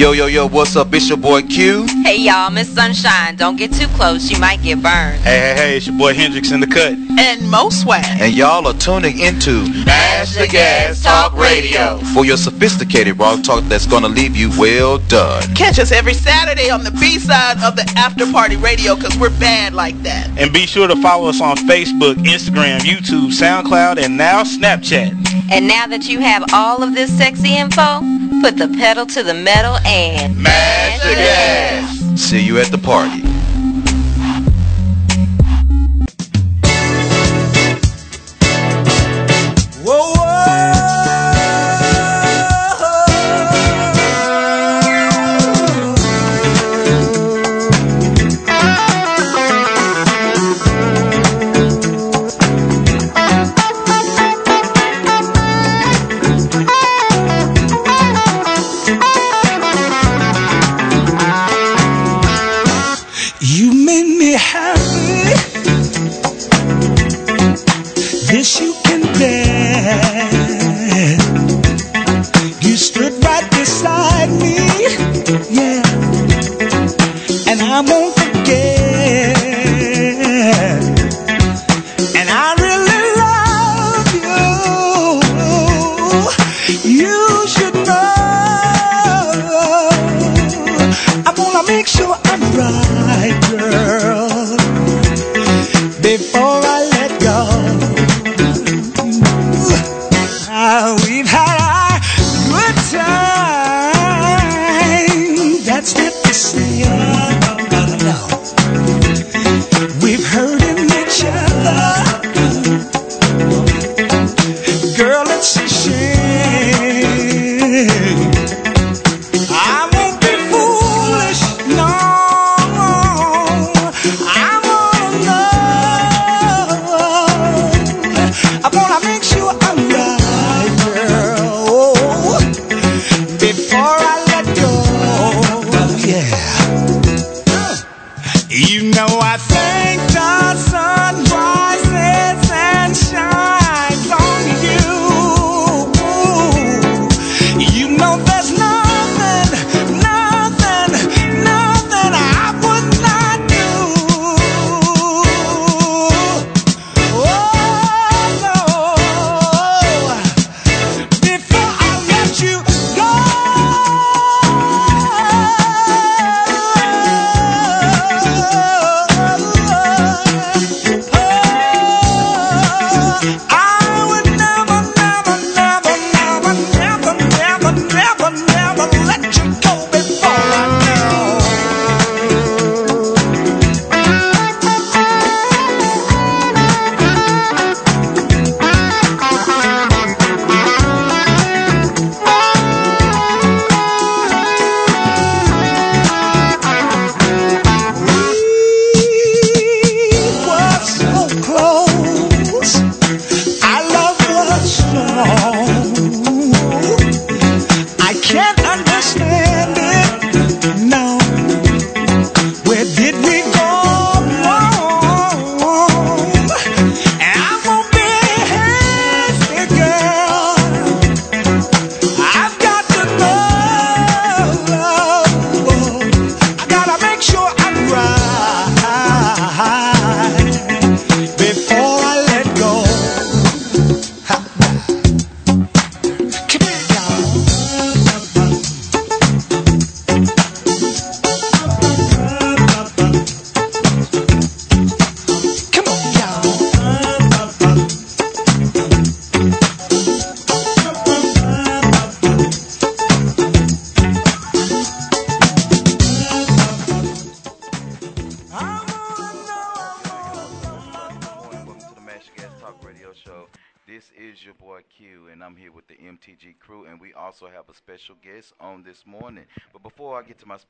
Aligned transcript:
Yo, 0.00 0.12
yo, 0.12 0.24
yo, 0.24 0.48
what's 0.48 0.76
up? 0.76 0.94
It's 0.94 1.10
your 1.10 1.18
boy 1.18 1.42
Q. 1.42 1.86
Hey 2.02 2.16
y'all, 2.16 2.48
Miss 2.48 2.72
Sunshine. 2.72 3.36
Don't 3.36 3.56
get 3.56 3.70
too 3.70 3.86
close, 3.88 4.30
you 4.30 4.38
might 4.38 4.62
get 4.62 4.82
burned. 4.82 5.20
Hey, 5.20 5.40
hey, 5.40 5.54
hey, 5.54 5.76
it's 5.76 5.86
your 5.86 5.98
boy 5.98 6.14
Hendrix 6.14 6.52
in 6.52 6.60
the 6.60 6.66
cut. 6.66 6.94
And 7.18 7.50
Mo 7.50 7.68
Swag. 7.68 8.02
And 8.18 8.32
y'all 8.32 8.66
are 8.66 8.72
tuning 8.72 9.18
into 9.18 9.68
Mash 9.84 10.36
the 10.36 10.46
Gas 10.46 11.02
Talk 11.02 11.34
Radio. 11.36 11.98
for 12.14 12.24
your 12.24 12.38
sophisticated 12.38 13.18
rock 13.18 13.42
talk 13.42 13.62
that's 13.64 13.84
gonna 13.84 14.08
leave 14.08 14.34
you 14.34 14.48
well 14.58 14.96
done. 14.96 15.42
Catch 15.54 15.78
us 15.78 15.92
every 15.92 16.14
Saturday 16.14 16.70
on 16.70 16.82
the 16.82 16.92
B-side 16.92 17.62
of 17.62 17.76
the 17.76 17.84
After 17.94 18.24
Party 18.32 18.56
Radio 18.56 18.96
because 18.96 19.18
we're 19.18 19.38
bad 19.38 19.74
like 19.74 20.02
that. 20.02 20.30
And 20.38 20.50
be 20.50 20.64
sure 20.64 20.88
to 20.88 20.96
follow 21.02 21.28
us 21.28 21.42
on 21.42 21.56
Facebook, 21.56 22.14
Instagram, 22.14 22.78
YouTube, 22.78 23.38
SoundCloud, 23.38 24.02
and 24.02 24.16
now 24.16 24.44
Snapchat. 24.44 25.12
And 25.50 25.68
now 25.68 25.86
that 25.88 26.08
you 26.08 26.20
have 26.20 26.44
all 26.54 26.82
of 26.82 26.94
this 26.94 27.14
sexy 27.18 27.54
info, 27.58 28.00
put 28.40 28.56
the 28.56 28.68
pedal 28.68 29.06
to 29.06 29.22
the 29.22 29.34
metal 29.34 29.76
and 29.84 30.36
Mash 30.36 31.00
the 31.00 31.14
gas. 31.14 32.20
See 32.20 32.40
you 32.40 32.58
at 32.58 32.68
the 32.68 32.78
party. 32.78 33.29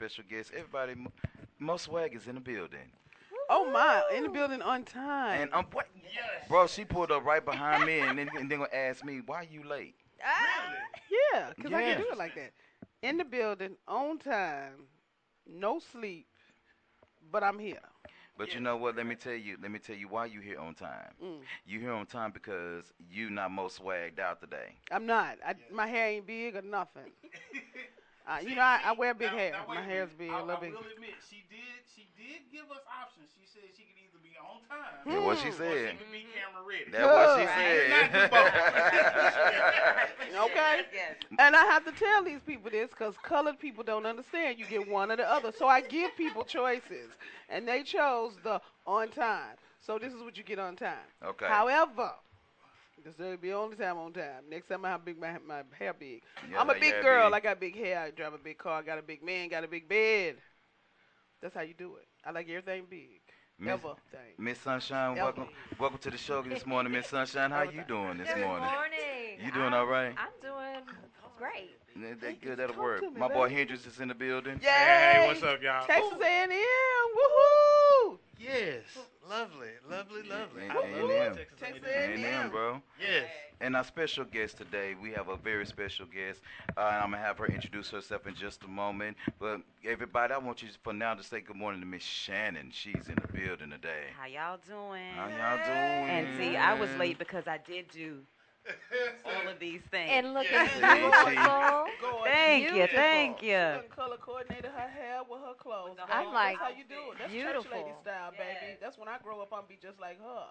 Special 0.00 0.24
guest, 0.30 0.50
everybody, 0.56 0.94
Mo- 0.94 1.12
Mo 1.58 1.76
Swag 1.76 2.14
is 2.14 2.26
in 2.26 2.36
the 2.36 2.40
building. 2.40 2.90
Oh 3.50 3.70
my, 3.70 4.02
in 4.16 4.22
the 4.22 4.30
building 4.30 4.62
on 4.62 4.82
time. 4.82 5.42
And 5.42 5.52
um, 5.52 5.66
what? 5.72 5.88
Bro, 6.48 6.68
she 6.68 6.86
pulled 6.86 7.10
up 7.10 7.22
right 7.26 7.44
behind 7.44 7.84
me, 7.84 8.00
and 8.00 8.18
then 8.18 8.30
and 8.34 8.50
then 8.50 8.60
gonna 8.60 8.70
ask 8.72 9.04
me 9.04 9.20
why 9.26 9.46
you 9.50 9.62
late. 9.62 9.94
Really? 10.18 11.20
yeah, 11.34 11.50
because 11.54 11.72
I 11.74 11.82
can 11.82 12.00
do 12.00 12.06
it 12.10 12.16
like 12.16 12.34
that. 12.34 12.52
In 13.02 13.18
the 13.18 13.24
building 13.24 13.76
on 13.86 14.18
time, 14.18 14.86
no 15.46 15.78
sleep, 15.80 16.28
but 17.30 17.42
I'm 17.42 17.58
here. 17.58 17.82
But 18.38 18.54
you 18.54 18.60
know 18.60 18.78
what? 18.78 18.96
Let 18.96 19.04
me 19.04 19.16
tell 19.16 19.34
you. 19.34 19.58
Let 19.60 19.70
me 19.70 19.78
tell 19.78 19.96
you 19.96 20.08
why 20.08 20.24
you 20.24 20.40
here 20.40 20.58
on 20.58 20.72
time. 20.72 21.12
Mm. 21.22 21.40
You 21.66 21.78
here 21.78 21.92
on 21.92 22.06
time 22.06 22.30
because 22.32 22.90
you 23.10 23.28
not 23.28 23.50
most 23.50 23.82
swagged 23.82 24.18
out 24.18 24.40
today. 24.40 24.76
I'm 24.90 25.04
not. 25.04 25.36
I, 25.46 25.56
my 25.70 25.86
hair 25.86 26.08
ain't 26.08 26.26
big 26.26 26.56
or 26.56 26.62
nothing. 26.62 27.12
Uh, 28.26 28.38
you 28.42 28.50
See, 28.50 28.54
know, 28.54 28.62
I, 28.62 28.80
I 28.86 28.92
wear 28.92 29.14
big 29.14 29.30
now- 29.32 29.38
hair. 29.38 29.52
now 29.52 29.64
My 29.66 29.80
a 29.80 29.84
hair's 29.84 30.10
big, 30.16 30.30
I, 30.30 30.38
a 30.38 30.42
little 30.44 30.56
I 30.56 30.60
big. 30.60 30.72
will 30.72 30.80
admit, 30.94 31.14
she 31.28 31.42
did. 31.50 31.58
She 31.94 32.06
did 32.16 32.42
give 32.52 32.70
us 32.70 32.82
options. 33.02 33.30
She 33.34 33.46
said 33.46 33.62
she 33.76 33.82
could 33.84 33.96
either 33.98 34.20
be 34.22 34.36
on 34.38 34.60
time 34.68 35.00
Yeah, 35.06 35.18
what 35.26 35.38
she 35.38 35.48
Hmm. 35.48 35.48
or 35.48 35.52
she 35.52 35.58
said. 35.58 35.98
could 35.98 36.12
be 36.12 36.26
camera 36.34 36.62
ready. 36.68 36.90
That's 36.90 37.04
what 37.06 37.38
she 37.40 37.44
Good. 37.46 37.90
Not 37.90 38.30
do 38.30 38.36
said. 38.36 40.10
Okay? 40.40 40.82
Yes. 40.94 41.16
And 41.38 41.56
I 41.56 41.64
have 41.66 41.84
to 41.84 41.92
tell 41.92 42.22
these 42.24 42.40
people 42.46 42.70
this 42.70 42.90
because 42.90 43.14
colored 43.22 43.58
people 43.58 43.82
don't 43.84 44.06
understand. 44.06 44.58
You 44.58 44.64
get 44.66 44.88
one 44.88 45.10
or 45.10 45.16
the 45.16 45.28
other. 45.30 45.52
So 45.52 45.66
I 45.66 45.80
give 45.80 46.16
people 46.16 46.44
choices. 46.44 47.10
And 47.48 47.66
they 47.66 47.82
chose 47.82 48.32
the 48.42 48.60
on 48.86 49.08
time. 49.08 49.56
So 49.80 49.98
this 49.98 50.12
is 50.14 50.22
what 50.22 50.36
you 50.38 50.44
get 50.44 50.58
on 50.58 50.76
time. 50.76 50.96
Okay. 51.24 51.46
However, 51.46 52.12
this 53.04 53.18
will 53.18 53.36
be 53.36 53.48
the 53.48 53.54
only 53.54 53.76
time 53.76 53.96
on 53.98 54.12
time. 54.12 54.44
Next 54.50 54.68
time 54.68 54.84
I 54.84 54.90
have 54.90 55.04
big 55.04 55.18
my, 55.20 55.36
my 55.46 55.62
hair 55.78 55.92
big. 55.92 56.22
Yeah, 56.50 56.60
I'm 56.60 56.70
a 56.70 56.74
big 56.74 56.92
your 56.92 57.02
girl. 57.02 57.28
big. 57.30 57.34
I 57.34 57.40
got 57.40 57.60
big 57.60 57.76
hair. 57.76 58.00
I 58.00 58.10
drive 58.10 58.34
a 58.34 58.38
big 58.38 58.58
car. 58.58 58.78
I 58.78 58.82
got 58.82 58.98
a 58.98 59.02
big 59.02 59.22
man. 59.22 59.48
Got 59.48 59.64
a 59.64 59.68
big 59.68 59.88
bed. 59.88 60.36
That's 61.40 61.54
how 61.54 61.62
you 61.62 61.74
do 61.74 61.96
it. 61.96 62.06
I 62.24 62.30
like 62.32 62.48
everything 62.48 62.84
big. 62.88 63.20
Miss- 63.58 63.72
Everything. 63.74 64.34
Miss 64.38 64.58
Sunshine, 64.58 65.16
Yeah. 65.16 65.24
welcome, 65.24 65.48
welcome 65.78 65.98
to 65.98 66.10
the 66.10 66.16
show 66.16 66.40
this 66.40 66.64
morning, 66.64 66.92
Miss 66.92 67.08
Sunshine. 67.08 67.50
How 67.50 67.62
you 67.62 67.82
doing 67.86 68.16
this 68.16 68.26
morning? 68.28 68.40
Good 68.40 68.46
morning? 68.46 68.70
morning. 68.72 69.44
You 69.44 69.52
doing 69.52 69.64
I'm- 69.66 69.74
all 69.74 69.86
right? 69.86 70.14
I'm 70.16 70.32
doing 70.40 70.82
great. 71.40 71.70
Yeah, 72.00 72.14
That 72.20 72.40
good, 72.40 72.58
that'll 72.58 72.74
Talk 72.74 72.82
work. 72.84 73.02
me, 73.02 73.08
My 73.18 73.28
boy 73.28 73.44
baby. 73.48 73.56
Hendrix 73.56 73.86
is 73.86 73.98
in 73.98 74.08
the 74.08 74.14
building. 74.14 74.60
Yay! 74.62 74.68
Hey, 74.68 75.24
what's 75.26 75.42
up, 75.42 75.60
y'all? 75.62 75.86
Texas 75.86 76.18
A&M. 76.22 76.50
Woohoo! 77.16 78.18
Yes, 78.38 78.82
lovely, 79.28 79.68
lovely, 79.90 80.22
lovely. 80.22 80.62
And- 80.64 80.72
I 80.72 80.82
and 80.82 80.96
love 80.98 81.08
them. 81.08 81.34
Texas 81.36 81.58
Texas 81.60 81.82
A&M. 81.86 82.12
And 82.14 82.24
them, 82.24 82.50
bro. 82.50 82.82
Yes. 83.00 83.28
And 83.62 83.76
our 83.76 83.84
special 83.84 84.24
guest 84.24 84.56
today, 84.56 84.94
we 85.02 85.10
have 85.12 85.28
a 85.28 85.36
very 85.36 85.66
special 85.66 86.06
guest. 86.06 86.40
Uh, 86.76 86.80
and 86.80 86.96
I'm 86.96 87.10
gonna 87.10 87.18
have 87.18 87.36
her 87.38 87.46
introduce 87.46 87.90
herself 87.90 88.26
in 88.26 88.34
just 88.34 88.62
a 88.64 88.68
moment. 88.68 89.16
But 89.38 89.60
everybody, 89.84 90.32
I 90.32 90.38
want 90.38 90.62
you 90.62 90.68
for 90.82 90.94
now 90.94 91.12
to 91.14 91.22
say 91.22 91.40
good 91.40 91.56
morning 91.56 91.80
to 91.82 91.86
Miss 91.86 92.02
Shannon. 92.02 92.70
She's 92.72 93.08
in 93.08 93.16
the 93.16 93.28
building 93.32 93.68
today. 93.70 94.04
How 94.18 94.26
y'all 94.26 94.58
doing? 94.66 95.10
How 95.14 95.28
y'all 95.28 95.58
doing? 95.66 96.08
And 96.08 96.38
see, 96.38 96.56
I 96.56 96.72
was 96.72 96.88
late 96.96 97.18
because 97.18 97.46
I 97.46 97.58
did 97.58 97.88
do 97.90 98.20
all 99.24 99.48
of 99.48 99.58
these 99.58 99.80
things. 99.90 100.10
And 100.12 100.34
look 100.34 100.46
Yes. 100.50 100.72
beautiful. 100.74 101.90
Gorgeous. 102.00 102.24
Thank 102.24 102.62
you, 102.64 102.70
Beautiful. 102.70 102.96
thank 102.96 103.40
She 103.40 103.46
you. 103.46 103.52
done 103.52 103.88
color 103.88 104.16
coordinated 104.16 104.70
her 104.70 104.88
hair 104.88 105.20
with 105.28 105.40
her 105.40 105.54
clothes. 105.54 105.96
the 105.96 106.02
baby. 106.06 106.12
I'm 106.12 106.32
like, 106.32 106.58
That's 106.58 106.70
how 106.72 106.76
you 106.78 106.84
do 106.84 107.12
it. 107.12 107.18
That's 107.18 107.32
church 107.32 107.72
lady 107.72 107.92
style, 108.02 108.32
baby. 108.36 108.76
That's 108.80 108.98
when 108.98 109.08
I 109.08 109.18
grow 109.22 109.40
up, 109.40 109.52
I'm 109.52 109.64
be 109.68 109.78
just 109.80 110.00
like 110.00 110.18
her. 110.20 110.46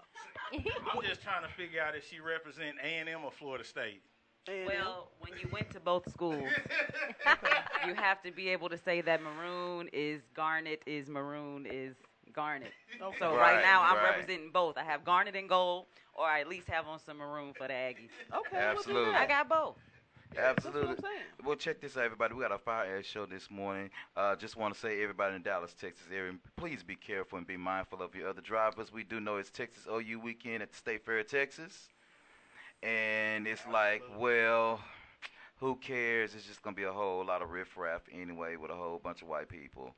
I'm 0.94 1.01
just 1.04 1.21
trying 1.21 1.44
to 1.44 1.50
figure 1.50 1.81
out 1.81 1.95
if 1.95 2.07
she 2.10 2.19
represent 2.19 2.77
A&M 2.83 3.24
or 3.24 3.31
Florida 3.31 3.63
State. 3.63 4.01
Well, 4.66 5.12
when 5.19 5.38
you 5.38 5.48
went 5.51 5.69
to 5.71 5.80
both 5.80 6.10
schools, 6.12 6.50
you 7.86 7.94
have 7.94 8.21
to 8.24 8.31
be 8.31 8.50
able 8.50 8.69
to 8.69 8.77
say 8.77 9.01
that 9.01 9.21
maroon 9.21 9.89
is 9.94 10.21
garnet 10.33 10.81
is 10.88 11.07
maroon 11.10 11.66
is 11.68 11.95
garnet. 12.33 12.74
okay. 13.01 13.16
So 13.19 13.36
Right, 13.36 13.56
right, 13.56 13.62
now 13.62 13.83
I'm 13.83 13.95
right. 13.98 14.04
representing 14.18 14.51
both. 14.51 14.77
I 14.77 14.83
have 14.83 15.04
garnet 15.04 15.36
and 15.36 15.48
gold, 15.50 15.86
or 16.19 16.30
at 16.30 16.48
least 16.50 16.68
have 16.68 16.86
on 16.88 17.00
some 17.00 17.18
maroon 17.18 17.54
for 17.54 17.68
the 17.68 17.74
Aggies. 17.74 18.10
okay, 18.36 18.57
Absolutely. 18.57 19.04
We'll 19.04 19.12
do 19.12 19.18
I 19.18 19.25
got 19.25 19.48
both. 19.48 19.77
That's 20.36 20.63
what 20.66 20.75
Absolutely. 20.75 20.89
I'm 20.89 21.01
saying. 21.01 21.24
Well, 21.44 21.56
check 21.56 21.81
this 21.81 21.98
out, 21.98 22.04
everybody. 22.04 22.36
We 22.36 22.42
got 22.42 22.51
a 22.51 22.60
fire 22.60 22.98
ass 23.00 23.06
show 23.06 23.25
this 23.25 23.50
morning. 23.50 23.89
Uh, 24.16 24.36
just 24.36 24.57
want 24.57 24.74
to 24.75 24.80
say, 24.80 25.01
everybody 25.01 25.36
in 25.36 25.42
Dallas, 25.42 25.74
Texas 25.74 26.06
area, 26.13 26.33
please 26.56 26.83
be 26.83 26.95
careful 26.95 27.38
and 27.39 27.48
be 27.48 27.57
mindful 27.57 28.01
of 28.04 28.13
your 28.13 28.30
other 28.30 28.42
drivers. 28.42 28.92
We 28.94 29.04
do 29.04 29.19
know 29.19 29.38
it's 29.38 29.50
Texas 29.50 29.88
OU 29.92 30.19
weekend 30.19 30.62
at 30.62 30.71
the 30.71 30.77
State 30.77 31.04
Fair 31.04 31.19
of 31.19 31.27
Texas, 31.27 31.89
and 32.83 33.48
it's 33.48 33.66
like, 33.71 34.04
well, 34.19 34.80
who 35.60 35.75
cares? 35.77 36.36
It's 36.36 36.45
just 36.45 36.62
gonna 36.62 36.75
be 36.75 36.83
a 36.83 36.92
whole 36.92 37.25
lot 37.25 37.42
of 37.42 37.50
riffraff 37.50 38.01
anyway 38.13 38.56
with 38.56 38.69
a 38.71 38.75
whole 38.75 39.00
bunch 39.04 39.21
of 39.24 39.27
white 39.27 39.50
people. 39.50 39.95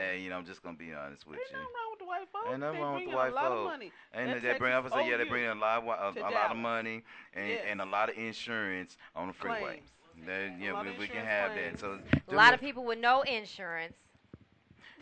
And 0.00 0.22
you 0.22 0.30
know, 0.30 0.36
I'm 0.36 0.46
just 0.46 0.62
gonna 0.62 0.76
be 0.76 0.92
honest 0.92 1.26
with 1.26 1.38
Ain't 1.38 1.50
you. 1.50 1.58
Nothing 2.06 2.10
wrong 2.10 2.24
with 2.24 2.30
the 2.30 2.30
white 2.30 2.32
folks. 2.32 2.48
Ain't 2.50 2.60
nothing 2.60 2.80
wrong 2.80 2.94
with 2.94 3.04
the 3.10 3.16
white 3.16 3.32
a 3.32 3.34
lot 3.34 3.48
folk. 3.48 3.58
Of 3.58 3.64
money. 3.64 3.92
And 4.12 4.30
That 4.30 4.42
they 4.42 4.58
bring, 4.58 4.72
I 4.72 4.80
Texas 4.80 4.92
say, 5.00 5.10
yeah, 5.10 5.16
they 5.16 5.24
bring 5.24 5.44
in 5.44 5.50
a 5.50 5.60
lot, 5.60 5.84
of, 5.86 6.16
a, 6.16 6.20
a 6.20 6.30
lot 6.30 6.50
of 6.50 6.56
money 6.56 7.02
and, 7.34 7.48
Yes. 7.48 7.60
and 7.68 7.80
a 7.80 7.84
lot 7.86 8.08
of 8.10 8.16
insurance 8.16 8.96
on 9.14 9.28
the 9.28 9.32
freeway. 9.32 9.60
Claims. 9.60 9.90
Then, 10.26 10.58
yeah, 10.60 10.80
we, 10.82 10.90
we 10.98 11.08
can 11.08 11.24
have 11.24 11.52
claims. 11.52 11.80
that. 11.80 11.80
So, 11.80 11.98
A 12.28 12.34
lot 12.34 12.54
of 12.54 12.60
people 12.60 12.84
with 12.84 12.98
no 12.98 13.22
insurance. 13.22 13.94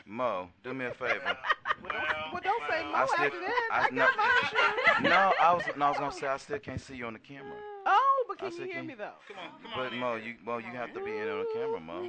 Mo, 0.07 0.49
do 0.65 0.75
me 0.75 0.87
a 0.87 0.91
favor. 0.95 1.21
Well, 1.83 1.93
don't, 1.95 2.33
well, 2.33 2.43
don't 2.45 2.63
say 2.69 2.83
well, 2.83 2.93
no 2.93 2.99
I 2.99 3.07
still- 3.07 3.25
after 3.25 3.41
that. 3.41 3.69
I- 3.73 3.79
I, 3.79 3.89
got 3.97 4.17
my 4.17 4.41
insurance. 4.43 5.03
no, 5.03 5.33
I 5.41 5.55
was, 5.55 5.63
no, 5.79 5.87
I 5.87 5.89
was 5.89 5.99
gonna 5.99 6.13
say 6.13 6.27
I 6.27 6.37
still 6.37 6.59
can't 6.59 6.79
see 6.81 6.95
you 6.97 7.07
on 7.07 7.15
the 7.15 7.19
camera. 7.19 7.55
Oh, 7.87 8.25
but 8.29 8.37
I 8.37 8.41
can 8.51 8.53
said, 8.53 8.61
you 8.61 8.67
hear 8.67 8.75
can- 8.81 8.87
me 8.87 8.95
though? 8.99 9.13
Come 9.27 9.39
on, 9.39 9.63
come 9.63 9.73
But 9.75 9.93
on. 9.95 9.99
Mo, 9.99 10.17
in. 10.17 10.25
you, 10.25 10.35
Mo, 10.45 10.59
you 10.59 10.67
have 10.77 10.93
to 10.93 11.03
be 11.03 11.11
in 11.17 11.27
on 11.27 11.39
the 11.39 11.47
camera, 11.55 11.81
Mo. 11.81 12.03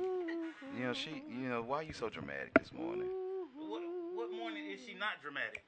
You 0.78 0.84
know 0.88 0.94
she, 0.94 1.24
you 1.30 1.48
know 1.48 1.62
why 1.62 1.84
you 1.84 1.94
so 1.94 2.10
dramatic 2.10 2.52
this 2.60 2.74
morning? 2.74 3.08
What, 3.56 3.82
what 4.14 4.32
morning 4.32 4.66
is 4.72 4.82
she 4.86 4.91
not 5.02 5.22
dramatic? 5.22 5.64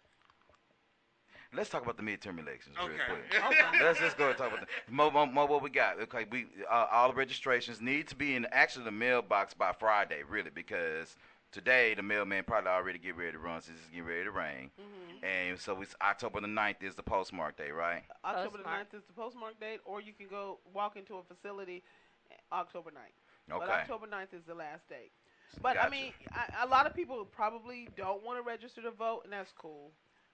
Let's 1.56 1.70
talk 1.70 1.84
about 1.84 1.98
the 1.98 2.04
midterm 2.04 2.40
elections 2.40 2.76
real 2.78 2.88
Okay. 2.90 3.04
quick. 3.08 3.44
Let's 3.82 4.00
just 4.00 4.18
go 4.18 4.30
and 4.30 4.38
talk 4.38 4.48
about 4.54 4.62
the 4.62 4.92
Mo, 4.92 5.12
Mo, 5.12 5.26
Mo, 5.28 5.46
what 5.46 5.62
we 5.62 5.70
got. 5.70 6.00
Okay, 6.02 6.26
we 6.32 6.48
uh, 6.70 6.88
all 6.92 7.10
the 7.10 7.16
registrations 7.16 7.80
need 7.82 8.08
to 8.08 8.16
be 8.16 8.36
in 8.36 8.48
actually 8.52 8.86
the 8.86 8.92
mailbox 8.92 9.54
by 9.54 9.72
Friday, 9.72 10.22
really, 10.28 10.50
because 10.50 11.16
today 11.52 11.94
the 11.94 12.02
mailman 12.02 12.44
probably 12.44 12.72
already 12.72 12.98
get 12.98 13.16
ready 13.16 13.34
to 13.34 13.38
run 13.38 13.62
since 13.62 13.78
it's 13.80 13.90
getting 13.90 14.06
ready 14.06 14.24
to 14.24 14.32
rain. 14.32 14.72
Mm-hmm. 14.82 15.26
And 15.26 15.60
so 15.60 15.80
it's 15.82 15.94
October 16.02 16.42
the 16.42 16.48
9th 16.48 16.82
is 16.82 16.96
the 16.96 17.04
postmark 17.04 17.56
day, 17.56 17.70
right? 17.70 18.02
October 18.26 18.58
the 18.58 18.64
Postmark. 18.64 18.90
9th 18.92 18.98
is 18.98 19.04
the 19.06 19.14
postmark 19.14 19.60
date, 19.60 19.80
or 19.86 20.02
you 20.02 20.14
can 20.14 20.28
go 20.28 20.58
walk 20.74 20.96
into 20.96 21.18
a 21.18 21.24
facility 21.24 21.84
eh, 22.32 22.36
October 22.52 22.90
9th. 22.90 23.14
But 23.48 23.62
Okay. 23.64 23.74
October 23.74 24.08
9th 24.08 24.34
is 24.34 24.44
the 24.48 24.56
last 24.56 24.90
date. 24.90 25.12
But 25.62 25.78
I 25.80 25.90
mean, 25.90 26.14
I, 26.32 26.64
a 26.64 26.68
lot 26.68 26.86
of 26.88 26.94
people 26.96 27.24
probably 27.26 27.90
don't 27.96 28.24
want 28.24 28.38
to 28.38 28.44
register 28.44 28.82
to 28.82 28.92
vote, 28.92 29.22
and 29.24 29.34
that's 29.34 29.52
cool 29.54 29.92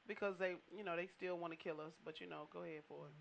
because 0.07 0.35
they, 0.39 0.56
you 0.75 0.83
know, 0.83 0.95
they 0.95 1.07
still 1.07 1.38
want 1.38 1.53
to 1.53 1.57
kill 1.57 1.79
us. 1.81 1.94
But 2.03 2.19
you 2.21 2.27
know, 2.27 2.47
go 2.51 2.61
ahead 2.63 2.81
for 2.88 3.07
it. 3.07 3.13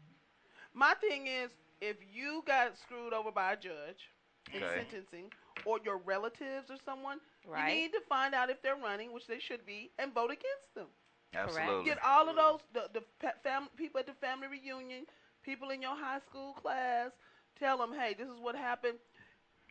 My 0.75 0.94
thing 1.00 1.26
is, 1.26 1.50
if 1.81 1.96
you 2.12 2.43
got 2.46 2.76
screwed 2.76 3.12
over 3.12 3.31
by 3.31 3.52
a 3.52 3.56
judge 3.56 4.11
in 4.52 4.62
Okay. 4.62 4.75
sentencing, 4.75 5.31
or 5.64 5.79
your 5.85 5.99
relatives 5.99 6.71
or 6.71 6.76
someone, 6.85 7.21
Right. 7.45 7.68
you 7.75 7.83
need 7.83 7.92
to 7.92 8.00
find 8.09 8.35
out 8.35 8.50
if 8.50 8.62
they're 8.62 8.76
running, 8.76 9.12
which 9.12 9.26
they 9.26 9.38
should 9.38 9.64
be, 9.66 9.90
and 9.99 10.12
vote 10.14 10.30
against 10.30 10.75
them. 10.75 10.88
Absolutely. 11.35 11.85
Get 11.85 12.02
all 12.04 12.28
of 12.28 12.37
those 12.37 12.61
the 12.73 12.88
the 12.92 13.02
pa- 13.21 13.35
fam- 13.42 13.68
people 13.76 13.99
at 14.00 14.07
the 14.07 14.14
family 14.14 14.49
reunion, 14.49 15.07
people 15.42 15.71
in 15.71 15.83
your 15.83 15.97
high 15.97 16.21
school 16.21 16.52
class. 16.54 17.12
Tell 17.59 17.76
them, 17.78 17.92
hey, 17.92 18.14
this 18.14 18.28
is 18.28 18.38
what 18.40 18.54
happened. 18.54 18.99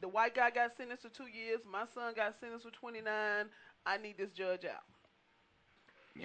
The 0.01 0.07
white 0.07 0.35
guy 0.35 0.49
got 0.51 0.77
sentenced 0.77 1.03
to 1.03 1.09
two 1.09 1.27
years. 1.27 1.61
My 1.69 1.85
son 1.93 2.13
got 2.15 2.35
sentenced 2.39 2.65
to 2.65 2.71
29. 2.71 3.45
I 3.85 3.97
need 3.97 4.17
this 4.17 4.31
judge 4.31 4.65
out. 4.65 4.83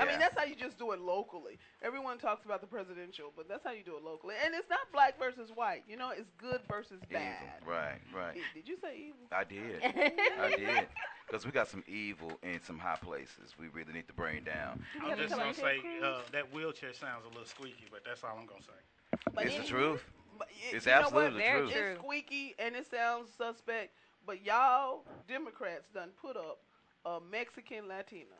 I 0.00 0.06
mean, 0.06 0.18
that's 0.18 0.36
how 0.38 0.44
you 0.44 0.54
just 0.54 0.78
do 0.78 0.92
it 0.92 1.00
locally. 1.00 1.58
Everyone 1.82 2.16
talks 2.18 2.44
about 2.44 2.60
the 2.60 2.66
presidential, 2.66 3.32
but 3.36 3.48
that's 3.48 3.64
how 3.64 3.72
you 3.72 3.84
do 3.84 3.96
it 3.96 4.02
locally. 4.04 4.34
And 4.42 4.54
it's 4.54 4.68
not 4.70 4.80
black 4.92 5.18
versus 5.18 5.50
white. 5.54 5.84
You 5.86 5.96
know, 5.96 6.10
it's 6.16 6.30
good 6.38 6.60
versus 6.68 7.00
Evil. 7.10 7.20
bad. 7.22 7.36
Right, 7.66 7.98
right. 8.14 8.36
E- 8.36 8.40
Did 8.54 8.68
you 8.68 8.76
say 8.80 8.96
evil? 8.96 9.26
I 9.30 9.44
did. 9.44 9.82
I 10.40 10.48
did. 10.56 10.88
Because 11.26 11.44
we 11.44 11.52
got 11.52 11.68
some 11.68 11.84
evil 11.86 12.32
in 12.42 12.60
some 12.64 12.78
high 12.78 12.96
places 13.02 13.54
we 13.58 13.68
really 13.68 13.92
need 13.92 14.06
to 14.08 14.14
bring 14.14 14.44
down. 14.44 14.82
I'm 15.02 15.16
just 15.18 15.34
gonna 15.34 15.54
say 15.54 15.78
uh, 16.02 16.20
that 16.32 16.52
wheelchair 16.54 16.92
sounds 16.92 17.24
a 17.24 17.28
little 17.28 17.44
squeaky, 17.44 17.86
but 17.90 18.00
that's 18.04 18.24
all 18.24 18.36
I'm 18.38 18.46
gonna 18.46 18.62
say. 18.62 19.18
But 19.34 19.46
it's 19.46 19.56
the 19.56 19.64
truth. 19.64 20.02
But 20.38 20.48
it- 20.50 20.74
It's 20.76 20.86
you 20.86 20.92
know 20.92 20.98
what? 20.98 21.04
absolutely 21.06 21.32
the 21.32 21.38
Very 21.46 21.60
truth. 21.60 21.72
true. 21.72 21.82
It's 21.92 22.00
squeaky 22.00 22.54
and 22.58 22.76
it 22.76 22.86
sounds 22.90 23.30
suspect, 23.36 23.94
but 24.26 24.42
y'all 24.44 25.04
Democrats 25.28 25.88
done 25.94 26.10
put 26.20 26.36
up 26.36 26.58
a 27.04 27.20
Mexican 27.20 27.88
Latina 27.88 28.36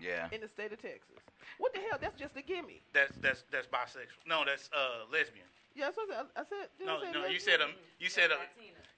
Yeah. 0.00 0.28
in 0.32 0.40
the 0.40 0.48
state 0.48 0.72
of 0.72 0.80
Texas. 0.82 1.20
What 1.58 1.72
the 1.74 1.80
hell? 1.80 1.98
That's 2.00 2.18
just 2.18 2.36
a 2.36 2.42
gimme. 2.42 2.82
That's 2.92 3.14
that's 3.16 3.44
that's 3.50 3.66
bisexual. 3.66 4.26
No, 4.26 4.44
that's 4.44 4.68
uh 4.72 5.04
lesbian. 5.12 5.46
Yeah, 5.74 5.86
that's 5.86 5.96
what 5.96 6.10
I 6.10 6.14
said. 6.16 6.26
I 6.36 6.42
said. 6.44 6.68
did 6.78 6.88
I 6.88 6.92
No, 6.94 7.02
say 7.02 7.12
no, 7.12 7.26
you 7.26 7.38
said 7.40 7.60
a 7.60 7.68
you 7.98 8.08
said 8.08 8.30
a 8.30 8.38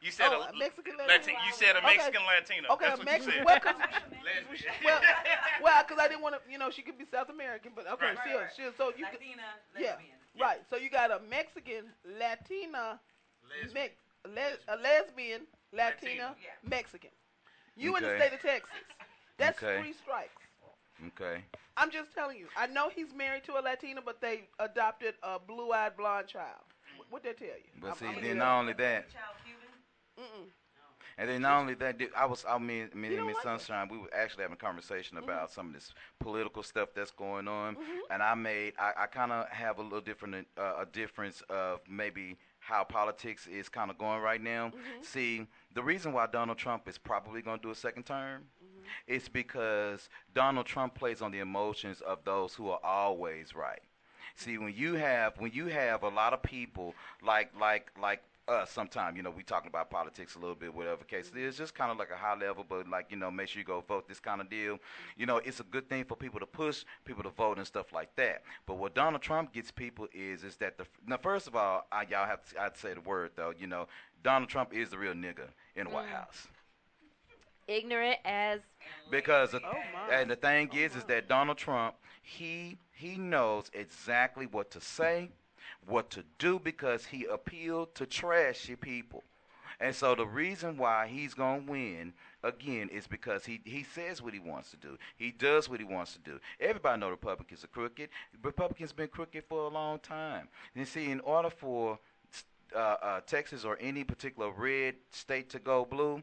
you 0.01 0.11
said 0.13 0.29
Oh, 0.31 0.43
a, 0.43 0.51
a 0.53 0.57
Mexican 0.57 0.95
Lati- 0.97 1.09
Latina. 1.09 1.39
You 1.47 1.53
said 1.53 1.75
a 1.75 1.79
Okay. 1.79 1.97
Mexican 1.97 2.23
Latina. 2.25 2.69
Okay, 2.73 2.85
that's 2.87 2.97
a 2.97 2.99
what 3.01 3.05
Mexican. 3.07 3.33
you 3.33 3.39
said. 3.39 3.45
Well, 3.47 3.61
'cause- 3.61 3.81
lesbian. 4.25 4.75
well, 4.85 5.01
well, 5.63 5.83
because 5.83 5.99
I 5.99 6.09
didn't 6.09 6.23
want 6.23 6.35
to. 6.37 6.41
You 6.53 6.59
know, 6.59 6.71
she 6.71 6.83
could 6.83 6.99
be 6.99 7.05
South 7.11 7.29
American, 7.31 7.73
but 7.75 7.87
okay, 7.93 8.15
Right. 8.15 8.49
she'll, 8.57 8.71
she'll. 8.71 8.73
So 8.77 8.89
you 8.97 9.05
could, 9.07 9.21
Latina, 9.21 9.43
yeah, 9.79 9.91
lesbian. 9.97 10.17
Right. 10.41 10.61
So 10.71 10.77
you 10.77 10.91
got 10.91 11.11
a 11.11 11.21
Mexican 11.29 11.85
Latina, 12.19 13.01
Lesbian. 13.49 13.75
Mex, 13.75 13.95
les, 14.35 14.57
a 14.69 14.77
lesbian 14.77 15.43
Latina, 15.73 16.01
Latina, 16.33 16.35
yeah. 16.43 16.69
Mexican. 16.69 17.11
You 17.77 17.97
in 17.97 18.03
the 18.03 18.17
state 18.19 18.33
of 18.33 18.41
Texas. 18.41 18.71
That's 19.39 19.63
Okay. 19.63 19.81
three 19.81 19.93
strikes. 19.93 20.43
Okay. 21.09 21.43
I'm 21.77 21.91
just 21.91 22.15
telling 22.15 22.39
you. 22.39 22.47
I 22.57 22.67
know 22.67 22.89
he's 22.89 23.13
married 23.15 23.45
to 23.45 23.59
a 23.59 23.61
Latina, 23.61 24.01
but 24.03 24.21
they 24.21 24.49
adopted 24.59 25.15
a 25.23 25.39
blue-eyed 25.39 25.97
blonde 25.97 26.27
child. 26.29 26.65
What 27.11 27.23
they 27.23 27.35
tell 27.35 27.49
you? 27.49 27.71
But 27.81 27.89
I'm- 27.89 27.97
see, 27.99 28.07
I'm 28.07 28.23
then 28.23 28.39
not 28.39 28.59
only 28.61 28.73
that, 28.75 29.11
Child 29.13 29.37
Cuban. 29.45 29.69
Mm-mm. 30.19 30.47
And 31.19 31.29
then 31.29 31.43
not 31.43 31.61
only 31.61 31.75
that, 31.75 31.99
dude, 31.99 32.11
I 32.17 32.27
was, 32.27 32.45
I 32.49 32.59
mean, 32.59 32.91
me 32.95 33.17
and 33.17 33.27
Miss 33.27 33.37
like 33.37 33.57
it? 33.57 33.61
Sunshine, 33.61 33.89
we 33.89 33.99
were 33.99 34.13
actually 34.15 34.43
having 34.43 34.55
a 34.55 34.59
conversation 34.59 35.17
about 35.19 35.51
some 35.51 35.69
of 35.69 35.73
this 35.75 35.95
political 36.21 36.63
stuff 36.63 36.91
that's 36.95 37.11
going 37.11 37.49
on, 37.49 37.77
Mhm. 37.77 38.01
and 38.11 38.23
I 38.23 38.35
made, 38.35 38.75
I, 38.79 38.93
I 38.99 39.07
kind 39.07 39.33
of 39.33 39.49
have 39.49 39.79
a 39.79 39.83
little 39.83 40.01
different, 40.01 40.47
uh, 40.59 40.75
a 40.81 40.87
difference 40.87 41.41
of 41.49 41.81
maybe 41.89 42.37
how 42.59 42.83
politics 42.85 43.47
is 43.47 43.69
kind 43.69 43.91
of 43.91 43.97
going 43.99 44.21
right 44.21 44.41
now. 44.43 44.73
See, 45.01 45.47
the 45.73 45.83
reason 45.83 46.13
why 46.13 46.27
Donald 46.27 46.59
Trump 46.59 46.89
is 46.89 46.99
probably 46.99 47.41
going 47.41 47.59
to 47.59 47.63
do 47.63 47.71
a 47.71 47.75
second 47.77 48.05
term 48.05 48.49
is 49.07 49.29
because 49.29 50.09
Donald 50.35 50.67
Trump 50.67 50.95
plays 50.95 51.23
on 51.23 51.31
the 51.31 51.39
emotions 51.39 52.01
of 52.01 52.25
those 52.25 52.55
who 52.55 52.69
are 52.71 52.81
always 52.83 53.55
right. 53.55 53.83
See, 54.35 54.59
when 54.59 54.75
you 54.75 54.95
have 54.95 55.39
when 55.41 55.53
you 55.53 55.67
have 55.69 56.03
a 56.03 56.09
lot 56.09 56.33
of 56.33 56.43
people 56.43 56.95
like 57.23 57.51
like 57.59 57.91
like 58.01 58.23
us, 58.49 58.71
sometimes 58.71 59.17
you 59.17 59.23
know 59.23 59.31
we 59.31 59.43
talking 59.43 59.69
about 59.69 59.91
politics 59.91 60.37
a 60.37 60.39
little 60.39 60.55
bit, 60.55 60.75
whatever 60.75 61.05
case 61.05 61.31
it 61.35 61.41
is, 61.41 61.57
just 61.57 61.75
kind 61.75 61.91
of 61.91 61.99
like 61.99 62.11
a 62.11 62.17
high 62.17 62.37
level, 62.37 62.65
but 62.69 62.89
like 62.89 63.07
you 63.11 63.17
know, 63.17 63.31
make 63.31 63.49
sure 63.49 63.61
you 63.61 63.67
go 63.67 63.81
vote 63.81 64.09
this 64.09 64.21
kind 64.21 64.41
of 64.41 64.49
deal. 64.49 64.79
You 65.17 65.27
know, 65.27 65.39
it's 65.39 65.61
a 65.61 65.65
good 65.65 65.89
thing 65.89 66.05
for 66.05 66.17
people 66.17 66.41
to 66.41 66.47
push 66.47 66.85
people 67.05 67.23
to 67.25 67.31
vote 67.31 67.59
and 67.59 67.67
stuff 67.67 67.93
like 67.93 68.15
that. 68.17 68.43
But 68.67 68.79
what 68.79 68.95
Donald 68.95 69.23
Trump 69.23 69.53
gets 69.53 69.71
people 69.71 70.07
is 70.13 70.45
is 70.45 70.57
that 70.57 70.79
the 70.79 70.87
now 71.07 71.17
first 71.17 71.47
of 71.47 71.57
all, 71.57 71.87
I, 71.91 72.03
y'all 72.03 72.27
have 72.27 72.45
to, 72.51 72.63
I'd 72.63 72.77
say 72.77 72.95
the 72.95 73.01
word 73.01 73.33
though. 73.37 73.53
You 73.59 73.67
know, 73.67 73.89
Donald 74.23 74.49
Trump 74.49 74.73
is 74.73 74.91
the 74.91 74.99
real 74.99 75.15
nigga 75.15 75.49
in 75.75 75.89
the 75.89 75.91
White 75.91 76.07
mm. 76.07 76.13
House. 76.13 76.49
Ignorant 77.69 78.19
as 78.25 78.61
Because 79.11 79.51
the, 79.51 79.61
Oh, 79.65 79.77
and 80.13 80.31
the 80.31 80.37
thing 80.37 80.71
oh, 80.73 80.77
is, 80.77 80.95
is 80.95 81.05
that 81.05 81.29
Donald 81.29 81.59
Trump, 81.59 81.97
he 82.23 82.79
he 82.93 83.17
knows 83.19 83.71
exactly 83.73 84.47
what 84.47 84.71
to 84.71 84.81
say, 84.81 85.31
what 85.87 86.11
to 86.11 86.25
do, 86.39 86.59
because 86.59 87.07
he 87.07 87.25
appealed 87.25 87.95
to 87.95 88.07
trashy 88.07 88.77
people, 88.77 89.25
and 89.81 89.95
so 89.95 90.15
the 90.15 90.27
reason 90.27 90.79
why 90.79 91.07
he's 91.07 91.35
gonna 91.35 91.63
win 91.67 92.15
again 92.43 92.89
is 92.89 93.07
because 93.07 93.45
he 93.45 93.61
he 93.65 93.83
says 93.83 94.23
what 94.23 94.33
he 94.33 94.39
wants 94.39 94.71
to 94.71 94.77
do, 94.77 94.97
he 95.17 95.31
does 95.31 95.69
what 95.69 95.81
he 95.81 95.85
wants 95.85 96.15
to 96.15 96.19
do. 96.21 96.41
Everybody 96.61 97.01
know 97.01 97.11
Republicans 97.11 97.63
are 97.63 97.69
crooked. 97.69 98.09
Republicans 98.43 98.93
been 98.93 99.09
crooked 99.09 99.45
for 99.45 99.67
a 99.67 99.69
long 99.69 99.99
time. 99.99 100.49
And 100.75 100.89
see, 100.89 101.11
in 101.11 101.21
order 101.21 101.51
for 101.51 101.99
uh, 102.75 102.79
uh, 102.79 103.21
Texas 103.27 103.65
or 103.65 103.77
any 103.81 104.03
particular 104.05 104.51
red 104.51 104.95
state 105.11 105.51
to 105.51 105.59
go 105.59 105.85
blue, 105.85 106.23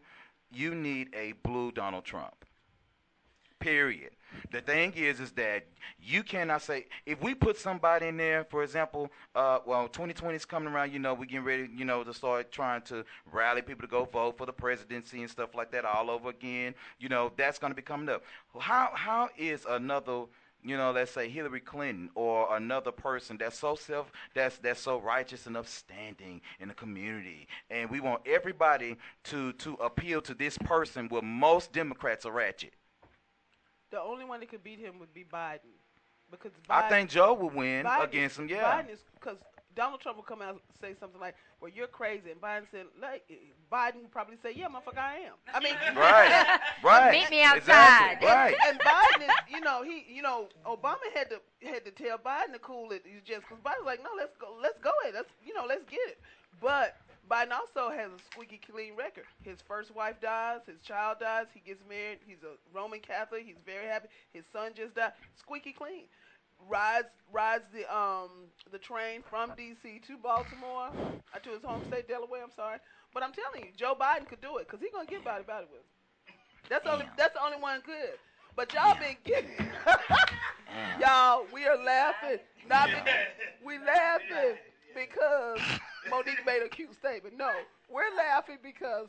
you 0.51 0.74
need 0.74 1.10
a 1.15 1.34
blue 1.43 1.72
Donald 1.72 2.05
Trump. 2.05 2.46
Period. 3.60 4.12
The 4.52 4.62
thing 4.62 4.94
is, 4.94 5.20
is 5.20 5.32
that 5.34 5.66
you 6.02 6.24
cannot 6.24 6.62
say 6.62 6.88
if 7.06 7.22
we 7.22 7.34
put 7.34 7.58
somebody 7.58 8.08
in 8.08 8.18
there, 8.18 8.44
for 8.44 8.63
example, 8.63 9.12
uh, 9.36 9.60
well, 9.66 9.88
2020 9.88 10.36
is 10.36 10.46
coming 10.46 10.74
around. 10.74 10.92
You 10.94 11.00
know, 11.00 11.13
we're 11.13 11.25
getting 11.25 11.46
ready, 11.46 11.70
you 11.75 11.86
know, 11.86 12.04
to 12.04 12.13
start 12.13 12.52
trying 12.52 12.82
to 12.84 13.06
rally 13.32 13.62
people 13.62 13.82
to 13.82 13.92
go 13.92 14.06
vote 14.06 14.38
for 14.38 14.46
the 14.46 14.54
presidency 14.54 15.22
and 15.22 15.30
stuff 15.30 15.56
like 15.56 15.72
that 15.72 15.86
all 15.86 16.10
over 16.10 16.30
again. 16.30 16.75
You 17.00 17.10
know, 17.10 17.32
that's 17.38 17.60
going 17.60 17.72
to 17.72 17.75
be 17.75 17.82
coming 17.82 18.10
up. 18.10 18.24
How 18.60 18.92
how 18.94 19.30
is 19.38 19.66
another 19.68 20.25
you 20.63 20.78
know, 20.78 20.92
let's 20.92 21.12
say 21.12 21.30
Hillary 21.30 21.60
Clinton 21.60 22.10
or 22.16 22.56
another 22.56 22.92
person 22.92 23.38
that's 23.38 23.60
so 23.60 23.75
self 23.75 24.12
that's 24.34 24.58
that's 24.58 24.80
so 24.80 25.00
righteous 25.00 25.46
and 25.46 25.58
upstanding 25.58 26.42
in 26.60 26.70
the 26.70 26.74
community, 26.74 27.48
and 27.70 27.90
we 27.90 28.00
want 28.00 28.22
everybody 28.25 28.98
to 29.25 29.54
to 29.54 29.74
appeal 29.75 30.22
to 30.22 30.34
this 30.34 30.58
person. 30.60 31.10
Where 31.10 31.22
most 31.22 31.74
Democrats 31.74 32.25
are 32.25 32.32
ratchet. 32.32 32.74
The 33.94 34.02
only 34.02 34.26
one 34.26 34.40
that 34.40 34.50
could 34.50 34.64
beat 34.64 34.80
him 34.80 34.98
would 34.98 35.14
be 35.14 35.24
Biden, 35.24 35.70
because 36.32 36.52
Biden, 36.68 36.84
I 36.84 36.90
think 36.90 37.12
Joe 37.12 37.36
would 37.36 37.54
win 37.54 37.86
Biden 37.86 38.04
against 38.06 38.40
him. 38.40 38.50
Yeah, 38.50 38.64
Biden 38.64 38.92
is 38.92 39.04
because 39.14 39.38
Donald 39.76 40.02
Trump 40.02 40.18
will 40.18 40.24
come 40.24 40.42
out 40.42 40.50
and 40.50 40.60
say 40.82 40.96
something 41.00 41.22
like, 41.22 41.36
"Well, 41.62 41.70
you're 41.70 41.86
crazy," 41.86 42.32
and 42.32 42.42
Biden 42.42 42.64
said, 42.72 42.88
like, 43.00 43.22
Biden 43.72 44.02
would 44.02 44.12
probably 44.12 44.38
say, 44.42 44.52
"Yeah, 44.56 44.66
motherfucker, 44.66 44.98
I 44.98 45.18
am." 45.18 45.34
I 45.54 45.60
mean, 45.60 45.76
right, 45.96 46.60
right. 46.84 47.12
Meet 47.12 47.30
me 47.30 47.44
outside. 47.44 48.14
Exactly. 48.18 48.28
Right. 48.28 48.56
And 48.68 48.80
Biden 48.80 49.30
is, 49.30 49.36
you 49.52 49.62
know, 49.62 49.84
he, 49.84 50.04
you 50.12 50.24
know, 50.24 50.48
Obama 50.66 50.98
had 51.14 51.30
to 51.30 51.40
had 51.62 51.86
to 51.86 51.92
tell 51.92 52.18
Biden 52.18 52.54
to 52.54 52.60
cool 52.60 52.92
it. 52.94 53.04
He's 53.06 53.22
just 53.24 53.42
because 53.42 53.62
Biden's 53.64 53.86
like, 53.86 54.02
no, 54.02 54.10
let's 54.18 54.36
go, 54.38 54.58
let's 54.60 54.80
go 54.80 54.90
it, 55.06 55.14
let's, 55.14 55.30
you 55.46 55.54
know, 55.54 55.66
let's 55.68 55.84
get 55.88 56.00
it. 56.08 56.18
But 56.60 56.98
Biden 57.30 57.51
also 57.51 57.89
has 57.96 58.12
a 58.12 58.20
squeaky 58.32 58.60
clean 58.72 58.96
record. 58.96 59.25
His 59.44 59.62
first 59.62 59.96
wife 59.96 60.20
dies, 60.22 60.60
his 60.68 60.82
child 60.82 61.18
dies, 61.20 61.48
he 61.53 61.62
gets 61.62 61.82
married. 61.88 62.20
He's 62.25 62.44
a 62.44 62.56
Roman 62.77 63.00
Catholic. 63.00 63.44
He's 63.46 63.62
very 63.65 63.88
happy. 63.88 64.08
His 64.34 64.44
son 64.51 64.72
just 64.75 64.96
died. 64.96 65.13
Squeaky 65.39 65.72
clean. 65.74 66.06
Rides 66.70 67.08
rides 67.32 67.65
the 67.74 67.84
um 67.94 68.30
the 68.72 68.77
train 68.77 69.22
from 69.30 69.51
D.C. 69.58 70.00
to 70.08 70.18
Baltimore, 70.18 70.89
uh, 71.34 71.39
to 71.39 71.50
his 71.50 71.63
home 71.63 71.82
state, 71.89 72.08
Delaware. 72.08 72.44
I'm 72.44 72.51
sorry, 72.56 72.77
but 73.13 73.22
I'm 73.24 73.34
telling 73.34 73.68
you, 73.68 73.72
Joe 73.75 73.96
Biden 74.00 74.27
could 74.27 74.39
do 74.42 74.58
it 74.58 74.68
because 74.68 74.80
he's 74.80 74.92
gonna 74.94 75.06
get 75.06 75.25
body 75.25 75.44
body 75.44 75.65
with. 75.70 75.82
him. 75.82 75.88
That's 76.70 76.88
only 76.88 77.06
that's 77.18 77.34
the 77.34 77.44
only 77.44 77.58
one 77.58 77.82
good. 77.86 78.15
But 78.56 78.74
y'all 78.74 78.96
been 78.98 79.18
getting 79.25 79.50
y'all. 81.01 81.46
We 81.53 81.65
are 81.65 81.77
laughing. 81.84 82.38
Not 82.70 82.88
because 82.88 83.27
we 83.65 83.80
laughing 83.80 84.58
because 84.96 85.60
Monique 86.10 86.46
made 86.46 86.62
a 86.64 86.70
cute 86.70 86.94
statement. 86.94 87.38
No, 87.38 87.52
we're 87.90 88.14
laughing 88.18 88.58
because 88.64 89.08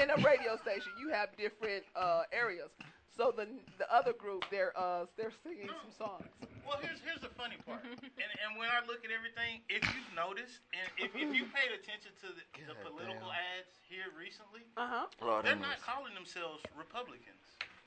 in 0.00 0.10
a 0.10 0.16
radio 0.24 0.56
station 0.56 0.92
you 1.00 1.08
have 1.10 1.28
different 1.36 1.84
uh, 1.96 2.22
areas. 2.32 2.70
So 3.16 3.30
the 3.30 3.46
the 3.78 3.86
other 3.94 4.12
group 4.12 4.42
they're 4.50 4.74
uh 4.74 5.06
they're 5.16 5.30
singing 5.46 5.70
some 5.70 5.94
songs. 5.94 6.26
Well, 6.66 6.82
here's 6.82 6.98
here's 7.06 7.22
the 7.22 7.30
funny 7.38 7.54
part, 7.62 7.84
and 7.86 7.94
and 8.02 8.50
when 8.58 8.66
I 8.66 8.82
look 8.90 9.06
at 9.06 9.12
everything, 9.14 9.62
if 9.70 9.86
you've 9.94 10.10
noticed, 10.18 10.58
and 10.74 10.88
if, 10.98 11.14
if 11.14 11.30
you 11.30 11.46
paid 11.54 11.70
attention 11.70 12.10
to 12.26 12.34
the, 12.34 12.42
the 12.66 12.74
political 12.82 13.30
damn. 13.30 13.54
ads 13.62 13.78
here 13.86 14.10
recently, 14.18 14.66
Uh 14.74 15.06
huh. 15.06 15.06
Lord 15.22 15.46
they're 15.46 15.54
not 15.54 15.78
calling 15.78 16.10
themselves 16.18 16.58
Republicans. 16.74 17.38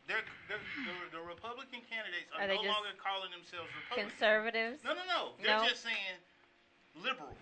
They're, 0.07 0.23
they're 0.47 0.63
the, 1.11 1.19
the 1.19 1.23
Republican 1.27 1.83
candidates 1.83 2.31
Are 2.31 2.39
are, 2.39 2.47
no 2.47 2.63
just 2.63 2.71
longer 2.71 2.95
calling 2.95 3.27
themselves 3.35 3.67
Republicans. 3.75 4.15
conservatives. 4.15 4.79
No, 4.87 4.95
no, 4.95 5.03
no. 5.11 5.21
They're 5.43 5.59
No? 5.59 5.67
just 5.67 5.83
saying 5.83 6.15
liberals 7.01 7.39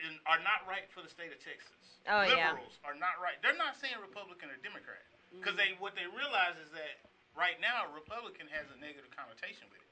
in, 0.00 0.12
are 0.28 0.40
not 0.44 0.64
right 0.68 0.84
for 0.92 1.00
the 1.00 1.08
state 1.10 1.32
of 1.32 1.40
Texas. 1.40 1.72
Oh, 2.06 2.22
yeah. 2.22 2.54
liberals 2.54 2.78
are 2.86 2.94
not 2.94 3.18
right. 3.18 3.34
They're 3.42 3.58
not 3.58 3.74
saying 3.80 3.98
Republican 3.98 4.46
or 4.52 4.58
Democrat 4.62 5.02
because 5.34 5.58
they 5.58 5.74
what 5.82 5.98
they 5.98 6.06
realize 6.06 6.54
is 6.62 6.70
that 6.70 7.02
right 7.34 7.58
now 7.58 7.90
Republican 7.90 8.46
has 8.54 8.62
a 8.70 8.78
negative 8.78 9.10
connotation 9.10 9.66
with 9.74 9.82
it, 9.82 9.90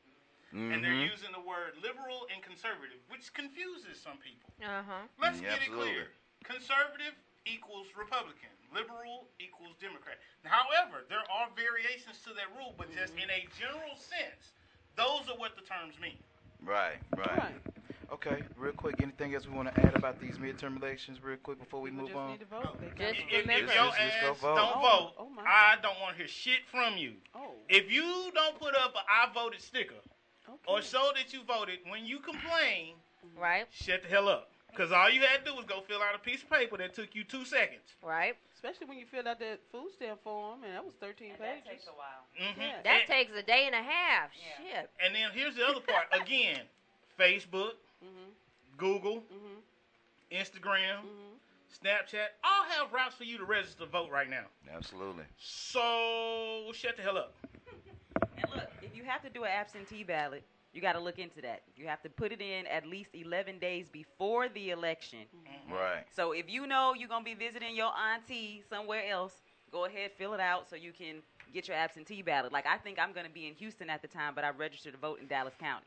and 0.55 0.79
they're 0.79 0.95
Mhm. 0.95 1.11
using 1.11 1.33
the 1.35 1.43
word 1.43 1.75
liberal 1.83 2.29
and 2.31 2.39
conservative, 2.43 3.03
which 3.11 3.33
confuses 3.35 3.99
some 4.01 4.17
people. 4.23 4.47
Uh 4.63 4.83
huh. 4.87 5.03
Let's 5.19 5.41
Yeah, 5.43 5.59
get 5.59 5.67
it 5.67 5.73
clear. 5.75 6.13
Conservative 6.47 7.15
equals 7.47 7.91
Republican. 7.99 8.49
Liberal 8.73 9.29
equals 9.41 9.75
Democrat. 9.83 10.19
However, 10.45 11.05
there 11.09 11.25
are 11.31 11.51
variations 11.51 12.23
to 12.23 12.33
that 12.35 12.49
rule, 12.57 12.75
but 12.79 12.93
just 12.95 13.13
in 13.19 13.29
a 13.31 13.47
general 13.59 13.97
sense, 13.97 14.53
those 14.95 15.29
are 15.29 15.37
what 15.37 15.57
the 15.57 15.63
terms 15.63 15.99
mean. 15.99 16.23
Right, 16.63 16.99
right. 17.17 17.27
Right. 17.37 17.74
Okay, 18.15 18.43
real 18.57 18.73
quick. 18.73 18.95
Anything 19.03 19.35
else 19.35 19.47
we 19.49 19.55
want 19.57 19.75
to 19.75 19.81
add 19.85 19.97
about 19.97 20.21
these 20.21 20.39
midterm 20.39 20.81
elections, 20.81 21.19
real 21.23 21.37
quick, 21.37 21.59
before 21.59 21.81
we 21.81 21.91
People 21.91 22.03
move 22.05 22.11
just 22.11 22.19
on? 22.19 22.31
need 22.31 22.41
to 22.41 22.47
vote. 22.47 22.81
They 22.81 22.87
Just 22.87 22.99
got- 22.99 23.33
If, 23.33 23.41
remember- 23.43 23.53
if 23.73 23.75
your 23.75 23.85
Just- 23.87 23.99
just 23.99 24.15
ass 24.17 24.23
go 24.23 24.33
vote. 24.35 24.55
don't 24.57 24.77
Oh, 24.77 24.81
vote, 24.81 25.13
oh 25.19 25.29
my 25.31 25.43
I 25.45 25.77
don't 25.83 25.99
want 26.01 26.13
to 26.13 26.19
hear 26.19 26.29
shit 26.29 26.65
from 26.71 26.97
you. 26.97 27.15
oh. 27.35 27.55
If 27.69 27.91
you 27.91 28.31
don't 28.33 28.57
put 28.59 28.77
up 28.77 28.95
a 28.95 29.01
I 29.11 29.31
voted 29.35 29.61
sticker 29.61 29.97
okay. 30.49 30.59
or 30.69 30.81
show 30.81 31.11
that 31.17 31.33
you 31.33 31.43
voted, 31.43 31.81
when 31.89 32.05
you 32.07 32.21
complain, 32.21 32.95
Right. 33.37 33.67
shut 33.73 34.03
the 34.03 34.09
hell 34.09 34.29
up. 34.29 34.51
Because 34.71 34.93
all 34.93 35.11
you 35.11 35.21
had 35.21 35.45
to 35.45 35.51
do 35.51 35.57
was 35.57 35.65
go 35.67 35.81
fill 35.83 36.03
out 36.03 36.15
a 36.15 36.19
piece 36.19 36.43
of 36.43 36.51
paper 36.51 36.77
that 36.79 36.95
took 36.95 37.15
you 37.17 37.25
two 37.25 37.45
seconds. 37.45 37.95
Right. 38.03 38.37
Especially 38.55 38.87
when 38.87 38.99
you 38.99 39.07
filled 39.07 39.27
out 39.27 39.39
that 39.41 39.61
food 39.73 39.91
stamp 39.95 40.23
form, 40.23 40.63
and 40.65 40.73
that 40.75 40.85
was 40.85 40.95
13 41.01 41.35
pages. 41.37 41.65
takes 41.69 41.87
a 41.89 41.91
while. 41.93 42.25
hmm 42.39 42.61
Yeah. 42.61 42.83
That 42.83 43.01
and, 43.03 43.07
takes 43.09 43.33
a 43.37 43.43
day 43.43 43.67
and 43.67 43.75
a 43.75 43.83
half. 43.83 44.31
Shit. 44.35 44.91
and 45.01 45.15
then 45.15 45.31
here's 45.33 45.55
the 45.57 45.67
other 45.67 45.81
part. 45.81 46.07
Again, 46.13 46.63
Facebook, 47.19 47.73
Mhm. 48.05 48.77
Google, 48.77 49.23
Mhm. 49.23 49.63
Instagram, 50.31 51.03
Mhm. 51.05 51.39
Snapchat, 51.83 52.29
all 52.45 52.65
have 52.65 52.93
routes 52.93 53.15
for 53.17 53.25
you 53.25 53.39
to 53.39 53.45
register 53.45 53.81
to 53.81 53.87
vote 53.87 54.11
right 54.11 54.29
now. 54.29 54.47
Absolutely. 54.71 55.25
So 55.39 56.71
shut 56.75 56.97
the 56.97 57.03
hell 57.03 57.19
up. 57.19 57.35
And 58.37 58.51
look, 58.55 58.71
if 58.83 58.95
you 58.97 59.05
have 59.05 59.23
to 59.23 59.31
do 59.31 59.45
an 59.45 59.51
absentee 59.51 60.05
ballot, 60.05 60.45
you 60.73 60.81
got 60.81 60.93
to 60.93 61.01
look 61.01 61.19
into 61.19 61.41
that. 61.43 61.63
You 61.77 61.87
have 61.89 62.01
to 62.03 62.09
put 62.11 62.31
it 62.33 62.41
in 62.41 62.67
at 62.67 62.87
least 62.87 63.11
11 63.15 63.59
days 63.59 63.89
before 63.89 64.49
the 64.49 64.71
election. 64.71 65.27
Right. 65.69 66.05
So 66.15 66.33
if 66.33 66.49
you 66.49 66.67
know 66.67 66.95
you're 66.95 67.09
gonna 67.09 67.25
be 67.25 67.35
visiting 67.35 67.75
your 67.77 67.93
auntie 67.97 68.63
somewhere 68.69 69.09
else, 69.09 69.43
go 69.71 69.85
ahead 69.87 70.13
fill 70.13 70.35
it 70.35 70.41
out 70.41 70.69
so 70.69 70.77
you 70.77 70.93
can 70.93 71.23
get 71.53 71.67
your 71.69 71.77
absentee 71.77 72.23
ballot. 72.23 72.53
Like 72.53 72.67
I 72.67 72.77
think 72.79 72.99
I'm 72.99 73.13
gonna 73.13 73.29
be 73.29 73.47
in 73.47 73.55
Houston 73.55 73.89
at 73.91 74.03
the 74.03 74.09
time, 74.09 74.35
but 74.35 74.45
I 74.45 74.51
registered 74.51 74.93
to 74.93 74.99
vote 74.99 75.21
in 75.21 75.27
Dallas 75.27 75.55
County. 75.59 75.87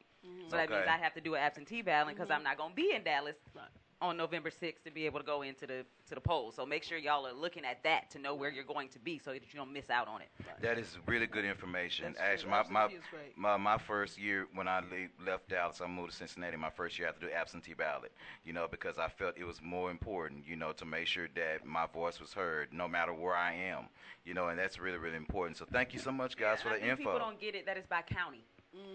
So 0.50 0.56
that 0.56 0.70
means 0.70 0.84
I 0.88 0.98
have 0.98 1.14
to 1.16 1.22
do 1.22 1.36
an 1.36 1.42
absentee 1.42 1.82
ballot 1.82 2.16
because 2.16 2.30
I'm 2.30 2.38
mm-hmm. 2.38 2.44
not 2.46 2.58
gonna 2.58 2.74
be 2.74 2.92
in 2.96 3.04
Dallas 3.04 3.36
Right. 3.54 3.66
on 4.02 4.16
November 4.18 4.50
6th 4.50 4.84
to 4.86 4.92
be 4.92 5.06
able 5.06 5.20
to 5.20 5.26
go 5.26 5.42
into 5.42 5.68
the 5.68 5.86
to 6.08 6.16
the 6.16 6.22
polls. 6.22 6.56
So 6.56 6.66
make 6.66 6.84
sure 6.84 6.98
y'all 6.98 7.28
are 7.28 7.34
looking 7.34 7.66
at 7.66 7.84
that 7.84 8.10
to 8.12 8.20
know 8.20 8.34
where 8.34 8.50
you're 8.50 8.64
going 8.64 8.88
to 8.90 9.00
be 9.00 9.20
so 9.20 9.32
that 9.32 9.42
you 9.54 9.60
don't 9.60 9.74
miss 9.74 9.90
out 9.90 10.08
on 10.08 10.22
it. 10.22 10.30
That 10.62 10.78
is 10.80 10.98
really 11.06 11.28
good 11.28 11.44
information. 11.44 12.06
That's 12.18 12.18
true. 12.44 12.52
Actually, 12.52 12.52
my, 12.52 12.64
my, 12.70 12.84
Absentee 12.86 12.98
is 12.98 13.04
great. 13.12 13.38
my 13.38 13.58
my 13.58 13.78
first 13.78 14.18
year 14.18 14.48
when 14.54 14.68
I 14.68 14.80
le- 14.80 15.26
left 15.26 15.50
Dallas, 15.50 15.82
I 15.82 15.88
moved 15.88 16.12
to 16.12 16.16
Cincinnati. 16.16 16.56
My 16.56 16.70
first 16.70 16.98
year, 16.98 17.08
I 17.08 17.12
had 17.12 17.20
to 17.20 17.28
do 17.28 17.34
absentee 17.34 17.74
ballot. 17.74 18.12
You 18.46 18.54
know, 18.54 18.68
because 18.70 18.98
I 18.98 19.10
felt 19.10 19.38
it 19.38 19.44
was 19.46 19.62
more 19.62 19.92
important. 19.92 20.46
You 20.48 20.56
know, 20.56 20.72
to 20.74 20.86
make 20.86 21.08
sure 21.08 21.28
that 21.36 21.66
my 21.66 21.88
voice 21.88 22.20
was 22.20 22.32
heard, 22.34 22.70
no 22.72 22.88
matter 22.88 23.14
where 23.14 23.36
I 23.36 23.54
am. 23.54 23.86
You 24.24 24.34
know, 24.34 24.48
and 24.48 24.58
that's 24.58 24.80
really 24.80 24.98
really 24.98 25.18
important. 25.18 25.58
So 25.58 25.66
thank 25.72 25.94
you 25.94 26.00
so 26.00 26.12
much, 26.12 26.38
guys, 26.38 26.60
I 26.62 26.64
for 26.64 26.70
the 26.70 26.76
think 26.76 26.92
info. 26.92 27.04
people 27.04 27.20
don't 27.20 27.40
get 27.40 27.56
it 27.56 27.66
that 27.66 27.78
it's 27.78 27.88
by 27.88 28.02
county. 28.02 28.44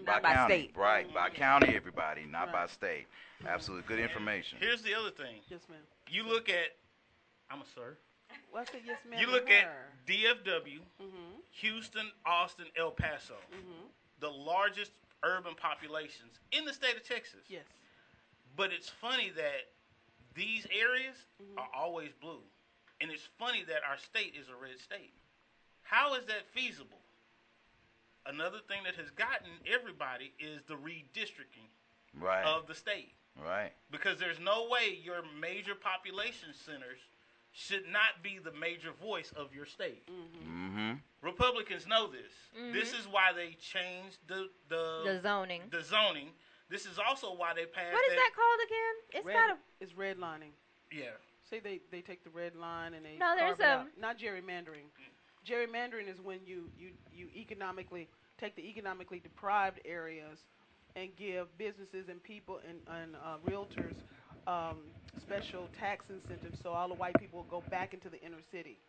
Not 0.05 0.21
by 0.21 0.29
by 0.29 0.33
county, 0.35 0.53
state. 0.53 0.77
right? 0.77 1.13
By 1.13 1.29
county, 1.29 1.75
everybody, 1.75 2.25
not 2.29 2.51
by 2.51 2.67
state. 2.67 3.05
Absolutely, 3.47 3.87
good 3.87 3.99
information. 4.03 4.57
Here's 4.61 4.81
the 4.81 4.93
other 4.93 5.11
thing. 5.11 5.37
Yes, 5.49 5.61
ma'am. 5.69 5.79
You 6.09 6.23
look 6.27 6.49
at, 6.49 6.75
I'm 7.49 7.61
a 7.61 7.65
sir. 7.75 7.97
Well, 8.53 8.63
I 8.63 8.77
yes, 8.85 8.97
ma'am. 9.09 9.19
You 9.19 9.27
look 9.27 9.49
at 9.49 9.63
her. 9.65 9.85
DFW, 10.07 10.79
Mhm. 11.01 11.41
Houston, 11.51 12.11
Austin, 12.25 12.67
El 12.75 12.91
Paso, 12.91 13.37
Mhm. 13.51 13.89
the 14.19 14.29
largest 14.31 14.91
urban 15.23 15.55
populations 15.55 16.39
in 16.51 16.65
the 16.65 16.73
state 16.73 16.95
of 16.95 17.03
Texas. 17.03 17.45
Yes. 17.47 17.65
But 18.55 18.71
it's 18.73 18.89
funny 18.89 19.29
that 19.31 19.71
these 20.33 20.65
areas 20.71 21.15
Mm-hmm. 21.41 21.59
are 21.59 21.69
always 21.73 22.13
blue. 22.13 22.43
And 23.01 23.11
it's 23.11 23.25
funny 23.37 23.63
that 23.63 23.83
our 23.83 23.97
state 23.97 24.35
is 24.35 24.49
a 24.49 24.55
red 24.55 24.79
state. 24.79 25.13
How 25.83 26.13
is 26.15 26.25
that 26.25 26.47
feasible? 26.53 27.02
Another 28.25 28.59
thing 28.67 28.83
that 28.85 28.95
has 28.95 29.09
gotten 29.11 29.49
everybody 29.65 30.33
is 30.39 30.61
the 30.67 30.75
redistricting 30.75 31.67
Right, 32.15 32.45
of 32.45 32.67
the 32.67 32.75
state. 32.75 33.13
right. 33.43 33.71
Because 33.91 34.17
there's 34.19 34.39
no 34.39 34.67
way 34.69 34.97
your 35.03 35.23
major 35.39 35.75
population 35.75 36.53
centers 36.53 36.99
should 37.51 37.87
not 37.91 38.23
be 38.23 38.39
the 38.39 38.51
major 38.53 38.91
voice 39.01 39.31
of 39.35 39.53
your 39.53 39.65
state. 39.65 40.07
Mm-hmm. 40.07 40.93
Republicans 41.21 41.85
know 41.85 42.07
this. 42.07 42.31
Mhm. 42.57 42.73
This 42.73 42.93
is 42.93 43.07
why 43.07 43.31
they 43.33 43.53
changed 43.59 44.17
the 44.27 44.49
the, 44.69 45.01
The 45.05 45.19
zoning. 45.21 45.63
the 45.69 45.83
zoning. 45.83 46.29
This 46.69 46.85
is 46.85 46.97
also 46.97 47.33
why 47.35 47.53
they 47.53 47.65
passed 47.65 47.93
What 47.93 48.09
is 48.09 48.15
that 48.15 48.31
called 48.35 48.59
again? 48.65 48.95
It's 49.19 49.25
Red, 49.25 49.33
got 49.33 49.49
a. 49.51 49.57
It's 49.79 49.93
redlining. 49.93 50.51
Yeah. 50.91 51.11
Say 51.49 51.59
they, 51.59 51.81
they 51.91 52.01
take 52.01 52.23
the 52.23 52.29
red 52.31 52.55
line 52.55 52.93
and 52.95 53.05
they 53.05 53.17
No, 53.17 53.35
there's 53.35 53.57
carve 53.57 53.59
it 53.59 53.65
out. 53.65 53.87
a- 53.95 53.99
not 53.99 54.17
gerrymandering. 54.17 54.89
Gerrymandering 55.47 56.09
is 56.09 56.19
when 56.23 56.39
you, 56.45 56.69
you, 56.77 56.91
you 57.11 57.27
economically 57.35 58.09
take 58.39 58.55
the 58.55 58.67
economically 58.67 59.19
deprived 59.19 59.79
areas 59.85 60.39
and 60.95 61.09
give 61.17 61.47
businesses 61.57 62.07
and 62.09 62.21
people 62.23 62.59
and, 62.67 62.79
and 62.87 63.15
uh, 63.15 63.37
realtors 63.45 63.95
um, 64.47 64.77
special 65.21 65.69
tax 65.77 66.05
incentives 66.09 66.57
so 66.61 66.71
all 66.73 66.87
the 66.87 66.93
white 66.95 67.17
people 67.17 67.45
go 67.49 67.63
back 67.69 67.93
into 67.93 68.09
the 68.09 68.21
inner 68.21 68.41
city. 68.51 68.79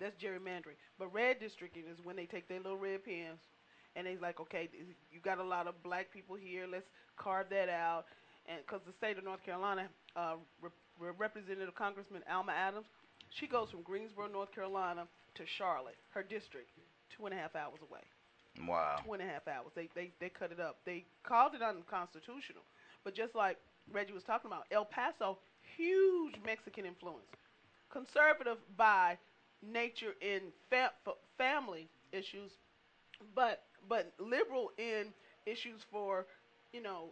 That's 0.00 0.16
gerrymandering. 0.16 0.76
But 0.98 1.12
red 1.12 1.38
districting 1.40 1.84
is 1.90 1.98
when 2.02 2.16
they 2.16 2.26
take 2.26 2.48
their 2.48 2.58
little 2.60 2.78
red 2.78 3.04
pens 3.04 3.40
and 3.96 4.06
they're 4.06 4.18
like, 4.20 4.40
okay, 4.40 4.68
you 5.10 5.20
got 5.20 5.38
a 5.38 5.44
lot 5.44 5.66
of 5.66 5.82
black 5.82 6.10
people 6.12 6.36
here. 6.36 6.66
Let's 6.70 6.86
carve 7.16 7.46
that 7.50 7.68
out. 7.68 8.04
And 8.46 8.60
because 8.66 8.80
the 8.86 8.92
state 8.92 9.18
of 9.18 9.24
North 9.24 9.44
Carolina, 9.44 9.88
uh, 10.16 10.34
Rep- 10.60 11.18
Representative 11.18 11.74
Congressman 11.74 12.22
Alma 12.30 12.52
Adams, 12.52 12.86
she 13.30 13.46
goes 13.46 13.70
from 13.70 13.82
Greensboro, 13.82 14.26
North 14.28 14.52
Carolina, 14.54 15.06
to 15.34 15.44
Charlotte, 15.58 15.98
her 16.10 16.22
district, 16.22 16.70
two 17.16 17.26
and 17.26 17.34
a 17.34 17.38
half 17.38 17.54
hours 17.56 17.80
away. 17.88 18.00
Wow. 18.66 19.00
Two 19.04 19.12
and 19.12 19.22
a 19.22 19.26
half 19.26 19.46
hours. 19.48 19.72
They 19.74 19.88
they 19.94 20.10
they 20.20 20.28
cut 20.28 20.52
it 20.52 20.60
up. 20.60 20.78
They 20.84 21.04
called 21.22 21.54
it 21.54 21.62
unconstitutional. 21.62 22.62
But 23.04 23.14
just 23.14 23.34
like 23.34 23.56
Reggie 23.92 24.12
was 24.12 24.24
talking 24.24 24.50
about, 24.50 24.66
El 24.70 24.84
Paso, 24.84 25.38
huge 25.76 26.34
Mexican 26.44 26.84
influence, 26.84 27.24
conservative 27.90 28.58
by 28.76 29.16
nature 29.62 30.14
in 30.20 30.40
fa- 30.68 30.92
family 31.38 31.88
issues, 32.12 32.50
but 33.34 33.62
but 33.88 34.12
liberal 34.18 34.70
in 34.78 35.06
issues 35.46 35.80
for 35.90 36.26
you 36.72 36.82
know 36.82 37.10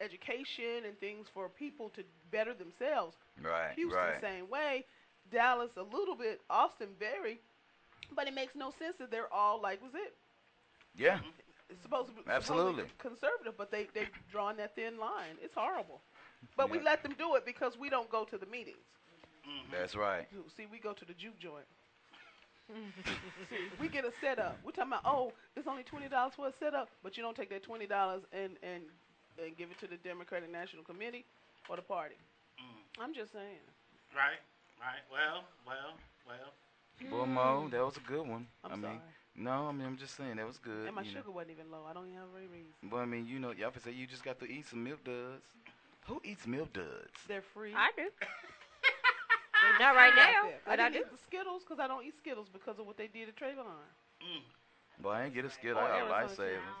education 0.00 0.86
and 0.86 0.98
things 1.00 1.26
for 1.34 1.48
people 1.48 1.90
to 1.90 2.02
better 2.30 2.54
themselves. 2.54 3.16
Right, 3.42 3.72
Houston 3.74 3.98
right. 4.00 4.20
same 4.20 4.48
way, 4.48 4.84
Dallas 5.30 5.70
a 5.76 5.82
little 5.82 6.16
bit, 6.16 6.40
Austin 6.50 6.88
very, 6.98 7.40
but 8.14 8.26
it 8.28 8.34
makes 8.34 8.54
no 8.54 8.70
sense 8.78 8.96
that 8.98 9.10
they're 9.10 9.32
all 9.32 9.60
like 9.60 9.82
was 9.82 9.92
it 9.94 10.14
Yeah. 10.96 11.18
it's 11.70 11.82
supposed 11.82 12.08
to 12.08 12.14
be 12.14 12.22
Absolutely. 12.30 12.84
supposedly 12.84 12.92
conservative, 12.98 13.54
but 13.56 13.70
they 13.70 13.86
they've 13.94 14.10
drawn 14.30 14.56
that 14.56 14.74
thin 14.74 14.98
line. 14.98 15.36
It's 15.42 15.54
horrible. 15.54 16.00
But 16.56 16.70
we 16.70 16.80
let 16.80 17.02
them 17.02 17.14
do 17.18 17.34
it 17.36 17.44
because 17.44 17.76
we 17.78 17.90
don't 17.90 18.08
go 18.10 18.24
to 18.24 18.38
the 18.38 18.46
meetings. 18.46 18.86
Mm-hmm. 19.48 19.72
That's 19.72 19.96
right. 19.96 20.26
See, 20.56 20.66
we 20.70 20.78
go 20.78 20.92
to 20.92 21.04
the 21.04 21.14
juke 21.14 21.38
joint. 21.38 21.66
See, 23.48 23.56
we 23.80 23.88
get 23.88 24.04
a 24.04 24.12
setup. 24.20 24.58
We're 24.62 24.72
talking 24.72 24.92
about, 24.92 25.04
oh, 25.06 25.32
it's 25.56 25.66
only 25.66 25.82
twenty 25.84 26.08
dollars 26.08 26.34
for 26.36 26.48
a 26.48 26.52
setup, 26.60 26.88
but 27.02 27.16
you 27.16 27.22
don't 27.22 27.34
take 27.36 27.48
that 27.50 27.62
twenty 27.62 27.86
dollars 27.86 28.22
and, 28.32 28.58
and 28.62 28.82
and 29.42 29.56
give 29.56 29.70
it 29.70 29.78
to 29.80 29.86
the 29.86 29.96
Democratic 29.96 30.50
National 30.52 30.84
Committee 30.84 31.24
or 31.68 31.76
the 31.76 31.82
party. 31.82 32.16
Mm. 32.60 33.02
I'm 33.02 33.14
just 33.14 33.32
saying. 33.32 33.64
Right, 34.14 34.40
right. 34.80 35.00
Well, 35.10 35.44
well, 35.66 35.96
well. 36.26 36.52
Well, 37.10 37.26
Mo, 37.26 37.68
that 37.70 37.84
was 37.84 37.96
a 37.96 38.00
good 38.00 38.26
one. 38.26 38.46
I'm 38.64 38.72
I 38.72 38.74
mean, 38.74 38.82
sorry. 38.82 38.98
no, 39.36 39.68
I 39.68 39.72
mean, 39.72 39.86
I'm 39.86 39.96
just 39.96 40.16
saying 40.16 40.36
that 40.36 40.46
was 40.46 40.58
good. 40.58 40.86
And 40.86 40.94
my 40.94 41.02
you 41.02 41.12
know. 41.12 41.20
sugar 41.20 41.30
wasn't 41.30 41.52
even 41.52 41.70
low. 41.70 41.86
I 41.88 41.92
don't 41.92 42.06
even 42.06 42.18
have 42.18 42.28
a 42.34 42.38
reason. 42.38 42.74
But 42.82 42.96
I 42.98 43.06
mean, 43.06 43.26
you 43.26 43.38
know, 43.38 43.52
y'all 43.52 43.70
can 43.70 43.82
say 43.82 43.92
you 43.92 44.06
just 44.06 44.24
got 44.24 44.38
to 44.40 44.46
eat 44.46 44.66
some 44.66 44.82
milk 44.82 45.04
duds. 45.04 45.44
Who 46.06 46.20
eats 46.24 46.46
milk 46.46 46.72
duds? 46.72 47.14
They're 47.28 47.42
free. 47.42 47.72
I 47.76 47.90
do. 47.96 48.08
They're 48.08 49.78
Not 49.78 49.94
right 49.94 50.14
now, 50.14 50.50
but 50.66 50.80
I 50.80 50.86
I 50.86 50.88
didn't 50.88 50.92
do. 50.92 50.98
eat 51.00 51.12
the 51.12 51.22
Skittles 51.26 51.62
because 51.62 51.78
I 51.78 51.86
don't 51.86 52.04
eat 52.06 52.16
Skittles 52.16 52.48
because 52.48 52.78
of 52.78 52.86
what 52.86 52.96
they 52.96 53.08
did 53.08 53.28
at 53.28 53.36
Trayvon. 53.36 53.66
Mm. 54.22 54.42
Boy, 55.02 55.10
I 55.10 55.24
ain't 55.24 55.34
get 55.34 55.44
a 55.44 55.50
Skittle. 55.50 55.78
Or 55.78 55.84
I 55.84 56.00
got 56.00 56.10
Arizona 56.10 56.26
lifesavers. 56.26 56.78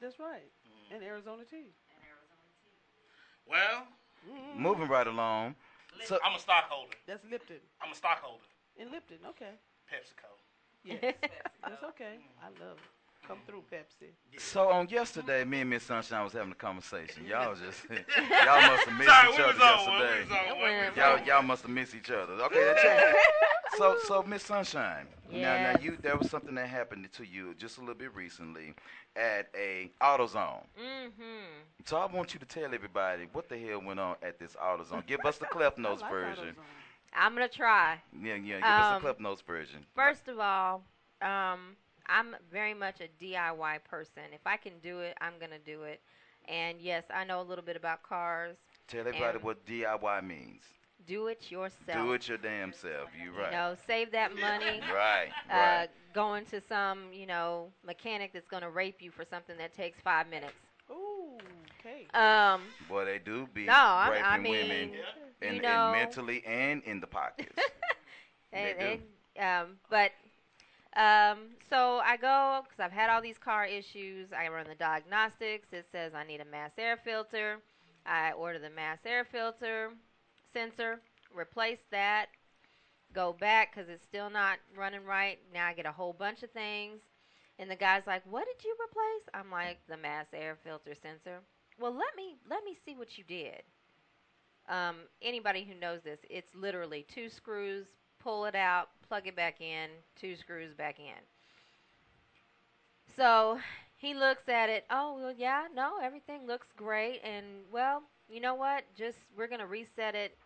That's 0.00 0.18
right. 0.18 0.50
Mm. 0.66 0.96
And 0.96 1.04
Arizona 1.04 1.44
tea. 1.48 1.70
And 1.70 2.02
Arizona 2.02 2.50
tea. 2.58 2.74
Well, 3.46 3.86
mm-hmm. 4.26 4.60
Moving 4.62 4.88
right 4.88 5.06
along. 5.06 5.54
So, 6.04 6.18
I'm 6.24 6.34
a 6.34 6.40
stockholder. 6.40 6.96
That's 7.06 7.22
Lipton. 7.30 7.62
I'm 7.80 7.92
a 7.92 7.94
stockholder. 7.94 8.42
In 8.76 8.90
Lipton, 8.90 9.18
okay. 9.28 9.52
PepsiCo. 9.90 10.30
Yes. 10.84 10.98
That's 11.62 11.82
okay. 11.84 12.18
I 12.42 12.46
love 12.64 12.78
it. 12.78 13.02
Come 13.26 13.38
through, 13.46 13.62
Pepsi. 13.72 14.10
so 14.36 14.68
on 14.68 14.88
yesterday, 14.88 15.44
me 15.44 15.60
and 15.60 15.70
Miss 15.70 15.84
Sunshine 15.84 16.24
was 16.24 16.32
having 16.32 16.50
a 16.50 16.56
conversation. 16.56 17.24
Y'all 17.24 17.54
just, 17.66 17.84
y'all 17.88 18.62
must 18.62 18.88
have 18.88 18.98
missed 18.98 19.10
Sorry, 19.10 19.32
each 19.32 19.40
other 19.40 19.64
on. 19.64 20.00
Yesterday. 20.00 20.88
on. 20.88 20.96
Y'all, 20.96 21.26
y'all 21.26 21.42
must 21.42 21.62
have 21.62 21.70
missed 21.70 21.94
each 21.94 22.10
other. 22.10 22.32
Okay, 22.32 22.64
that 22.64 22.76
changed. 22.78 23.18
So, 23.78 23.96
so 24.06 24.22
Miss 24.24 24.42
Sunshine. 24.42 25.06
Now, 25.30 25.72
now 25.72 25.74
you 25.80 25.96
there 26.02 26.16
was 26.16 26.28
something 26.28 26.54
that 26.56 26.68
happened 26.68 27.08
to 27.10 27.24
you 27.24 27.54
just 27.54 27.78
a 27.78 27.80
little 27.80 27.94
bit 27.94 28.14
recently 28.14 28.74
at 29.16 29.48
a 29.56 29.90
AutoZone. 30.00 30.64
Mm-hmm. 30.78 31.20
So 31.84 31.96
I 31.96 32.06
want 32.06 32.34
you 32.34 32.40
to 32.40 32.46
tell 32.46 32.74
everybody 32.74 33.28
what 33.32 33.48
the 33.48 33.56
hell 33.56 33.80
went 33.80 34.00
on 34.00 34.16
at 34.22 34.38
this 34.38 34.56
AutoZone. 34.62 35.06
Give 35.06 35.20
us 35.24 35.38
the 35.38 35.46
Cliff 35.46 35.78
Notes 35.78 36.02
like 36.02 36.10
version. 36.10 36.44
AutoZone. 36.48 36.81
I'm 37.14 37.34
gonna 37.34 37.48
try. 37.48 38.00
Yeah, 38.22 38.34
yeah. 38.36 38.56
Give 38.56 38.64
us 38.64 38.92
a 38.92 38.94
Um, 38.96 39.00
Cliff 39.02 39.20
Notes 39.20 39.42
version. 39.42 39.84
First 39.94 40.28
of 40.28 40.38
all, 40.38 40.82
um, 41.20 41.76
I'm 42.06 42.36
very 42.50 42.74
much 42.74 43.00
a 43.00 43.08
DIY 43.22 43.78
person. 43.84 44.22
If 44.32 44.46
I 44.46 44.56
can 44.56 44.78
do 44.80 45.00
it, 45.00 45.16
I'm 45.20 45.34
gonna 45.40 45.58
do 45.58 45.82
it. 45.82 46.00
And 46.48 46.80
yes, 46.80 47.04
I 47.14 47.24
know 47.24 47.40
a 47.40 47.42
little 47.42 47.64
bit 47.64 47.76
about 47.76 48.02
cars. 48.02 48.56
Tell 48.88 49.00
everybody 49.06 49.36
and- 49.36 49.42
what 49.44 49.64
DIY 49.64 50.20
means. 50.22 50.64
Do 51.06 51.26
it 51.26 51.50
yourself. 51.50 51.98
Do 52.06 52.12
it 52.12 52.28
your 52.28 52.38
damn 52.38 52.72
self. 52.72 53.10
You 53.20 53.32
right. 53.32 53.46
You 53.46 53.56
know, 53.56 53.76
save 53.86 54.12
that 54.12 54.34
money. 54.36 54.80
Right. 54.92 55.30
Uh, 55.50 55.54
Right. 55.54 55.88
going 56.14 56.44
to 56.46 56.60
some, 56.60 57.12
you 57.12 57.26
know, 57.26 57.72
mechanic 57.84 58.32
that's 58.32 58.46
gonna 58.48 58.70
rape 58.70 59.00
you 59.02 59.10
for 59.10 59.24
something 59.24 59.56
that 59.58 59.74
takes 59.74 60.00
five 60.00 60.28
minutes. 60.28 60.54
Ooh, 60.90 61.38
okay. 61.80 62.06
Um, 62.14 62.62
Boy, 62.88 63.04
they 63.04 63.18
do 63.18 63.46
be 63.52 63.64
no, 63.64 63.72
I, 63.72 64.10
raping 64.10 64.24
I 64.24 64.38
mean, 64.38 64.96
women, 65.42 65.54
you 65.54 65.62
and, 65.62 65.62
know, 65.62 65.68
and 65.68 65.92
mentally 65.92 66.42
and 66.46 66.82
in 66.84 67.00
the 67.00 67.06
pockets. 67.06 67.56
They 68.52 68.74
and, 68.78 69.00
and, 69.36 69.62
um, 69.68 69.76
but 69.88 70.12
um, 70.94 71.50
so 71.70 72.00
I 72.04 72.16
go 72.16 72.62
because 72.64 72.80
I've 72.80 72.92
had 72.92 73.10
all 73.10 73.22
these 73.22 73.38
car 73.38 73.64
issues. 73.64 74.28
I 74.32 74.48
run 74.48 74.66
the 74.68 74.74
diagnostics. 74.74 75.68
It 75.72 75.86
says 75.90 76.12
I 76.14 76.24
need 76.24 76.40
a 76.40 76.44
mass 76.44 76.72
air 76.78 76.98
filter. 77.02 77.60
I 78.04 78.32
order 78.32 78.58
the 78.58 78.70
mass 78.70 78.98
air 79.06 79.24
filter 79.24 79.92
sensor, 80.52 81.00
replace 81.34 81.78
that, 81.90 82.26
go 83.14 83.32
back 83.32 83.74
because 83.74 83.88
it's 83.88 84.04
still 84.04 84.30
not 84.30 84.58
running 84.76 85.04
right. 85.04 85.38
Now 85.52 85.66
I 85.66 85.74
get 85.74 85.86
a 85.86 85.92
whole 85.92 86.12
bunch 86.12 86.42
of 86.42 86.50
things. 86.50 87.00
And 87.58 87.70
the 87.70 87.76
guy's 87.76 88.06
like, 88.06 88.24
"What 88.26 88.46
did 88.46 88.64
you 88.64 88.74
replace?" 88.82 89.28
I'm 89.34 89.50
like, 89.50 89.78
"The 89.88 89.96
mass 89.96 90.26
air 90.32 90.56
filter 90.64 90.94
sensor." 90.94 91.40
Well, 91.78 91.92
let 91.94 92.16
me 92.16 92.36
let 92.48 92.64
me 92.64 92.76
see 92.84 92.94
what 92.96 93.18
you 93.18 93.24
did. 93.24 93.62
Um, 94.72 94.96
anybody 95.20 95.64
who 95.64 95.78
knows 95.78 96.00
this, 96.02 96.20
it's 96.30 96.54
literally 96.54 97.04
two 97.14 97.28
screws, 97.28 97.84
pull 98.18 98.46
it 98.46 98.54
out, 98.54 98.88
plug 99.06 99.26
it 99.26 99.36
back 99.36 99.60
in, 99.60 99.90
two 100.18 100.34
screws 100.34 100.72
back 100.72 100.98
in. 100.98 101.20
So 103.14 103.58
he 103.98 104.14
looks 104.14 104.48
at 104.48 104.70
it. 104.70 104.86
Oh, 104.88 105.18
well, 105.20 105.34
yeah, 105.36 105.64
no, 105.74 105.98
everything 106.02 106.46
looks 106.46 106.68
great. 106.74 107.20
And, 107.22 107.44
well, 107.70 108.02
you 108.30 108.40
know 108.40 108.54
what? 108.54 108.84
Just, 108.96 109.18
we're 109.36 109.46
going 109.46 109.60
to 109.60 109.66
reset 109.66 110.14
it, 110.14 110.38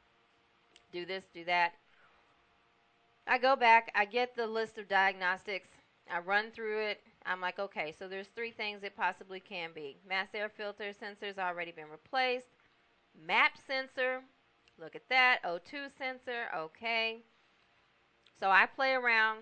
do 0.93 1.07
this, 1.07 1.23
do 1.33 1.45
that. 1.45 1.75
I 3.29 3.39
go 3.39 3.55
back, 3.55 3.93
I 3.95 4.07
get 4.07 4.35
the 4.35 4.47
list 4.49 4.77
of 4.77 4.89
diagnostics, 4.89 5.69
I 6.12 6.19
run 6.19 6.51
through 6.51 6.81
it. 6.81 7.01
I'm 7.25 7.41
like, 7.41 7.61
okay, 7.61 7.95
so 7.97 8.09
there's 8.09 8.29
three 8.35 8.53
things 8.53 8.83
it 8.83 8.97
possibly 8.97 9.39
can 9.39 9.71
be. 9.73 9.99
Mass 10.09 10.29
air 10.35 10.49
filter 10.49 10.93
sensor's 10.93 11.39
already 11.39 11.71
been 11.71 11.91
replaced. 11.91 12.56
MAP 13.24 13.52
sensor, 13.66 14.20
look 14.81 14.94
at 14.94 15.09
that. 15.09 15.38
O2 15.44 15.88
sensor, 15.98 16.46
okay. 16.57 17.18
So 18.38 18.50
I 18.50 18.66
play 18.66 18.92
around. 18.92 19.40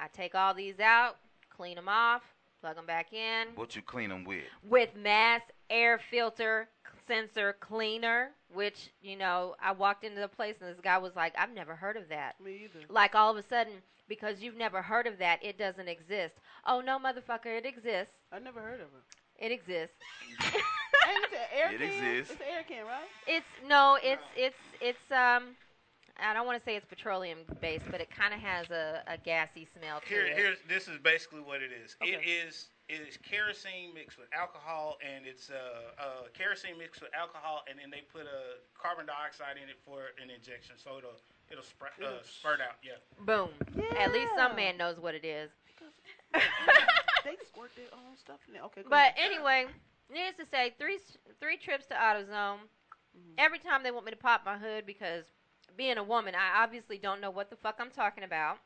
I 0.00 0.06
take 0.12 0.34
all 0.34 0.54
these 0.54 0.78
out, 0.78 1.16
clean 1.50 1.74
them 1.74 1.88
off, 1.88 2.22
plug 2.60 2.76
them 2.76 2.86
back 2.86 3.12
in 3.12 3.48
What 3.56 3.74
you 3.74 3.82
clean 3.82 4.10
them 4.10 4.24
with? 4.24 4.44
with 4.68 4.90
mass 4.96 5.42
air 5.70 5.98
filter 6.10 6.68
sensor 7.08 7.56
cleaner, 7.60 8.30
which, 8.52 8.90
you 9.00 9.16
know, 9.16 9.56
I 9.60 9.72
walked 9.72 10.04
into 10.04 10.20
the 10.20 10.28
place 10.28 10.56
and 10.60 10.70
this 10.70 10.80
guy 10.80 10.98
was 10.98 11.16
like, 11.16 11.34
I've 11.38 11.52
never 11.52 11.74
heard 11.74 11.96
of 11.96 12.08
that. 12.10 12.34
Me 12.40 12.64
either. 12.64 12.84
Like 12.88 13.14
all 13.14 13.30
of 13.30 13.36
a 13.36 13.48
sudden, 13.48 13.74
because 14.08 14.40
you've 14.40 14.56
never 14.56 14.82
heard 14.82 15.06
of 15.06 15.18
that, 15.18 15.42
it 15.42 15.58
doesn't 15.58 15.88
exist. 15.88 16.34
Oh 16.66 16.80
no, 16.80 16.98
motherfucker, 16.98 17.46
it 17.46 17.66
exists. 17.66 18.14
I 18.32 18.38
never 18.38 18.60
heard 18.60 18.80
of 18.80 18.88
it. 18.88 19.44
It 19.44 19.52
exists. 19.52 19.96
And 21.08 21.24
air 21.54 21.72
It 21.72 21.78
can. 21.78 21.88
exists. 21.88 22.34
It's 22.34 22.42
air 22.42 22.62
can, 22.68 22.84
right? 22.86 23.08
It's 23.26 23.46
no, 23.66 23.98
it's 24.02 24.22
it's 24.36 24.56
it's 24.80 25.10
um 25.10 25.56
I 26.20 26.34
don't 26.34 26.46
want 26.46 26.58
to 26.58 26.64
say 26.64 26.74
it's 26.76 26.84
petroleum 26.86 27.38
based, 27.60 27.84
but 27.90 28.00
it 28.00 28.10
kind 28.10 28.34
of 28.34 28.40
has 28.40 28.68
a, 28.70 29.02
a 29.06 29.16
gassy 29.18 29.68
smell 29.78 30.00
to 30.00 30.06
Here, 30.06 30.26
it. 30.26 30.34
here's 30.36 30.58
this 30.68 30.88
is 30.88 30.98
basically 30.98 31.40
what 31.40 31.62
it 31.62 31.70
is. 31.72 31.96
It 32.02 32.16
Okay. 32.18 32.26
is 32.44 32.68
it 32.88 33.00
is 33.06 33.16
kerosene 33.18 33.92
mixed 33.94 34.18
with 34.18 34.28
alcohol, 34.32 34.96
and 35.04 35.26
it's 35.26 35.50
uh, 35.50 35.54
uh, 36.02 36.04
kerosene 36.34 36.76
mixed 36.78 37.00
with 37.02 37.10
alcohol, 37.14 37.62
and 37.68 37.78
then 37.78 37.90
they 37.90 38.00
put 38.12 38.22
a 38.26 38.58
carbon 38.80 39.04
dioxide 39.06 39.56
in 39.62 39.68
it 39.68 39.76
for 39.84 40.10
an 40.22 40.30
injection, 40.30 40.74
so 40.76 40.98
it'll 40.98 41.20
it'll 41.50 41.62
spr- 41.62 41.92
uh, 42.02 42.18
spurt 42.24 42.60
out. 42.60 42.76
Yeah. 42.82 42.98
Boom. 43.24 43.50
At 44.00 44.12
least 44.12 44.32
some 44.36 44.56
man 44.56 44.76
knows 44.76 44.98
what 44.98 45.14
it 45.14 45.24
is. 45.24 45.50
They 47.24 47.36
squirt 47.46 47.70
their 47.76 47.92
own 47.92 48.16
stuff 48.16 48.38
in 48.48 48.54
there. 48.54 48.62
Okay, 48.64 48.82
go 48.82 48.88
But 48.90 49.12
ahead. 49.12 49.14
anyway, 49.18 49.66
needless 50.12 50.36
to 50.38 50.46
say, 50.50 50.74
three 50.78 50.98
three 51.40 51.56
trips 51.56 51.86
to 51.86 51.94
AutoZone. 51.94 52.58
Mm-hmm. 53.16 53.34
Every 53.38 53.58
time 53.58 53.82
they 53.82 53.90
want 53.90 54.04
me 54.06 54.12
to 54.12 54.16
pop 54.18 54.42
my 54.44 54.56
hood 54.58 54.86
because 54.86 55.24
being 55.76 55.98
a 55.98 56.04
woman, 56.04 56.34
I 56.34 56.62
obviously 56.62 56.98
don't 56.98 57.20
know 57.20 57.30
what 57.30 57.50
the 57.50 57.56
fuck 57.56 57.76
I'm 57.80 57.90
talking 57.90 58.24
about. 58.24 58.58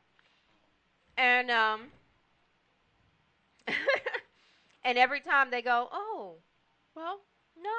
And 1.17 1.49
um 1.51 1.81
and 4.83 4.97
every 4.97 5.21
time 5.21 5.51
they 5.51 5.61
go, 5.61 5.87
"Oh, 5.91 6.35
well, 6.95 7.21
no. 7.61 7.69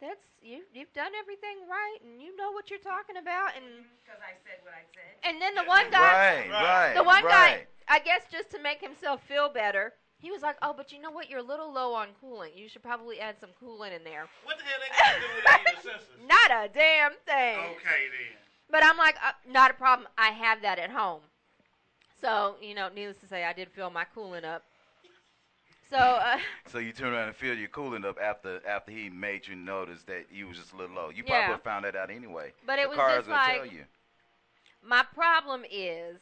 That's 0.00 0.20
you 0.40 0.62
you've 0.72 0.92
done 0.92 1.10
everything 1.18 1.66
right 1.68 1.98
and 2.04 2.22
you 2.22 2.36
know 2.36 2.52
what 2.52 2.70
you're 2.70 2.78
talking 2.78 3.16
about." 3.16 3.56
And 3.56 3.64
Because 4.04 4.20
I 4.22 4.34
said 4.46 4.62
what 4.62 4.74
I 4.74 4.84
said. 4.94 5.28
and 5.28 5.42
then 5.42 5.54
the 5.54 5.64
one 5.64 5.90
guy 5.90 6.46
Right, 6.46 6.50
right. 6.50 6.94
the 6.94 7.02
one 7.04 7.24
right. 7.24 7.66
guy, 7.88 7.94
I 7.94 7.98
guess, 7.98 8.22
just 8.30 8.50
to 8.52 8.60
make 8.62 8.80
himself 8.80 9.22
feel 9.26 9.48
better, 9.48 9.94
he 10.20 10.30
was 10.30 10.42
like, 10.42 10.56
"Oh, 10.62 10.74
but 10.76 10.92
you 10.92 11.00
know 11.00 11.10
what? 11.10 11.30
You're 11.30 11.38
a 11.40 11.42
little 11.42 11.72
low 11.72 11.94
on 11.94 12.08
coolant. 12.22 12.56
You 12.56 12.68
should 12.68 12.82
probably 12.82 13.20
add 13.20 13.36
some 13.40 13.50
coolant 13.62 13.94
in 13.96 14.04
there." 14.04 14.26
What 14.44 14.58
the 14.58 14.64
hell 14.64 14.78
they 14.80 14.96
got 14.96 15.14
to 15.14 15.20
do 15.20 15.26
with 15.36 15.44
any 15.48 15.76
of 15.76 15.82
the 15.82 15.88
sensors? 15.90 16.28
Not 16.28 16.64
a 16.64 16.68
damn 16.72 17.12
thing. 17.26 17.58
Okay 17.76 18.08
then. 18.10 18.36
But 18.70 18.84
I'm 18.84 18.98
like, 18.98 19.16
uh, 19.24 19.32
not 19.50 19.70
a 19.70 19.74
problem. 19.74 20.08
I 20.18 20.28
have 20.30 20.60
that 20.62 20.78
at 20.78 20.90
home. 20.90 21.20
So 22.20 22.56
you 22.60 22.74
know, 22.74 22.88
needless 22.94 23.18
to 23.18 23.26
say, 23.28 23.44
I 23.44 23.52
did 23.52 23.68
fill 23.70 23.90
my 23.90 24.04
coolant 24.16 24.44
up. 24.44 24.64
So 25.90 25.96
uh, 25.96 26.38
So 26.66 26.78
you 26.78 26.92
turn 26.92 27.14
around 27.14 27.28
and 27.28 27.36
feel 27.36 27.54
your 27.54 27.68
cooling 27.68 28.04
up 28.04 28.18
after 28.22 28.60
after 28.66 28.90
he 28.90 29.08
made 29.08 29.46
you 29.46 29.54
notice 29.54 30.02
that 30.04 30.26
you 30.32 30.48
was 30.48 30.58
just 30.58 30.72
a 30.72 30.76
little 30.76 30.94
low. 30.96 31.08
You 31.10 31.22
probably 31.24 31.48
Yeah. 31.54 31.56
found 31.58 31.84
that 31.84 31.96
out 31.96 32.10
anyway. 32.10 32.52
But 32.66 32.78
it 32.78 32.82
the 32.82 32.88
was 32.90 32.96
car's 32.98 33.16
just 33.18 33.28
gonna 33.28 33.40
like- 33.40 33.56
tell 33.62 33.66
you. 33.72 33.84
my 34.82 35.02
problem 35.14 35.62
is, 35.70 36.18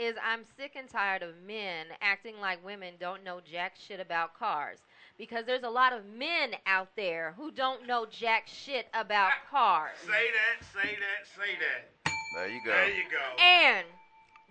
is 0.00 0.16
I'm 0.24 0.44
sick 0.56 0.72
and 0.76 0.88
tired 0.88 1.22
of 1.22 1.34
men 1.46 1.86
acting 2.00 2.40
like 2.40 2.64
women 2.64 2.94
don't 2.98 3.22
know 3.22 3.40
jack 3.44 3.74
shit 3.76 4.00
about 4.00 4.34
cars. 4.38 4.78
Because 5.18 5.44
there's 5.44 5.64
a 5.64 5.68
lot 5.70 5.92
of 5.92 6.06
men 6.06 6.52
out 6.66 6.88
there 6.96 7.34
who 7.36 7.50
don't 7.50 7.86
know 7.86 8.06
jack 8.10 8.46
shit 8.46 8.86
about 8.94 9.32
cars. 9.50 9.90
Say 10.06 10.08
that, 10.08 10.66
say 10.72 10.88
that, 10.96 11.26
say 11.36 11.52
that. 11.58 12.12
There 12.34 12.48
you 12.48 12.60
go. 12.64 12.72
There 12.72 12.88
you 12.88 13.02
go. 13.10 13.42
And 13.42 13.86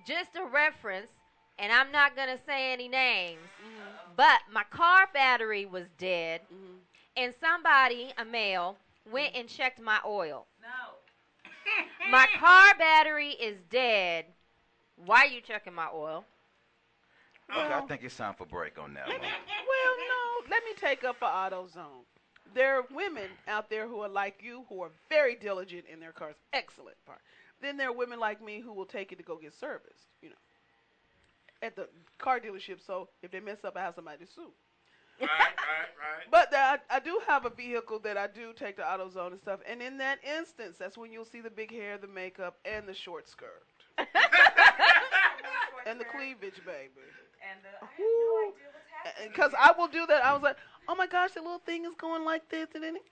just 0.05 0.35
a 0.35 0.45
reference, 0.45 1.07
and 1.57 1.71
I'm 1.73 1.91
not 1.91 2.15
gonna 2.15 2.37
say 2.45 2.71
any 2.71 2.87
names, 2.87 3.39
but 4.15 4.41
my 4.53 4.63
car 4.69 5.07
battery 5.13 5.65
was 5.65 5.85
dead, 5.97 6.41
Mm-hmm. 6.53 6.75
and 7.17 7.33
somebody, 7.41 8.11
a 8.17 8.25
male, 8.25 8.77
went 9.11 9.33
and 9.35 9.47
checked 9.49 9.81
my 9.81 9.99
oil. 10.05 10.45
No. 10.61 12.11
My 12.11 12.27
car 12.39 12.73
battery 12.77 13.29
is 13.31 13.57
dead. 13.71 14.25
Why 15.05 15.21
are 15.21 15.27
you 15.27 15.41
checking 15.41 15.73
my 15.73 15.87
oil? 15.93 16.25
Okay, 17.51 17.73
I 17.73 17.81
think 17.81 18.03
it's 18.03 18.15
time 18.15 18.35
for 18.37 18.45
break 18.45 18.77
on 18.77 18.93
that 18.93 19.07
one. 19.07 19.17
Well, 19.17 19.27
no. 19.27 20.49
Let 20.49 20.63
me 20.65 20.71
take 20.79 21.03
up 21.03 21.17
for 21.17 21.27
AutoZone. 21.27 22.05
There 22.53 22.77
are 22.77 22.85
women 22.93 23.29
out 23.47 23.69
there 23.69 23.87
who 23.87 24.01
are 24.01 24.09
like 24.09 24.41
you, 24.43 24.65
who 24.69 24.81
are 24.81 24.91
very 25.09 25.35
diligent 25.35 25.85
in 25.91 25.99
their 25.99 26.11
cars. 26.11 26.35
Excellent 26.53 26.97
part. 27.05 27.19
Then 27.61 27.77
there 27.77 27.89
are 27.89 27.93
women 27.93 28.19
like 28.19 28.43
me 28.43 28.59
who 28.59 28.73
will 28.73 28.85
take 28.85 29.11
it 29.11 29.17
to 29.17 29.23
go 29.23 29.37
get 29.37 29.53
serviced. 29.53 30.07
You 30.21 30.29
know, 30.29 30.35
at 31.61 31.75
the 31.75 31.87
car 32.17 32.39
dealership. 32.39 32.85
So 32.85 33.09
if 33.21 33.31
they 33.31 33.39
mess 33.39 33.63
up, 33.63 33.77
I 33.77 33.81
have 33.81 33.95
somebody 33.95 34.25
to 34.25 34.31
sue. 34.31 34.51
Right, 35.19 35.29
right, 35.29 35.47
right. 35.99 36.25
But 36.31 36.53
I, 36.53 36.77
I 36.89 36.99
do 36.99 37.19
have 37.27 37.45
a 37.45 37.49
vehicle 37.49 37.99
that 37.99 38.17
I 38.17 38.27
do 38.27 38.53
take 38.53 38.77
to 38.77 38.83
AutoZone 38.83 39.31
and 39.31 39.39
stuff. 39.39 39.59
And 39.67 39.81
in 39.81 39.97
that 39.97 40.19
instance, 40.23 40.77
that's 40.77 40.97
when 40.97 41.11
you'll 41.11 41.25
see 41.25 41.41
the 41.41 41.49
big 41.49 41.71
hair, 41.71 41.97
the 41.97 42.07
makeup, 42.07 42.57
and 42.65 42.87
the 42.87 42.93
short 42.93 43.27
skirt. 43.27 43.63
and 45.85 45.99
the 45.99 46.05
cleavage, 46.05 46.59
baby. 46.65 46.89
And 47.39 47.59
the, 47.63 47.69
I 47.81 47.87
have 47.87 47.99
Ooh. 47.99 48.03
no 48.03 48.51
idea 48.51 48.67
what's 48.73 48.89
happening. 48.91 49.29
Because 49.31 49.51
I 49.57 49.71
will 49.77 49.87
do 49.87 50.05
that. 50.07 50.23
I 50.25 50.33
was 50.33 50.41
like, 50.41 50.57
oh 50.87 50.95
my 50.95 51.07
gosh, 51.07 51.31
the 51.31 51.41
little 51.41 51.59
thing 51.59 51.85
is 51.85 51.93
going 51.97 52.25
like 52.25 52.47
this. 52.49 52.67
And 52.75 52.83
then, 52.83 52.95
it- 52.97 53.05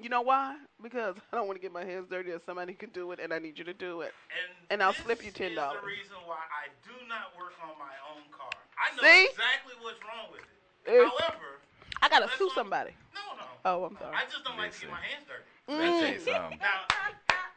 you 0.00 0.08
know 0.08 0.22
why? 0.22 0.56
Because 0.82 1.14
I 1.32 1.36
don't 1.36 1.46
want 1.46 1.58
to 1.58 1.62
get 1.62 1.70
my 1.72 1.84
hands 1.84 2.08
dirty 2.10 2.32
or 2.32 2.40
somebody 2.44 2.74
can 2.74 2.90
do 2.90 3.12
it 3.12 3.20
and 3.22 3.32
I 3.32 3.38
need 3.38 3.56
you 3.56 3.64
to 3.64 3.74
do 3.74 4.00
it. 4.00 4.12
And, 4.34 4.66
And 4.70 4.82
I'll 4.82 4.92
slip 4.94 5.24
you 5.24 5.30
$10. 5.30 5.52
is 5.52 5.54
the 5.54 5.86
reason 5.86 6.18
why 6.26 6.42
I 6.50 6.66
do 6.82 6.90
not 7.06 7.30
work 7.38 7.54
on 7.62 7.78
my 7.78 7.94
own 8.10 8.26
car. 8.34 8.50
I 8.74 8.90
know 8.96 9.02
See? 9.02 9.30
exactly 9.30 9.74
what's 9.80 10.00
wrong 10.02 10.26
with 10.32 10.42
it. 10.42 10.90
Eh. 10.90 11.06
However, 11.06 11.62
I 12.02 12.08
got 12.08 12.26
to 12.28 12.36
sue 12.36 12.50
somebody. 12.54 12.90
no, 13.14 13.22
no. 13.38 13.46
Oh, 13.64 13.84
I'm 13.86 13.96
sorry. 13.96 14.10
I 14.16 14.24
just 14.26 14.42
don't 14.42 14.58
like 14.58 14.74
to 14.74 14.80
get 14.80 14.90
my 14.90 14.98
hands 14.98 15.22
dirty. 15.30 15.46
Let 15.70 16.18
me 16.18 16.18
tell 16.26 16.50
Mm. 16.50 16.58
Now, 16.58 16.82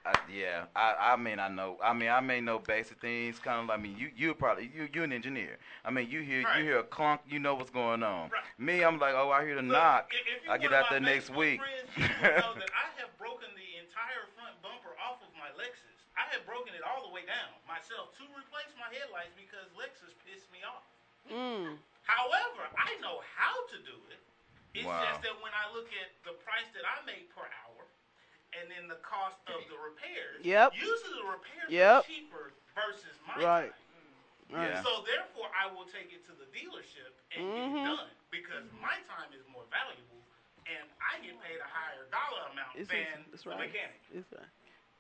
I, 0.06 0.13
yeah, 0.30 0.65
I, 0.76 1.13
I 1.13 1.15
mean, 1.18 1.39
I 1.41 1.50
know. 1.50 1.82
I 1.82 1.89
mean, 1.94 2.10
I 2.13 2.22
may 2.22 2.38
know 2.39 2.60
basic 2.62 3.02
things. 3.02 3.39
Kind 3.41 3.58
of. 3.65 3.74
I 3.74 3.78
mean, 3.82 3.98
you, 3.98 4.13
you 4.15 4.34
probably, 4.38 4.70
you, 4.70 4.86
you 4.94 5.02
an 5.02 5.10
engineer. 5.12 5.58
I 5.82 5.89
mean, 5.89 6.06
you 6.13 6.22
hear, 6.22 6.46
Right. 6.46 6.60
you 6.62 6.63
hear 6.63 6.78
a 6.80 6.86
clunk, 6.86 7.22
you 7.26 7.41
know 7.41 7.56
what's 7.58 7.74
going 7.74 8.04
on. 8.06 8.30
Right. 8.30 8.46
Me, 8.62 8.86
I'm 8.86 9.02
like, 9.02 9.18
oh, 9.18 9.34
I 9.34 9.41
hear 9.41 9.58
the 9.58 9.65
look, 9.65 9.74
knock. 9.74 10.13
if- 10.13 10.46
if 10.46 10.50
I 10.50 10.62
get 10.62 10.74
out 10.78 10.94
there 10.94 11.02
next 11.02 11.34
week. 11.34 11.58
Friends, 11.58 11.89
you 11.98 12.06
know 12.22 12.54
that 12.62 12.70
I 12.78 12.86
have 13.02 13.10
broken 13.18 13.50
the 13.58 13.70
entire 13.82 14.30
front 14.38 14.54
bumper 14.62 14.94
off 15.02 15.18
of 15.26 15.34
my 15.41 15.50
Lexus. 15.58 15.98
I 16.13 16.30
have 16.38 16.46
broken 16.46 16.78
it 16.78 16.86
all 16.86 17.02
the 17.02 17.10
way 17.12 17.26
down 17.26 17.50
myself 17.65 18.13
to 18.22 18.24
replace 18.38 18.70
my 18.78 18.88
headlights 18.94 19.34
because 19.34 19.65
Lexus 19.74 20.13
pissed 20.24 20.48
me 20.54 20.62
off. 20.63 20.86
Mm. 21.34 21.82
However, 22.06 22.70
I 22.78 22.94
know 23.02 23.26
how 23.34 23.58
to 23.74 23.78
do 23.82 23.98
it. 24.13 24.22
It's 24.78 24.86
Wow. 24.86 25.02
just 25.10 25.26
that 25.26 25.34
when 25.41 25.52
I 25.58 25.65
look 25.74 25.89
at 25.98 26.13
the 26.28 26.38
price 26.46 26.68
that 26.78 26.86
I 26.86 27.02
make 27.10 27.34
per 27.34 27.41
hour 27.44 27.75
and 28.62 28.72
then 28.72 28.88
the 28.88 29.00
cost 29.04 29.38
of 29.48 29.62
the 29.70 29.78
repairs, 29.78 30.44
Yep. 30.44 30.74
usually 30.76 31.13
the 31.22 31.28
repairs 31.30 31.70
Yep. 31.70 32.00
are 32.04 32.08
cheaper 32.08 32.54
versus 32.76 33.15
my 33.28 33.36
Right. 33.44 33.72
time. 33.72 33.82
Right. 34.52 34.70
Yeah. 34.70 34.84
So 34.84 35.02
therefore, 35.02 35.50
I 35.58 35.68
will 35.68 35.86
take 35.86 36.13
it 36.13 36.26
to 36.28 36.34
the 36.34 36.46
dealership 36.54 37.12
and 37.36 37.41
get 37.52 37.65
Mhm. 37.65 37.82
it 37.82 37.98
done 37.98 38.10
because 38.30 38.65
my 38.80 38.96
time 39.10 39.34
is 39.34 39.46
more 39.48 39.65
valuable 39.72 40.22
and 40.68 40.89
I 41.02 41.18
get 41.20 41.41
paid 41.41 41.60
a 41.60 41.63
higher 41.63 42.06
dollar 42.12 42.50
amount 42.52 42.76
It's, 42.76 42.89
than 42.89 43.00
it's, 43.00 43.34
it's 43.34 43.44
the 43.44 43.50
right. 43.50 43.60
mechanic. 43.60 44.02
It's 44.13 44.32
right. 44.32 44.46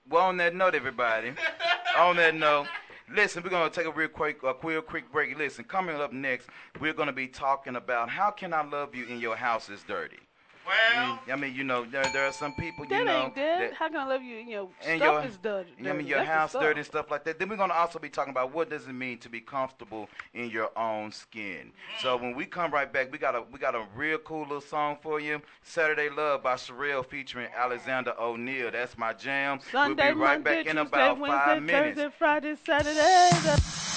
Well, 0.07 0.25
on 0.27 0.37
that 0.37 0.53
note, 0.55 0.75
everybody. 0.75 1.29
on 1.95 2.15
that 2.17 2.35
note, 2.35 2.67
listen, 3.09 3.43
we're 3.43 3.49
gonna 3.49 3.69
take 3.69 3.85
a 3.85 3.91
real 3.91 4.07
quick, 4.09 4.41
a 4.43 4.53
quick, 4.53 4.85
quick 4.85 5.11
break. 5.11 5.37
Listen, 5.37 5.63
coming 5.63 5.95
up 5.99 6.11
next, 6.11 6.49
we're 6.79 6.93
gonna 6.93 7.11
be 7.13 7.27
talking 7.27 7.75
about 7.75 8.09
how 8.09 8.31
can 8.31 8.53
I 8.53 8.61
love 8.63 8.93
you 8.95 9.05
and 9.07 9.21
your 9.21 9.35
house 9.35 9.69
is 9.69 9.83
dirty. 9.83 10.19
Well, 10.65 11.19
I 11.31 11.35
mean, 11.35 11.53
you 11.53 11.63
know, 11.63 11.85
there, 11.85 12.03
there 12.11 12.25
are 12.25 12.31
some 12.31 12.53
people, 12.53 12.85
you 12.85 12.89
That 12.89 13.05
know, 13.05 13.23
ain't 13.25 13.35
dead. 13.35 13.61
that- 13.61 13.73
How 13.75 13.87
can 13.87 13.97
I 13.97 14.05
love 14.05 14.23
you? 14.23 14.37
You 14.37 14.55
know, 14.55 14.69
And 14.85 14.99
stuff 14.99 15.21
your- 15.23 15.29
is 15.29 15.37
dirty. 15.37 15.73
I 15.87 15.93
mean, 15.93 16.07
your 16.07 16.19
That's 16.19 16.29
house 16.29 16.49
stuff. 16.51 16.61
dirty 16.63 16.79
and 16.79 16.87
stuff 16.87 17.11
like 17.11 17.23
that. 17.25 17.37
Then 17.39 17.49
we're 17.49 17.55
gonna 17.57 17.73
also 17.73 17.99
be 17.99 18.09
talking 18.09 18.31
about 18.31 18.51
what 18.51 18.69
does 18.69 18.87
it 18.87 18.93
mean 18.93 19.17
to 19.19 19.29
be 19.29 19.41
comfortable 19.41 20.09
in 20.33 20.49
your 20.49 20.71
own 20.77 21.11
skin. 21.11 21.71
So 22.01 22.17
when 22.17 22.35
we 22.35 22.45
come 22.45 22.71
right 22.71 22.91
back, 22.91 23.11
we 23.11 23.17
got 23.17 23.35
a 23.35 23.41
we 23.43 23.59
got 23.59 23.75
a 23.75 23.85
real 23.95 24.17
cool 24.19 24.41
little 24.43 24.61
song 24.61 24.97
for 25.01 25.19
you. 25.19 25.41
Saturday 25.61 26.09
Love 26.09 26.41
by 26.43 26.55
Cherrelle 26.55 27.05
featuring 27.05 27.47
Alexander 27.55 28.13
O'Neal. 28.19 28.71
That's 28.71 28.97
my 28.97 29.13
jam. 29.13 29.59
Sunday, 29.71 30.07
we'll 30.07 30.15
be 30.15 30.19
right 30.21 30.43
Monday, 30.43 30.63
back 30.63 30.65
in 30.71 30.77
Tuesday, 30.77 30.81
about 30.81 31.19
Wednesday, 31.19 31.37
five 31.45 31.63
minutes. 31.63 31.99
Thursday, 32.01 32.15
Friday, 32.17 32.55
Saturday. 32.65 33.94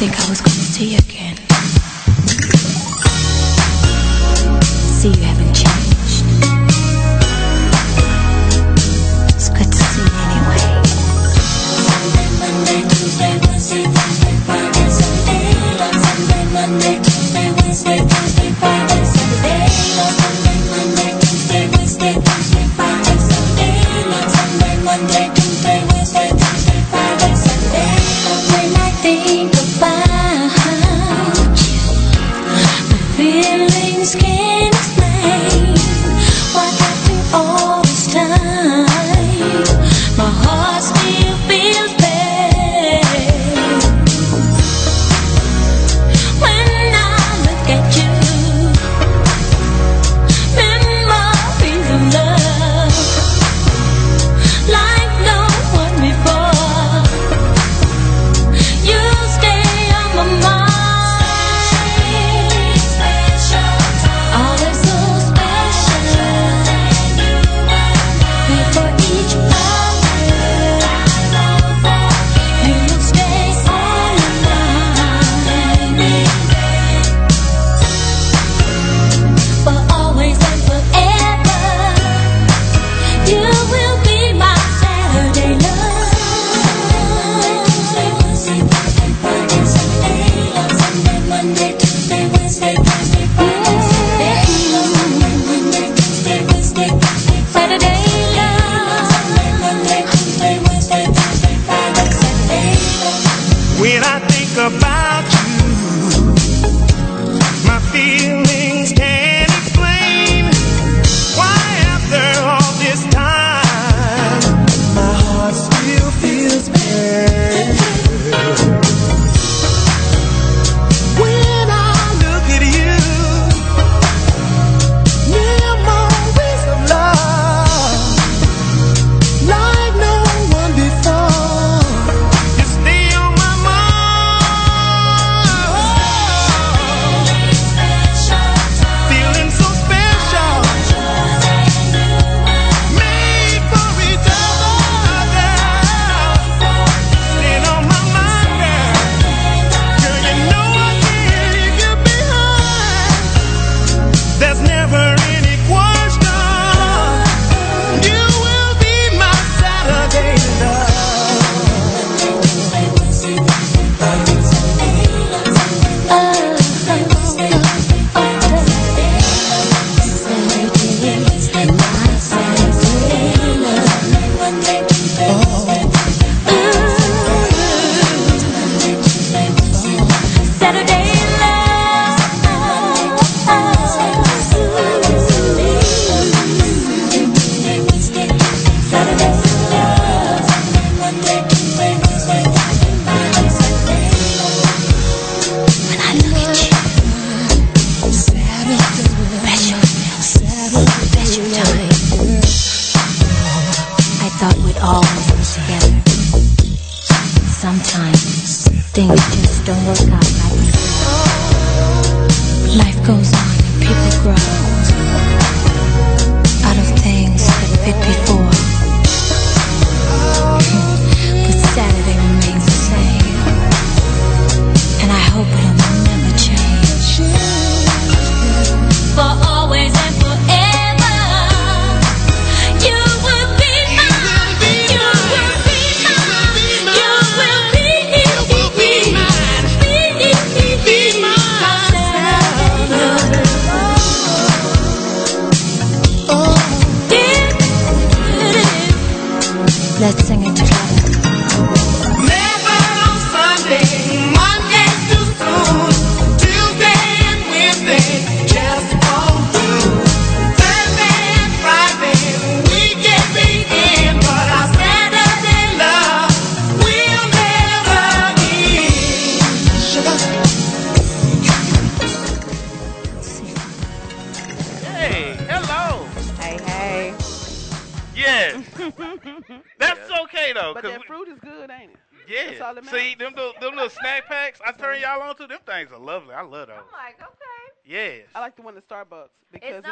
Think 0.00 0.18
I 0.18 0.30
was 0.30 0.40
gonna 0.40 0.54
see 0.54 0.92
you 0.92 0.98
again. 0.98 1.49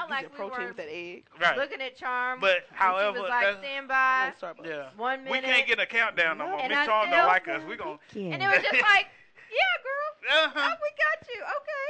Not 0.09 0.17
like 0.17 0.25
gives 0.29 0.39
we 0.39 0.45
were 0.45 0.69
with 0.69 0.77
that 0.77 0.89
egg. 0.91 1.25
Right. 1.41 1.57
Looking 1.57 1.81
at 1.81 1.97
Charm. 1.97 2.41
But 2.41 2.67
however, 2.73 3.17
she 3.17 3.23
was 3.23 3.31
like, 3.31 3.59
stand 3.59 3.89
by. 3.89 4.33
like 4.43 4.57
Yeah. 4.65 4.89
One 4.97 5.25
We 5.25 5.41
can't 5.41 5.67
get 5.67 5.79
a 5.79 5.87
countdown 5.87 6.39
no 6.39 6.49
more. 6.49 6.69
Miss 6.69 6.87
Charm 6.87 7.11
don't 7.11 7.27
like 7.27 7.49
us. 7.49 7.63
We 7.69 7.77
gon' 7.77 7.99
And 8.15 8.43
it 8.43 8.47
was 8.47 8.63
just 8.63 8.83
like, 8.95 9.07
yeah, 9.49 9.75
girl. 9.83 10.45
Uh-huh. 10.45 10.61
Oh, 10.61 10.77
we 10.83 10.91
got 10.99 11.19
you. 11.35 11.41
Okay. 11.41 11.89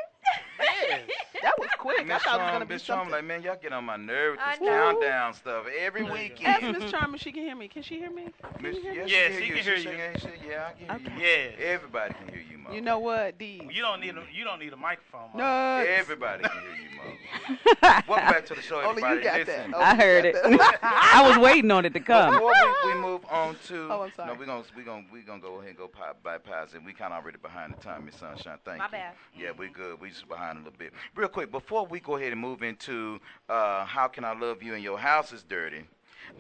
Yes. 0.61 1.01
That 1.43 1.53
was 1.59 1.69
quick. 1.79 2.01
I 2.01 2.05
Miss 2.05 2.23
thought 2.23 2.41
it 2.41 2.43
was 2.43 2.51
gonna 2.53 2.67
be 2.67 2.75
Miss 2.75 2.83
Charm, 2.83 2.99
something. 3.01 3.13
like 3.13 3.25
man, 3.25 3.43
y'all 3.43 3.57
get 3.61 3.73
on 3.73 3.85
my 3.85 3.97
nerve 3.97 4.33
with 4.33 4.41
I 4.45 4.53
this 4.53 4.61
know. 4.63 4.67
countdown 4.93 5.35
stuff 5.35 5.65
every 5.81 6.03
Ask 6.03 6.13
weekend. 6.13 6.79
Miss 6.79 6.91
Charm 6.91 7.15
if 7.15 7.21
she 7.21 7.31
can 7.33 7.43
hear 7.43 7.55
me. 7.57 7.69
Can 7.69 7.83
she 7.83 7.99
hear 7.99 8.11
me? 8.11 8.29
Can 8.55 8.63
Miss, 8.63 8.77
you 8.77 8.83
hear 8.83 8.93
yeah, 8.95 9.05
me? 9.05 9.09
she, 9.09 9.15
Yes, 9.15 9.33
hear 9.65 9.77
she 9.77 9.85
can 9.85 9.95
hear 9.95 10.13
you. 10.13 10.19
She, 10.19 10.27
she, 10.27 10.49
yeah, 10.51 10.69
I 10.89 10.99
can 10.99 11.13
hear 11.13 11.19
you. 11.19 11.23
Yes. 11.25 11.55
Everybody 11.61 12.15
can 12.15 12.29
hear 12.29 12.43
you, 12.51 12.59
Mo. 12.59 12.73
You 12.73 12.81
know 12.81 12.99
what, 12.99 13.39
D? 13.39 13.63
You 13.71 13.83
don't 13.83 14.01
need 14.01 14.17
a 14.17 14.23
you 14.33 14.45
don't 14.45 14.59
need 14.59 14.73
a 14.73 14.77
microphone. 14.77 15.31
Mo. 15.35 15.39
No. 15.39 15.85
Everybody 15.87 16.43
can 16.43 16.53
hear 16.61 16.75
you, 16.75 16.97
Mo. 16.97 17.05
Welcome 18.09 18.15
back 18.29 18.47
to 18.47 18.55
the 18.55 18.63
show, 18.63 18.81
Only 18.83 19.03
everybody. 19.03 19.17
you 19.19 19.23
got 19.25 19.39
Listen, 19.47 19.71
that. 19.71 19.81
I 19.81 19.95
heard 19.95 20.25
it. 20.25 20.37
I 20.83 21.25
was 21.29 21.39
waiting 21.39 21.71
on 21.71 21.85
it 21.85 21.95
to 21.95 22.01
come. 22.01 22.33
Before 22.35 22.53
we, 22.85 22.95
we 22.95 23.01
move 23.01 23.25
on 23.31 23.57
to, 23.69 23.89
Oh, 23.91 24.03
I'm 24.03 24.13
sorry. 24.17 24.33
no, 24.33 24.39
we're 24.39 24.47
gonna 24.47 24.63
we're 24.77 24.85
gonna 24.85 25.05
we're 25.13 25.23
gonna 25.23 25.41
go 25.41 25.55
ahead 25.57 25.69
and 25.71 25.79
go 25.79 25.87
pi- 25.89 26.13
bypass 26.23 26.75
it. 26.75 26.85
We 26.85 26.93
kind 26.93 27.13
of 27.15 27.23
already 27.23 27.39
behind 27.39 27.73
the 27.75 27.83
time, 27.83 28.05
Miss 28.05 28.17
Sunshine. 28.17 28.59
Thank 28.65 28.79
My 28.79 28.87
you. 28.87 28.91
bad. 28.93 29.13
Yeah, 29.39 29.51
we're 29.57 29.71
good. 29.71 30.01
We 30.01 30.11
behind 30.23 30.59
a 30.59 30.61
little 30.63 30.79
bit. 30.79 30.93
Real 31.15 31.29
quick, 31.29 31.51
before 31.51 31.87
we 31.87 32.01
go 32.01 32.17
ahead 32.17 32.33
and 32.33 32.41
move 32.41 32.63
into 32.63 33.21
uh, 33.49 33.85
how 33.85 34.09
can 34.09 34.25
I 34.25 34.39
love 34.39 34.63
you 34.63 34.75
and 34.75 34.83
your 34.83 34.99
house 34.99 35.33
is 35.33 35.43
dirty. 35.43 35.85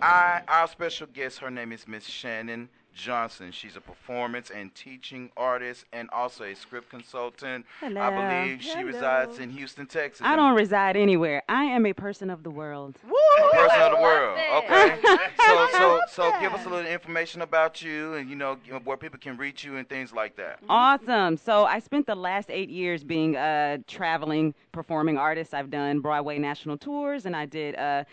I 0.02 0.42
our 0.48 0.68
special 0.68 1.06
guest, 1.06 1.38
her 1.38 1.50
name 1.50 1.72
is 1.72 1.88
Miss 1.88 2.04
Shannon 2.04 2.68
Johnson. 2.98 3.52
She's 3.52 3.76
a 3.76 3.80
performance 3.80 4.50
and 4.50 4.74
teaching 4.74 5.30
artist 5.36 5.86
and 5.92 6.10
also 6.10 6.44
a 6.44 6.54
script 6.54 6.90
consultant. 6.90 7.64
Hello. 7.80 8.00
I 8.00 8.44
believe 8.44 8.62
she 8.62 8.70
Hello. 8.70 8.84
resides 8.84 9.38
in 9.38 9.50
Houston, 9.50 9.86
Texas. 9.86 10.26
I 10.26 10.36
don't 10.36 10.54
reside 10.54 10.96
anywhere. 10.96 11.42
I 11.48 11.64
am 11.64 11.86
a 11.86 11.92
person 11.92 12.28
of 12.28 12.42
the 12.42 12.50
world. 12.50 12.96
a 13.04 13.56
person 13.56 13.80
of 13.80 13.92
the 13.92 14.02
world. 14.02 14.36
that. 14.36 14.64
Okay. 14.64 15.18
So 15.46 15.68
so 15.78 16.00
so 16.10 16.40
give 16.40 16.52
us 16.52 16.66
a 16.66 16.68
little 16.68 16.90
information 16.90 17.42
about 17.42 17.80
you 17.80 18.14
and 18.14 18.28
you 18.28 18.36
know 18.36 18.58
where 18.84 18.96
people 18.96 19.18
can 19.18 19.36
reach 19.36 19.64
you 19.64 19.76
and 19.76 19.88
things 19.88 20.12
like 20.12 20.36
that. 20.36 20.58
Awesome. 20.68 21.36
So 21.36 21.64
I 21.64 21.78
spent 21.78 22.06
the 22.06 22.16
last 22.16 22.50
eight 22.50 22.68
years 22.68 23.04
being 23.04 23.36
a 23.36 23.78
traveling 23.86 24.54
performing 24.72 25.16
artist. 25.16 25.54
I've 25.54 25.70
done 25.70 26.00
Broadway 26.00 26.38
national 26.38 26.78
tours, 26.78 27.26
and 27.26 27.36
I 27.36 27.46
did 27.46 27.76
uh, 27.76 28.04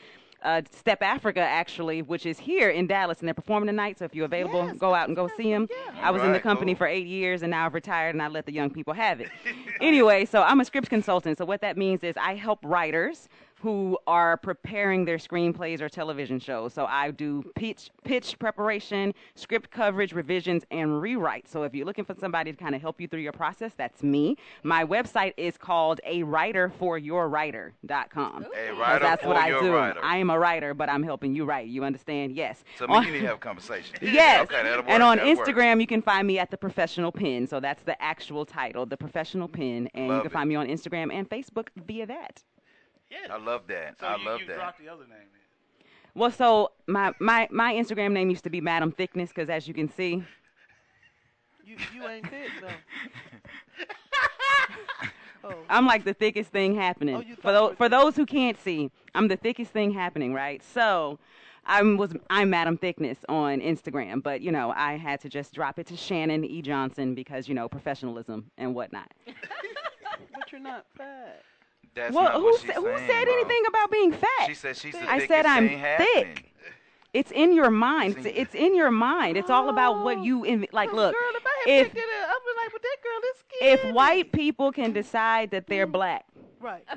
uh, 0.45 0.61
Step 0.71 1.01
Afrika 1.01 1.37
actually, 1.37 2.01
which 2.01 2.25
is 2.25 2.39
here 2.39 2.69
in 2.69 2.87
Dallas, 2.87 3.19
and 3.19 3.27
they're 3.27 3.33
performing 3.33 3.67
tonight. 3.67 3.99
So 3.99 4.05
if 4.05 4.13
you're 4.15 4.25
available, 4.25 4.65
Yes, 4.67 4.77
go 4.77 4.93
out 4.93 5.07
and 5.07 5.15
go 5.15 5.27
see 5.35 5.51
them. 5.51 5.67
I 6.01 6.11
was 6.11 6.21
in 6.21 6.31
the 6.31 6.39
company 6.39 6.73
cool. 6.73 6.79
for 6.79 6.87
eight 6.87 7.07
years, 7.07 7.41
and 7.41 7.51
now 7.51 7.65
I've 7.65 7.73
retired, 7.73 8.15
and 8.15 8.21
I 8.21 8.27
let 8.27 8.45
the 8.45 8.53
young 8.53 8.69
people 8.69 8.93
have 8.93 9.19
it. 9.19 9.29
anyway, 9.81 10.25
so 10.25 10.43
I'm 10.43 10.59
a 10.61 10.65
script 10.65 10.89
consultant. 10.89 11.39
So 11.39 11.45
what 11.45 11.61
that 11.61 11.77
means 11.77 12.03
is 12.03 12.15
I 12.17 12.35
help 12.35 12.59
writers 12.63 13.27
who 13.61 13.97
are 14.05 14.37
preparing 14.37 15.05
their 15.05 15.17
screenplays 15.17 15.81
or 15.81 15.89
television 15.89 16.39
shows. 16.39 16.73
So 16.73 16.85
I 16.85 17.11
do 17.11 17.43
pitch 17.55 17.89
pitch 18.03 18.37
preparation, 18.37 19.13
script 19.35 19.71
coverage, 19.71 20.13
revisions, 20.13 20.63
and 20.71 21.01
rewrite. 21.01 21.47
So 21.47 21.63
if 21.63 21.73
you're 21.73 21.85
looking 21.85 22.05
for 22.05 22.13
somebody 22.19 22.51
to 22.51 22.57
kind 22.57 22.75
of 22.75 22.81
help 22.81 23.01
you 23.01 23.07
through 23.07 23.21
your 23.21 23.31
process, 23.31 23.71
that's 23.77 24.03
me. 24.03 24.37
My 24.63 24.83
website 24.85 25.33
is 25.37 25.57
called 25.57 25.99
a 26.05 26.23
writer 26.23 26.71
for 26.77 26.97
your 26.97 27.27
writer.com. 27.29 28.43
A 28.43 28.67
So 28.67 28.77
writer 28.79 28.99
that's 28.99 29.21
for 29.23 29.29
what 29.29 29.37
I 29.37 29.47
your 29.49 29.61
do. 29.61 29.73
writer. 29.73 29.99
I 30.03 30.17
am 30.17 30.29
a 30.29 30.37
writer, 30.37 30.73
but 30.73 30.89
I'm 30.89 31.03
helping 31.03 31.33
you 31.35 31.45
write. 31.45 31.67
You 31.67 31.83
understand? 31.83 32.35
Yes. 32.35 32.63
So 32.77 32.87
me 32.87 32.93
On- 32.93 32.97
and 32.99 33.07
you 33.07 33.13
need 33.13 33.21
to 33.21 33.27
have 33.27 33.37
a 33.37 33.39
conversation. 33.39 33.95
Yes. 34.01 34.41
Okay, 34.43 34.61
that'll 34.63 34.79
work. 34.83 34.85
and 34.89 35.01
on 35.03 35.17
that'll 35.17 35.35
work. 35.35 35.47
Instagram, 35.47 35.81
you 35.81 35.87
can 35.87 36.01
find 36.01 36.27
me 36.27 36.39
at 36.39 36.51
the 36.51 36.57
Professional 36.57 37.11
pen. 37.11 37.47
So 37.47 37.59
that's 37.59 37.81
the 37.83 37.99
actual 38.01 38.45
title, 38.45 38.85
the 38.85 38.97
Professional 38.97 39.47
pen. 39.47 39.89
and 39.93 40.07
Love 40.07 40.17
you 40.17 40.21
can 40.23 40.31
it. 40.31 40.33
find 40.33 40.49
me 40.49 40.55
on 40.55 40.67
Instagram 40.67 41.11
and 41.13 41.29
Facebook 41.29 41.67
via 41.87 42.05
that. 42.05 42.43
Yes. 43.09 43.29
I 43.31 43.37
love 43.37 43.61
that. 43.67 43.99
So 43.99 44.07
I 44.07 44.17
you, 44.17 44.25
love 44.25 44.39
you 44.41 44.47
that. 44.47 44.55
dropped 44.55 44.79
the 44.79 44.89
other 44.89 45.03
name. 45.03 45.09
Then. 45.09 45.87
Well, 46.15 46.31
so 46.31 46.71
my 46.87 47.13
my 47.19 47.47
my 47.51 47.73
Instagram 47.73 48.11
name 48.13 48.29
used 48.29 48.43
to 48.45 48.49
be 48.49 48.61
Madam 48.61 48.91
Thickness 48.91 49.29
because, 49.29 49.49
as 49.49 49.67
you 49.67 49.73
can 49.73 49.89
see, 49.91 50.23
You 51.65 51.77
you 51.93 52.07
ain't 52.07 52.27
thick 52.29 52.49
though. 52.61 52.67
oh. 55.49 55.55
I'm 55.69 55.85
like 55.85 56.05
the 56.05 56.13
thickest 56.13 56.51
thing 56.51 56.75
happening. 56.75 57.15
Oh, 57.15 57.19
you 57.21 57.35
for 57.35 57.41
thought 57.41 57.69
those 57.69 57.77
for 57.77 57.89
those 57.89 58.15
who 58.15 58.25
can't 58.25 58.59
see, 58.59 58.91
I'm 59.13 59.27
the 59.27 59.37
thickest 59.37 59.71
thing 59.71 59.91
happening, 59.91 60.33
right? 60.33 60.61
So. 60.63 61.19
I'm 61.67 61.97
was 61.97 62.13
I'm 62.29 62.51
Madam 62.51 62.77
Thickness 62.77 63.17
on 63.27 63.59
Instagram, 63.59 64.21
but 64.21 64.41
you 64.41 64.51
know 64.51 64.71
I 64.75 64.97
had 64.97 65.19
to 65.21 65.29
just 65.29 65.51
drop 65.51 65.79
it 65.79 65.87
to 65.87 65.97
Shannon 65.97 66.45
E 66.45 66.61
Johnson 66.61 67.15
because 67.15 67.47
you 67.49 67.55
know 67.55 67.67
professionalism 67.67 68.51
and 68.59 68.75
whatnot. 68.75 69.11
But 70.31 70.51
you're 70.51 70.61
not 70.61 70.85
fat. 70.95 71.41
That's 71.95 72.13
well, 72.13 72.23
not 72.25 72.33
who 72.35 72.43
what 72.43 72.61
she's 72.61 72.73
sa- 72.73 72.81
who 72.81 72.85
saying, 72.97 73.07
said 73.07 73.25
Mo. 73.25 73.31
anything 73.33 73.63
about 73.67 73.91
being 73.91 74.11
fat? 74.11 74.47
She 74.47 74.53
said 74.53 74.75
she's 74.77 74.93
the 74.93 75.09
I 75.09 75.25
said 75.27 75.45
I'm 75.45 75.67
thing 75.69 75.79
happening. 75.79 76.35
thick. 76.35 76.51
It's 77.13 77.31
in 77.31 77.53
your 77.55 77.69
mind. 77.71 78.17
It's 78.17 78.25
It's, 78.35 78.55
in- 78.55 78.75
your 78.75 78.91
mind. 78.91 79.37
It's 79.37 79.49
all 79.49 79.69
about 79.69 80.03
what 80.03 80.21
you 80.21 80.41
inv- 80.41 80.73
like. 80.73 80.89
Girl, 80.89 80.97
Look, 80.97 81.15
if 81.15 81.45
I 81.45 81.69
had 81.69 81.79
if 81.79 81.87
picked 81.93 81.97
it 81.97 82.09
up, 82.29 82.29
I'd 82.29 82.63
like, 82.63 82.71
but 82.73 82.81
that 82.81 82.97
girl 83.01 83.19
is 83.31 83.39
skinny. 83.39 83.71
if 83.89 83.95
white 83.95 84.31
people 84.33 84.71
can 84.73 84.91
decide 84.91 85.51
that 85.51 85.67
they're 85.67 85.87
mm. 85.87 85.93
black, 85.93 86.25
Right. 86.59 86.83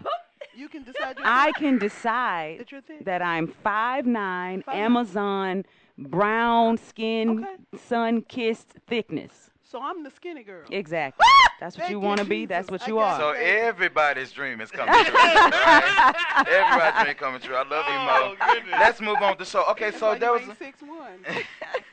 You 0.57 0.69
can 0.69 0.83
decide. 0.83 1.17
Your 1.19 1.25
I 1.27 1.53
can 1.53 1.79
decide 1.79 2.59
That 2.59 2.73
you're 2.73 2.81
thick. 2.81 3.05
that 3.05 3.23
I'm 3.23 3.47
five 3.47 4.07
nine, 4.07 4.65
5'9". 4.67 4.75
Amazon, 4.75 5.65
brown 5.97 6.79
skin, 6.79 7.45
Okay. 7.45 7.79
sun 7.87 8.23
kissed 8.23 8.75
thickness. 8.89 9.48
So 9.71 9.83
I'm 9.83 10.03
the 10.03 10.11
skinny 10.11 10.45
girl. 10.45 10.65
Exactly. 10.71 11.23
Ah! 11.29 11.53
That's 11.61 11.77
what 11.77 11.83
Thank 11.83 11.91
you 11.91 12.01
you, 12.01 12.07
want 12.07 12.21
to 12.21 12.25
be. 12.25 12.47
That's 12.47 12.71
what 12.71 12.87
you 12.87 12.99
are. 13.01 13.19
So 13.19 13.31
everybody's 13.33 14.33
dream 14.33 14.63
is 14.63 14.71
coming 14.71 14.95
true. 15.05 15.15
right? 15.15 16.15
Everybody's 16.49 17.03
dream 17.05 17.15
coming 17.17 17.41
true. 17.41 17.55
I 17.55 17.69
love 17.69 17.85
you, 17.87 17.95
oh, 17.95 18.07
Mo. 18.07 18.37
Oh, 18.41 18.55
goodness. 18.55 18.75
Let's 18.79 19.01
move 19.01 19.17
on 19.21 19.37
to 19.37 19.45
show. 19.45 19.65
Okay, 19.71 19.87
That's 19.87 19.99
so 19.99 20.07
why 20.09 20.19
there 20.19 20.33
was. 20.33 20.43
ain't 20.43 20.59
six 20.59 20.81
one. 20.81 21.25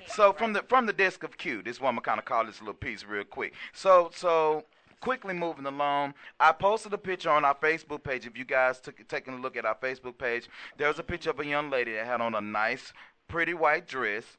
So 0.08 0.32
from 0.34 0.54
the 0.54 0.62
from 0.62 0.86
the 0.86 0.94
desk 0.94 1.24
of 1.24 1.36
Q, 1.38 1.64
this 1.64 1.82
one 1.82 1.90
I'm 1.90 1.96
gonna 1.96 2.02
kind 2.06 2.20
of 2.20 2.26
call 2.26 2.46
this 2.46 2.62
little 2.62 2.76
piece 2.76 3.04
real 3.04 3.24
quick. 3.24 3.54
So 3.74 4.12
so 4.14 4.64
quickly 5.02 5.34
moving 5.34 5.66
along, 5.66 6.14
I 6.40 6.52
posted 6.52 6.94
a 6.94 6.98
picture 6.98 7.32
on 7.32 7.44
our 7.44 7.56
Facebook 7.56 8.04
page. 8.04 8.26
If 8.28 8.38
you 8.38 8.46
guys 8.46 8.80
took 8.80 9.06
taking 9.08 9.34
a 9.34 9.38
look 9.38 9.58
at 9.58 9.66
our 9.66 9.76
Facebook 9.76 10.18
page, 10.18 10.48
there 10.78 10.88
was 10.88 11.00
a 11.00 11.04
picture 11.04 11.32
of 11.32 11.40
a 11.40 11.46
young 11.46 11.70
lady 11.72 11.94
that 11.94 12.06
had 12.06 12.22
on 12.22 12.36
a 12.36 12.40
nice, 12.42 12.94
pretty 13.28 13.56
white 13.56 13.88
dress, 13.88 14.38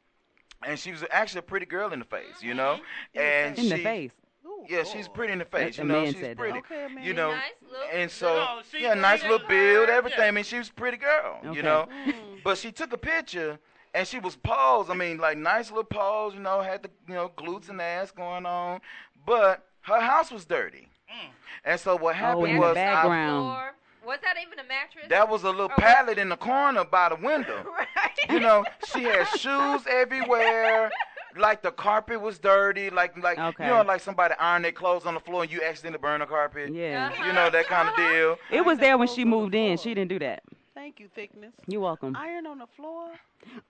and 0.65 0.79
she 0.79 0.91
was 0.93 1.05
actually 1.11 1.41
a 1.41 1.43
pretty 1.43 1.67
girl 1.67 1.93
in 1.93 1.99
the 1.99 2.05
face, 2.05 2.41
you 2.43 2.55
know. 2.55 2.79
And 3.15 3.59
In 3.59 3.69
the 3.69 3.79
face. 3.79 4.13
Ooh, 4.45 4.65
Yeah, 4.69 4.85
she's 4.85 5.09
pretty 5.09 5.33
in 5.33 5.39
the 5.41 5.45
face. 5.45 5.77
The 5.77 5.83
You 5.83 5.89
know, 5.89 6.03
man 6.03 6.13
she's 6.13 6.21
said 6.21 6.31
that. 6.31 6.37
pretty. 6.39 6.59
Okay, 6.59 6.87
man. 6.95 7.05
You 7.05 7.13
know, 7.15 7.31
Nice 7.33 7.43
little- 7.71 7.89
and 7.93 8.11
so 8.11 8.35
No, 8.35 8.61
she 8.71 8.83
yeah, 8.83 8.95
nice 8.95 9.23
little 9.23 9.47
build, 9.47 9.89
everything. 9.89 10.21
yeah. 10.21 10.27
I 10.27 10.31
mean, 10.31 10.45
she 10.45 10.59
was 10.59 10.69
a 10.69 10.73
pretty 10.73 10.97
girl. 10.99 11.41
Okay. 11.45 11.57
You 11.57 11.63
know, 11.63 11.89
Mm. 12.07 12.43
but 12.45 12.59
she 12.59 12.73
took 12.73 12.93
a 12.93 12.99
picture 12.99 13.59
and 13.95 14.07
she 14.07 14.19
was 14.19 14.37
posed. 14.37 14.91
I 14.91 14.95
mean, 14.95 15.19
like 15.19 15.37
nice 15.39 15.71
little 15.71 15.85
pose. 15.85 16.35
You 16.35 16.41
know, 16.41 16.61
had 16.63 16.83
the 16.83 16.91
you 17.09 17.15
know 17.15 17.29
glutes 17.31 17.69
and 17.69 17.81
ass 17.81 18.11
going 18.11 18.47
on, 18.47 18.81
but 19.25 19.67
her 19.83 20.01
house 20.01 20.31
was 20.31 20.45
dirty. 20.45 20.89
Mm. 21.11 21.29
And 21.65 21.81
so 21.81 21.97
what 21.97 22.15
happened 22.17 22.49
in 22.49 22.55
the 22.57 22.61
was 22.61 22.71
I, 22.71 22.75
background. 22.75 23.47
Or 23.47 23.73
was 24.07 24.19
that 24.23 24.37
even 24.41 24.59
a 24.59 24.65
mattress? 24.65 25.07
that 25.09 25.29
was 25.29 25.43
a 25.43 25.51
little 25.51 25.65
oh, 25.65 25.75
Or 25.77 25.83
pallet 25.83 26.19
in 26.19 26.29
the 26.29 26.37
corner 26.37 26.85
by 26.85 27.09
the 27.09 27.17
window. 27.17 27.65
right. 27.79 28.31
You 28.31 28.41
know, 28.41 28.65
she 28.93 29.03
had 29.03 29.27
shoes 29.37 29.83
everywhere. 29.91 30.91
Like 31.37 31.63
the 31.63 31.71
carpet 31.71 32.21
was 32.21 32.39
dirty, 32.39 32.89
like 32.89 33.19
like 33.23 33.39
Okay. 33.39 33.67
you 33.67 33.71
know, 33.71 33.83
like 33.83 34.01
somebody 34.01 34.35
ironed 34.41 34.65
their 34.65 34.73
clothes 34.73 35.05
on 35.05 35.13
the 35.15 35.21
floor 35.21 35.43
and 35.43 35.53
you 35.53 35.63
accidentally 35.63 36.01
burn 36.01 36.21
the 36.21 36.27
carpet. 36.27 36.73
Yeah. 36.73 37.11
Uh-huh. 37.13 37.27
You 37.27 37.33
know 37.35 37.51
that 37.51 37.67
kind 37.67 37.89
of 37.89 37.95
uh-huh. 37.95 38.13
deal. 38.13 38.37
It 38.51 38.65
was 38.65 38.79
there 38.79 38.97
when 38.97 39.09
she 39.09 39.25
moved 39.25 39.55
in. 39.55 39.77
She 39.77 39.93
didn't 39.93 40.09
do 40.09 40.19
that. 40.21 40.43
Thank 40.77 41.01
you, 41.01 41.09
thickness. 41.15 41.55
You're 41.67 41.81
welcome. 41.81 42.15
Iron 42.15 42.47
on 42.47 42.59
the 42.59 42.67
floor. 42.77 43.09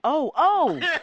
Oh, 0.03 0.29
oh. 0.35 0.75
yeah. 0.81 0.97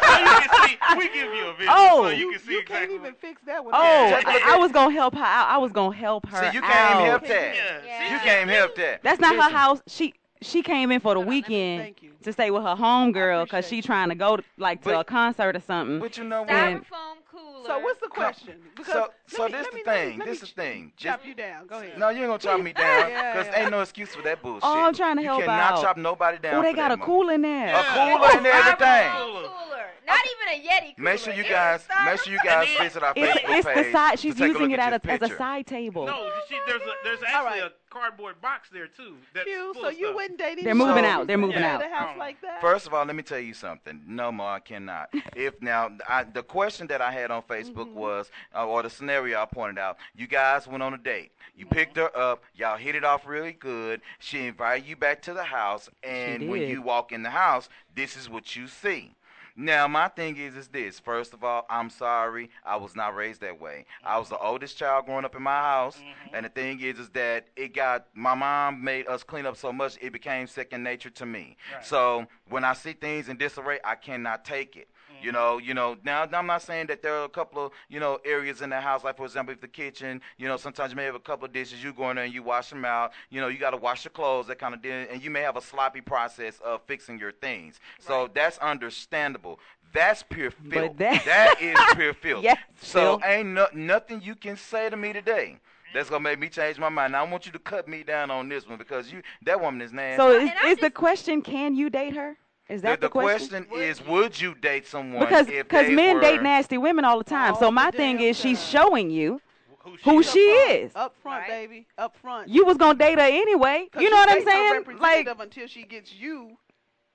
So 0.00 0.18
you 0.18 0.40
can 0.40 0.68
see, 0.68 0.78
we 0.96 1.08
give 1.12 1.34
you 1.34 1.48
a 1.48 1.52
video 1.52 1.66
Oh. 1.76 2.04
so 2.04 2.08
you 2.08 2.30
can 2.32 2.40
see 2.40 2.52
You 2.52 2.60
exactly. 2.60 2.86
can't 2.86 2.90
even 3.02 3.14
fix 3.20 3.42
that 3.44 3.62
one. 3.62 3.74
Oh, 3.76 4.10
Take 4.16 4.26
I, 4.26 4.54
I 4.54 4.56
was 4.56 4.72
gonna 4.72 4.94
help 4.94 5.14
her 5.16 5.22
out. 5.22 5.48
I 5.50 5.58
was 5.58 5.70
gonna 5.72 5.94
help 5.94 6.26
her 6.30 6.50
See, 6.50 6.56
you 6.56 6.62
out. 6.64 6.72
can't 6.72 7.04
help 7.04 7.26
that. 7.26 7.54
Yeah. 7.54 7.80
Yeah. 7.84 8.12
You 8.14 8.18
can't 8.20 8.48
help 8.48 8.74
that. 8.76 9.02
That's 9.02 9.20
not 9.20 9.36
Listen, 9.36 9.50
her 9.52 9.56
house. 9.58 9.82
She 9.86 10.14
she 10.40 10.62
came 10.62 10.90
in 10.92 11.00
for 11.00 11.14
the 11.14 11.20
weekend 11.20 11.82
Thank 11.82 12.02
to 12.22 12.32
stay 12.32 12.50
with 12.50 12.62
her 12.62 12.74
homegirl 12.76 13.44
because 13.44 13.66
she 13.68 13.80
trying 13.82 14.08
to 14.08 14.14
go 14.14 14.36
to, 14.36 14.42
like 14.56 14.82
to 14.82 14.90
But- 14.90 15.00
a 15.00 15.04
concert 15.04 15.56
or 15.56 15.60
something. 15.60 15.98
But 16.00 16.16
you 16.18 16.24
know 16.24 16.42
what? 16.42 16.50
And- 16.50 16.80
Styrofoam 16.84 17.16
cooler. 17.30 17.64
So 17.66 17.78
what's 17.80 18.00
the 18.00 18.08
question? 18.08 18.54
Because 18.76 18.92
So 18.94 19.08
so 19.26 19.44
me- 19.46 19.52
this 19.52 19.62
let 19.64 19.70
the 19.70 19.76
me- 19.76 19.82
me- 19.82 19.84
thing. 19.84 20.18
This 20.20 20.42
me 20.42 20.48
the 20.48 20.54
thing. 20.54 20.92
Chop 20.96 21.24
you 21.26 21.34
down. 21.34 21.66
Go 21.66 21.78
ahead. 21.78 21.98
no, 21.98 22.08
you 22.08 22.18
ain't 22.20 22.26
gonna 22.28 22.38
chop 22.38 22.60
me 22.60 22.72
down 22.74 23.06
because 23.06 23.46
yeah. 23.46 23.60
ain't 23.62 23.70
no 23.70 23.80
excuse 23.80 24.14
for 24.14 24.22
that 24.22 24.42
bullshit. 24.42 24.62
Oh, 24.64 24.84
I'm 24.86 24.94
trying 24.94 25.16
to 25.16 25.22
help 25.22 25.40
you 25.40 25.48
help 25.48 25.58
cannot 25.58 25.78
out. 25.78 25.82
chop 25.82 25.96
nobody 25.96 26.38
down. 26.38 26.54
oh, 26.56 26.62
they 26.62 26.70
for 26.70 26.76
got 26.76 26.88
that 26.88 26.94
a 26.94 26.96
mo- 26.98 27.04
cool 27.04 27.28
in 27.30 27.42
there. 27.42 27.74
A 27.74 27.82
cooler 27.84 28.28
and 28.36 28.46
everything. 28.46 29.50
Styrofoam 30.08 30.14
cooler. 30.14 30.16
Not 30.16 30.26
even 30.26 30.48
a 30.48 30.68
Yeti 30.68 30.96
cooler. 30.96 31.04
Make 31.10 31.18
sure 31.20 31.34
you 31.34 31.42
guys 31.44 31.80
make 32.04 32.20
sure 32.20 32.32
you 32.32 32.38
guys 32.44 32.68
visit 32.78 33.02
our 33.02 33.12
It's, 33.16 33.40
Facebook 33.40 33.56
it's 33.58 33.66
page. 33.66 33.86
the 33.86 33.92
side. 33.92 34.18
She's 34.18 34.34
to 34.34 34.40
take 34.40 34.50
a 34.50 34.52
using 34.58 34.70
it 34.72 34.78
at 34.78 34.92
as 34.92 35.00
a, 35.04 35.12
as 35.24 35.30
a 35.30 35.36
side 35.36 35.66
table. 35.66 36.06
No, 36.06 36.30
she, 36.48 36.56
there's 36.66 36.82
a 36.82 36.92
there's 37.04 37.22
actually 37.26 37.60
right. 37.60 37.70
a 37.70 37.72
cardboard 37.90 38.40
box 38.42 38.68
there 38.70 38.86
too. 38.86 39.16
That's 39.34 39.46
Q, 39.46 39.74
so 39.80 39.88
you 39.88 40.14
wouldn't 40.14 40.38
date 40.38 40.58
They're 40.62 40.74
moving 40.74 41.04
So- 41.04 41.08
out. 41.10 41.26
They're 41.26 41.38
moving 41.38 41.56
in 41.56 41.62
out. 41.62 41.82
a 41.84 41.88
house 41.88 42.10
Um, 42.12 42.18
like 42.18 42.40
that? 42.42 42.60
First 42.60 42.86
of 42.86 42.92
all, 42.94 43.04
let 43.04 43.16
me 43.16 43.22
tell 43.22 43.38
you 43.38 43.54
something. 43.54 44.02
No, 44.06 44.30
Ma, 44.30 44.54
I 44.54 44.60
cannot. 44.60 45.08
If 45.34 45.60
now, 45.62 45.90
I, 46.06 46.24
the 46.24 46.42
question 46.42 46.86
that 46.88 47.00
I 47.00 47.10
had 47.12 47.30
on 47.30 47.42
Facebook 47.42 47.86
Mm-hmm. 47.88 47.94
was, 47.94 48.30
uh, 48.54 48.66
or 48.66 48.82
the 48.82 48.90
scenario 48.90 49.40
I 49.40 49.46
pointed 49.46 49.78
out, 49.78 49.96
you 50.14 50.26
guys 50.26 50.66
went 50.66 50.82
on 50.82 50.92
a 50.94 50.98
date. 50.98 51.30
You 51.56 51.64
picked 51.66 51.96
her 51.96 52.14
up. 52.16 52.42
Y'all 52.54 52.76
hit 52.76 52.94
it 52.94 53.04
off 53.04 53.26
really 53.26 53.52
good. 53.52 54.00
She 54.18 54.46
invited 54.46 54.86
you 54.86 54.94
back 54.96 55.22
to 55.22 55.32
the 55.32 55.44
house, 55.44 55.88
and 56.02 56.48
when 56.48 56.62
you 56.62 56.82
walk 56.82 57.10
in 57.12 57.22
the 57.22 57.30
house, 57.30 57.68
this 57.94 58.16
is 58.16 58.28
what 58.28 58.54
you 58.54 58.66
see. 58.68 59.12
Now, 59.60 59.88
my 59.88 60.06
thing 60.06 60.36
is, 60.36 60.54
is 60.54 60.68
this. 60.68 61.00
First 61.00 61.34
of 61.34 61.42
all, 61.42 61.66
I'm 61.68 61.90
sorry. 61.90 62.48
I 62.64 62.76
was 62.76 62.94
not 62.94 63.16
raised 63.16 63.40
that 63.40 63.60
way. 63.60 63.86
I 64.04 64.16
was 64.16 64.28
the 64.28 64.38
oldest 64.38 64.78
child 64.78 65.06
growing 65.06 65.24
up 65.24 65.34
in 65.34 65.42
my 65.42 65.60
house, 65.60 65.96
mm-hmm. 65.96 66.36
and 66.36 66.46
the 66.46 66.48
thing 66.48 66.78
is, 66.80 67.00
is 67.00 67.08
that 67.10 67.48
it 67.56 67.74
got 67.74 68.06
my 68.14 68.36
mom 68.36 68.84
made 68.84 69.08
us 69.08 69.24
clean 69.24 69.46
up 69.46 69.56
so 69.56 69.72
much 69.72 69.98
it 70.00 70.12
became 70.12 70.46
second 70.46 70.84
nature 70.84 71.10
to 71.10 71.26
me. 71.26 71.56
Right. 71.74 71.84
So 71.84 72.26
when 72.48 72.62
I 72.62 72.72
see 72.74 72.92
things 72.92 73.28
in 73.28 73.36
disarray, 73.36 73.80
I 73.82 73.96
cannot 73.96 74.44
take 74.44 74.76
it. 74.76 74.88
You 75.22 75.32
know, 75.32 75.58
you 75.58 75.74
know. 75.74 75.96
Now 76.04 76.26
I'm 76.32 76.46
not 76.46 76.62
saying 76.62 76.86
that 76.88 77.02
there 77.02 77.14
are 77.14 77.24
a 77.24 77.28
couple 77.28 77.66
of 77.66 77.72
you 77.88 78.00
know 78.00 78.18
areas 78.24 78.62
in 78.62 78.70
the 78.70 78.80
house, 78.80 79.04
like 79.04 79.16
for 79.16 79.24
example, 79.24 79.52
if 79.54 79.60
the 79.60 79.68
kitchen, 79.68 80.20
you 80.36 80.46
know, 80.48 80.56
sometimes 80.56 80.90
you 80.92 80.96
may 80.96 81.04
have 81.04 81.14
a 81.14 81.20
couple 81.20 81.44
of 81.46 81.52
dishes. 81.52 81.82
You 81.82 81.92
go 81.92 82.10
in 82.10 82.16
there 82.16 82.24
and 82.24 82.34
you 82.34 82.42
wash 82.42 82.70
them 82.70 82.84
out. 82.84 83.12
You 83.30 83.40
know, 83.40 83.48
you 83.48 83.58
got 83.58 83.70
to 83.70 83.76
wash 83.76 84.04
your 84.04 84.12
clothes, 84.12 84.46
that 84.48 84.58
kind 84.58 84.74
of 84.74 84.80
thing, 84.82 85.06
and 85.10 85.22
you 85.22 85.30
may 85.30 85.40
have 85.40 85.56
a 85.56 85.62
sloppy 85.62 86.00
process 86.00 86.58
of 86.64 86.82
fixing 86.86 87.18
your 87.18 87.32
things. 87.32 87.80
So 87.98 88.28
that's 88.32 88.58
understandable. 88.58 89.58
That's 89.92 90.22
pure 90.22 90.50
filth. 90.50 90.96
that- 90.98 91.24
that 91.26 91.62
is 91.62 91.78
pure 91.94 92.12
filth. 92.22 92.44
Yes, 92.44 92.58
So 92.80 93.00
filth. 93.18 93.22
ain't 93.24 93.48
no, 93.50 93.66
nothing 93.72 94.20
you 94.22 94.34
can 94.34 94.56
say 94.56 94.90
to 94.90 94.96
me 94.96 95.12
today. 95.12 95.58
That's 95.94 96.10
gonna 96.10 96.20
make 96.20 96.38
me 96.38 96.50
change 96.50 96.78
my 96.78 96.90
mind. 96.90 97.12
Now, 97.12 97.24
I 97.24 97.30
want 97.30 97.46
you 97.46 97.52
to 97.52 97.58
cut 97.58 97.88
me 97.88 98.02
down 98.02 98.30
on 98.30 98.48
this 98.50 98.68
one 98.68 98.76
because 98.76 99.10
you 99.10 99.22
that 99.42 99.58
woman 99.58 99.80
is 99.80 99.90
nasty. 99.92 100.18
So 100.18 100.32
is, 100.32 100.42
And 100.50 100.52
I 100.62 100.68
is 100.68 100.78
the 100.78 100.90
question, 100.90 101.40
can 101.40 101.74
you 101.74 101.88
date 101.88 102.14
her? 102.14 102.36
Is 102.68 102.82
the, 102.82 102.88
that 102.88 103.00
the 103.00 103.06
the, 103.06 103.10
question? 103.10 103.64
question 103.64 103.80
is, 103.82 104.04
would 104.06 104.38
you 104.40 104.54
date 104.54 104.86
someone 104.86 105.20
Because 105.20 105.46
because 105.46 105.90
men 105.90 106.16
were, 106.16 106.20
date 106.20 106.42
nasty 106.42 106.76
women 106.76 107.04
all 107.04 107.18
the 107.18 107.24
time. 107.24 107.54
All 107.54 107.60
so 107.60 107.66
oh, 107.66 107.70
my 107.70 107.90
thing 107.90 108.16
damn 108.18 108.26
is, 108.26 108.36
she's 108.38 108.62
showing 108.62 109.10
you 109.10 109.40
Who 109.80 109.96
who 110.04 110.22
she 110.22 110.30
she 110.30 110.38
is. 110.40 110.92
Up 110.94 111.14
front, 111.22 111.40
Right. 111.42 111.48
baby. 111.48 111.86
Up 111.96 112.16
front. 112.16 112.48
You 112.48 112.64
was 112.66 112.76
gonna 112.76 112.98
date 112.98 113.18
her 113.18 113.24
anyway. 113.24 113.88
You 113.98 114.10
know 114.10 114.16
she 114.16 114.20
what 114.20 114.30
I'm 114.30 114.44
saying? 114.44 114.84
Like 114.98 115.26
representative 115.26 115.40
until 115.40 115.66
she 115.66 115.82
gets 115.84 116.12
you, 116.12 116.58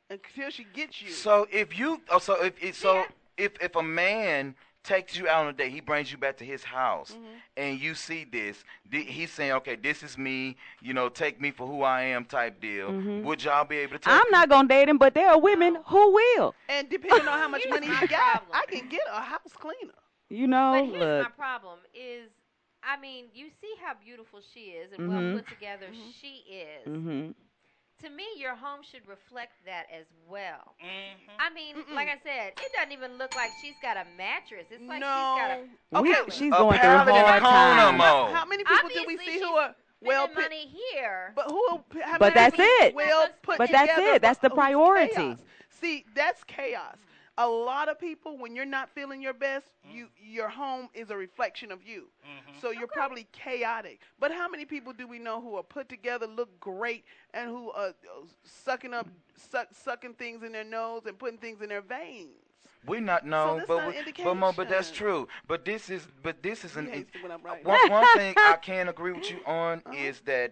until 0.10 0.50
she 0.50 0.66
gets 0.74 1.02
you. 1.02 1.12
So 1.12 1.48
if 1.52 1.78
you, 1.78 2.02
oh, 2.10 2.20
so 2.20 2.42
if 2.44 2.76
so 2.76 2.96
Yeah. 2.96 3.06
if 3.38 3.52
if 3.62 3.76
a 3.76 3.84
man 3.84 4.56
takes 4.84 5.18
you 5.18 5.28
out 5.28 5.44
on 5.44 5.48
a 5.48 5.54
date, 5.54 5.72
he 5.72 5.82
brings 5.82 6.12
you 6.12 6.18
back 6.18 6.38
to 6.38 6.46
his 6.46 6.64
house, 6.64 7.12
Mm-hmm. 7.12 7.26
and 7.58 7.80
you 7.80 7.96
see 7.96 8.24
this, 8.26 8.64
th- 8.92 9.08
he's 9.08 9.32
saying, 9.32 9.52
okay, 9.54 9.76
this 9.76 10.04
is 10.04 10.18
me, 10.18 10.56
you 10.82 10.94
know, 10.94 11.10
take 11.10 11.40
me 11.40 11.52
for 11.52 11.66
who 11.68 11.82
I 11.84 12.02
am, 12.04 12.26
type 12.26 12.60
deal. 12.62 12.92
Would 13.24 13.44
y'all 13.44 13.66
be 13.66 13.78
able 13.78 13.94
to? 13.94 14.00
Take 14.00 14.12
Mm-hmm. 14.14 14.22
I'm 14.26 14.32
not 14.32 14.50
gonna 14.50 14.68
date 14.68 14.90
him, 14.90 14.98
but 14.98 15.14
there 15.14 15.30
are 15.30 15.40
women 15.40 15.78
who 15.88 16.14
will. 16.14 16.56
and 16.70 16.90
depending 16.90 17.28
on 17.28 17.40
how 17.40 17.48
much 17.48 17.66
money 17.70 17.88
my 17.88 18.02
he 18.02 18.08
got. 18.08 18.44
I 18.54 18.66
can 18.68 18.88
get 18.90 19.02
a 19.12 19.22
house 19.22 19.54
cleaner. 19.54 19.94
You 20.30 20.48
know, 20.48 20.72
But 20.74 20.98
here's 20.98 21.24
my 21.24 21.30
problem: 21.30 21.80
is 21.94 22.30
I 22.84 23.00
mean, 23.00 23.26
you 23.34 23.48
see 23.62 23.74
how 23.82 23.94
beautiful 24.04 24.40
she 24.54 24.72
is 24.72 24.92
and 24.92 25.02
Mhm. 25.04 25.08
well 25.08 25.38
put 25.40 25.48
together 25.48 25.88
she 26.20 26.44
is. 26.52 26.88
To 28.04 28.10
me, 28.10 28.26
your 28.36 28.54
home 28.54 28.82
should 28.84 29.08
reflect 29.08 29.54
that 29.66 29.86
as 29.90 30.06
well. 30.28 30.76
Mhm. 30.84 31.16
I 31.40 31.50
mean, 31.52 31.78
like 31.96 32.10
I 32.10 32.18
said, 32.22 32.52
it 32.62 32.72
doesn't 32.76 32.92
even 32.92 33.18
look 33.18 33.34
like 33.34 33.50
she's 33.62 33.76
got 33.82 33.96
a 33.96 34.04
mattress. 34.18 34.66
It's 34.72 34.84
like 34.84 35.00
no. 35.00 35.08
she's 35.08 35.42
got 35.42 35.52
a. 36.00 36.02
We, 36.02 36.14
Okay. 36.18 36.32
she's 36.32 36.52
A 36.54 36.58
going 36.58 36.80
through 36.82 36.90
a 36.90 37.02
in 37.04 37.08
a 37.08 37.40
hard 37.40 37.42
time. 37.42 37.98
Mo. 37.98 38.34
How 38.34 38.44
many 38.46 38.66
people 38.66 38.90
do 38.90 39.06
we 39.08 39.18
see 39.20 39.40
who 39.40 39.54
are 39.54 39.74
well 40.02 40.26
Spending 40.26 40.36
put? 40.36 40.44
money 40.52 40.68
here. 40.92 41.32
But 41.34 41.46
who? 41.50 41.66
Are, 41.70 41.84
how 42.02 42.18
But 42.18 42.34
that's 42.34 42.58
it. 42.60 42.94
Well 42.94 43.30
put 43.42 43.58
But 43.58 43.72
that's 43.72 43.98
it. 43.98 44.22
That's 44.22 44.40
the 44.40 44.50
but 44.50 44.56
priority. 44.56 45.14
chaos? 45.16 45.38
See, 45.70 46.04
that's 46.14 46.44
chaos. 46.44 46.98
A 47.38 47.48
lot 47.48 47.90
of 47.90 48.00
people, 48.00 48.38
when 48.38 48.56
you're 48.56 48.66
not 48.66 48.90
feeling 48.92 49.22
your 49.22 49.34
best, 49.34 49.72
you 49.92 50.10
your 50.18 50.50
home 50.50 50.90
is 50.94 51.10
a 51.10 51.18
reflection 51.18 51.72
of 51.72 51.84
you. 51.84 52.10
Mhm. 52.24 52.62
So 52.62 52.70
you're 52.70 52.88
probably 52.88 53.28
chaotic. 53.32 54.02
But 54.20 54.32
how 54.32 54.48
many 54.48 54.66
people 54.66 54.94
do 54.94 55.08
we 55.08 55.18
know 55.18 55.42
who 55.42 55.56
are 55.56 55.64
put 55.64 55.90
together, 55.90 56.28
look 56.28 56.60
great, 56.60 57.06
and 57.34 57.50
who 57.50 57.72
are 57.72 57.88
uh, 57.90 58.26
sucking 58.44 58.94
up, 58.94 59.08
suck, 59.36 59.70
sucking 59.74 60.14
things 60.14 60.44
in 60.44 60.52
their 60.52 60.64
nose 60.64 61.08
and 61.08 61.18
putting 61.18 61.40
things 61.40 61.62
in 61.62 61.70
their 61.70 61.82
veins? 61.82 62.38
We 62.86 63.00
not 63.00 63.26
know, 63.26 63.56
that's 63.58 63.68
but 63.68 63.78
not 63.78 63.88
we, 63.88 64.24
but 64.24 64.36
Mo, 64.36 64.52
but 64.52 64.70
that's 64.70 64.92
true. 64.92 65.28
But 65.48 65.66
this 65.66 65.90
is, 65.90 66.08
but 66.22 66.44
this 66.44 66.64
is 66.66 66.74
He 66.74 66.80
an. 66.80 66.88
hates 66.88 67.16
it 67.16 67.22
right. 67.44 67.66
One, 67.66 67.80
one 67.90 68.08
thing 68.10 68.36
I 68.44 68.58
can 68.58 68.90
agree 68.90 69.14
with 69.14 69.30
you 69.32 69.40
on 69.46 69.82
Uh-huh. 69.86 69.96
is 69.96 70.20
that 70.22 70.52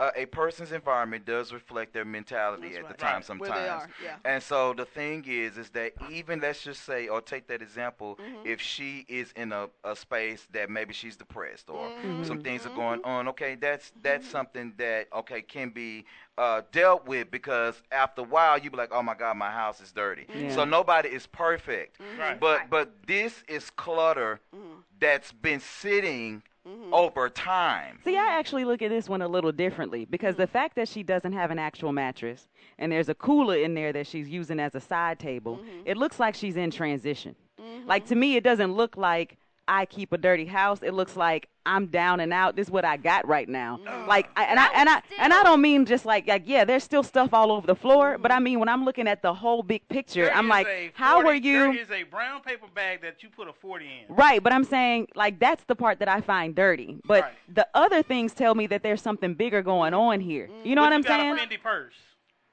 uh, 0.00 0.10
a 0.16 0.26
person's 0.26 0.72
environment 0.72 1.24
does 1.26 1.52
reflect 1.52 1.92
their 1.92 2.04
mentality 2.04 2.62
That's 2.68 2.76
at 2.78 2.82
right. 2.84 2.92
the 2.92 2.98
time 2.98 3.14
Right. 3.16 3.24
sometimes. 3.24 3.50
Where 3.50 3.62
they 3.62 3.68
are, 3.68 3.90
yeah. 4.02 4.16
And 4.24 4.42
so 4.42 4.72
the 4.72 4.86
thing 4.86 5.24
is, 5.28 5.58
is 5.58 5.70
that 5.70 5.92
even 6.10 6.40
let's 6.40 6.62
just 6.62 6.84
say, 6.84 7.08
or 7.08 7.20
take 7.20 7.46
that 7.48 7.62
example, 7.62 8.18
Mm-hmm. 8.20 8.46
if 8.46 8.60
she 8.60 9.04
is 9.08 9.32
in 9.36 9.52
a, 9.52 9.68
a 9.84 9.94
space 9.94 10.46
that 10.52 10.70
maybe 10.70 10.92
she's 10.94 11.16
depressed 11.16 11.68
or 11.70 11.92
Mm-hmm. 12.02 12.24
some 12.24 12.38
things 12.38 12.66
are 12.66 12.70
going 12.70 13.00
on, 13.04 13.28
okay, 13.28 13.54
that's 13.56 13.92
that's 14.02 14.26
something 14.26 14.72
that 14.78 15.08
okay 15.14 15.42
can 15.42 15.70
be 15.70 16.04
uh, 16.38 16.62
dealt 16.72 17.06
with 17.06 17.30
because 17.30 17.82
after 17.92 18.22
a 18.22 18.24
while 18.24 18.58
you 18.58 18.70
be 18.70 18.76
like, 18.76 18.90
oh 18.92 19.02
my 19.02 19.14
God, 19.14 19.36
my 19.36 19.50
house 19.50 19.80
is 19.80 19.92
dirty. 19.92 20.26
Yeah. 20.34 20.48
So 20.54 20.64
nobody 20.64 21.10
is 21.10 21.26
perfect, 21.26 21.98
Right. 22.18 22.40
but 22.40 22.60
Right. 22.60 22.70
but 22.70 23.06
this 23.06 23.44
is 23.48 23.70
clutter 23.70 24.40
Mm-hmm. 24.54 24.80
that's 25.00 25.32
been 25.32 25.60
sitting 25.60 26.42
Mm-hmm. 26.68 26.92
over 26.92 27.30
time. 27.30 28.00
See, 28.04 28.18
I 28.18 28.38
actually 28.38 28.66
look 28.66 28.82
at 28.82 28.90
this 28.90 29.08
one 29.08 29.22
a 29.22 29.28
little 29.28 29.50
differently 29.50 30.04
because 30.04 30.36
the 30.36 30.46
fact 30.46 30.76
that 30.76 30.88
she 30.88 31.02
doesn't 31.02 31.32
have 31.32 31.50
an 31.50 31.58
actual 31.58 31.90
mattress 31.90 32.48
and 32.78 32.92
there's 32.92 33.08
a 33.08 33.14
cooler 33.14 33.56
in 33.56 33.72
there 33.72 33.94
that 33.94 34.06
she's 34.06 34.28
using 34.28 34.60
as 34.60 34.74
a 34.74 34.80
side 34.80 35.18
table, 35.18 35.56
mm-hmm. 35.56 35.80
it 35.86 35.96
looks 35.96 36.20
like 36.20 36.34
she's 36.34 36.56
in 36.56 36.70
transition. 36.70 37.34
Mm-hmm. 37.58 37.88
Like 37.88 38.04
to 38.08 38.14
me, 38.14 38.36
it 38.36 38.44
doesn't 38.44 38.74
look 38.74 38.98
like 38.98 39.38
I 39.70 39.86
keep 39.86 40.12
a 40.12 40.18
dirty 40.18 40.46
house. 40.46 40.82
It 40.82 40.94
looks 40.94 41.16
like 41.16 41.48
I'm 41.64 41.86
down 41.86 42.18
and 42.18 42.32
out. 42.32 42.56
This 42.56 42.66
is 42.66 42.72
what 42.72 42.84
I 42.84 42.96
got 42.96 43.28
right 43.28 43.48
now. 43.48 43.78
Like, 44.08 44.28
I, 44.34 44.44
and 44.46 44.58
I 44.58 44.66
and 44.74 44.88
I 44.88 45.02
and 45.16 45.32
I 45.32 45.44
don't 45.44 45.60
mean 45.60 45.86
just 45.86 46.04
like 46.04 46.26
like 46.26 46.42
yeah, 46.46 46.64
there's 46.64 46.82
still 46.82 47.04
stuff 47.04 47.32
all 47.32 47.52
over 47.52 47.68
the 47.68 47.76
floor, 47.76 48.14
mm-hmm. 48.14 48.22
but 48.22 48.32
I 48.32 48.40
mean 48.40 48.58
when 48.58 48.68
I'm 48.68 48.84
looking 48.84 49.06
at 49.06 49.22
the 49.22 49.32
whole 49.32 49.62
big 49.62 49.86
picture, 49.88 50.24
There 50.24 50.34
I'm 50.34 50.48
like, 50.48 50.66
a 50.66 50.90
how 50.94 51.24
are 51.24 51.34
you? 51.36 51.72
There 51.72 51.76
is 51.76 51.90
a 51.92 52.02
brown 52.02 52.40
paper 52.40 52.66
bag 52.74 53.02
that 53.02 53.22
you 53.22 53.28
put 53.28 53.46
a 53.46 53.52
40 53.52 53.84
in. 53.84 54.14
Right, 54.14 54.42
but 54.42 54.52
I'm 54.52 54.64
saying 54.64 55.06
like 55.14 55.38
that's 55.38 55.62
the 55.64 55.76
part 55.76 56.00
that 56.00 56.08
I 56.08 56.20
find 56.20 56.52
dirty. 56.52 56.98
But 57.04 57.22
Right. 57.22 57.32
the 57.54 57.68
other 57.72 58.02
things 58.02 58.32
tell 58.32 58.56
me 58.56 58.66
that 58.66 58.82
there's 58.82 59.00
something 59.00 59.34
bigger 59.34 59.62
going 59.62 59.94
on 59.94 60.20
here. 60.20 60.50
You 60.64 60.74
know 60.74 60.82
But 60.82 60.86
what 60.86 60.92
I'm 60.94 61.00
you 61.02 61.04
got 61.04 61.20
saying? 61.20 61.38
a 61.38 61.54
Fendi 61.58 61.62
purse. 61.62 61.94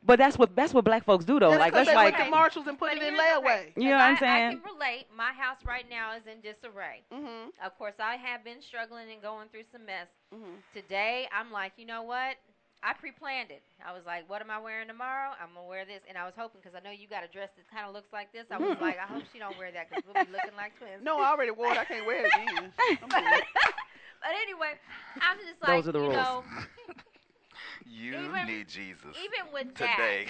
But 0.08 0.18
that's 0.20 0.38
what 0.40 0.56
that's 0.56 0.74
what 0.74 0.86
black 0.86 1.04
folks 1.04 1.26
do 1.26 1.38
though. 1.40 1.50
That's 1.52 1.60
like 1.60 1.74
'cause 1.74 1.86
that's 1.86 1.90
they 1.90 1.96
like 1.96 2.14
went 2.16 2.26
to 2.26 2.32
Marshalls 2.32 2.66
and 2.68 2.80
put 2.80 2.90
But 2.96 3.04
it 3.04 3.04
in 3.12 3.20
layaway. 3.20 3.74
thing, 3.76 3.84
You 3.84 3.90
know 3.92 3.98
'cause 4.00 4.02
what 4.02 4.10
I'm 4.10 4.18
saying? 4.18 4.48
I 4.48 4.54
can 4.56 4.64
relate. 4.64 5.06
My 5.16 5.34
house 5.34 5.60
right 5.68 5.86
now 5.90 6.14
is 6.16 6.24
in 6.26 6.40
disarray. 6.40 7.04
Mm-hmm. 7.14 7.50
Of 7.62 7.78
course, 7.78 7.96
I 8.00 8.16
have 8.16 8.44
been 8.48 8.62
struggling 8.62 9.12
and 9.12 9.22
going 9.22 9.50
through 9.50 9.68
some 9.72 9.86
mess. 9.86 10.08
Mhm. 10.34 10.64
Today, 10.74 11.28
I'm 11.36 11.52
like, 11.52 11.74
you 11.76 11.86
know 11.86 12.04
what? 12.04 12.38
I 12.82 12.94
pre-planned 12.94 13.52
it. 13.52 13.64
I 13.86 13.92
was 13.92 14.06
like, 14.06 14.30
"What 14.30 14.40
am 14.40 14.50
I 14.50 14.60
wearing 14.60 14.88
tomorrow? 14.88 15.32
I'm 15.42 15.54
gonna 15.56 15.68
wear 15.68 15.84
this." 15.84 16.04
And 16.08 16.16
I 16.18 16.24
was 16.26 16.36
hoping 16.38 16.62
because 16.64 16.76
I 16.78 16.80
know 16.80 16.92
you 16.94 17.08
got 17.10 17.24
a 17.26 17.28
dress 17.28 17.50
that 17.58 17.68
kind 17.70 17.86
of 17.86 17.94
looks 17.94 18.14
like 18.14 18.32
this. 18.32 18.46
I 18.50 18.58
was 18.58 18.78
like, 18.80 18.98
"I 19.00 19.08
hope 19.12 19.24
she 19.34 19.40
don't 19.40 19.58
wear 19.58 19.72
that 19.74 19.90
because 19.90 20.06
we'll 20.06 20.24
be 20.24 20.32
looking 20.32 20.56
like 20.56 20.78
twins." 20.78 21.04
No, 21.04 21.20
I 21.20 21.28
already 21.34 21.52
wore 21.52 21.72
it. 21.74 21.78
I 21.78 21.84
can't 21.86 22.06
wear 22.06 22.24
it 22.26 22.32
again. 22.34 22.72
I'm. 23.04 23.10
But 23.10 24.32
anyway, 24.42 24.74
I'm 25.22 25.38
just 25.40 25.60
like, 25.62 25.84
Those 25.84 25.90
are 25.90 25.92
the 25.92 26.00
you 26.00 26.06
rules. 26.06 26.16
know, 26.16 26.44
You 27.86 28.18
Even- 28.18 28.48
need 28.48 28.68
Jesus 28.68 29.16
even 29.18 29.52
with 29.54 29.74
today. 29.76 30.28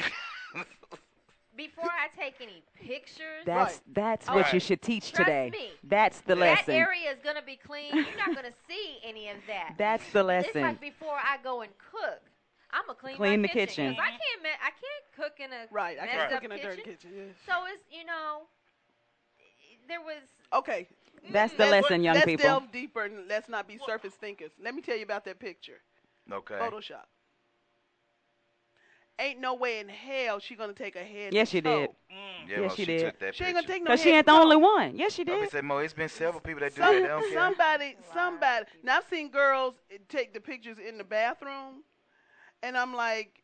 before 1.55 1.85
I 1.89 2.07
take 2.19 2.35
any 2.41 2.63
pictures, 2.75 3.43
That's 3.45 3.81
that's 3.91 4.27
what 4.27 4.53
you 4.53 4.59
should 4.59 4.81
teach 4.81 5.11
Trust 5.11 5.25
today. 5.27 5.49
me. 5.51 5.69
That's 5.83 6.19
the 6.21 6.35
that 6.35 6.37
lesson. 6.39 6.65
That 6.67 6.87
area 6.87 7.11
is 7.11 7.17
gonna 7.23 7.41
be 7.41 7.55
clean. 7.55 7.95
You're 7.95 8.05
not 8.17 8.35
gonna 8.35 8.53
see 8.67 8.97
any 9.03 9.29
of 9.29 9.37
that. 9.47 9.73
That's 9.77 10.03
the 10.11 10.19
It's 10.19 10.47
lesson. 10.47 10.61
like 10.61 10.79
before 10.81 11.15
I 11.15 11.37
go 11.43 11.61
and 11.61 11.71
cook, 11.91 12.21
I'm 12.71 12.83
gonna 12.85 12.99
clean, 12.99 13.15
Clean 13.17 13.41
my 13.41 13.47
the 13.47 13.53
kitchen. 13.53 13.93
kitchen. 13.93 13.95
'cause 13.95 14.03
I 14.05 14.09
can't. 14.11 14.43
ma- 14.43 14.61
I 14.61 14.69
can't 14.69 15.05
cook 15.15 15.39
in 15.39 15.51
a 15.53 15.67
Right, 15.71 15.97
I 15.99 16.05
can't 16.07 16.21
up 16.21 16.29
cook 16.31 16.43
in 16.43 16.51
a 16.51 16.61
dirty 16.61 16.81
kitchen. 16.83 16.93
kitchen. 17.11 17.11
yes. 17.15 17.35
So 17.47 17.53
it's 17.73 17.83
you 17.91 18.05
know, 18.05 18.41
there 19.87 20.01
was 20.01 20.21
Okay. 20.53 20.87
Mm, 21.25 21.31
that's 21.33 21.53
the 21.53 21.65
Let's- 21.65 21.71
lesson, 21.89 22.03
young 22.03 22.15
let's 22.15 22.25
people. 22.25 22.43
delve 22.43 22.71
deeper 22.71 23.03
and 23.05 23.27
let's 23.27 23.49
not 23.49 23.67
be 23.67 23.79
surface 23.85 24.13
thinkers. 24.13 24.51
Let 24.61 24.75
me 24.75 24.81
tell 24.81 24.95
you 24.95 25.03
about 25.03 25.25
that 25.25 25.39
picture. 25.39 25.81
okay. 26.31 26.55
Photoshop. 26.55 27.05
Ain't 29.19 29.39
no 29.39 29.55
way 29.55 29.79
in 29.79 29.89
hell 29.89 30.39
she 30.39 30.55
gonna 30.55 30.73
take 30.73 30.95
a 30.95 31.03
head. 31.03 31.33
Yes, 31.33 31.49
to 31.49 31.57
she 31.57 31.61
did. 31.61 31.87
toe. 31.87 31.95
Mm. 32.11 32.49
Yeah, 32.49 32.59
Yes, 32.59 32.69
Mo, 32.69 32.75
she 32.75 32.81
she 32.83 32.85
did. 32.85 32.99
took 33.01 33.19
that 33.19 33.35
She 33.35 33.43
ain't 33.45 33.55
gonna 33.55 33.67
take 33.67 33.83
no 33.83 33.89
Cause 33.91 34.01
she 34.01 34.09
ain't 34.11 34.25
the 34.27 34.31
toe. 34.31 34.41
only 34.43 34.55
one. 34.57 34.95
Yes, 34.95 35.13
she 35.13 35.23
I 35.23 35.25
be 35.25 35.31
did. 35.31 35.51
saying, 35.51 35.65
Mo, 35.65 35.77
it's 35.79 35.93
been 35.93 36.07
several 36.09 36.39
people 36.39 36.59
that 36.61 36.75
do 36.75 36.81
Some- 36.83 37.01
that. 37.01 37.21
They 37.21 37.33
somebody, 37.33 37.97
somebody. 38.13 38.65
Now 38.83 38.97
I've 38.97 39.07
seen 39.09 39.29
girls 39.29 39.73
take 40.09 40.33
the 40.35 40.39
pictures 40.39 40.77
in 40.77 40.97
the 40.99 41.03
bathroom, 41.03 41.83
and 42.61 42.77
I'm 42.77 42.93
like, 42.93 43.41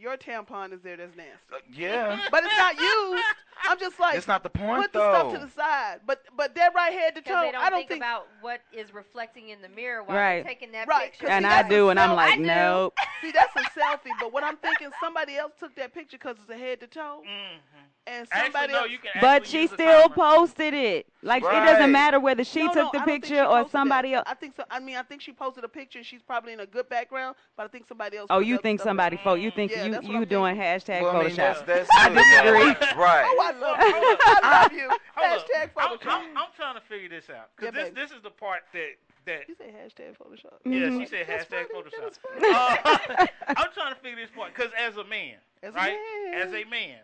your 0.00 0.16
tampon 0.16 0.72
is 0.72 0.80
there. 0.82 0.96
That's 0.96 1.16
nasty. 1.16 1.32
Uh, 1.52 1.56
yeah. 1.72 2.20
But 2.30 2.44
it's 2.44 2.56
not 2.58 2.78
used. 2.80 3.24
I'm 3.68 3.78
just 3.78 4.00
like, 4.00 4.16
It's 4.16 4.26
not 4.26 4.42
the 4.42 4.48
point, 4.48 4.80
put 4.80 4.92
the 4.94 5.00
stuff 5.00 5.32
to 5.34 5.38
the 5.38 5.50
side. 5.50 6.00
But 6.06 6.22
but 6.36 6.54
that 6.54 6.74
right 6.74 6.92
head 6.92 7.14
to 7.16 7.20
toe, 7.20 7.42
they 7.44 7.52
don't 7.52 7.62
I 7.62 7.68
don't 7.68 7.80
think, 7.80 7.90
think. 7.90 8.00
about 8.02 8.26
what 8.40 8.60
is 8.72 8.94
reflecting 8.94 9.50
in 9.50 9.60
the 9.60 9.68
mirror 9.68 10.02
while 10.02 10.16
Right. 10.16 10.36
you're 10.36 10.44
taking 10.44 10.72
that 10.72 10.86
picture. 10.88 10.90
Right, 10.90 11.10
picture. 11.12 11.26
'cause 11.26 11.32
And 11.36 11.44
see, 11.44 11.50
I 11.50 11.68
do, 11.68 11.86
a 11.88 11.90
and 11.90 12.00
I'm 12.00 12.16
like, 12.16 12.40
nope. 12.40 12.94
See, 13.20 13.32
that's 13.32 13.54
a 13.56 13.60
selfie. 13.78 14.12
But 14.18 14.32
what 14.32 14.42
I'm 14.44 14.56
thinking, 14.56 14.88
somebody 14.98 15.36
else 15.36 15.52
took 15.60 15.74
that 15.76 15.92
picture 15.92 16.16
because 16.16 16.36
it's 16.40 16.48
a 16.50 16.56
head 16.56 16.80
to 16.80 16.86
toe, 16.86 17.22
Mhm. 17.26 17.58
And 18.06 18.26
Actually, 18.32 18.68
no, 18.72 18.84
you 18.84 18.98
can 18.98 19.10
But 19.20 19.46
she 19.46 19.66
still 19.66 20.08
posted 20.08 20.74
it. 20.74 21.06
Like 21.22 21.42
it 21.42 21.46
doesn't 21.46 21.92
matter 21.92 22.18
whether 22.18 22.42
she 22.44 22.60
No, 22.60 22.66
took 22.68 22.74
no, 22.76 22.82
the 22.82 22.88
I 22.88 22.92
don't 23.00 23.04
think 23.06 23.24
she 23.26 23.30
picture 23.32 23.44
or 23.44 23.68
somebody 23.68 24.10
that. 24.10 24.16
else. 24.16 24.24
I 24.26 24.34
think 24.34 24.56
so. 24.56 24.64
I 24.70 24.80
mean, 24.80 24.96
I 24.96 25.02
think 25.02 25.20
she 25.20 25.32
posted 25.32 25.64
a 25.64 25.68
picture 25.68 25.98
and 25.98 26.06
she's 26.06 26.22
probably 26.22 26.52
in 26.54 26.60
a 26.60 26.66
good 26.66 26.88
background, 26.88 27.36
but 27.56 27.64
I 27.64 27.68
think 27.68 27.86
somebody 27.86 28.16
else. 28.16 28.26
Oh, 28.30 28.38
you 28.38 28.58
think 28.58 28.80
somebody 28.80 29.18
fo- 29.18 29.34
You 29.34 29.50
think 29.50 29.70
Yeah, 29.70 29.84
you 29.84 29.92
you 30.02 30.16
I'm 30.18 30.24
doing 30.24 30.56
hashtag 30.56 31.02
Well, 31.02 31.16
I 31.16 31.26
mean, 31.26 31.36
that's, 31.36 31.60
that's 31.62 31.88
I 31.94 32.08
disagree. 32.08 32.88
Right. 33.00 33.24
Oh, 33.30 33.42
I 33.42 33.52
love 33.58 33.78
you. 33.78 34.16
I 34.42 34.62
love 34.62 34.72
you. 34.72 34.88
Hold 35.16 35.38
up. 35.40 35.46
Hashtag 35.46 35.70
I'm, 35.76 35.98
I'm, 36.08 36.36
I'm 36.38 36.48
trying 36.56 36.74
to 36.74 36.80
figure 36.80 37.08
this 37.08 37.28
out 37.30 37.36
Yeah, 37.36 37.70
because 37.70 37.74
this 37.74 37.84
baby. 37.90 38.00
this 38.00 38.10
is 38.12 38.22
the 38.22 38.30
part 38.30 38.60
that 38.72 38.90
that 39.26 39.48
You 39.48 39.54
say 39.54 39.66
hashtag 39.66 40.16
Photoshop. 40.16 40.54
yeah 40.64 40.88
Mhm. 40.88 41.00
she 41.00 41.06
said 41.06 41.26
hashtag 41.26 41.66
funny. 41.70 41.90
Photoshop. 41.90 42.16
Uh, 42.42 43.26
I'm 43.48 43.70
trying 43.74 43.94
to 43.94 44.00
figure 44.00 44.16
this 44.16 44.30
part 44.34 44.54
because 44.54 44.70
as 44.78 44.96
a 44.96 45.04
man, 45.04 45.36
As 45.62 45.74
a 45.74 45.76
right? 45.76 45.98
man. 46.32 46.34
As 46.42 46.54
a 46.54 46.64
man, 46.64 46.98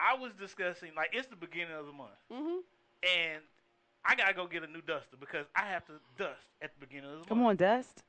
I 0.00 0.14
was 0.18 0.32
discussing 0.38 0.90
like 0.96 1.10
it's 1.12 1.28
the 1.28 1.36
beginning 1.36 1.74
of 1.74 1.86
the 1.86 1.92
month, 1.92 2.10
Mhm. 2.32 2.62
and 3.02 3.42
I 4.04 4.14
gotta 4.14 4.34
go 4.34 4.46
get 4.46 4.62
a 4.62 4.66
new 4.66 4.80
duster 4.80 5.16
because 5.18 5.46
I 5.54 5.66
have 5.66 5.84
to 5.86 6.00
dust 6.16 6.40
at 6.62 6.72
the 6.74 6.86
beginning 6.86 7.04
of 7.06 7.10
the 7.12 7.16
month. 7.18 7.28
Come 7.28 7.42
on, 7.44 7.56
Dust. 7.56 8.02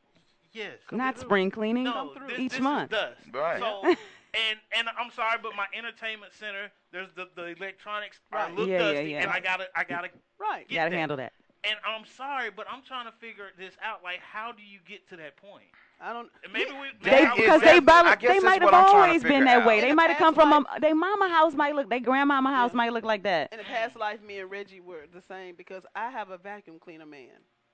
Yes. 0.54 0.78
Not 0.92 1.18
spring 1.18 1.50
cleaning. 1.52 1.86
No, 1.86 2.14
through. 2.14 2.28
this, 2.28 2.40
Each 2.40 2.52
this 2.54 2.60
month. 2.62 2.92
Is 2.92 3.00
dust. 3.00 3.22
Right. 3.34 3.60
So, 3.60 3.84
and 4.34 4.60
and 4.74 4.90
I'm 4.98 5.12
sorry, 5.12 5.38
but 5.42 5.56
my 5.56 5.68
entertainment 5.74 6.34
center, 6.34 6.72
there's 6.92 7.12
the 7.14 7.30
the 7.36 7.48
electronics 7.48 8.20
Right. 8.32 8.50
a 8.50 8.54
little 8.54 8.68
Yeah, 8.68 8.80
yeah, 8.80 8.92
dusty, 8.94 9.10
yeah. 9.12 9.22
and 9.24 9.32
I 9.32 9.40
gotta 9.40 9.70
I 9.76 9.84
gotta 9.84 10.10
Right. 10.38 10.68
get 10.68 10.76
Gotta 10.76 10.90
that. 10.92 10.98
handle 10.98 11.18
that. 11.18 11.34
And 11.64 11.78
I'm 11.86 12.06
sorry, 12.06 12.50
but 12.50 12.68
I'm 12.70 12.82
trying 12.82 13.06
to 13.06 13.12
figure 13.14 13.52
this 13.58 13.78
out. 13.84 14.02
Like, 14.04 14.20
how 14.20 14.52
do 14.52 14.64
you 14.64 14.80
get 14.80 15.08
to 15.10 15.18
that 15.18 15.38
point? 15.38 15.70
I 16.04 16.14
don't. 16.14 16.30
And 16.44 16.52
maybe 16.52 16.72
we 16.72 16.88
They 17.04 17.12
maybe 17.12 17.26
I 17.26 17.32
is 17.34 17.36
because 17.38 17.62
they 17.62 17.80
that- 17.80 17.86
probably 17.86 18.12
I 18.12 18.16
guess 18.16 18.32
they 18.34 18.40
might 18.40 18.54
have 18.62 18.64
what 18.64 18.74
I'm 18.74 18.86
trying 18.86 18.94
to 18.94 19.08
always 19.10 19.24
been 19.24 19.46
that 19.46 19.62
out. 19.62 19.68
way. 19.68 19.76
In 19.78 19.82
They 19.84 19.90
the 19.90 19.96
might 19.96 20.10
have 20.10 20.18
come 20.18 20.34
from 20.34 20.50
life- 20.50 20.64
a 20.76 20.80
their 20.80 20.96
mama 20.96 21.30
house 21.30 21.54
might 21.54 21.76
look 21.76 21.90
their 21.90 22.00
grandmama 22.00 22.50
house 22.50 22.72
Yeah. 22.72 22.78
might 22.78 22.94
look 22.94 23.04
like 23.06 23.24
that. 23.24 23.54
In 23.54 23.60
a 23.60 23.64
past 23.64 23.96
life, 23.96 24.22
me 24.24 24.40
and 24.40 24.50
Reggie 24.50 24.80
were 24.80 25.06
the 25.14 25.22
same 25.22 25.56
because 25.56 25.84
I 25.96 26.10
have 26.10 26.30
a 26.32 26.38
vacuum 26.38 26.80
cleaner 26.80 27.06
man. 27.06 27.30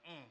Mm. 0.05 0.23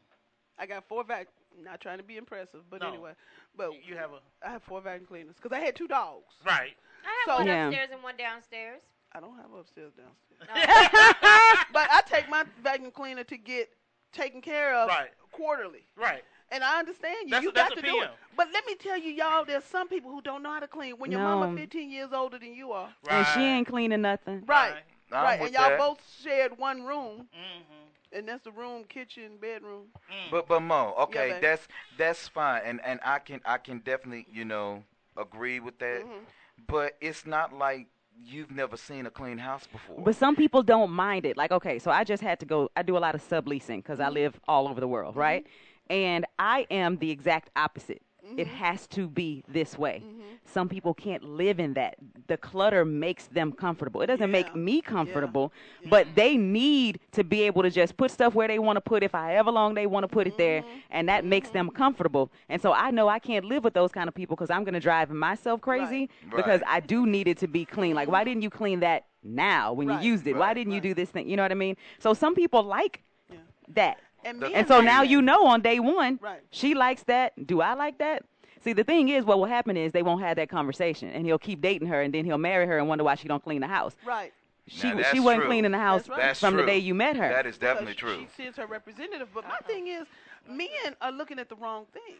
I 0.58 0.66
got 0.66 0.84
four 0.88 1.04
vac. 1.04 1.28
Not 1.58 1.80
trying 1.80 1.96
to 1.96 2.04
be 2.04 2.18
impressive, 2.18 2.68
but 2.68 2.82
No. 2.82 2.88
anyway. 2.88 3.12
But 3.56 3.70
you 3.82 3.96
have 3.96 4.10
a 4.12 4.20
I 4.46 4.50
have 4.50 4.62
four 4.62 4.82
vacuum 4.82 5.06
cleaners 5.06 5.36
because 5.36 5.52
I 5.56 5.60
had 5.60 5.74
two 5.74 5.88
dogs. 5.88 6.34
right. 6.44 6.76
I 7.04 7.08
have 7.08 7.34
So- 7.36 7.38
one 7.38 7.46
Yeah. 7.46 7.66
upstairs 7.68 7.88
and 7.92 8.02
one 8.02 8.16
downstairs. 8.18 8.82
I 9.12 9.20
don't 9.20 9.36
have 9.38 9.50
upstairs 9.54 9.92
downstairs. 9.94 10.40
No. 10.40 10.54
but 11.72 11.88
I 11.90 12.02
take 12.06 12.28
my 12.28 12.44
vacuum 12.62 12.90
cleaner 12.90 13.24
to 13.24 13.36
get 13.38 13.70
taken 14.12 14.42
care 14.42 14.74
of 14.74 14.88
Right. 14.88 15.10
quarterly. 15.32 15.86
Right. 15.96 16.22
And 16.50 16.62
I 16.62 16.78
understand 16.78 17.16
you. 17.24 17.30
That's 17.30 17.44
you 17.44 17.52
that's 17.52 17.70
got 17.70 17.78
a 17.78 17.82
to 17.82 17.86
do 17.88 18.02
it. 18.02 18.10
But 18.36 18.48
let 18.52 18.64
me 18.66 18.74
tell 18.76 18.96
you, 18.98 19.10
y'all, 19.10 19.44
there's 19.44 19.64
some 19.64 19.88
people 19.88 20.10
who 20.12 20.20
don't 20.22 20.42
know 20.42 20.52
how 20.52 20.60
to 20.60 20.68
clean. 20.68 20.94
When 20.98 21.10
your 21.10 21.20
No. 21.20 21.36
mama 21.40 21.56
15 21.56 21.90
years 21.90 22.10
older 22.12 22.38
than 22.38 22.54
you 22.54 22.72
are, 22.72 22.88
Right. 23.04 23.16
And 23.16 23.26
she 23.28 23.40
ain't 23.40 23.66
cleaning 23.66 24.02
nothing. 24.02 24.44
right, 24.46 24.74
I'm 25.12 25.24
right, 25.24 25.40
and 25.40 25.52
y'all 25.52 25.70
that. 25.70 25.78
both 25.78 26.00
shared 26.22 26.56
one 26.58 26.84
room, 26.84 27.28
Mm-hmm. 27.34 28.16
and 28.16 28.28
that's 28.28 28.44
the 28.44 28.52
room, 28.52 28.84
kitchen, 28.84 29.38
bedroom. 29.40 29.86
Mm. 30.10 30.30
But 30.30 30.46
but 30.48 30.60
Mo, 30.60 30.94
okay, 31.00 31.30
babe. 31.32 31.42
that's 31.42 31.66
that's 31.96 32.28
fine, 32.28 32.62
and 32.64 32.80
and 32.84 33.00
I 33.04 33.18
can 33.18 33.40
I 33.44 33.58
can 33.58 33.80
definitely 33.80 34.26
you 34.32 34.44
know 34.44 34.84
agree 35.16 35.58
with 35.60 35.78
that. 35.80 36.02
Mhm. 36.04 36.20
But 36.68 36.96
it's 37.00 37.26
not 37.26 37.52
like 37.52 37.88
you've 38.24 38.50
never 38.50 38.76
seen 38.76 39.04
a 39.06 39.10
clean 39.10 39.38
house 39.38 39.66
before. 39.66 40.02
But 40.02 40.14
some 40.16 40.36
people 40.36 40.62
don't 40.62 40.90
mind 40.90 41.26
it. 41.26 41.36
Like, 41.36 41.50
okay, 41.52 41.78
so 41.78 41.90
I 41.90 42.04
just 42.04 42.22
had 42.22 42.38
to 42.40 42.46
go. 42.46 42.70
I 42.76 42.82
do 42.82 42.96
a 42.96 43.00
lot 43.00 43.14
of 43.16 43.22
subleasing 43.28 43.78
because 43.78 43.98
Mm-hmm. 43.98 44.06
I 44.08 44.10
live 44.10 44.40
all 44.48 44.68
over 44.68 44.80
the 44.80 44.88
world, 44.88 45.16
right? 45.16 45.46
And 45.88 46.25
I 46.38 46.66
am 46.70 46.98
the 46.98 47.10
exact 47.10 47.50
opposite. 47.56 48.02
It 48.36 48.48
Mm-hmm. 48.48 48.56
has 48.56 48.86
to 48.88 49.06
be 49.08 49.44
this 49.48 49.78
way. 49.78 50.02
Some 50.44 50.68
people 50.68 50.92
can't 50.94 51.22
live 51.22 51.60
in 51.60 51.74
that. 51.74 51.94
The 52.26 52.36
clutter 52.36 52.84
makes 52.84 53.28
them 53.28 53.52
comfortable. 53.52 54.00
It 54.02 54.06
doesn't 54.08 54.30
make 54.32 54.54
me 54.54 54.80
comfortable, 54.82 55.52
but 55.88 56.08
they 56.16 56.36
need 56.36 56.98
to 57.12 57.22
be 57.22 57.42
able 57.42 57.62
to 57.62 57.70
just 57.70 57.96
put 57.96 58.10
stuff 58.10 58.34
where 58.34 58.48
they 58.48 58.58
want 58.58 58.76
to 58.78 58.80
put 58.80 59.04
it, 59.04 59.12
however 59.12 59.52
long 59.52 59.74
they 59.74 59.86
want 59.86 60.04
to 60.04 60.08
put 60.08 60.26
it 60.26 60.36
there, 60.36 60.62
Mm-hmm. 60.62 60.78
and 60.90 61.08
that 61.08 61.24
makes 61.24 61.50
them 61.50 61.70
comfortable. 61.70 62.30
And 62.48 62.60
so 62.60 62.72
I 62.72 62.90
know 62.90 63.08
I 63.08 63.20
can't 63.20 63.44
live 63.44 63.62
with 63.62 63.74
those 63.74 63.92
kind 63.92 64.08
of 64.08 64.14
people 64.14 64.34
because 64.34 64.50
I'm 64.50 64.64
going 64.64 64.74
to 64.74 64.80
drive 64.80 65.10
myself 65.10 65.60
crazy 65.60 66.10
Right. 66.24 66.36
because 66.36 66.60
Right. 66.62 66.70
I 66.76 66.80
do 66.80 67.06
need 67.06 67.28
it 67.28 67.38
to 67.38 67.46
be 67.48 67.64
clean. 67.64 67.94
Like, 67.94 68.08
why 68.08 68.24
didn't 68.24 68.42
you 68.42 68.50
clean 68.50 68.80
that 68.80 69.06
now 69.22 69.72
when 69.72 69.86
Right. 69.88 70.02
you 70.02 70.10
used 70.12 70.26
it? 70.26 70.34
Why 70.36 70.52
didn't 70.52 70.72
you 70.72 70.80
do 70.80 70.94
this 70.94 71.10
thing? 71.10 71.28
You 71.28 71.36
know 71.36 71.42
what 71.44 71.52
I 71.52 71.56
mean? 71.56 71.76
So 72.00 72.12
some 72.12 72.34
people 72.34 72.62
like 72.64 73.02
Yeah. 73.30 73.38
that. 73.68 73.98
And, 74.26 74.40
The- 74.42 74.46
And 74.54 74.66
so 74.68 74.80
now 74.80 75.02
you 75.02 75.22
know 75.22 75.46
on 75.46 75.60
day 75.62 75.78
one, 75.80 76.18
Right. 76.20 76.40
she 76.50 76.74
likes 76.74 77.02
that. 77.04 77.46
Do 77.46 77.60
I 77.60 77.74
like 77.74 77.98
that? 77.98 78.24
See, 78.62 78.72
the 78.72 78.82
thing 78.84 79.08
is, 79.08 79.24
what 79.24 79.38
will 79.38 79.46
happen 79.46 79.76
is 79.76 79.92
they 79.92 80.02
won't 80.02 80.22
have 80.22 80.36
that 80.36 80.48
conversation, 80.48 81.08
and 81.10 81.24
he'll 81.24 81.38
keep 81.38 81.60
dating 81.60 81.86
her, 81.88 82.02
and 82.02 82.12
then 82.12 82.24
he'll 82.24 82.36
marry 82.38 82.66
her 82.66 82.78
and 82.78 82.88
wonder 82.88 83.04
why 83.04 83.14
she 83.14 83.28
don't 83.28 83.42
clean 83.42 83.60
the 83.60 83.68
house. 83.68 83.94
Right. 84.04 84.32
She 84.66 84.92
Now, 84.92 85.02
she 85.12 85.20
wasn't 85.20 85.42
true. 85.42 85.48
cleaning 85.50 85.70
the 85.70 85.78
house 85.78 86.00
That's 86.02 86.08
right. 86.08 86.18
That's 86.18 86.40
from 86.40 86.56
the 86.56 86.66
day 86.66 86.78
you 86.78 86.92
met 86.92 87.14
her. 87.16 87.28
That 87.28 87.46
is 87.46 87.56
definitely 87.56 87.92
because 87.94 88.16
true. 88.16 88.26
She 88.36 88.42
sends 88.42 88.56
her 88.58 88.66
representative. 88.66 89.28
But 89.32 89.44
my 89.46 89.58
thing 89.58 89.86
is, 89.86 90.06
men 90.48 90.66
are 91.00 91.12
looking 91.12 91.38
at 91.38 91.48
the 91.48 91.54
wrong 91.54 91.86
thing. 91.92 92.16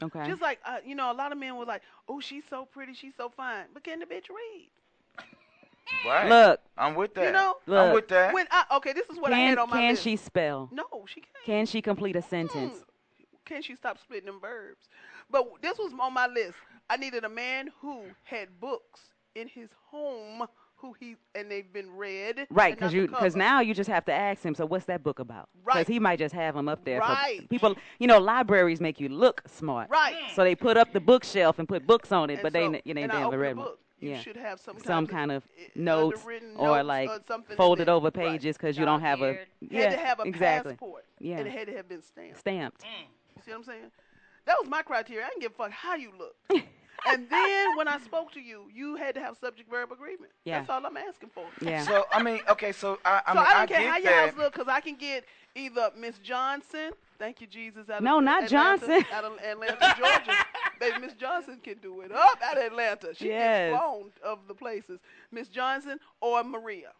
okay. 0.00 0.28
Just 0.28 0.40
like 0.40 0.60
uh, 0.64 0.76
you 0.86 0.94
know, 0.94 1.10
a 1.10 1.14
lot 1.14 1.32
of 1.32 1.38
men 1.38 1.56
were 1.56 1.64
like, 1.64 1.82
"Oh, 2.08 2.20
she's 2.20 2.44
so 2.48 2.66
pretty, 2.66 2.94
she's 2.94 3.14
so 3.16 3.28
fine," 3.36 3.64
but 3.74 3.82
can 3.82 3.98
the 3.98 4.06
bitch 4.06 4.28
read? 4.30 4.70
Right. 6.06 6.28
Look, 6.28 6.60
I'm 6.76 6.94
with 6.94 7.14
that. 7.14 7.26
You 7.26 7.32
know, 7.32 7.54
I'm 7.68 7.92
with 7.94 8.08
that. 8.08 8.32
when 8.34 8.46
I 8.50 8.64
okay, 8.76 8.92
this 8.92 9.06
is 9.08 9.18
what 9.18 9.32
I 9.32 9.38
had 9.38 9.58
on 9.58 9.68
my 9.70 9.76
can 9.76 9.90
list. 9.92 10.02
she 10.02 10.16
spell? 10.16 10.68
No, 10.72 10.84
she 11.06 11.20
can't. 11.20 11.44
Can 11.44 11.66
she 11.66 11.82
complete 11.82 12.16
a 12.16 12.22
sentence? 12.22 12.76
Hmm. 12.78 12.82
Can 13.44 13.62
she 13.62 13.74
stop 13.76 13.98
splitting 13.98 14.26
them 14.26 14.40
verbs? 14.40 14.88
But 15.30 15.46
this 15.60 15.78
was 15.78 15.92
on 16.00 16.14
my 16.14 16.26
list. 16.26 16.54
I 16.90 16.96
needed 16.96 17.24
a 17.24 17.28
man 17.28 17.70
who 17.80 18.02
had 18.24 18.48
books 18.60 19.00
in 19.34 19.48
his 19.48 19.68
home, 19.90 20.46
who 20.76 20.94
he 20.98 21.16
and 21.34 21.50
they've 21.50 21.70
been 21.72 21.90
read. 21.94 22.46
Right, 22.50 22.74
because 22.74 22.92
you 22.92 23.06
because 23.08 23.36
now 23.36 23.60
you 23.60 23.72
just 23.74 23.88
have 23.90 24.04
to 24.06 24.12
ask 24.12 24.42
him. 24.42 24.54
So 24.54 24.66
what's 24.66 24.86
that 24.86 25.02
book 25.02 25.18
about? 25.18 25.48
Right, 25.64 25.74
Because 25.78 25.92
he 25.92 25.98
might 26.00 26.18
just 26.18 26.34
have 26.34 26.54
them 26.54 26.68
up 26.68 26.84
there. 26.84 27.00
Right. 27.00 27.42
For 27.42 27.48
people, 27.48 27.76
you 27.98 28.06
know, 28.06 28.18
libraries 28.18 28.80
make 28.80 29.00
you 29.00 29.08
look 29.08 29.42
smart. 29.46 29.88
right. 29.90 30.16
So 30.34 30.42
they 30.44 30.54
put 30.54 30.76
up 30.76 30.92
the 30.92 31.00
bookshelf 31.00 31.58
and 31.58 31.68
put 31.68 31.86
books 31.86 32.12
on 32.12 32.30
it, 32.30 32.34
And 32.34 32.42
but 32.42 32.52
they 32.52 32.66
so- 32.66 32.72
n- 32.74 32.80
you 32.84 32.94
know, 32.94 33.00
they 33.02 33.06
never 33.06 33.38
read 33.38 33.50
them. 33.52 33.58
book. 33.64 33.78
You 34.02 34.10
Yeah. 34.10 34.20
should 34.20 34.36
have 34.36 34.58
some 34.60 34.78
Some 34.80 35.06
kind 35.06 35.30
kind 35.30 35.32
of 35.32 35.44
eh, 35.58 35.68
notes 35.76 36.18
underwritten 36.20 36.56
or 36.56 36.76
notes 36.82 36.86
like 36.88 37.08
or 37.30 37.42
folded 37.56 37.88
over 37.88 38.10
pages 38.10 38.56
because 38.56 38.76
you 38.76 38.84
don't 38.84 39.00
have 39.00 39.20
a 39.22 39.26
Dog-eared. 39.28 39.46
yeah 39.60 39.80
had 39.82 39.90
to 39.98 40.04
have 40.04 40.20
a 40.20 40.22
exactly 40.24 40.72
passport. 40.72 41.04
Yeah. 41.20 41.38
And 41.38 41.46
it 41.46 41.52
had 41.52 41.66
to 41.68 41.76
have 41.76 41.88
been 41.88 42.02
stamped. 42.02 42.38
stamped. 42.40 42.82
You 42.84 43.42
see 43.44 43.50
what 43.52 43.58
I'm 43.58 43.64
saying? 43.64 43.90
That 44.46 44.56
was 44.60 44.68
my 44.68 44.82
criteria. 44.82 45.24
I 45.24 45.28
didn't 45.28 45.42
give 45.42 45.52
a 45.52 45.54
fuck 45.54 45.70
how 45.70 45.94
you 45.94 46.10
looked. 46.18 46.36
and 47.06 47.30
then 47.30 47.76
when 47.76 47.86
I 47.86 47.98
spoke 48.00 48.32
to 48.32 48.40
you, 48.40 48.64
you 48.74 48.96
had 48.96 49.14
to 49.14 49.20
have 49.20 49.36
subject 49.38 49.70
verb 49.70 49.92
agreement. 49.92 50.32
Yeah. 50.44 50.58
That's 50.58 50.70
all 50.70 50.84
I'm 50.84 50.96
asking 50.96 51.30
for. 51.32 51.44
Yeah. 51.60 51.82
So 51.84 52.04
I 52.10 52.20
mean, 52.24 52.40
okay, 52.48 52.72
so 52.72 52.98
I, 53.04 53.22
I 53.24 53.32
so 53.34 53.38
mean, 53.38 53.46
I 53.46 53.52
don't 53.52 53.62
I 53.62 53.66
care 53.66 53.78
get 53.80 53.88
how 53.90 53.96
your 53.98 54.04
that. 54.12 54.28
house 54.30 54.36
look, 54.38 54.52
because 54.52 54.68
I 54.68 54.80
can 54.80 54.96
get 54.96 55.24
either 55.54 55.90
Miss 55.96 56.18
Johnson, 56.18 56.90
thank 57.22 57.40
you 57.40 57.46
Jesus, 57.46 57.88
out 57.88 58.02
No, 58.02 58.18
of 58.18 58.24
not 58.24 58.42
Atlanta, 58.44 58.80
Johnson. 58.86 59.04
out 59.12 59.24
of 59.24 59.38
Atlanta, 59.38 59.94
Georgia, 59.96 60.44
Baby, 60.80 60.98
Miss 61.02 61.14
Johnson 61.14 61.60
can 61.62 61.78
do 61.78 62.00
it 62.00 62.10
up 62.10 62.36
at 62.42 62.58
Atlanta. 62.58 63.14
She 63.14 63.28
Yes. 63.28 63.70
gets 63.70 63.78
flown 63.80 64.10
of 64.24 64.40
the 64.48 64.54
places. 64.54 64.98
Miss 65.30 65.46
Johnson 65.46 66.00
or 66.20 66.42
Maria. 66.42 66.90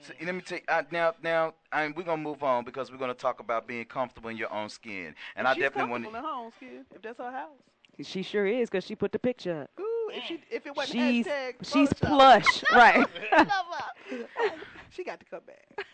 So, 0.00 0.12
let 0.20 0.34
me 0.34 0.40
take 0.40 0.62
you, 0.68 0.74
uh, 0.74 0.82
now, 0.90 1.14
now, 1.22 1.54
I 1.70 1.84
mean, 1.86 1.94
we're 1.96 2.02
gonna 2.02 2.20
move 2.20 2.42
on 2.42 2.64
because 2.64 2.90
we're 2.90 2.98
gonna 2.98 3.14
talk 3.14 3.38
about 3.38 3.68
being 3.68 3.84
comfortable 3.84 4.30
in 4.30 4.36
your 4.36 4.52
own 4.52 4.68
skin, 4.68 5.14
and 5.36 5.46
I 5.46 5.54
She's 5.54 5.62
definitely 5.62 5.90
want 5.92 6.02
comfortable 6.04 6.18
in 6.18 6.34
her 6.34 6.40
own 6.44 6.50
skin, 6.56 6.84
if 6.92 7.00
that's 7.02 7.18
her 7.18 7.30
house. 7.30 7.62
She 8.02 8.24
sure 8.24 8.46
is 8.48 8.68
because 8.68 8.82
she 8.84 8.96
put 8.96 9.12
the 9.12 9.20
picture 9.20 9.62
up. 9.62 9.70
Ooh, 9.78 10.10
if 10.12 10.24
she 10.24 10.40
if 10.50 10.66
it 10.66 10.74
wasn't 10.74 10.98
She's 10.98 11.26
hashtag 11.26 11.54
she's 11.62 11.92
Photoshop. 11.92 12.08
plush, 12.08 12.64
right? 12.72 13.06
She 14.90 15.04
got 15.04 15.20
to 15.20 15.26
come 15.26 15.42
back. 15.46 15.86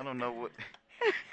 I 0.00 0.02
don't 0.02 0.18
know 0.18 0.32
what. 0.32 0.52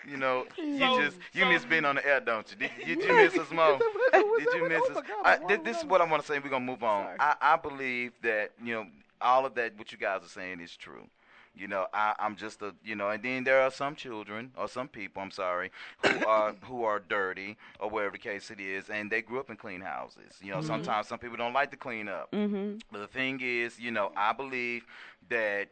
You 0.08 0.18
know, 0.18 0.46
you 0.58 0.78
So- 0.80 1.02
just 1.02 1.18
you 1.34 1.42
so- 1.44 1.50
miss 1.50 1.66
being 1.66 1.86
on 1.86 1.96
the 1.96 2.06
air, 2.06 2.20
don't 2.20 2.50
you? 2.52 2.58
Did, 2.58 2.72
did 3.00 3.08
you 3.08 3.14
miss 3.16 3.38
us, 3.38 3.52
Mo? 3.52 3.80
Did 4.12 4.48
you 4.56 4.68
miss 4.70 4.82
us? 4.90 5.04
I, 5.24 5.58
this 5.64 5.78
is 5.78 5.86
what 5.86 6.02
I 6.02 6.06
want 6.06 6.22
to 6.22 6.28
say. 6.28 6.40
We're 6.40 6.50
gonna 6.50 6.66
move 6.66 6.84
on. 6.84 7.16
I, 7.20 7.36
I 7.42 7.56
believe 7.58 8.12
that 8.24 8.52
you 8.64 8.74
know 8.74 8.86
all 9.22 9.46
of 9.46 9.56
that. 9.56 9.78
What 9.78 9.92
you 9.92 9.98
guys 9.98 10.24
are 10.24 10.30
saying 10.30 10.60
is 10.62 10.76
true. 10.76 11.08
You 11.56 11.68
know, 11.68 11.88
I, 11.92 12.14
I'm 12.20 12.36
just 12.36 12.62
a 12.62 12.74
you 12.86 12.96
know, 12.96 13.10
and 13.10 13.22
then 13.24 13.44
there 13.44 13.62
are 13.62 13.72
some 13.72 13.96
children 13.96 14.52
or 14.58 14.68
some 14.68 14.88
people. 14.88 15.22
I'm 15.24 15.32
sorry, 15.32 15.72
who 16.06 16.26
are 16.28 16.54
who 16.62 16.84
are 16.84 17.00
dirty 17.00 17.58
or 17.80 17.90
whatever 17.90 18.12
the 18.14 18.20
case 18.20 18.52
it 18.52 18.60
is, 18.60 18.90
and 18.90 19.12
they 19.12 19.22
grew 19.22 19.40
up 19.40 19.50
in 19.50 19.56
clean 19.58 19.82
houses. 19.82 20.36
You 20.42 20.52
know, 20.52 20.60
Mhm. 20.60 20.68
sometimes 20.68 21.08
some 21.08 21.20
people 21.20 21.36
don't 21.38 21.54
like 21.54 21.72
to 21.72 21.78
clean 21.78 22.08
up. 22.08 22.32
Mhm. 22.32 22.80
But 22.92 23.00
the 23.00 23.08
thing 23.08 23.40
is, 23.42 23.80
you 23.80 23.92
know, 23.92 24.12
I 24.16 24.34
believe 24.34 24.86
that, 25.30 25.68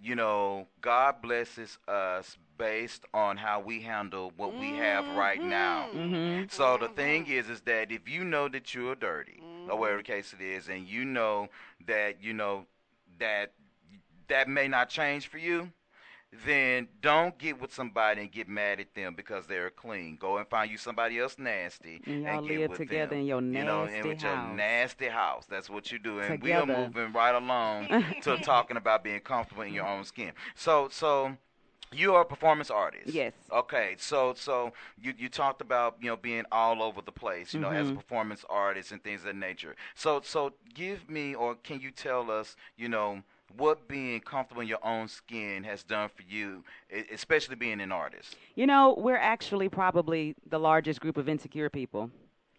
you 0.00 0.14
know, 0.14 0.66
God 0.80 1.22
blesses 1.22 1.78
us 1.88 2.36
based 2.58 3.04
on 3.12 3.36
how 3.36 3.60
we 3.60 3.82
handle 3.82 4.32
what 4.36 4.54
we 4.54 4.70
have 4.76 5.06
right 5.16 5.42
now. 5.42 5.88
Mhm. 5.92 6.50
So 6.50 6.78
the 6.78 6.88
thing 6.88 7.26
is, 7.26 7.50
is 7.50 7.60
that 7.62 7.92
if 7.92 8.08
you 8.08 8.24
know 8.24 8.48
that 8.48 8.74
you're 8.74 8.94
dirty, 8.94 9.42
or 9.68 9.76
whatever 9.78 10.02
case 10.02 10.32
it 10.32 10.40
is, 10.40 10.68
and 10.68 10.86
you 10.86 11.04
know 11.04 11.48
that, 11.86 12.22
you 12.22 12.32
know, 12.32 12.66
that 13.18 13.52
that 14.28 14.48
may 14.48 14.68
not 14.68 14.88
change 14.88 15.28
for 15.28 15.38
you, 15.38 15.70
then 16.44 16.88
don't 17.00 17.36
get 17.38 17.60
with 17.60 17.72
somebody 17.72 18.22
and 18.22 18.30
get 18.32 18.48
mad 18.48 18.80
at 18.80 18.94
them 18.94 19.14
because 19.14 19.46
they're 19.46 19.70
clean. 19.70 20.16
Go 20.16 20.36
and 20.38 20.46
find 20.48 20.70
you 20.70 20.76
somebody 20.78 21.18
else 21.18 21.38
nasty 21.38 22.02
And 22.06 22.22
y'all 22.24 22.40
get 22.40 22.62
live 22.62 22.68
with 22.68 22.78
together 22.78 23.14
them. 23.14 23.20
in 23.20 23.26
your 23.26 23.40
you 23.50 23.64
know, 23.64 23.84
and 23.84 24.06
nasty 24.06 24.08
with 24.08 24.22
your 24.22 24.36
house. 24.36 24.56
nasty 24.56 25.06
house. 25.08 25.46
That's 25.46 25.68
what 25.70 25.90
you 25.92 25.98
do. 25.98 26.20
And 26.20 26.42
we 26.42 26.56
are 26.56 26.66
moving 26.66 27.12
right 27.12 27.34
along 27.34 27.90
to 28.20 28.36
talking 28.38 28.76
about 28.76 29.02
being 29.04 29.20
comfortable 29.20 29.62
in 29.62 29.72
your 29.72 29.86
own 29.86 30.04
skin. 30.04 30.32
So, 30.54 30.88
so 30.90 31.36
you 31.92 32.14
are 32.14 32.22
a 32.22 32.24
performance 32.24 32.70
artist. 32.70 33.14
Yes. 33.14 33.32
Okay. 33.52 33.94
So, 33.98 34.34
so 34.34 34.72
you 35.00 35.14
you 35.16 35.28
talked 35.28 35.60
about 35.60 35.96
you 36.00 36.08
know 36.08 36.16
being 36.16 36.44
all 36.50 36.82
over 36.82 37.00
the 37.00 37.12
place, 37.12 37.54
you 37.54 37.60
know, 37.60 37.70
as 37.70 37.88
a 37.88 37.92
Mhm. 37.92 37.94
performance 37.94 38.44
artist 38.48 38.92
and 38.92 39.02
things 39.02 39.20
of 39.20 39.26
that 39.26 39.36
nature. 39.36 39.76
So, 39.94 40.20
so 40.22 40.54
give 40.74 41.08
me 41.08 41.34
or 41.34 41.54
can 41.54 41.80
you 41.80 41.90
tell 41.90 42.30
us, 42.30 42.56
you 42.76 42.88
know, 42.88 43.22
what 43.56 43.88
being 43.88 44.20
comfortable 44.20 44.62
in 44.62 44.68
your 44.68 44.84
own 44.84 45.08
skin 45.08 45.64
has 45.64 45.82
done 45.82 46.08
for 46.08 46.22
you, 46.28 46.64
especially 47.12 47.56
being 47.56 47.80
an 47.80 47.92
artist. 47.92 48.36
You 48.54 48.66
know, 48.66 48.94
we're 48.98 49.16
actually 49.16 49.68
probably 49.68 50.34
the 50.48 50.58
largest 50.58 51.00
group 51.00 51.16
of 51.16 51.28
insecure 51.28 51.70
people. 51.70 52.10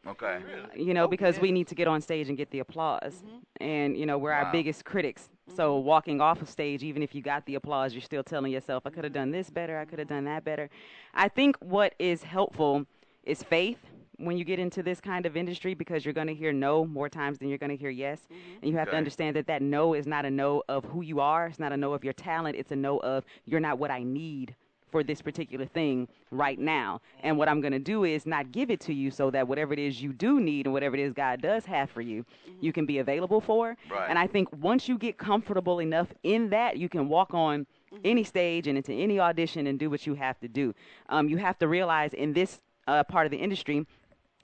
Okay. 0.05 0.39
You 0.75 0.93
know, 0.93 1.03
oh, 1.03 1.07
because 1.07 1.39
we 1.39 1.51
need 1.51 1.67
to 1.67 1.75
get 1.75 1.87
on 1.87 1.99
stage 2.01 2.29
and 2.29 2.37
get 2.37 2.49
the 2.51 2.59
applause. 2.59 3.23
Mm-hmm. 3.25 3.63
And, 3.63 3.97
you 3.97 4.05
know, 4.05 4.17
we're 4.17 4.31
Wow. 4.31 4.45
our 4.45 4.51
biggest 4.51 4.85
critics. 4.85 5.23
Mm-hmm. 5.49 5.57
So 5.57 5.77
walking 5.77 6.21
off 6.21 6.41
of 6.41 6.49
stage, 6.49 6.81
even 6.83 7.03
if 7.03 7.13
you 7.13 7.21
got 7.21 7.45
the 7.45 7.55
applause, 7.55 7.93
you're 7.93 8.01
still 8.01 8.23
telling 8.23 8.51
yourself, 8.51 8.85
I 8.85 8.89
could 8.89 9.03
have 9.03 9.11
mm-hmm. 9.11 9.21
done 9.21 9.31
this 9.31 9.49
better, 9.49 9.77
I 9.77 9.85
could 9.85 9.99
have 9.99 10.07
done 10.07 10.23
that 10.25 10.45
better. 10.45 10.69
I 11.13 11.27
think 11.27 11.57
what 11.57 11.93
is 11.99 12.23
helpful 12.23 12.85
is 13.23 13.43
faith 13.43 13.79
when 14.18 14.38
you 14.38 14.43
get 14.43 14.59
into 14.59 14.82
this 14.82 14.99
kind 14.99 15.26
of 15.26 15.38
industry 15.38 15.74
because 15.74 16.03
you're 16.03 16.13
going 16.13 16.28
to 16.28 16.34
hear 16.34 16.51
no 16.51 16.86
more 16.86 17.09
times 17.09 17.38
than 17.38 17.49
you're 17.49 17.57
going 17.57 17.70
to 17.70 17.78
hear 17.78 17.89
yes. 17.89 18.22
And 18.61 18.72
you 18.72 18.78
have 18.78 18.89
to 18.89 18.95
understand 18.95 19.36
that 19.36 19.47
that 19.47 19.61
no 19.61 19.93
is 19.93 20.07
not 20.07 20.26
a 20.26 20.32
no 20.32 20.63
of 20.68 20.84
who 20.86 21.01
you 21.01 21.20
are, 21.20 21.47
it's 21.47 21.59
not 21.59 21.72
a 21.72 21.78
no 21.78 21.93
of 21.93 22.03
your 22.03 22.13
talent, 22.13 22.55
it's 22.55 22.72
a 22.72 22.76
no 22.76 22.97
of 22.99 23.24
you're 23.45 23.59
not 23.59 23.78
what 23.80 23.91
I 23.91 24.03
need 24.03 24.55
for 24.89 25.03
this 25.03 25.22
particular 25.22 25.65
thing 25.65 26.07
right 26.32 26.57
now. 26.57 27.01
And 27.22 27.38
what 27.38 27.49
I'm 27.49 27.61
going 27.61 27.74
to 27.74 27.80
do 27.80 28.05
is 28.05 28.26
not 28.26 28.51
give 28.51 28.72
it 28.72 28.80
to 28.82 28.93
you 28.93 29.11
so 29.11 29.30
that 29.32 29.47
whatever 29.47 29.74
it 29.74 29.80
is 29.80 30.01
you 30.01 30.13
do 30.13 30.39
need 30.39 30.65
and 30.65 30.74
whatever 30.74 30.95
it 30.95 31.01
is 31.01 31.13
God 31.13 31.41
does 31.41 31.65
have 31.65 31.89
for 31.89 32.01
you, 32.01 32.26
you 32.61 32.72
can 32.72 32.86
be 32.86 32.99
available 32.99 33.41
for. 33.41 33.76
Right. 33.91 34.09
And 34.09 34.18
I 34.18 34.28
think 34.28 34.47
once 34.53 34.88
you 34.88 34.97
get 34.97 35.18
comfortable 35.18 35.80
enough 35.80 36.07
in 36.24 36.49
that, 36.49 36.78
you 36.78 36.89
can 36.89 37.09
walk 37.09 37.34
on 37.34 37.68
any 38.03 38.24
stage 38.24 38.68
and 38.68 38.78
into 38.78 38.93
any 38.93 39.20
audition 39.20 39.68
and 39.68 39.78
do 39.78 39.89
what 39.89 40.07
you 40.07 40.13
have 40.13 40.39
to 40.39 40.47
do. 40.47 40.74
Um, 41.09 41.30
you 41.30 41.38
have 41.38 41.57
to 41.59 41.68
realize 41.68 42.13
in 42.13 42.34
this 42.34 42.61
uh, 42.88 43.03
part 43.03 43.26
of 43.26 43.32
the 43.32 43.38
industry, 43.38 43.86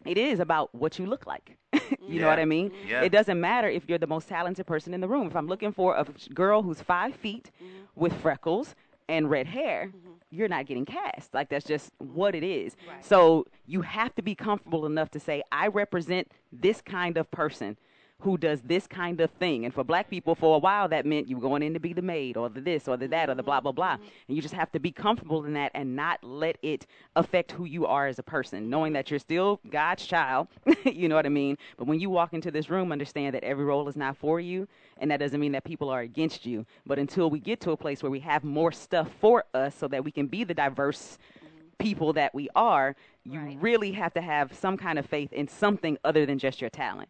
it 0.05 0.17
is 0.17 0.39
about 0.39 0.73
what 0.73 0.99
you 0.99 1.05
look 1.05 1.25
like. 1.25 1.57
you 2.07 2.21
know 2.21 2.27
what 2.27 2.39
I 2.39 2.45
mean? 2.45 2.71
Yeah. 2.87 3.01
It 3.01 3.11
doesn't 3.11 3.39
matter 3.39 3.69
if 3.69 3.83
you're 3.87 3.97
the 3.97 4.07
most 4.07 4.27
talented 4.27 4.65
person 4.65 4.93
in 4.93 5.01
the 5.01 5.07
room. 5.07 5.27
If 5.27 5.35
I'm 5.35 5.47
looking 5.47 5.71
for 5.71 5.95
a 5.95 6.05
girl 6.33 6.61
who's 6.61 6.81
five 6.81 7.15
feet 7.15 7.51
mm-hmm. 7.55 7.83
with 7.95 8.13
freckles 8.21 8.75
and 9.09 9.29
red 9.29 9.47
hair, 9.47 9.87
mm-hmm. 9.87 10.11
you're 10.29 10.47
not 10.47 10.65
getting 10.65 10.85
cast. 10.85 11.33
Like 11.33 11.49
that's 11.49 11.65
just 11.65 11.91
what 11.97 12.35
it 12.35 12.43
is. 12.43 12.75
So 13.01 13.47
you 13.65 13.81
have 13.81 14.13
to 14.15 14.21
be 14.21 14.35
comfortable 14.35 14.85
enough 14.85 15.11
to 15.11 15.19
say, 15.19 15.43
I 15.51 15.67
represent 15.67 16.31
this 16.51 16.81
kind 16.81 17.17
of 17.17 17.29
person 17.31 17.77
who 18.23 18.37
does 18.37 18.61
this 18.61 18.87
kind 18.87 19.19
of 19.19 19.29
thing. 19.31 19.65
And 19.65 19.73
for 19.73 19.83
black 19.83 20.09
people, 20.09 20.33
for 20.33 20.55
a 20.55 20.59
while, 20.59 20.87
that 20.87 21.05
meant 21.05 21.27
you 21.27 21.35
were 21.35 21.41
going 21.41 21.61
in 21.61 21.73
to 21.73 21.79
be 21.79 21.91
the 21.91 22.01
maid 22.01 22.37
or 22.37 22.49
the 22.49 22.61
this 22.61 22.87
or 22.87 22.95
the 22.95 23.07
that 23.09 23.29
or 23.29 23.35
the 23.35 23.43
blah, 23.43 23.59
blah, 23.59 23.73
blah. 23.73 23.95
Mm-hmm. 23.95 24.03
And 24.27 24.35
you 24.37 24.41
just 24.41 24.53
have 24.53 24.71
to 24.71 24.79
be 24.79 24.91
comfortable 24.91 25.43
in 25.43 25.53
that 25.53 25.71
and 25.75 25.95
not 25.95 26.23
let 26.23 26.57
it 26.61 26.87
affect 27.17 27.51
who 27.51 27.65
you 27.65 27.85
are 27.85 28.07
as 28.07 28.19
a 28.19 28.23
person, 28.23 28.69
knowing 28.69 28.93
that 28.93 29.09
you're 29.09 29.19
still 29.19 29.59
God's 29.69 30.05
child. 30.05 30.47
you 30.85 31.09
know 31.09 31.15
what 31.15 31.25
I 31.25 31.29
mean? 31.29 31.57
But 31.77 31.87
when 31.87 31.99
you 31.99 32.09
walk 32.09 32.33
into 32.33 32.49
this 32.49 32.69
room, 32.69 32.93
understand 32.93 33.35
that 33.35 33.43
every 33.43 33.65
role 33.65 33.89
is 33.89 33.97
not 33.97 34.15
for 34.15 34.39
you. 34.39 34.69
And 34.99 35.11
that 35.11 35.19
doesn't 35.19 35.39
mean 35.39 35.51
that 35.51 35.65
people 35.65 35.89
are 35.89 36.01
against 36.01 36.45
you. 36.45 36.65
But 36.85 36.99
until 36.99 37.29
we 37.29 37.39
get 37.39 37.59
to 37.61 37.71
a 37.71 37.77
place 37.77 38.01
where 38.01 38.11
we 38.11 38.21
have 38.21 38.45
more 38.45 38.71
stuff 38.71 39.09
for 39.19 39.43
us 39.53 39.75
so 39.75 39.89
that 39.89 40.03
we 40.03 40.11
can 40.11 40.27
be 40.27 40.45
the 40.45 40.53
diverse 40.53 41.17
mm-hmm. 41.37 41.47
people 41.77 42.13
that 42.13 42.33
we 42.33 42.47
are, 42.55 42.95
you 43.25 43.57
really 43.59 43.91
have 43.91 44.13
to 44.13 44.21
have 44.21 44.53
some 44.53 44.77
kind 44.77 44.97
of 44.97 45.05
faith 45.05 45.33
in 45.33 45.47
something 45.47 45.97
other 46.05 46.25
than 46.25 46.39
just 46.39 46.61
your 46.61 46.69
talent. 46.69 47.09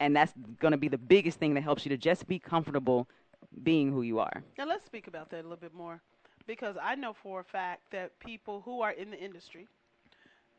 And 0.00 0.16
that's 0.16 0.32
going 0.58 0.72
to 0.72 0.78
be 0.78 0.88
the 0.88 0.98
biggest 0.98 1.38
thing 1.38 1.54
that 1.54 1.62
helps 1.62 1.84
you 1.84 1.90
to 1.90 1.96
just 1.96 2.26
be 2.26 2.38
comfortable 2.38 3.08
being 3.62 3.92
who 3.92 4.02
you 4.02 4.18
are. 4.18 4.42
Now 4.58 4.66
let's 4.66 4.84
speak 4.84 5.06
about 5.06 5.30
that 5.30 5.40
a 5.40 5.42
little 5.42 5.56
bit 5.56 5.74
more, 5.74 6.00
because 6.46 6.76
I 6.82 6.94
know 6.96 7.12
for 7.12 7.40
a 7.40 7.44
fact 7.44 7.82
that 7.92 8.18
people 8.18 8.62
who 8.64 8.80
are 8.80 8.90
in 8.92 9.10
the 9.10 9.18
industry, 9.18 9.68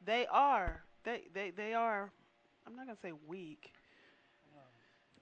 they 0.05 0.25
are 0.31 0.84
they 1.03 1.23
they 1.34 1.51
they 1.51 1.73
are. 1.73 2.11
I'm 2.65 2.75
not 2.75 2.86
gonna 2.86 2.97
say 3.01 3.11
weak. 3.27 3.73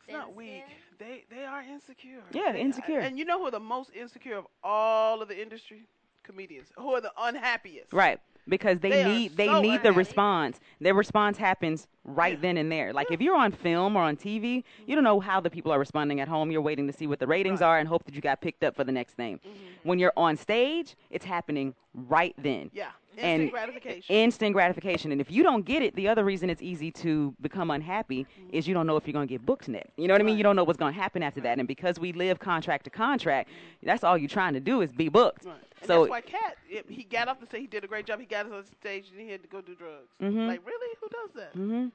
It's 0.03 0.11
not 0.13 0.35
weak. 0.35 0.63
They 0.99 1.23
they 1.29 1.45
are 1.45 1.61
insecure. 1.63 2.21
Yeah, 2.31 2.51
They- 2.51 2.61
insecure. 2.61 2.99
And 2.99 3.17
you 3.17 3.25
know 3.25 3.39
who 3.39 3.45
are 3.45 3.51
the 3.51 3.59
most 3.59 3.91
insecure 3.95 4.35
of 4.37 4.45
all 4.63 5.21
of 5.21 5.27
the 5.29 5.39
industry? 5.41 5.87
Comedians. 6.23 6.67
Who 6.77 6.93
are 6.93 7.01
the 7.01 7.11
unhappiest? 7.17 7.93
Right. 7.93 8.19
Because 8.47 8.79
they, 8.79 8.89
They 8.89 9.03
need 9.03 9.37
they 9.37 9.47
so 9.47 9.61
need 9.61 9.83
the 9.83 9.93
response. 9.93 10.59
Their 10.79 10.93
response 10.93 11.37
happens 11.37 11.87
right 12.03 12.41
then 12.41 12.57
and 12.57 12.71
there. 12.71 12.91
Like 12.93 13.11
if 13.11 13.21
you're 13.21 13.35
on 13.35 13.51
film 13.51 13.95
or 13.95 14.01
on 14.01 14.17
TV, 14.17 14.63
you 14.87 14.95
don't 14.95 15.03
know 15.03 15.19
how 15.19 15.39
the 15.39 15.49
people 15.49 15.71
are 15.71 15.79
responding 15.79 16.19
at 16.19 16.27
home. 16.27 16.51
You're 16.51 16.61
waiting 16.61 16.87
to 16.87 16.93
see 16.93 17.07
what 17.07 17.19
the 17.19 17.27
ratings 17.27 17.61
are 17.61 17.77
and 17.77 17.87
hope 17.87 18.03
that 18.05 18.15
you 18.15 18.21
got 18.21 18.41
picked 18.41 18.63
up 18.63 18.75
for 18.75 18.83
the 18.83 18.91
next 18.91 19.13
thing. 19.13 19.37
Mm-hmm. 19.37 19.87
When 19.89 19.99
you're 19.99 20.13
on 20.17 20.37
stage, 20.37 20.95
it's 21.09 21.25
happening 21.25 21.75
right 21.93 22.33
then. 22.37 22.71
Yeah. 22.73 22.91
And 23.17 23.43
Instant 23.43 23.51
gratification. 23.51 24.15
Instant 24.15 24.53
gratification. 24.53 25.11
And 25.11 25.19
if 25.21 25.29
you 25.29 25.43
don't 25.43 25.65
get 25.65 25.81
it, 25.83 25.95
the 25.95 26.07
other 26.07 26.23
reason 26.23 26.49
it's 26.49 26.61
easy 26.61 26.91
to 26.93 27.33
become 27.41 27.69
unhappy 27.71 28.25
is 28.51 28.67
you 28.67 28.73
don't 28.73 28.87
know 28.87 28.95
if 28.95 29.05
you're 29.05 29.13
going 29.13 29.27
to 29.27 29.31
get 29.33 29.45
booked 29.45 29.67
next. 29.67 29.91
You 29.97 30.07
know 30.07 30.13
what 30.13 30.21
I 30.21 30.23
mean? 30.23 30.37
You 30.37 30.43
don't 30.43 30.55
know 30.55 30.63
what's 30.63 30.79
going 30.79 30.93
to 30.93 30.99
happen 30.99 31.21
after 31.21 31.41
that. 31.41 31.59
And 31.59 31.67
because 31.67 31.99
we 31.99 32.13
live 32.13 32.39
contract 32.39 32.85
to 32.85 32.89
contract, 32.89 33.49
that's 33.83 34.03
all 34.03 34.17
you're 34.17 34.29
trying 34.29 34.53
to 34.53 34.59
do 34.61 34.81
is 34.81 34.91
be 34.93 35.09
booked. 35.09 35.45
And 35.45 35.53
So 35.85 36.01
that's 36.01 36.09
why 36.09 36.21
Cat, 36.21 36.57
he 36.87 37.03
got 37.03 37.27
up 37.27 37.39
and 37.41 37.49
said 37.49 37.59
he 37.59 37.67
did 37.67 37.83
a 37.83 37.87
great 37.87 38.05
job. 38.05 38.19
He 38.19 38.25
got 38.25 38.45
us 38.45 38.51
on 38.53 38.65
stage 38.79 39.05
and 39.11 39.19
he 39.19 39.29
had 39.29 39.41
to 39.41 39.47
go 39.49 39.59
do 39.61 39.75
drugs. 39.75 40.07
Mhm. 40.21 40.47
Like 40.47 40.65
really, 40.65 40.95
who 41.01 41.07
does 41.09 41.29
that? 41.35 41.51
hmm 41.53 41.87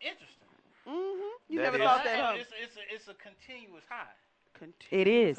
Interesting. 0.00 0.28
Mm-hmm. 0.86 1.22
You 1.48 1.58
That 1.60 1.64
never 1.64 1.76
is- 1.78 1.82
thought 1.84 2.04
that, 2.04 2.18
huh? 2.20 2.32
It's, 2.36 2.50
it's, 2.62 2.76
a, 2.76 2.94
it's 2.94 3.08
a 3.08 3.14
continuous 3.14 3.84
high. 3.88 4.04
It 4.90 5.08
is. 5.08 5.38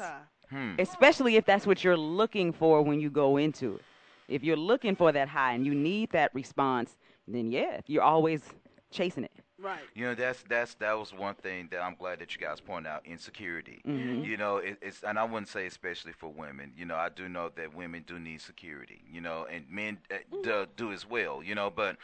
Hmm. 0.50 0.74
Especially 0.78 1.36
if 1.36 1.44
that's 1.44 1.66
what 1.66 1.82
you're 1.82 1.96
looking 1.96 2.52
for 2.52 2.82
when 2.82 3.00
you 3.00 3.10
go 3.10 3.36
into 3.38 3.76
it. 3.76 3.82
If 4.28 4.42
you're 4.42 4.56
looking 4.56 4.96
for 4.96 5.12
that 5.12 5.28
high 5.28 5.52
and 5.52 5.64
you 5.66 5.74
need 5.74 6.10
that 6.10 6.34
response, 6.34 6.96
then 7.28 7.50
yeah, 7.50 7.80
you're 7.86 8.02
always 8.02 8.42
chasing 8.90 9.24
it. 9.24 9.32
Right. 9.58 9.80
You 9.94 10.04
know, 10.04 10.14
that's 10.14 10.42
that's 10.48 10.74
that 10.74 10.98
was 10.98 11.14
one 11.14 11.34
thing 11.34 11.68
that 11.70 11.80
I'm 11.82 11.94
glad 11.94 12.18
that 12.20 12.34
you 12.34 12.40
guys 12.40 12.60
pointed 12.60 12.90
out. 12.90 13.06
Insecurity. 13.06 13.80
Mhm. 13.86 14.24
You 14.24 14.36
know, 14.36 14.58
it, 14.58 14.76
it's 14.82 15.02
and 15.02 15.18
I 15.18 15.24
wouldn't 15.24 15.48
say 15.48 15.66
especially 15.66 16.12
for 16.12 16.28
women. 16.30 16.72
You 16.76 16.84
know, 16.84 16.96
I 16.96 17.08
do 17.08 17.28
know 17.28 17.50
that 17.56 17.74
women 17.74 18.04
do 18.06 18.18
need 18.18 18.42
security. 18.42 19.02
You 19.10 19.22
know, 19.22 19.46
and 19.50 19.64
men 19.70 19.98
uh, 20.10 20.16
do, 20.42 20.66
do 20.76 20.92
as 20.92 21.08
well. 21.08 21.42
You 21.42 21.54
know, 21.54 21.70
but 21.70 21.96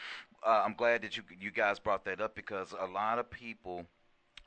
uh, 0.46 0.62
I'm 0.64 0.72
glad 0.74 1.02
that 1.02 1.16
you 1.18 1.24
you 1.38 1.50
guys 1.50 1.78
brought 1.78 2.04
that 2.06 2.20
up 2.22 2.34
because 2.34 2.74
a 2.78 2.86
lot 2.86 3.18
of 3.18 3.30
people 3.30 3.84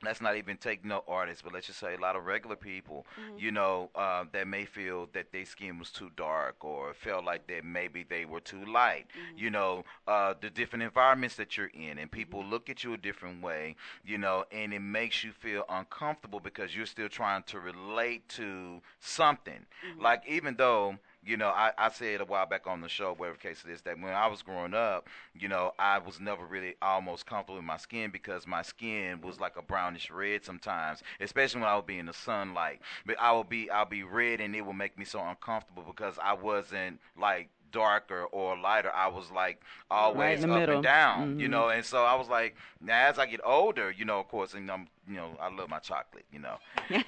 let's 0.02 0.20
not 0.20 0.36
even 0.36 0.56
take 0.56 0.84
no 0.84 1.02
artists, 1.08 1.42
but 1.42 1.52
let's 1.52 1.66
just 1.66 1.78
say 1.78 1.94
a 1.94 1.98
lot 2.00 2.16
of 2.16 2.24
regular 2.24 2.56
people, 2.56 3.06
Mhm. 3.18 3.40
you 3.40 3.50
know, 3.50 3.90
uh, 3.94 4.24
that 4.32 4.46
may 4.46 4.64
feel 4.64 5.06
that 5.12 5.32
their 5.32 5.44
skin 5.44 5.78
was 5.78 5.90
too 5.90 6.10
dark 6.16 6.64
or 6.64 6.92
felt 6.94 7.24
like 7.24 7.46
that 7.46 7.64
maybe 7.64 8.02
they 8.02 8.24
were 8.24 8.40
too 8.40 8.64
light. 8.66 9.06
You 9.36 9.50
know, 9.50 9.84
uh, 10.06 10.34
the 10.40 10.50
different 10.50 10.82
environments 10.82 11.36
that 11.36 11.56
you're 11.56 11.70
in, 11.74 11.98
and 11.98 12.10
people 12.10 12.44
look 12.44 12.68
at 12.68 12.84
you 12.84 12.92
a 12.94 12.98
different 12.98 13.42
way, 13.42 13.76
you 14.04 14.18
know, 14.18 14.44
and 14.52 14.72
it 14.74 14.80
makes 14.80 15.24
you 15.24 15.32
feel 15.32 15.64
uncomfortable 15.68 16.40
because 16.40 16.74
you're 16.76 16.86
still 16.86 17.08
trying 17.08 17.42
to 17.44 17.60
relate 17.60 18.28
to 18.30 18.82
something. 19.00 19.66
Like 19.98 20.22
even 20.28 20.56
though 20.56 20.98
you 21.26 21.36
know, 21.36 21.48
I, 21.48 21.72
I 21.76 21.90
said 21.90 22.20
a 22.20 22.24
while 22.24 22.46
back 22.46 22.66
on 22.66 22.80
the 22.80 22.88
show, 22.88 23.12
whatever 23.14 23.36
case 23.36 23.64
it 23.66 23.72
is, 23.72 23.82
that 23.82 23.98
when 24.00 24.12
I 24.12 24.28
was 24.28 24.42
growing 24.42 24.74
up, 24.74 25.08
you 25.34 25.48
know, 25.48 25.72
I 25.78 25.98
was 25.98 26.20
never 26.20 26.44
really 26.46 26.76
almost 26.80 27.26
comfortable 27.26 27.56
with 27.56 27.64
my 27.64 27.76
skin 27.76 28.10
because 28.10 28.46
my 28.46 28.62
skin 28.62 29.20
was 29.20 29.40
like 29.40 29.56
a 29.56 29.62
brownish 29.62 30.10
red 30.10 30.44
sometimes, 30.44 31.02
especially 31.20 31.60
when 31.62 31.70
I 31.70 31.76
would 31.76 31.86
be 31.86 31.98
in 31.98 32.06
the 32.06 32.12
sunlight. 32.12 32.80
But 33.04 33.16
I 33.20 33.32
would 33.32 33.48
be, 33.48 33.68
I'll 33.70 33.84
be 33.84 34.04
red, 34.04 34.40
and 34.40 34.54
it 34.54 34.64
would 34.64 34.76
make 34.76 34.96
me 34.98 35.04
so 35.04 35.20
uncomfortable 35.20 35.82
because 35.86 36.18
I 36.22 36.34
wasn't 36.34 37.00
like 37.18 37.48
darker 37.72 38.24
or 38.24 38.56
lighter. 38.56 38.90
I 38.94 39.08
was 39.08 39.30
like 39.30 39.60
always 39.90 40.42
in 40.44 40.50
the 40.50 40.54
up 40.54 40.60
middle. 40.60 40.74
and 40.76 40.84
down, 40.84 41.38
you 41.40 41.48
Mhm. 41.48 41.50
know. 41.50 41.68
And 41.68 41.84
so 41.84 42.04
I 42.04 42.14
was 42.14 42.28
like, 42.28 42.56
now 42.80 43.06
as 43.08 43.18
I 43.18 43.26
get 43.26 43.40
older, 43.44 43.90
you 43.90 44.04
know, 44.04 44.18
of 44.20 44.28
course, 44.28 44.54
and 44.54 44.70
I'm, 44.70 44.88
you 45.08 45.16
know, 45.16 45.36
I 45.40 45.48
love 45.54 45.68
my 45.68 45.78
chocolate, 45.78 46.24
you 46.32 46.38
know. 46.38 46.56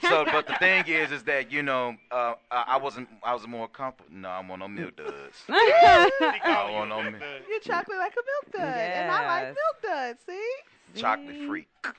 so, 0.02 0.24
but 0.32 0.46
the 0.46 0.54
thing 0.54 0.86
is, 0.86 1.10
is 1.12 1.22
that 1.24 1.50
you 1.50 1.62
know, 1.62 1.96
uh, 2.10 2.34
I, 2.50 2.64
I 2.68 2.76
wasn't, 2.76 3.08
I 3.22 3.34
was 3.34 3.46
more 3.46 3.68
comfortable. 3.68 4.10
No, 4.14 4.28
I'm 4.28 4.48
want 4.48 4.60
no 4.60 4.68
milk 4.68 4.96
duds. 4.96 5.44
I 5.48 6.40
don't 6.44 6.72
want 6.74 6.88
no 6.90 7.02
milk. 7.02 7.22
You're 7.48 7.60
chocolate 7.60 7.98
like 7.98 8.12
a 8.12 8.22
milk 8.24 8.52
dud, 8.52 8.78
and 8.80 9.10
I 9.10 9.26
like 9.26 9.44
milk 9.46 9.82
duds. 9.82 10.20
See? 10.26 10.50
chocolate 10.94 11.36
freak. 11.46 11.68
That's 11.82 11.94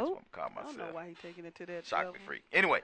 Oh. 0.00 0.10
what 0.12 0.18
I'm 0.18 0.24
calling 0.32 0.52
I 0.58 0.62
don't 0.62 0.76
know 0.78 0.84
myself. 0.84 0.94
why 0.94 1.08
he 1.08 1.14
taking 1.20 1.44
it 1.44 1.54
to 1.56 1.66
that 1.66 1.84
Chocolate 1.84 2.14
level. 2.14 2.26
freak. 2.26 2.42
Anyway. 2.54 2.80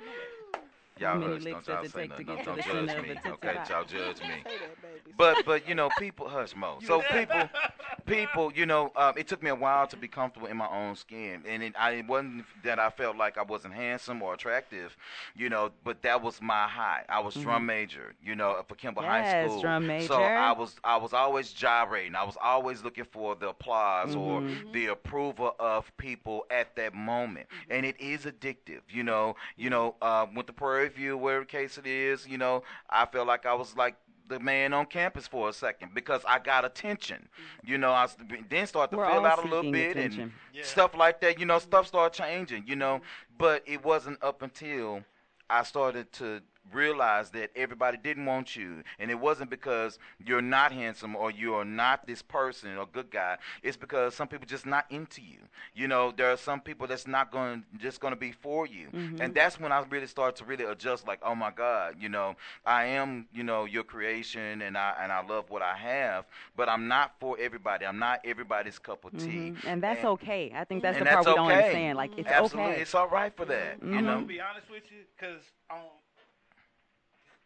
Y'all 1.01 1.19
many 1.19 1.33
hush, 1.33 1.45
don't 1.45 1.67
y'all 1.69 1.85
say 1.85 2.07
nothing. 2.09 2.27
Don't, 2.27 2.39
to 2.39 2.45
don't 2.45 2.61
judge 2.63 2.97
me. 3.03 3.15
Okay, 3.27 3.55
Pop? 3.55 3.69
y'all 3.71 3.85
judge 3.85 4.21
me. 4.23 4.43
Say 4.45 4.59
that, 4.59 4.83
baby. 4.83 5.01
But 5.17 5.45
but 5.47 5.69
you 5.69 5.75
know, 5.75 5.89
people 5.99 6.29
hush 6.29 6.55
mo. 6.57 6.79
So 6.83 7.03
people 7.13 7.49
people, 8.07 8.53
you 8.55 8.67
know, 8.67 8.93
um, 8.97 9.15
it 9.17 9.29
took 9.29 9.43
me 9.43 9.51
a 9.51 9.55
while 9.55 9.87
to 9.87 9.97
be 9.97 10.09
comfortable 10.09 10.47
in 10.49 10.57
my 10.57 10.69
own 10.69 10.97
skin, 10.97 11.43
and 11.47 11.63
it, 11.63 11.75
I, 11.79 11.93
it 11.93 12.07
wasn't 12.07 12.45
that 12.63 12.79
I 12.79 12.91
felt 12.91 13.17
like 13.17 13.39
I 13.39 13.43
wasn't 13.43 13.75
handsome 13.75 14.23
or 14.23 14.35
attractive, 14.35 14.97
you 15.35 15.49
know, 15.49 15.71
but 15.85 16.03
that 16.03 16.23
was 16.23 16.41
my 16.41 16.67
high. 16.67 17.05
I 17.09 17.21
was 17.21 17.35
drum 17.35 17.63
Mhm. 17.63 17.67
major, 17.67 18.15
you 18.23 18.35
know, 18.35 18.63
for 18.69 18.75
Kimball 18.75 19.03
High 19.03 19.23
Yes, 19.23 19.51
School. 19.51 19.61
drum 19.63 19.89
So. 20.01 20.15
I 20.23 20.53
was 20.53 20.77
I 20.85 20.97
was 20.97 21.13
always 21.13 21.53
gyrating. 21.53 22.15
I 22.15 22.25
was 22.25 22.37
always 22.43 22.83
looking 22.83 23.05
for 23.05 23.35
the 23.35 23.49
applause 23.51 24.15
Mhm. 24.15 24.21
or 24.21 24.43
the 24.73 24.87
approval 24.87 25.55
of 25.59 25.91
people 25.97 26.47
at 26.51 26.77
that 26.77 26.95
moment, 26.95 27.47
and 27.69 27.85
it 27.87 28.01
is 28.01 28.25
addictive. 28.27 28.81
You 28.89 29.03
know, 29.05 29.37
you 29.57 29.71
know, 29.71 29.97
uh, 30.03 30.27
with 30.35 30.47
the 30.47 30.53
Prairie 30.53 30.90
View, 30.95 31.17
whatever 31.17 31.45
case 31.45 31.79
it 31.79 31.87
is, 31.87 32.27
you 32.27 32.39
know, 32.39 32.63
I 32.89 33.07
felt 33.07 33.27
like 33.27 33.47
I 33.47 33.55
was 33.55 33.77
like 33.77 33.97
the 34.29 34.41
man 34.41 34.73
on 34.73 34.87
campus 34.87 35.27
for 35.27 35.49
a 35.49 35.53
second 35.53 35.93
because 35.93 36.23
I 36.27 36.39
got 36.39 36.65
attention. 36.65 37.29
Mm-hmm. 37.29 37.71
You 37.71 37.79
know, 37.79 37.91
I 37.91 38.09
then 38.49 38.67
started 38.67 38.93
to 38.93 38.97
We're 38.99 39.11
fill 39.11 39.27
out 39.27 39.45
a 39.45 39.49
little 39.49 39.71
bit 39.71 39.97
attention. 39.97 40.33
and 40.55 40.65
stuff 40.65 40.97
like 40.97 41.21
that. 41.21 41.39
You 41.39 41.47
know, 41.47 41.59
stuff 41.59 41.87
started 41.89 42.17
changing. 42.17 42.65
You 42.67 42.77
know, 42.77 42.97
mm-hmm. 42.97 43.37
but 43.37 43.63
it 43.67 43.85
wasn't 43.85 44.23
up 44.23 44.43
until 44.43 45.03
I 45.51 45.65
started 45.65 46.13
to 46.15 46.41
realize 46.73 47.31
that 47.31 47.51
everybody 47.57 47.97
didn't 47.97 48.27
want 48.27 48.55
you, 48.57 48.83
and 48.99 49.11
it 49.11 49.19
wasn't 49.19 49.51
because 49.51 49.99
you're 50.25 50.43
not 50.43 50.73
handsome 50.73 51.17
or 51.17 51.31
you're 51.31 51.65
not 51.65 52.07
this 52.07 52.23
person 52.23 52.77
or 52.77 52.87
good 52.87 53.11
guy. 53.11 53.39
It's 53.63 53.77
because 53.77 54.15
some 54.15 54.29
people 54.29 54.47
just 54.47 54.67
not 54.67 54.87
into 54.91 55.21
you. 55.23 55.39
You 55.75 55.89
know, 55.89 56.13
there 56.17 56.31
are 56.31 56.37
some 56.37 56.61
people 56.61 56.87
that's 56.87 57.07
not 57.07 57.31
going 57.33 57.65
just 57.79 58.01
going 58.01 58.13
to 58.13 58.21
be 58.21 58.33
for 58.33 58.67
you, 58.67 58.89
Mhm. 58.89 59.21
and 59.21 59.35
that's 59.35 59.59
when 59.59 59.73
I 59.73 59.81
really 59.91 60.07
start 60.07 60.37
to 60.37 60.45
really 60.45 60.65
adjust. 60.65 61.07
Like, 61.07 61.21
oh 61.23 61.35
my 61.35 61.51
God, 61.51 61.97
you 61.99 62.09
know, 62.09 62.37
I 62.65 62.85
am, 62.87 63.27
you 63.33 63.43
know, 63.43 63.65
your 63.65 63.85
creation, 63.85 64.63
and 64.63 64.77
I 64.77 64.95
and 65.01 65.11
I 65.13 65.25
love 65.27 65.51
what 65.51 65.63
I 65.63 65.77
have, 65.77 66.27
but 66.57 66.69
I'm 66.69 66.89
not 66.89 67.15
for 67.19 67.37
everybody. 67.39 67.87
I'm 67.87 67.99
not 67.99 68.21
everybody's 68.25 68.79
cup 68.79 69.05
of 69.05 69.13
tea. 69.19 69.53
Mhm. 69.53 69.65
And 69.67 69.83
that's 69.83 70.05
okay. 70.05 70.53
I 70.55 70.65
think 70.65 70.83
that's 70.83 70.97
and 70.99 71.07
the 71.07 71.11
part 71.11 71.25
that's 71.25 71.35
we 71.35 71.35
don't 71.37 71.51
understand. 71.53 71.97
Like 71.97 72.11
it's 72.17 72.29
Absolutely, 72.29 72.73
okay. 72.73 72.81
it's 72.83 72.95
all 72.95 73.09
right 73.09 73.35
for 73.35 73.45
that. 73.47 73.79
You 73.83 73.89
Mhm. 73.89 73.99
I'm 73.99 74.05
know. 74.07 74.15
gonna 74.15 74.27
be 74.27 74.41
honest 74.41 74.71
with 74.71 74.91
you, 74.93 75.05
cause 75.19 75.43
um, 75.71 75.79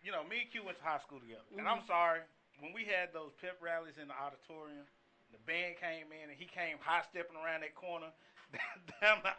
you 0.04 0.12
know, 0.12 0.22
me 0.28 0.44
and 0.44 0.50
Q 0.52 0.62
went 0.68 0.76
to 0.78 0.84
high 0.84 1.00
school 1.00 1.18
together, 1.18 1.42
and 1.56 1.66
I'm 1.66 1.80
Mhm. 1.80 1.86
sorry 1.88 2.20
when 2.60 2.72
we 2.72 2.84
had 2.84 3.12
those 3.12 3.32
pep 3.40 3.56
rallies 3.60 3.96
in 3.98 4.08
the 4.08 4.14
auditorium. 4.14 4.86
The 5.32 5.38
band 5.48 5.78
came 5.80 6.12
in, 6.12 6.30
and 6.30 6.38
he 6.38 6.44
came 6.46 6.78
high 6.78 7.02
stepping 7.10 7.34
around 7.36 7.62
that 7.62 7.74
corner. 7.74 8.12
Damn, 9.00 9.22
the 9.22 9.32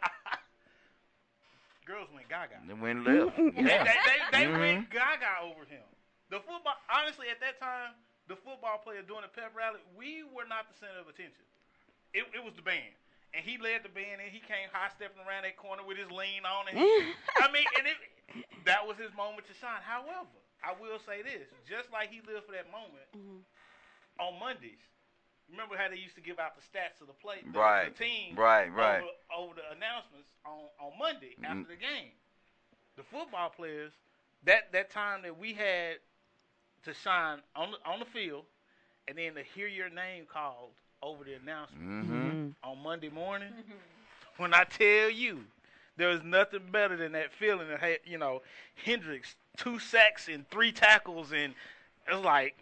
girls 1.86 2.10
went 2.12 2.28
gaga. 2.28 2.60
They 2.66 2.74
went 2.74 3.06
left. 3.06 3.36
They, 3.36 3.62
yeah. 3.62 3.84
they, 3.84 3.94
they, 3.94 4.18
they 4.32 4.46
Mhm. 4.50 4.58
went 4.58 4.90
gaga 4.90 5.38
over 5.40 5.64
him. 5.64 5.84
The 6.28 6.40
football, 6.40 6.76
honestly, 6.90 7.30
at 7.30 7.38
that 7.40 7.58
time, 7.60 7.94
the 8.26 8.34
football 8.36 8.78
player 8.78 9.02
doing 9.02 9.22
the 9.22 9.28
pep 9.28 9.54
rally, 9.54 9.80
we 9.94 10.24
were 10.24 10.44
not 10.44 10.66
the 10.68 10.74
center 10.74 10.98
of 10.98 11.06
attention. 11.08 11.44
It, 12.12 12.26
it 12.34 12.42
was 12.42 12.54
the 12.54 12.62
band. 12.62 12.94
And 13.32 13.44
he 13.44 13.56
led 13.58 13.82
the 13.84 13.88
band, 13.88 14.20
and 14.20 14.30
he 14.32 14.40
came 14.40 14.68
high 14.72 14.88
stepping 14.96 15.22
around 15.22 15.44
that 15.44 15.56
corner 15.56 15.84
with 15.84 15.96
his 15.98 16.10
lean 16.10 16.44
on. 16.44 16.68
And 16.68 16.78
he, 16.78 16.84
I 17.38 17.50
mean, 17.52 17.64
and 17.78 17.86
it, 17.86 17.96
that 18.64 18.86
was 18.86 18.96
his 18.98 19.14
moment 19.14 19.46
to 19.46 19.54
shine. 19.54 19.80
However, 19.82 20.26
I 20.64 20.72
will 20.80 20.98
say 21.06 21.22
this: 21.22 21.48
just 21.68 21.92
like 21.92 22.10
he 22.10 22.20
lived 22.26 22.46
for 22.46 22.52
that 22.52 22.70
moment 22.70 23.08
on 24.18 24.38
Mondays. 24.38 24.80
Remember 25.50 25.76
how 25.76 25.88
they 25.88 25.96
used 25.96 26.16
to 26.16 26.20
give 26.20 26.38
out 26.40 26.56
the 26.56 26.62
stats 26.62 27.00
of 27.00 27.06
the 27.06 27.12
play, 27.14 27.38
the, 27.52 27.58
Right, 27.58 27.94
the 27.96 28.04
team, 28.04 28.34
right, 28.34 28.66
right. 28.72 28.98
over, 28.98 29.10
over 29.36 29.54
the 29.54 29.76
announcements 29.76 30.28
on 30.44 30.66
on 30.80 30.98
Monday 30.98 31.36
after 31.44 31.62
Mm. 31.64 31.68
the 31.68 31.76
game. 31.76 32.10
The 32.96 33.04
football 33.04 33.50
players, 33.50 33.92
that 34.44 34.72
that 34.72 34.90
time 34.90 35.22
that 35.22 35.38
we 35.38 35.52
had 35.54 35.98
to 36.84 36.94
shine 36.94 37.40
on 37.54 37.72
the, 37.72 37.78
on 37.88 37.98
the 38.00 38.06
field, 38.06 38.44
and 39.06 39.16
then 39.18 39.34
to 39.34 39.42
hear 39.42 39.68
your 39.68 39.90
name 39.90 40.26
called 40.26 40.72
over 41.02 41.22
the 41.24 41.34
announcement 41.34 41.82
Mhm. 42.10 42.54
on 42.62 42.82
Monday 42.82 43.08
morning. 43.10 43.52
When 44.38 44.52
I 44.52 44.64
tell 44.64 45.08
you, 45.08 45.46
there 45.96 46.08
was 46.08 46.22
nothing 46.22 46.62
better 46.70 46.96
than 46.96 47.12
that 47.12 47.32
feeling 47.32 47.70
of 47.70 47.80
hey, 47.80 47.98
you 48.04 48.18
know 48.18 48.42
Hendricks 48.84 49.34
two 49.56 49.78
sacks 49.78 50.28
and 50.28 50.48
three 50.50 50.72
tackles, 50.72 51.32
and 51.32 51.54
it's 52.06 52.24
like. 52.24 52.54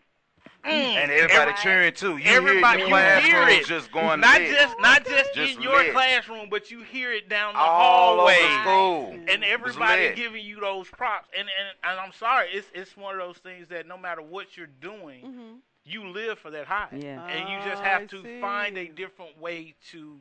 mm, 0.65 0.71
And 0.71 1.11
everybody 1.11 1.53
cheering 1.63 1.93
too. 1.93 2.17
You 2.19 2.31
everybody, 2.31 2.83
hear 2.85 2.89
your 2.89 3.17
you 3.21 3.27
hear 3.27 3.49
it. 3.49 3.67
just 3.67 3.91
going 3.91 4.21
not 4.21 4.41
lit. 4.41 4.51
just 4.51 4.77
not 4.81 5.05
just, 5.05 5.35
Just 5.35 5.57
in 5.57 5.63
your 5.63 5.79
lit. 5.79 5.93
classroom, 5.93 6.49
but 6.51 6.71
you 6.71 6.83
hear 6.83 7.13
it 7.13 7.29
down 7.29 7.55
the 7.55 7.59
All 7.61 8.21
over 8.21 8.33
hallway, 8.33 8.61
school. 8.63 9.19
and 9.29 9.43
everybody 9.45 10.15
giving 10.15 10.45
you 10.45 10.61
those 10.61 10.89
props. 10.89 11.29
And, 11.37 11.49
and 11.49 11.91
and 11.91 11.99
I'm 12.01 12.13
sorry, 12.13 12.49
it's 12.53 12.69
it's 12.75 12.97
one 12.97 13.15
of 13.15 13.21
those 13.27 13.39
things 13.39 13.69
that 13.69 13.87
no 13.89 13.99
matter 13.99 14.23
what 14.23 14.57
you're 14.57 14.69
doing, 14.81 15.61
you 15.85 16.09
live 16.09 16.39
for 16.39 16.51
that 16.53 16.67
high, 16.67 16.89
Yeah. 16.93 17.27
and 17.27 17.49
you 17.49 17.71
just 17.71 17.83
have 17.83 18.03
I 18.03 18.07
to 18.07 18.41
find 18.41 18.79
a 18.79 18.87
different 18.89 19.39
way 19.41 19.75
to. 19.91 20.19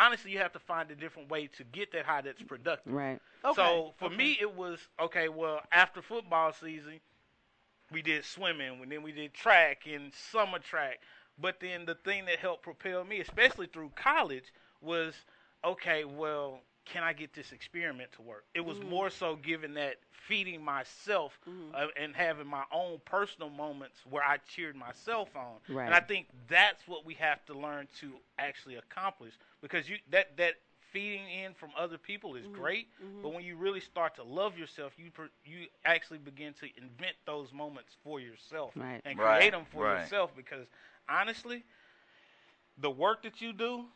Honestly, 0.00 0.30
you 0.30 0.38
have 0.38 0.52
to 0.54 0.58
find 0.58 0.90
a 0.90 0.94
different 0.94 1.28
way 1.28 1.46
to 1.58 1.64
get 1.64 1.92
that 1.92 2.06
high 2.06 2.22
that's 2.22 2.42
productive. 2.42 2.90
Right. 2.90 3.20
Okay. 3.44 3.54
So 3.54 3.92
for 3.98 4.08
me, 4.08 4.38
it 4.40 4.56
was 4.56 4.78
okay. 4.98 5.28
Well, 5.28 5.60
after 5.70 6.00
football 6.00 6.54
season, 6.54 7.00
we 7.92 8.00
did 8.00 8.24
swimming, 8.24 8.80
and 8.82 8.90
then 8.90 9.02
we 9.02 9.12
did 9.12 9.34
track 9.34 9.82
and 9.86 10.10
summer 10.32 10.58
track. 10.58 11.00
But 11.38 11.60
then 11.60 11.84
the 11.84 11.94
thing 11.94 12.24
that 12.26 12.38
helped 12.38 12.62
propel 12.62 13.04
me, 13.04 13.20
especially 13.20 13.66
through 13.66 13.92
college, 13.94 14.52
was 14.80 15.14
okay. 15.64 16.04
Well, 16.04 16.60
can 16.90 17.04
I 17.04 17.14
get 17.14 17.34
this 17.34 17.52
experiment 17.52 18.12
to 18.14 18.22
work? 18.22 18.46
It 18.54 18.60
was 18.64 18.80
Mm. 18.80 18.90
more 18.90 19.10
so 19.10 19.36
given 19.36 19.74
that 19.74 19.96
feeding 20.10 20.64
myself 20.64 21.38
Mm-hmm. 21.48 21.72
uh, 21.74 21.86
and 21.96 22.16
having 22.16 22.46
my 22.46 22.64
own 22.72 23.00
personal 23.04 23.50
moments 23.50 24.00
where 24.08 24.24
I 24.24 24.38
cheered 24.38 24.76
myself 24.76 25.36
on. 25.36 25.56
Right. 25.68 25.86
And 25.86 25.94
I 25.94 26.00
think 26.00 26.28
that's 26.48 26.86
what 26.88 27.04
we 27.06 27.14
have 27.14 27.44
to 27.46 27.54
learn 27.54 27.88
to 28.00 28.14
actually 28.38 28.76
accomplish 28.76 29.34
because 29.62 29.88
you 29.88 29.98
that 30.10 30.36
that 30.38 30.54
feeding 30.92 31.28
in 31.30 31.54
from 31.54 31.70
other 31.76 31.98
people 31.98 32.36
is 32.36 32.46
great, 32.48 32.88
but 33.22 33.32
when 33.32 33.44
you 33.44 33.56
really 33.56 33.80
start 33.80 34.14
to 34.16 34.24
love 34.24 34.58
yourself, 34.58 34.92
you 34.98 35.10
per, 35.10 35.28
you 35.44 35.66
actually 35.84 36.18
begin 36.18 36.54
to 36.54 36.66
invent 36.76 37.16
those 37.26 37.52
moments 37.52 37.96
for 38.02 38.20
yourself 38.20 38.74
Right. 38.76 39.02
and 39.04 39.16
Right, 39.16 39.50
create 39.50 39.52
them 39.52 39.64
for 39.64 39.86
right. 39.86 40.10
yourself 40.10 40.34
because 40.36 40.66
honestly, 41.08 41.64
the 42.78 42.90
work 42.90 43.22
that 43.22 43.40
you 43.40 43.52
do 43.52 43.86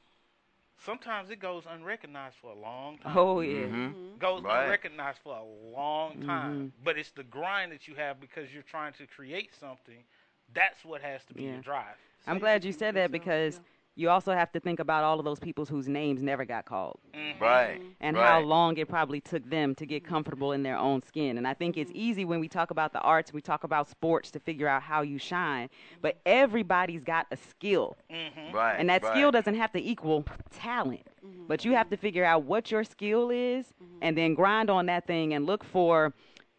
sometimes 0.79 1.31
it 1.31 1.39
goes 1.41 1.65
unrecognized 1.69 2.37
for 2.41 2.51
a 2.53 2.59
long 2.59 2.99
time. 2.99 3.17
Oh 3.17 3.41
yeah. 3.41 3.67
Mhm. 3.67 4.19
Goes 4.19 4.43
Right. 4.43 4.65
unrecognized 4.65 5.19
for 5.23 5.37
a 5.37 5.43
long 5.43 6.19
time, 6.21 6.71
Mhm. 6.71 6.73
but 6.85 6.99
it's 6.99 7.11
the 7.13 7.25
grind 7.25 7.73
that 7.73 7.87
you 7.89 7.95
have 7.97 8.21
because 8.21 8.53
you're 8.53 8.63
trying 8.63 8.93
to 8.95 9.07
create 9.07 9.55
something. 9.55 10.05
That's 10.53 10.85
what 10.85 11.01
has 11.03 11.25
to 11.27 11.35
be 11.35 11.45
Yeah. 11.45 11.53
your 11.53 11.63
drive. 11.63 11.97
I'm 12.27 12.39
glad 12.39 12.65
you 12.65 12.73
said 12.73 12.95
that 12.95 13.11
because 13.11 13.61
you 13.97 14.11
also 14.11 14.33
have 14.33 14.51
to 14.53 14.61
think 14.61 14.81
about 14.81 15.05
all 15.05 15.19
of 15.19 15.25
those 15.25 15.39
people 15.39 15.65
whose 15.65 15.89
names 15.89 16.23
never 16.23 16.45
got 16.45 16.65
called. 16.65 16.99
Mm-hmm. 17.15 17.43
Right. 17.43 17.81
And 18.01 18.17
right. 18.17 18.27
how 18.27 18.41
long 18.41 18.77
it 18.77 18.89
probably 18.89 19.21
took 19.21 19.49
them 19.49 19.75
to 19.77 19.87
get 19.87 20.05
comfortable 20.05 20.53
in 20.53 20.63
their 20.63 20.77
own 20.77 21.03
skin. 21.03 21.39
And 21.39 21.47
I 21.47 21.55
think 21.55 21.77
it's 21.77 21.93
easy 21.95 22.25
when 22.25 22.41
we 22.41 22.49
talk 22.49 22.71
about 22.71 22.93
the 22.93 23.01
arts, 23.01 23.33
we 23.33 23.41
talk 23.41 23.63
about 23.63 23.89
sports 23.89 24.31
to 24.33 24.41
figure 24.41 24.67
out 24.67 24.83
how 24.83 25.03
you 25.03 25.19
shine. 25.19 25.69
But 26.03 26.19
everybody's 26.27 27.05
got 27.05 27.27
a 27.31 27.37
skill. 27.37 27.97
Mm-hmm. 28.11 28.55
Right. 28.55 28.77
And 28.77 28.89
that 28.91 29.03
right. 29.03 29.13
skill 29.13 29.31
doesn't 29.31 29.55
have 29.55 29.73
to 29.73 29.83
equal 29.83 30.25
talent. 30.53 31.07
But 31.47 31.65
you 31.65 31.73
have 31.73 31.89
to 31.91 31.97
figure 31.97 32.25
out 32.25 32.45
what 32.45 32.71
your 32.71 32.85
skill 32.85 33.31
is 33.31 33.67
mm-hmm. 33.67 33.99
and 34.03 34.17
then 34.17 34.35
grind 34.35 34.71
on 34.71 34.87
that 34.87 35.07
thing 35.07 35.35
and 35.35 35.47
look 35.47 35.65
for 35.65 36.13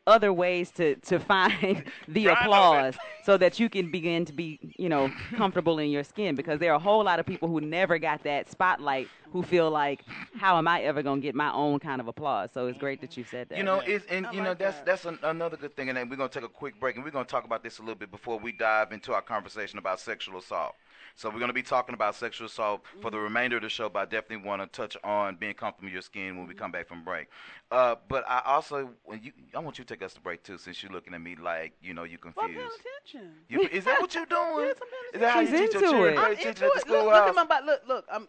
other 0.08 0.32
ways 0.32 0.72
to, 0.72 0.96
to 0.96 1.20
find 1.20 1.84
the 2.08 2.24
Grind 2.26 2.38
on 2.38 2.44
applause 2.44 2.96
so 3.24 3.38
that 3.38 3.60
you 3.60 3.70
can 3.70 3.90
begin 3.90 4.26
to 4.26 4.34
be, 4.34 4.60
you 4.78 4.88
know, 4.88 5.12
comfortable 5.36 5.80
in 5.80 5.90
your 5.90 6.04
skin 6.04 6.36
because 6.36 6.60
there 6.60 6.72
are 6.72 6.76
a 6.76 6.80
whole 6.80 7.04
lot 7.04 7.20
of 7.20 7.26
people 7.26 7.48
who 7.48 7.60
never 7.60 7.98
got 7.98 8.24
that 8.24 8.50
spotlight 8.50 9.08
who 9.32 9.42
feel 9.44 9.70
like, 9.70 10.02
how 10.38 10.58
am 10.58 10.68
I 10.68 10.82
ever 10.84 11.02
going 11.02 11.22
to 11.22 11.26
get 11.26 11.36
my 11.36 11.52
own 11.52 11.80
kind 11.80 12.00
of 12.00 12.08
applause? 12.08 12.52
So 12.54 12.68
it's 12.68 12.78
great 12.78 13.02
that 13.02 13.18
you 13.18 13.24
said 13.24 13.50
that. 13.50 13.58
You 13.58 13.64
know, 13.64 13.80
it's 13.80 14.06
and 14.08 14.28
I 14.28 14.32
you 14.32 14.42
know 14.42 14.54
that's 14.54 14.78
that. 14.78 14.86
that's 14.86 15.06
an, 15.06 15.20
another 15.24 15.58
good 15.58 15.76
thing, 15.76 15.90
and 15.90 15.98
then 15.98 16.08
we're 16.08 16.16
gonna 16.16 16.30
take 16.30 16.44
a 16.44 16.50
quick 16.50 16.80
break, 16.80 16.96
and 16.96 17.04
we're 17.04 17.12
gonna 17.12 17.26
talk 17.26 17.44
about 17.44 17.64
this 17.64 17.80
a 17.80 17.82
little 17.82 17.96
bit 17.96 18.12
before 18.12 18.40
we 18.40 18.52
dive 18.52 18.92
into 18.92 19.14
our 19.14 19.22
conversation 19.22 19.78
about 19.78 20.00
sexual 20.00 20.38
assault. 20.38 20.76
So 21.18 21.30
we're 21.30 21.40
gonna 21.40 21.54
be 21.54 21.64
talking 21.64 21.96
about 21.96 22.14
sexual 22.16 22.48
assault 22.48 22.84
for 23.02 23.10
the 23.10 23.18
remainder 23.18 23.56
of 23.56 23.64
the 23.64 23.70
show, 23.70 23.88
but 23.88 24.00
I 24.00 24.06
definitely 24.06 24.46
want 24.46 24.62
to 24.62 24.68
touch 24.68 24.98
on 25.02 25.38
being 25.38 25.54
comfortable 25.54 25.88
in 25.88 25.94
your 25.94 26.02
skin 26.02 26.38
when 26.38 26.46
we 26.46 26.54
come 26.54 26.72
back 26.72 26.90
from 26.90 27.06
break. 27.06 27.28
Uh, 27.72 27.96
but 28.10 28.26
I 28.28 28.42
also, 28.46 28.90
when 29.06 29.24
you, 29.24 29.32
I 29.56 29.60
want 29.60 29.78
you 29.78 29.86
to 29.86 29.94
take 29.94 30.04
us 30.04 30.14
to 30.16 30.20
break 30.20 30.44
too, 30.44 30.58
since 30.58 30.84
you're 30.84 30.92
looking 30.92 31.14
at 31.14 31.22
me 31.22 31.38
like 31.38 31.74
you 31.82 31.94
know 31.94 32.04
you 32.04 32.18
Well, 32.22 32.34
I'm 32.38 32.50
paying 32.50 32.60
confused. 32.60 32.82
attention. 33.14 33.32
You, 33.48 33.62
is 33.62 33.86
that 33.86 34.02
what 34.02 34.14
you're 34.14 34.26
doing? 34.30 34.68
Yes, 34.68 34.78
I'm 34.82 34.90
paying 34.90 35.14
Is 35.14 35.20
that 35.22 35.34
how 35.34 35.40
you 35.40 35.48
teach 35.58 35.74
your 35.74 35.82
children? 35.84 36.16
Pay 36.16 36.22
I'm 36.22 36.32
attention 36.34 36.50
at 36.50 36.58
the 36.58 36.80
it. 36.82 36.88
Look, 36.90 37.06
look 37.06 37.14
at 37.14 37.36
my 37.36 37.46
body. 37.46 37.66
Look, 37.66 37.82
look. 37.88 38.06
I'm 38.12 38.28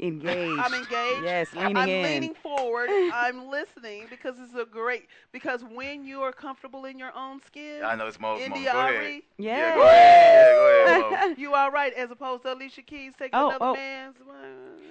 engaged. 0.00 0.60
I'm 0.60 0.74
engaged. 0.74 1.24
Yes, 1.24 1.52
leaning 1.54 1.76
I'm 1.76 1.88
in. 1.88 2.02
leaning 2.04 2.34
forward. 2.34 2.88
I'm 2.90 3.48
listening 3.48 4.06
because 4.10 4.36
it's 4.38 4.54
a 4.54 4.64
great. 4.64 5.06
Because 5.32 5.62
when 5.64 6.04
you 6.04 6.20
are 6.22 6.32
comfortable 6.32 6.84
in 6.84 6.98
your 6.98 7.12
own 7.16 7.40
skin, 7.46 7.82
I 7.84 7.94
know 7.96 8.06
it's 8.06 8.20
Mo's 8.20 8.40
mom. 8.48 8.50
Go 8.62 8.68
ahead. 8.68 8.74
Ari, 8.76 9.24
Yeah, 9.38 9.74
go 9.74 9.82
ahead. 9.82 10.86
Yeah, 10.86 10.98
go 11.08 11.14
ahead, 11.14 11.38
you 11.38 11.54
are 11.54 11.70
right. 11.70 11.92
As 11.94 12.10
opposed 12.10 12.42
to 12.44 12.52
Alicia 12.54 12.82
Keys 12.82 13.12
taking 13.18 13.38
Oh, 13.38 13.48
another 13.50 13.64
oh. 13.64 13.74
man's. 13.74 14.16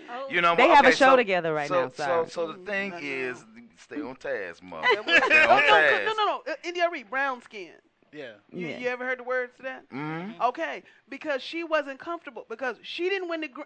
Oh, 0.09 0.27
You 0.29 0.41
know, 0.41 0.55
They 0.55 0.67
but- 0.67 0.75
have 0.75 0.85
a 0.85 0.91
show 0.91 1.11
so- 1.11 1.15
together 1.17 1.53
right 1.53 1.67
so, 1.67 1.83
now, 1.85 1.89
sorry. 1.89 2.29
So, 2.29 2.47
so 2.47 2.51
the 2.53 2.59
thing 2.65 2.93
is, 3.01 3.43
stay 3.77 4.01
on 4.01 4.15
task, 4.15 4.63
Mo. 4.63 4.81
no, 4.81 4.87
stay 4.87 4.97
on 4.99 5.05
no, 5.05 5.21
task. 5.61 6.05
no, 6.05 6.13
no, 6.13 6.25
no. 6.25 6.43
Uh, 6.51 6.55
India 6.63 6.83
Arie, 6.85 7.03
brown 7.03 7.41
skin. 7.41 7.71
Yeah. 8.13 8.31
You, 8.53 8.67
Yeah. 8.67 8.77
you 8.79 8.87
ever 8.87 9.05
heard 9.05 9.19
the 9.19 9.23
words 9.23 9.51
to 9.57 9.63
that? 9.63 9.89
Mhm. 9.89 10.39
Okay, 10.41 10.83
because 11.09 11.41
she 11.41 11.63
wasn't 11.65 11.99
comfortable 11.99 12.45
because 12.49 12.77
she 12.81 13.09
didn't 13.09 13.27
win 13.27 13.41
the. 13.41 13.49
Gra- 13.49 13.65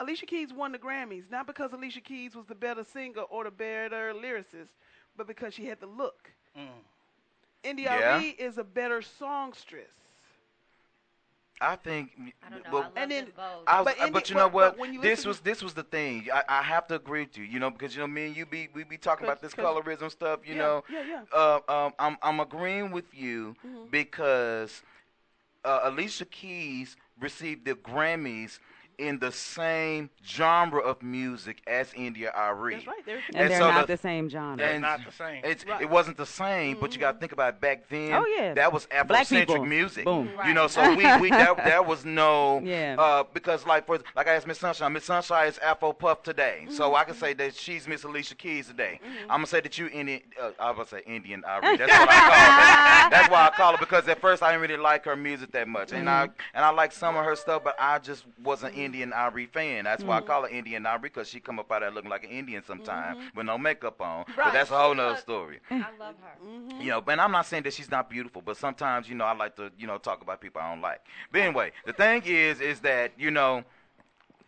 Alicia 0.00 0.26
Keys 0.26 0.52
won 0.52 0.72
the 0.72 0.78
Grammys 0.78 1.24
not 1.30 1.46
because 1.46 1.72
Alicia 1.72 2.00
Keys 2.00 2.34
was 2.34 2.46
the 2.46 2.54
better 2.54 2.84
singer 2.84 3.22
or 3.22 3.44
the 3.44 3.50
better 3.50 4.12
lyricist, 4.14 4.70
but 5.16 5.26
because 5.26 5.54
she 5.54 5.66
had 5.66 5.80
the 5.80 5.86
look. 5.86 6.30
Mm. 6.56 6.66
India 7.64 7.96
Yeah. 7.98 8.22
Is 8.38 8.58
a 8.58 8.64
better 8.64 9.02
songstress. 9.02 9.90
I 11.60 11.74
think. 11.74 12.12
I 12.46 12.50
don't 12.50 12.62
know. 12.64 12.70
well, 12.72 12.82
I 12.82 12.84
love 12.84 12.92
And 12.96 13.10
then- 13.10 13.24
both. 13.36 13.64
I 13.66 13.80
was, 13.80 13.94
But 13.96 14.00
uh, 14.00 14.10
but 14.10 14.30
you 14.30 14.36
know 14.36 14.46
what? 14.46 14.78
when 14.78 14.92
you 14.94 15.00
this 15.00 15.26
was 15.26 15.40
this 15.40 15.60
was 15.60 15.74
the 15.74 15.82
thing. 15.82 16.28
I, 16.32 16.44
I 16.48 16.62
have 16.62 16.86
to 16.86 16.94
agree 16.94 17.22
with 17.22 17.36
you. 17.36 17.42
You 17.42 17.58
know, 17.58 17.68
because 17.70 17.96
you 17.96 18.00
know 18.00 18.06
me 18.06 18.26
and 18.26 18.36
you 18.36 18.46
be 18.46 18.68
we 18.72 18.84
be 18.84 18.96
talking 18.96 19.24
about 19.26 19.42
this 19.42 19.54
colorism 19.54 20.08
stuff. 20.08 20.40
You 20.46 20.54
yeah, 20.54 20.60
know, 20.60 20.84
yeah, 20.88 21.02
yeah. 21.08 21.22
Uh, 21.32 21.58
um, 21.68 21.92
I'm 21.98 22.16
I'm 22.22 22.38
agreeing 22.38 22.92
with 22.92 23.12
you 23.12 23.56
Mhm. 23.66 23.90
because 23.90 24.82
uh, 25.64 25.80
Alicia 25.82 26.26
Keys 26.26 26.96
received 27.20 27.64
the 27.64 27.74
Grammys 27.74 28.60
in 28.98 29.18
the 29.20 29.30
same 29.32 30.10
genre 30.26 30.80
of 30.80 31.02
music 31.02 31.62
as 31.66 31.92
India 31.94 32.32
Arie. 32.34 32.74
That's 32.74 32.86
right. 32.86 33.06
They're, 33.06 33.16
and, 33.28 33.36
and 33.36 33.50
they're 33.50 33.58
so 33.58 33.70
not 33.70 33.86
the- 33.86 33.94
the, 33.94 33.96
same 34.02 34.28
genre. 34.28 34.56
They're 34.56 34.80
not 34.80 35.00
the 35.04 35.12
same. 35.12 35.40
It's, 35.44 35.64
Right. 35.66 35.82
It 35.82 35.90
wasn't 35.90 36.16
the 36.16 36.26
same, 36.26 36.78
but 36.80 36.94
you 36.94 37.00
got 37.00 37.12
to 37.12 37.18
think 37.18 37.32
about 37.32 37.54
it, 37.54 37.60
back 37.60 37.88
then. 37.88 38.12
Oh, 38.12 38.24
yeah. 38.26 38.54
that 38.54 38.72
was 38.72 38.86
Black 39.06 39.26
Afrocentric 39.26 39.66
music. 39.68 40.04
Boom. 40.04 40.30
You 40.46 40.54
know, 40.54 40.66
so 40.66 40.94
we, 40.94 41.04
we 41.20 41.30
there, 41.30 41.54
there 41.64 41.82
was 41.82 42.04
no 42.04 42.60
Yeah. 42.64 42.96
uh, 42.98 43.24
because 43.34 43.66
like 43.66 43.86
for 43.86 43.98
like 44.16 44.26
I 44.28 44.34
asked 44.34 44.46
Miss 44.46 44.58
Sunshine, 44.58 44.92
Miss 44.92 45.04
Sunshine 45.04 45.48
is 45.48 45.58
Afro 45.58 45.92
Puff 45.92 46.22
today, 46.22 46.60
Mm-hmm. 46.64 46.72
so 46.74 46.94
I 46.94 47.04
can 47.04 47.14
say 47.14 47.34
that 47.34 47.54
she's 47.54 47.86
Miss 47.86 48.02
Alicia 48.04 48.34
Keys 48.34 48.66
today. 48.68 48.98
I'm 49.22 49.28
gonna 49.38 49.46
say 49.46 49.60
that 49.60 49.76
you 49.78 49.88
Indian. 49.88 50.22
Uh, 50.40 50.50
I 50.58 50.70
was 50.70 50.76
gonna 50.90 51.02
say 51.02 51.02
Indian 51.06 51.42
Arie. 51.46 51.76
That's 51.76 51.92
what 51.92 52.08
I 52.10 52.16
call 52.20 52.30
her. 52.32 53.10
That's 53.10 53.28
why 53.30 53.46
I 53.46 53.50
call 53.56 53.72
her 53.72 53.78
because 53.78 54.08
at 54.08 54.20
first 54.20 54.42
I 54.42 54.50
didn't 54.52 54.62
really 54.62 54.76
like 54.82 55.04
her 55.04 55.16
music 55.16 55.52
that 55.52 55.68
much, 55.68 55.92
and 55.92 56.08
I 56.08 56.26
Mm-hmm. 56.28 56.32
and 56.54 56.64
I 56.64 56.70
like 56.70 56.92
some 56.92 57.16
of 57.16 57.24
her 57.24 57.36
stuff, 57.36 57.62
but 57.62 57.76
I 57.78 57.98
just 57.98 58.24
wasn't 58.42 58.74
Indian 58.88 59.12
Arie 59.12 59.46
fan. 59.46 59.84
That's 59.84 60.02
why 60.02 60.16
I 60.16 60.18
mm-hmm. 60.18 60.26
call 60.26 60.42
her 60.42 60.48
Indian 60.48 60.86
Arie 60.86 61.00
because 61.02 61.28
she 61.28 61.40
come 61.40 61.58
up 61.58 61.70
out 61.70 61.80
there 61.80 61.90
looking 61.90 62.10
like 62.10 62.24
an 62.24 62.30
Indian 62.30 62.62
sometimes 62.66 63.18
mm-hmm. 63.18 63.36
with 63.36 63.46
no 63.46 63.58
makeup 63.58 64.00
on. 64.00 64.24
But 64.36 64.52
that's 64.52 64.70
a 64.70 64.78
whole 64.78 64.94
nother 64.94 65.18
story. 65.18 65.60
I 65.70 65.76
love 65.98 66.14
her. 66.22 66.46
Mm-hmm. 66.46 66.80
You 66.80 66.88
know, 66.88 67.04
and 67.06 67.20
I'm 67.20 67.32
not 67.32 67.46
saying 67.46 67.64
that 67.64 67.74
she's 67.74 67.90
not 67.90 68.08
beautiful, 68.08 68.42
but 68.42 68.56
sometimes, 68.56 69.08
you 69.08 69.14
know, 69.14 69.24
I 69.24 69.34
like 69.34 69.56
to, 69.56 69.70
you 69.78 69.86
know, 69.86 69.98
talk 69.98 70.22
about 70.22 70.40
people 70.40 70.60
I 70.60 70.70
don't 70.70 70.80
like. 70.80 71.00
But 71.30 71.42
anyway, 71.42 71.72
the 71.84 71.92
thing 71.92 72.22
is, 72.24 72.60
is 72.60 72.80
that, 72.80 73.12
you 73.18 73.30
know, 73.30 73.64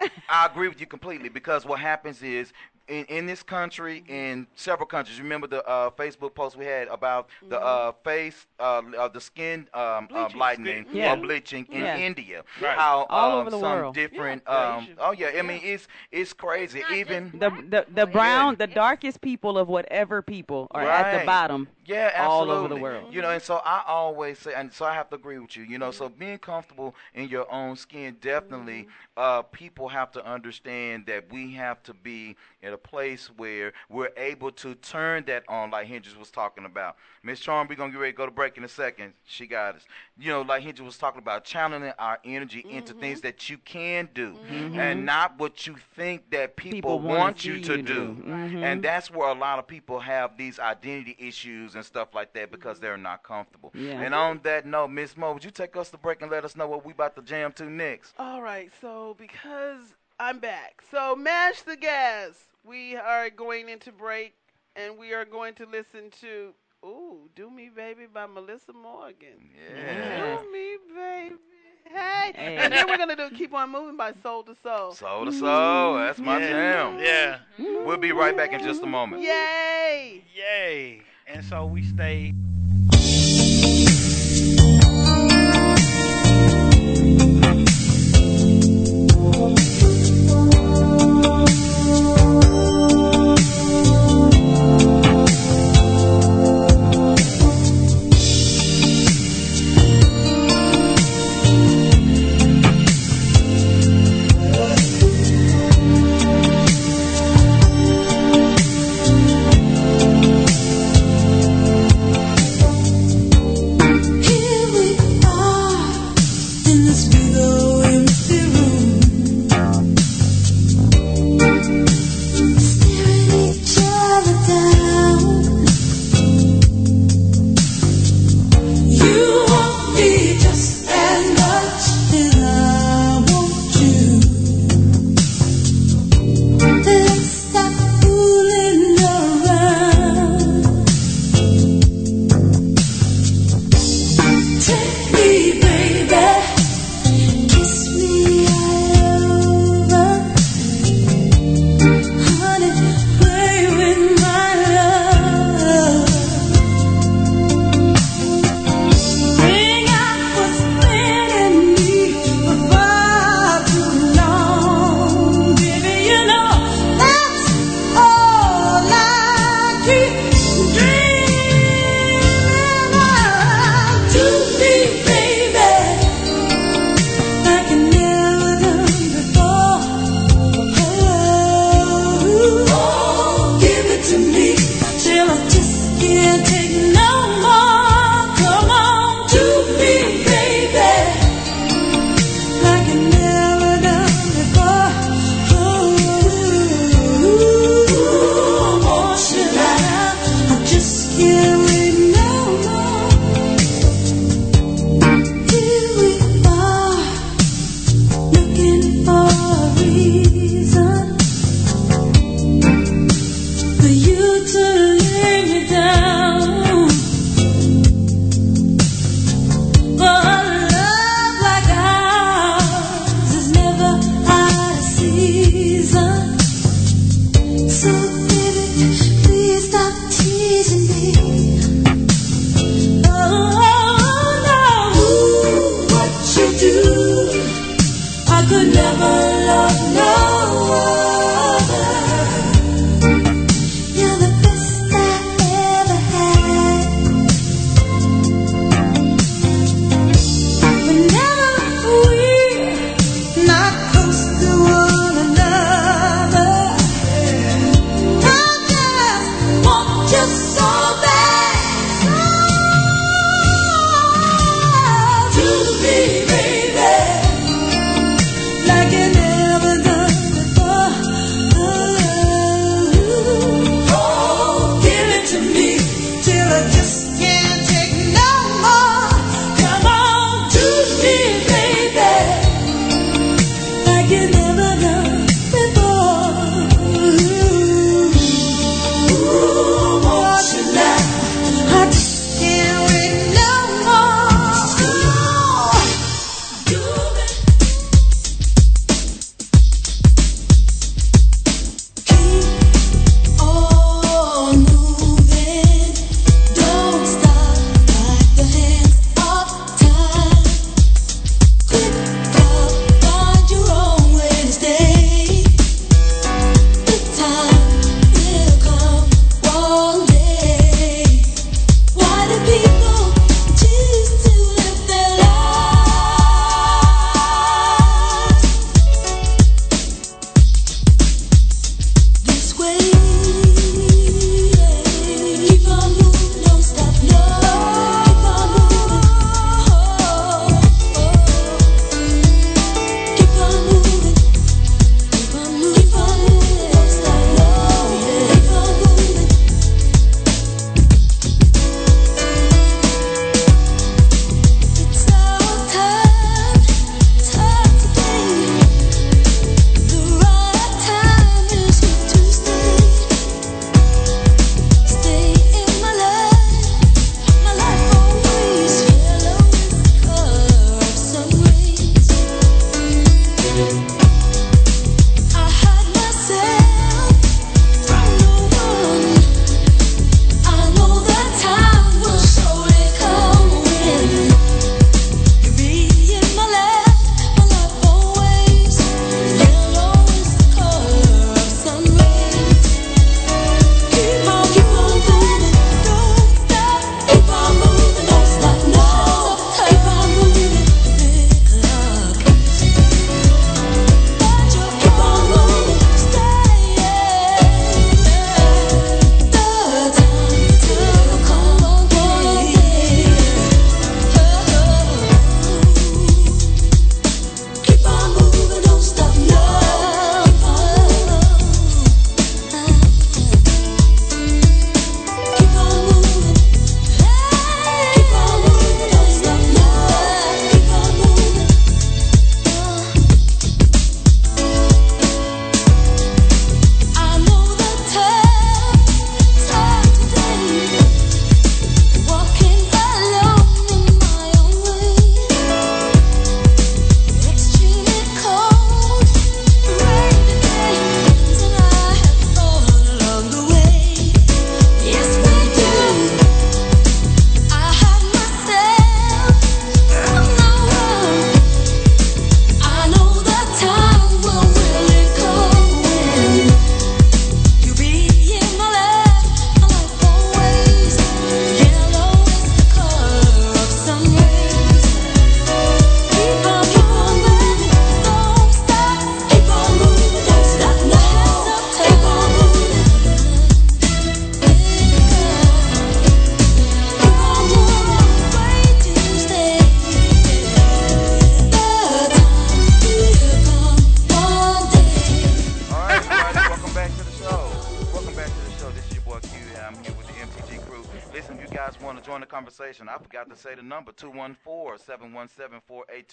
I 0.28 0.47
agree 0.47 0.68
with 0.68 0.80
you 0.80 0.86
completely 0.86 1.28
because 1.28 1.66
what 1.66 1.80
happens 1.80 2.22
is 2.22 2.53
in, 2.91 3.05
in 3.07 3.26
this 3.26 3.43
country, 3.43 4.03
in 4.09 4.47
several 4.57 4.86
countries, 4.86 5.20
remember 5.20 5.47
the 5.47 5.66
uh, 5.66 5.91
Facebook 5.91 6.34
post 6.34 6.57
we 6.57 6.66
had 6.66 6.88
about 6.88 7.28
the 7.49 7.61
uh, 7.61 7.93
face, 8.05 8.47
uh, 8.59 8.82
uh, 8.99 9.09
the 9.09 9.20
skin 9.20 9.68
um, 9.74 10.09
uh, 10.12 10.28
Bleaching. 10.28 10.38
lightening 10.38 10.86
Yeah. 10.93 11.12
or 11.12 11.16
bleaching 11.16 11.66
in 11.70 11.82
Yeah. 11.82 11.97
India. 11.99 12.43
Right. 12.61 12.76
How 12.76 13.07
All 13.09 13.32
um, 13.32 13.41
over 13.41 13.51
the 13.51 13.59
some 13.61 13.78
world. 13.78 13.95
different, 13.95 14.43
Yeah, 14.47 14.76
um, 14.76 14.88
oh 14.99 15.12
yeah, 15.12 15.30
I 15.38 15.43
mean 15.43 15.61
it's 15.62 15.86
it's 16.11 16.32
crazy. 16.32 16.80
It's 16.80 16.91
Even 16.93 17.30
the 17.38 17.51
the, 17.68 17.86
the 17.95 18.07
brown, 18.07 18.57
the 18.57 18.66
darkest 18.66 19.20
people 19.20 19.57
of 19.59 19.68
whatever 19.68 20.22
people 20.22 20.66
are 20.72 20.82
at 20.82 21.20
the 21.20 21.24
bottom. 21.26 21.68
Yeah, 21.86 22.12
all 22.20 22.51
over 22.51 22.68
the 22.68 22.76
world. 22.76 23.12
You 23.12 23.20
know, 23.22 23.30
and 23.30 23.43
so 23.43 23.61
I 23.64 23.82
always 23.86 24.38
say, 24.38 24.55
and 24.55 24.72
so 24.72 24.84
I 24.84 24.95
have 24.95 25.09
to 25.11 25.16
agree 25.16 25.38
with 25.38 25.57
you. 25.57 25.64
You 25.64 25.78
know, 25.78 25.91
so 25.91 26.09
being 26.09 26.38
comfortable 26.38 26.95
in 27.14 27.28
your 27.28 27.51
own 27.53 27.76
skin, 27.76 28.16
definitely, 28.20 28.86
uh, 29.16 29.43
people 29.43 29.88
have 29.88 30.12
to 30.12 30.24
understand 30.24 31.07
that 31.07 31.32
we 31.32 31.53
have 31.55 31.82
to 31.84 31.95
be 31.95 32.36
in 32.62 32.72
a 32.72 32.78
place 32.83 33.28
where 33.37 33.72
we're 33.89 34.12
able 34.16 34.51
to 34.53 34.74
turn 34.76 35.24
that 35.26 35.45
on, 35.49 35.70
like 35.70 35.87
Hendrix 35.87 36.16
was 36.18 36.31
talking 36.31 36.64
about. 36.64 36.97
Miss 37.22 37.39
Charm, 37.41 37.68
we're 37.68 37.74
gonna 37.76 37.93
get 37.93 37.99
ready 38.01 38.12
to 38.12 38.16
go 38.16 38.24
to 38.26 38.33
break 38.33 38.57
in 38.57 38.64
a 38.64 38.68
second. 38.68 39.12
She 39.26 39.47
got 39.47 39.76
us. 39.76 39.85
You 40.18 40.31
know, 40.31 40.43
like 40.43 40.62
Hendrix 40.62 40.87
was 40.87 40.99
talking 40.99 41.18
about, 41.20 41.45
channeling 41.45 41.93
our 41.99 42.18
energy 42.24 42.64
into 42.68 42.95
things 42.95 43.20
that 43.22 43.49
you 43.51 43.59
can 43.59 44.09
do, 44.14 44.37
and 44.49 45.05
not 45.05 45.39
what 45.39 45.66
you 45.66 45.76
think 45.95 46.31
that 46.31 46.57
people, 46.57 46.78
People 46.78 47.01
wanna 47.01 47.35
you 47.39 47.61
to 47.61 47.76
you 47.76 47.83
do. 47.83 47.83
do. 47.83 48.22
Mhm. 48.24 48.62
And 48.62 48.83
that's 48.83 49.11
where 49.11 49.28
a 49.28 49.35
lot 49.35 49.59
of 49.59 49.66
people 49.66 50.01
have 50.01 50.37
these 50.37 50.59
identity 50.59 51.16
issues 51.18 51.74
and 51.74 51.85
stuff 51.85 52.14
like 52.14 52.33
that 52.35 52.51
because 52.51 52.81
they're 52.81 52.97
not 52.97 53.22
comfortable. 53.22 53.70
Yeah. 53.74 54.01
And 54.01 54.14
on 54.14 54.41
that 54.45 54.64
note, 54.66 54.89
Miss 54.89 55.16
Mo, 55.16 55.33
would 55.33 55.45
you 55.45 55.51
take 55.51 55.76
us 55.76 55.91
to 55.91 55.99
break 55.99 56.22
and 56.22 56.31
let 56.31 56.45
us 56.45 56.57
know 56.57 56.66
what 56.66 56.85
we 56.85 56.93
about 56.93 57.14
to 57.16 57.22
jam 57.22 57.53
to 57.53 57.64
next? 57.64 58.14
All 58.18 58.41
right, 58.43 58.70
so 58.81 59.14
because 59.18 59.95
I'm 60.23 60.39
back, 60.39 60.83
so 60.91 61.16
mash 61.16 61.62
the 61.62 61.77
gas. 61.77 62.33
We 62.62 62.95
are 62.95 63.31
going 63.31 63.71
into 63.71 63.91
break, 63.91 64.35
and 64.77 64.99
we 64.99 65.14
are 65.14 65.25
going 65.25 65.55
to 65.55 65.64
listen 65.64 66.11
to 66.21 66.53
"Ooh, 66.85 67.31
Do 67.35 67.51
Me 67.51 67.71
Baby" 67.75 68.03
by 68.12 68.27
Meli'sa 68.27 68.75
Morgan. 68.75 69.49
Yeah. 69.75 70.37
Do 70.37 70.53
me, 70.53 70.77
baby. 70.95 71.37
Hey. 71.85 72.33
Hey. 72.35 72.57
And 72.59 72.71
then 72.71 72.87
we're 72.87 72.99
gonna 72.99 73.16
do 73.16 73.31
"Keep 73.31 73.55
On 73.55 73.71
Moving" 73.73 73.97
by 73.97 74.12
Soul 74.23 74.45
II 74.47 74.55
Soul. 74.62 74.93
Soul 74.93 75.25
to 75.25 75.33
soul, 75.33 75.95
that's 75.95 76.18
my 76.18 76.39
Yeah. 76.39 76.49
jam. 76.51 76.99
Yeah. 76.99 77.39
We'll 77.87 77.97
be 77.97 78.12
right 78.12 78.37
back 78.37 78.53
in 78.53 78.62
just 78.62 78.83
a 78.83 78.87
moment. 78.87 79.23
Yay! 79.23 80.23
Yay. 80.35 81.01
And 81.29 81.43
so 81.43 81.64
we 81.64 81.83
stay. 81.83 82.35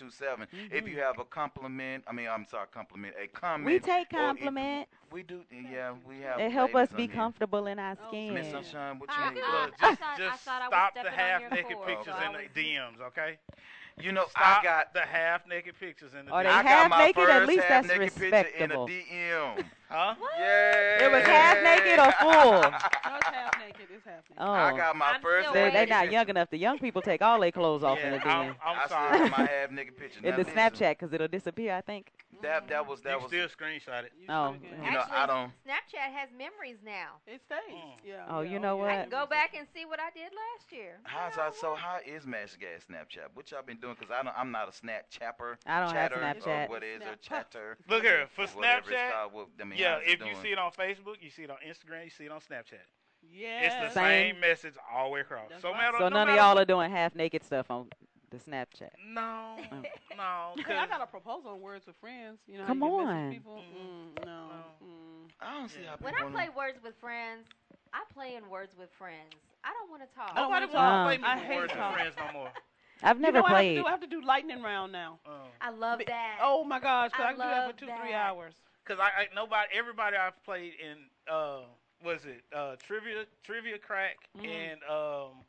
214-717-4827. 0.02 0.48
If 0.72 0.88
you 0.88 0.93
mm-hmm. 0.93 1.00
have 1.00 1.20
a 1.20 1.26
compliment, 1.26 2.04
I 2.08 2.14
mean, 2.14 2.28
I'm 2.28 2.45
sorry, 2.50 2.68
compliment, 2.74 3.16
a 3.22 3.28
comment. 3.28 3.66
We 3.66 3.80
take 3.80 4.14
or 4.14 4.20
if- 4.20 4.26
compliments. 4.26 4.91
We 5.10 5.24
do, 5.24 5.39
yeah, 5.50 5.93
we 6.06 6.20
have. 6.20 6.39
It 6.39 6.52
help 6.52 6.76
us 6.76 6.89
be 6.89 7.04
on 7.04 7.10
here. 7.10 7.16
comfortable 7.16 7.68
in 7.68 7.80
our 7.80 7.95
oh, 8.04 8.08
skin. 8.10 8.34
Miss 8.34 8.52
Sunshine, 8.52 9.00
what 9.00 9.10
you 9.10 9.36
need? 9.36 9.41
I- 9.45 9.66
Look, 9.66 9.76
I 9.82 9.95
just, 10.18 10.34
I 10.34 10.38
thought 10.38 10.62
I 10.62 10.68
was 10.68 10.91
stop 10.93 11.04
the 11.06 11.10
half-naked 11.10 11.78
cord, 11.78 11.88
pictures 11.88 12.14
so 12.20 12.26
in 12.26 12.34
the 12.34 12.62
DMs, 12.62 13.02
okay? 13.08 13.38
You 14.00 14.12
know, 14.12 14.26
Stop 14.30 14.60
I 14.60 14.64
got 14.64 14.93
the 14.93 15.02
half 15.02 15.48
naked 15.48 15.74
pictures 15.80 16.12
in 16.14 16.28
the 16.28 16.32
Are 16.32 16.43
they 16.43 16.50
DMs. 16.50 16.54
I 16.54 16.64
half 16.64 16.91
naked? 17.00 17.30
At 17.30 17.48
least 17.48 17.64
that's 17.68 17.88
naked 17.88 18.02
in 18.22 18.72
a 18.72 18.82
respectable. 18.82 18.88
DM. 18.88 19.66
Huh? 19.89 20.16
Yeah. 20.38 21.06
It 21.06 21.12
was 21.12 21.24
half 21.24 21.64
naked 21.64 22.00
or 22.00 22.12
full? 22.12 22.62
No, 23.08 23.16
it's 23.16 23.28
half 23.28 23.60
naked. 23.60 23.88
It's 23.89 24.06
half 24.06 24.24
naked. 24.30 24.38
Oh, 24.38 24.52
I 24.52 24.78
got 24.78 24.95
my 24.95 25.14
I'm 25.14 25.22
first 25.22 25.52
they, 25.54 25.62
half 25.64 25.74
they 25.74 25.80
waiting. 25.80 25.89
not 25.89 26.12
young 26.12 26.30
enough. 26.30 26.50
The 26.52 26.58
young 26.58 26.78
people 26.78 27.02
take 27.02 27.22
all 27.24 27.39
their 27.39 27.52
clothes 27.52 27.84
off 27.84 27.98
in 28.00 28.12
the 28.12 28.20
DM. 28.20 28.26
I'm, 28.28 28.56
I'm 28.64 28.89
sorry. 28.89 29.30
my 29.30 29.38
half 29.50 29.72
naked 29.72 29.98
picture. 29.98 30.20
in 30.22 30.30
Now 30.30 30.38
the 30.38 30.43
listen, 30.43 30.54
Snapchat 30.58 30.91
because 30.91 31.14
it'll 31.14 31.28
disappear. 31.28 31.74
I 31.74 31.82
think. 31.82 32.12
That 32.41 32.67
that 32.69 32.88
was 32.88 33.01
that 33.01 33.13
can 33.13 33.23
was. 33.23 33.31
still 33.31 33.47
screenshot 33.47 34.03
it. 34.05 34.11
You 34.19 34.27
Oh, 34.29 34.53
sure 34.53 34.69
can. 34.69 34.85
You 34.85 34.91
know, 34.91 34.99
Actually, 34.99 35.15
I 35.17 35.25
don't. 35.27 35.51
Snapchat 35.67 36.13
has 36.13 36.29
memories 36.38 36.77
now. 36.83 37.19
It 37.25 37.41
stays. 37.45 37.59
Mm. 37.73 37.91
Yeah. 38.05 38.23
Oh, 38.29 38.41
you 38.41 38.59
know 38.59 38.77
what? 38.77 38.89
I 38.89 39.01
can 39.01 39.09
go 39.09 39.25
back 39.25 39.53
and 39.57 39.67
see 39.73 39.85
what 39.85 39.99
I 39.99 40.09
did 40.11 40.31
last 40.31 40.71
year. 40.71 40.99
How's 41.03 41.38
I, 41.38 41.51
so 41.51 41.75
how 41.75 41.97
is 42.05 42.25
Mash 42.25 42.55
Gas 42.55 42.85
Snapchat? 42.89 43.29
What 43.33 43.49
y'all 43.51 43.61
been 43.63 43.77
doing? 43.79 43.95
Cause 43.95 44.09
I 44.11 44.23
don't, 44.23 44.38
I'm 44.38 44.51
not 44.51 44.69
a 44.69 44.73
Snap 44.73 45.09
chapper. 45.09 45.57
I 45.65 45.79
don't 45.81 45.93
have 45.93 46.11
Snapchat. 46.11 46.67
Or 46.67 46.69
what 46.69 46.83
is 46.83 47.01
it? 47.01 47.03
Snap- 47.03 47.21
Chatter. 47.51 47.77
Look 47.89 48.03
here, 48.03 48.27
for 48.35 48.45
Snapchat, 48.45 49.11
called. 49.11 49.33
What, 49.33 49.47
I 49.59 49.63
mean, 49.63 49.79
yeah, 49.79 49.99
if 50.03 50.19
you 50.19 50.33
see 50.41 50.49
it 50.51 50.57
on 50.59 50.71
Facebook, 50.71 51.15
you 51.21 51.29
see 51.29 51.43
it 51.43 51.49
on 51.49 51.57
Instagram, 51.67 52.03
you 52.05 52.09
see 52.11 52.25
it 52.25 52.31
on 52.31 52.39
Snapchat. 52.39 52.83
Yeah. 53.29 53.61
It's 53.63 53.75
the 53.75 53.99
Same. 53.99 54.33
same 54.33 54.39
message 54.39 54.75
all 54.93 55.05
the 55.05 55.11
way 55.13 55.19
across. 55.21 55.49
That's 55.49 55.61
So, 55.61 55.71
right. 55.71 55.77
matter, 55.81 55.97
So 55.99 56.09
no 56.09 56.15
none 56.17 56.29
of 56.29 56.35
y'all 56.35 56.57
are 56.57 56.65
doing 56.65 56.91
half 56.91 57.15
naked 57.15 57.43
stuff 57.43 57.69
on 57.71 57.88
the 58.30 58.38
Snapchat. 58.38 58.89
No, 59.05 59.55
Oh. 59.71 59.84
no. 60.15 60.53
Hey, 60.57 60.63
'cause- 60.63 60.78
I 60.78 60.88
got 60.88 61.01
a 61.01 61.07
proposal 61.07 61.51
on 61.51 61.61
Words 61.61 61.86
with 61.88 61.95
Friends. 61.97 62.39
You 62.47 62.57
know, 62.59 62.65
Come 62.65 62.80
you 62.82 62.99
on. 62.99 63.32
people. 63.32 63.63
Mm, 63.75 64.25
no. 64.25 64.49
Mm. 64.84 65.32
I 65.39 65.53
don't 65.53 65.69
see 65.69 65.84
how 65.84 65.95
When 65.97 66.13
I 66.15 66.23
play 66.30 66.49
Words 66.49 66.82
with 66.84 66.95
Friends, 66.99 67.47
I 67.93 68.03
play 68.13 68.36
in 68.36 68.49
Words 68.49 68.75
with 68.78 68.91
Friends. 68.97 69.34
I 69.63 69.73
don't 69.73 69.89
want 69.89 70.01
to 70.01 70.15
talk. 70.15 70.36
don't 70.36 70.49
Nobody 70.49 70.65
wanna 70.65 70.67
wants 70.67 70.73
talk. 70.73 71.11
to 71.13 71.19
play 71.19 71.30
I 71.30 71.36
me 71.36 71.39
with 71.41 71.47
hate 71.49 71.57
words 71.57 71.73
with 71.73 71.93
friends 71.93 72.15
no 72.17 72.32
more. 72.39 72.51
I've 73.03 73.19
never 73.19 73.38
you 73.38 73.41
know 73.41 73.43
what 73.43 73.49
played. 73.51 73.59
I 73.59 73.75
have, 73.75 73.75
to 73.75 73.82
do? 73.82 73.88
I 73.88 73.91
have 73.91 73.99
to 74.01 74.07
do 74.07 74.21
lightning 74.21 74.61
round 74.63 74.91
now. 74.91 75.19
Uh, 75.25 75.30
I 75.61 75.69
love 75.69 76.01
that. 76.07 76.38
Oh 76.41 76.63
my 76.63 76.80
gosh, 76.80 77.11
'cause 77.11 77.21
I 77.21 77.30
I, 77.30 77.34
can 77.34 77.36
do 77.41 77.43
that 77.47 77.71
for 77.73 77.80
two, 77.80 77.86
that. 77.86 78.01
three 78.01 78.13
hours. 78.13 78.55
Cause 78.86 78.99
I, 78.99 79.05
I 79.23 79.28
nobody 79.36 79.67
everybody 79.73 80.15
I've 80.17 80.41
played 80.43 80.73
in 80.80 81.09
uh 81.32 81.61
was 82.01 82.25
it 82.25 82.43
uh 82.53 82.75
trivia 82.78 83.25
trivia 83.43 83.78
crack 83.78 84.17
Mhm. 84.38 84.45
and 84.47 84.84
um 84.86 85.43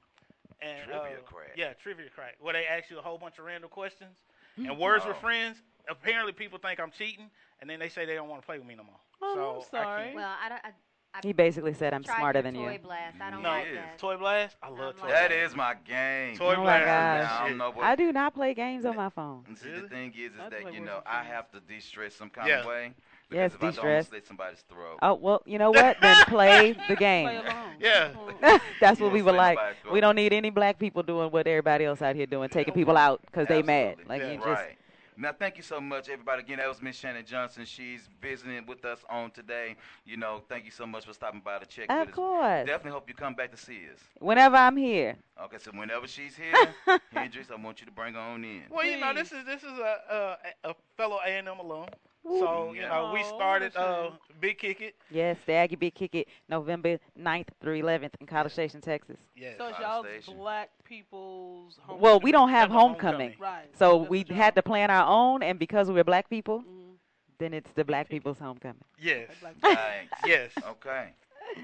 and 0.60 0.84
Trivia 0.84 1.18
uh, 1.18 1.22
Crack. 1.24 1.52
yeah 1.56 1.72
trivia 1.74 2.06
crack 2.14 2.36
where 2.40 2.52
they 2.52 2.64
ask 2.66 2.90
you 2.90 2.98
a 2.98 3.02
whole 3.02 3.18
bunch 3.18 3.38
of 3.38 3.44
random 3.44 3.70
questions 3.70 4.16
and 4.56 4.76
words 4.78 5.04
with 5.06 5.16
Oh. 5.16 5.20
friends 5.20 5.62
apparently 5.88 6.32
people 6.32 6.58
think 6.58 6.80
I'm 6.80 6.90
cheating 6.90 7.30
and 7.60 7.68
then 7.70 7.78
they 7.78 7.88
say 7.88 8.04
they 8.06 8.14
don't 8.14 8.28
want 8.28 8.42
to 8.42 8.46
play 8.46 8.58
with 8.58 8.66
me 8.66 8.74
no 8.76 8.84
more. 8.84 8.94
Oh, 9.22 9.64
so 9.70 9.78
I'm 9.78 9.84
sorry. 9.84 10.02
can't- 10.04 10.14
Well, 10.16 10.34
I 10.44 10.48
don't. 10.48 10.60
I, 10.64 10.68
I 11.14 11.20
He 11.24 11.32
basically 11.32 11.72
said 11.74 11.92
I'm 11.94 12.04
smarter 12.04 12.38
your 12.38 12.42
than 12.42 12.54
toy 12.54 12.72
you. 12.74 12.78
blast. 12.78 13.16
I 13.20 13.30
don't 13.30 13.42
No, 13.42 13.48
like 13.48 13.72
that. 13.74 13.98
Toy 13.98 14.16
blast 14.16 14.56
I 14.62 14.68
love 14.68 14.78
I'm 14.78 14.92
toy 14.94 15.00
like- 15.06 15.10
That 15.14 15.30
blast. 15.30 15.50
is 15.52 15.56
my 15.56 15.74
game. 15.86 16.36
Toy 16.36 16.54
Oh 16.54 16.56
my 16.58 16.62
blast. 16.64 16.84
gosh. 16.86 17.40
Now, 17.40 17.44
I 17.44 17.48
don't 17.48 17.58
know 17.58 17.70
what. 17.70 17.84
I 17.84 17.96
do 17.96 18.12
not 18.12 18.34
play 18.34 18.54
games 18.54 18.84
on 18.84 18.94
my 18.96 19.08
phone. 19.08 19.44
and 19.48 19.56
see, 19.58 19.68
Really? 19.70 19.80
the 19.82 19.88
thing 19.88 20.12
is, 20.16 20.32
is 20.34 20.40
I 20.40 20.48
that 20.50 20.74
you 20.74 20.80
know 20.80 21.00
I 21.06 21.24
have 21.24 21.50
to 21.52 21.60
de-stress 21.60 22.14
some 22.14 22.30
kind 22.30 22.48
Yeah. 22.48 22.60
of 22.60 22.66
way. 22.66 22.92
Yes, 23.30 23.52
Because 23.52 23.54
if 23.54 23.54
I 23.54 23.58
don't, 23.60 23.64
I'm 23.64 23.70
de-stress. 23.72 23.82
gonna 23.84 24.02
slit 24.04 24.26
somebody's 24.26 24.60
throat. 24.62 24.98
Oh 25.02 25.14
well, 25.14 25.42
you 25.44 25.58
know 25.58 25.70
what? 25.70 25.96
then 26.00 26.16
play 26.24 26.72
the 26.88 26.96
Play 26.96 26.96
game. 26.96 27.28
along. 27.28 27.72
Yeah. 27.78 28.10
That's 28.80 28.98
You 28.98 29.04
what 29.06 29.12
we 29.12 29.18
don't 29.20 29.26
would 29.26 29.34
like. 29.36 29.58
We 29.92 30.00
don't 30.00 30.16
need 30.16 30.32
any 30.32 30.50
black 30.50 30.78
people 30.78 31.02
doing 31.02 31.30
what 31.30 31.46
everybody 31.46 31.84
else 31.84 32.00
out 32.02 32.16
here 32.16 32.26
doing, 32.26 32.48
taking 32.48 32.74
people 32.74 32.96
out 32.96 33.20
because 33.26 33.46
they 33.46 33.62
mad. 33.62 33.96
Like 34.08 34.22
Yeah. 34.22 34.28
you 34.32 34.36
just 34.36 34.46
right. 34.46 34.78
Now, 35.20 35.32
thank 35.36 35.56
you 35.56 35.64
so 35.64 35.80
much, 35.80 36.08
everybody. 36.08 36.42
Again, 36.42 36.58
that 36.58 36.68
was 36.68 36.80
Miss 36.80 36.94
Shannon 36.94 37.24
Johnson. 37.26 37.64
She's 37.64 38.08
visiting 38.22 38.64
with 38.66 38.84
us 38.84 39.00
on 39.10 39.32
today. 39.32 39.74
You 40.06 40.16
know, 40.16 40.42
thank 40.48 40.64
you 40.64 40.70
so 40.70 40.86
much 40.86 41.06
for 41.06 41.12
stopping 41.12 41.40
by 41.44 41.58
to 41.58 41.66
check 41.66 41.90
Of 41.90 41.98
with 41.98 42.08
us. 42.10 42.14
course. 42.14 42.66
Definitely 42.68 42.92
hope 42.92 43.08
you 43.08 43.16
come 43.16 43.34
back 43.34 43.50
to 43.50 43.56
see 43.56 43.80
us. 43.92 43.98
whenever 44.20 44.54
I'm 44.54 44.76
here. 44.76 45.16
Okay, 45.42 45.56
so 45.58 45.72
whenever 45.72 46.06
she's 46.06 46.36
here, 46.36 46.54
Hendrix, 47.12 47.50
I 47.50 47.56
want 47.56 47.80
you 47.80 47.86
to 47.86 47.92
bring 47.92 48.14
her 48.14 48.20
on 48.20 48.44
in. 48.44 48.62
Well, 48.70 48.86
you 48.86 49.00
know, 49.00 49.12
this 49.12 49.32
is 49.32 49.44
this 49.44 49.64
is 49.64 49.76
a 49.76 50.36
a, 50.64 50.70
a 50.70 50.74
fellow 50.96 51.18
A 51.26 51.28
and 51.30 51.48
M 51.48 51.58
alum. 51.58 51.86
So 52.24 52.72
you 52.72 52.80
Yeah. 52.82 52.88
know, 52.88 53.10
we 53.12 53.22
started 53.24 53.74
a 53.76 53.80
uh. 53.80 54.10
Big 54.40 54.58
Kick 54.58 54.80
It. 54.80 54.94
Yes, 55.10 55.36
the 55.46 55.52
Aggie 55.54 55.74
Big 55.76 55.94
Kick 55.94 56.14
It, 56.14 56.28
November 56.48 56.98
9th 57.18 57.48
through 57.60 57.82
11th 57.82 58.14
in 58.20 58.26
College 58.26 58.52
Station, 58.52 58.80
Texas. 58.80 59.16
Yes. 59.34 59.56
So 59.58 59.66
it's 59.66 59.78
y'all's 59.80 60.06
Station. 60.06 60.36
black 60.36 60.70
people's 60.84 61.76
home. 61.82 62.00
Well, 62.00 62.20
we 62.20 62.30
don't 62.30 62.50
have 62.50 62.70
Have 62.70 62.80
homecoming, 62.80 63.30
homecoming. 63.32 63.36
Right. 63.40 63.76
so 63.76 63.98
That's 64.00 64.10
we 64.10 64.24
had 64.30 64.54
to 64.54 64.62
plan 64.62 64.90
our 64.90 65.06
own, 65.08 65.42
and 65.42 65.58
because 65.58 65.90
we're 65.90 66.04
black 66.04 66.28
people, 66.30 66.60
Mhm. 66.60 66.96
then 67.38 67.52
it's 67.54 67.70
the 67.72 67.84
black 67.84 68.08
people's 68.08 68.38
homecoming. 68.38 68.84
Yes. 68.98 69.28
Thanks. 69.60 70.12
Yes. 70.26 70.52
Okay. 70.64 71.08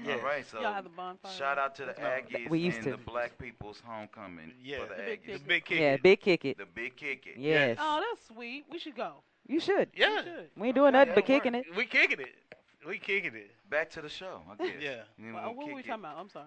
Yes. 0.03 0.19
All 0.19 0.25
right. 0.25 0.45
So 0.45 0.59
Y'all 0.61 0.73
have 0.73 0.83
the 0.83 0.89
bonfire. 0.89 1.31
shout 1.31 1.57
out 1.57 1.75
to 1.75 1.85
the 1.85 1.93
That's. 1.93 2.29
Aggies 2.29 2.49
We 2.49 2.59
used 2.59 2.77
and 2.77 2.83
to. 2.85 2.91
the 2.91 2.97
Black 2.97 3.37
People's 3.37 3.79
Homecoming 3.85 4.51
Yeah. 4.59 4.79
for 4.79 4.87
the, 4.87 4.95
The 4.95 5.03
big 5.05 5.21
The 5.25 5.31
kick. 5.33 5.47
Big 5.47 5.65
Kick 5.65 5.79
yeah, 5.79 5.97
Big 5.97 6.19
Kick 6.21 6.45
It. 6.45 6.57
The 6.57 6.65
Big 6.65 6.95
Kick 6.97 7.27
It. 7.27 7.37
Yes, 7.37 7.77
Oh, 7.79 8.01
that's 8.05 8.25
sweet. 8.27 8.65
We 8.69 8.79
should 8.79 8.95
go. 8.95 9.21
You 9.47 9.59
should. 9.59 9.89
Yeah. 9.95 10.09
We 10.17 10.23
should. 10.23 10.49
We 10.57 10.67
ain't 10.67 10.75
doing 10.75 10.87
Okay, 10.95 10.97
nothing 10.97 11.13
but 11.15 11.25
that'll 11.27 11.39
kicking 11.41 11.55
it. 11.55 11.65
We 11.75 11.85
kicking 11.85 12.19
it. 12.19 12.35
We 12.87 12.99
kicking 12.99 13.35
it. 13.35 13.51
Back 13.69 13.89
to 13.91 14.01
the 14.01 14.09
show, 14.09 14.41
I 14.51 14.63
guess. 14.63 14.75
Yeah. 14.79 14.89
And 15.17 15.27
then 15.27 15.33
Well, 15.33 15.43
we'll 15.45 15.55
what 15.55 15.67
were 15.69 15.73
we 15.73 15.81
kick 15.81 15.85
it. 15.87 15.89
talking 15.89 16.03
about? 16.05 16.17
I'm 16.19 16.29
sorry. 16.29 16.45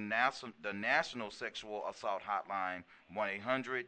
the 0.61 0.73
National 0.73 1.29
Sexual 1.29 1.83
Assault 1.89 2.21
Hotline, 2.23 2.83
1 3.13 3.29
800 3.29 3.85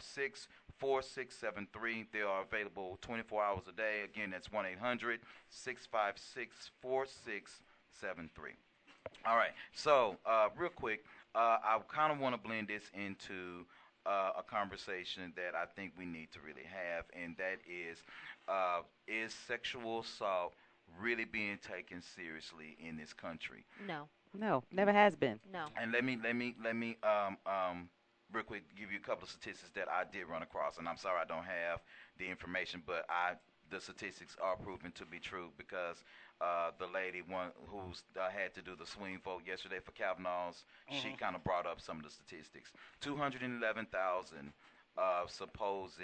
656 0.00 0.48
4673. 0.78 2.06
They 2.12 2.20
are 2.22 2.42
available 2.42 2.98
24 3.02 3.42
hours 3.42 3.62
a 3.68 3.72
day. 3.72 4.02
Again, 4.04 4.30
that's 4.30 4.50
1 4.50 4.66
800 4.66 5.20
656 5.50 6.70
4673. 6.80 8.52
All 9.26 9.36
right, 9.36 9.52
so 9.72 10.16
uh, 10.26 10.48
real 10.56 10.70
quick, 10.70 11.04
uh, 11.34 11.58
I 11.62 11.78
kind 11.88 12.12
of 12.12 12.18
want 12.18 12.34
to 12.34 12.40
blend 12.40 12.68
this 12.68 12.84
into 12.94 13.66
uh, 14.06 14.32
a 14.38 14.42
conversation 14.42 15.32
that 15.36 15.54
I 15.54 15.66
think 15.66 15.92
we 15.98 16.04
need 16.04 16.28
to 16.32 16.38
really 16.40 16.64
have, 16.64 17.04
and 17.14 17.36
that 17.36 17.58
is, 17.66 17.98
uh, 18.48 18.80
is 19.06 19.34
sexual 19.46 20.00
assault 20.00 20.54
really 20.98 21.24
being 21.24 21.58
taken 21.66 22.02
seriously 22.02 22.76
in 22.80 22.96
this 22.96 23.12
country? 23.12 23.64
No. 23.86 24.08
No, 24.32 24.62
never 24.70 24.92
has 24.92 25.16
been. 25.16 25.40
No. 25.52 25.66
And 25.76 25.92
let 25.92 26.04
me 26.04 26.16
let 26.22 26.36
me 26.36 26.54
let 26.62 26.76
me 26.76 26.96
um 27.02 27.36
um 27.46 27.88
real 28.32 28.44
quick 28.44 28.62
give 28.78 28.90
you 28.92 28.98
a 28.98 29.02
couple 29.02 29.24
of 29.24 29.30
statistics 29.30 29.70
that 29.74 29.88
I 29.88 30.04
did 30.10 30.26
run 30.28 30.42
across, 30.42 30.78
and 30.78 30.88
I'm 30.88 30.96
sorry 30.96 31.20
I 31.20 31.24
don't 31.24 31.44
have 31.44 31.80
the 32.18 32.26
information, 32.28 32.82
but 32.86 33.04
I 33.08 33.34
the 33.70 33.80
statistics 33.80 34.36
are 34.42 34.56
proven 34.56 34.90
to 34.92 35.06
be 35.06 35.20
true 35.20 35.50
because 35.56 36.02
uh, 36.40 36.72
the 36.80 36.88
lady 36.88 37.22
one 37.22 37.50
who's 37.68 38.02
uh, 38.20 38.28
had 38.28 38.52
to 38.54 38.62
do 38.62 38.74
the 38.74 38.84
swing 38.86 39.20
vote 39.24 39.42
yesterday 39.46 39.78
for 39.78 39.92
Kavanaugh's, 39.92 40.64
she 40.90 41.08
Mhm. 41.10 41.18
kind 41.18 41.36
of 41.36 41.44
brought 41.44 41.66
up 41.66 41.80
some 41.80 41.98
of 41.98 42.02
the 42.02 42.10
statistics. 42.10 42.72
Two 43.00 43.16
hundred 43.16 43.42
eleven 43.44 43.86
thousand 43.86 44.52
uh, 44.98 45.24
supposed 45.28 46.00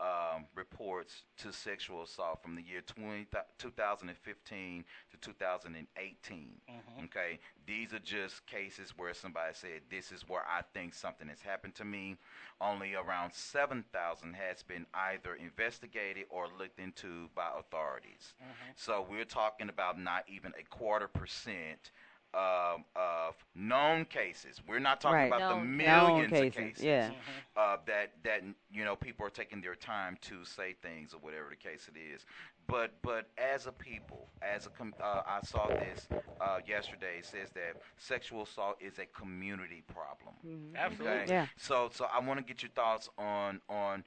um, 0.00 0.46
reports 0.54 1.22
to 1.38 1.52
sexual 1.52 2.02
assault 2.02 2.40
from 2.42 2.54
the 2.54 2.62
year 2.62 2.80
20, 2.82 3.26
2015 3.58 4.84
to 5.10 5.16
2018. 5.16 6.60
Mhm. 6.68 7.04
Okay, 7.04 7.38
these 7.66 7.92
are 7.92 7.98
just 7.98 8.46
cases 8.46 8.96
where 8.96 9.12
somebody 9.14 9.54
said, 9.54 9.82
"This 9.90 10.12
is 10.12 10.28
where 10.28 10.46
I 10.46 10.62
think 10.62 10.94
something 10.94 11.28
has 11.28 11.42
happened 11.42 11.74
to 11.76 11.84
me." 11.84 12.16
Only 12.60 12.94
around 12.94 13.32
7,000 13.34 14.34
has 14.34 14.62
been 14.62 14.86
either 14.94 15.34
investigated 15.34 16.26
or 16.30 16.48
looked 16.48 16.78
into 16.78 17.28
by 17.34 17.50
authorities. 17.58 18.34
So 18.76 19.02
we're 19.02 19.24
talking 19.24 19.68
about 19.68 19.98
not 19.98 20.28
even 20.28 20.54
a 20.56 20.62
quarter 20.64 21.08
percent 21.08 21.90
um, 22.34 22.84
of 22.94 23.34
known 23.54 24.04
cases. 24.04 24.60
We're 24.68 24.78
not 24.78 25.00
talking 25.00 25.16
Right. 25.16 25.26
about 25.32 25.60
the 25.60 25.64
millions 25.64 25.86
known 25.86 26.24
of 26.24 26.30
cases, 26.30 26.54
cases 26.56 26.84
yeah. 26.84 27.10
uh, 27.56 27.78
that 27.86 28.12
that 28.24 28.42
you 28.70 28.84
know 28.84 28.96
people 28.96 29.26
are 29.26 29.30
taking 29.30 29.60
their 29.60 29.74
time 29.74 30.18
to 30.22 30.44
say 30.44 30.74
things 30.82 31.14
or 31.14 31.18
whatever 31.18 31.46
the 31.50 31.56
case 31.56 31.88
it 31.94 31.98
is. 31.98 32.26
But 32.66 33.00
but 33.02 33.30
as 33.38 33.66
a 33.66 33.72
people, 33.72 34.28
as 34.42 34.66
a 34.66 34.70
com- 34.70 34.94
uh, 35.02 35.22
I 35.26 35.40
saw 35.42 35.68
this 35.68 36.06
uh, 36.40 36.58
yesterday. 36.66 37.18
It 37.18 37.24
says 37.24 37.50
that 37.54 37.80
sexual 37.96 38.42
assault 38.42 38.76
is 38.80 38.98
a 38.98 39.06
community 39.06 39.82
problem. 39.86 40.34
Mhm. 40.46 40.76
Absolutely. 40.76 41.18
Okay? 41.22 41.32
Yeah. 41.32 41.46
So 41.56 41.88
so 41.92 42.04
I 42.12 42.20
want 42.20 42.38
to 42.40 42.44
get 42.44 42.62
your 42.62 42.70
thoughts 42.72 43.08
on 43.16 43.62
on 43.70 44.04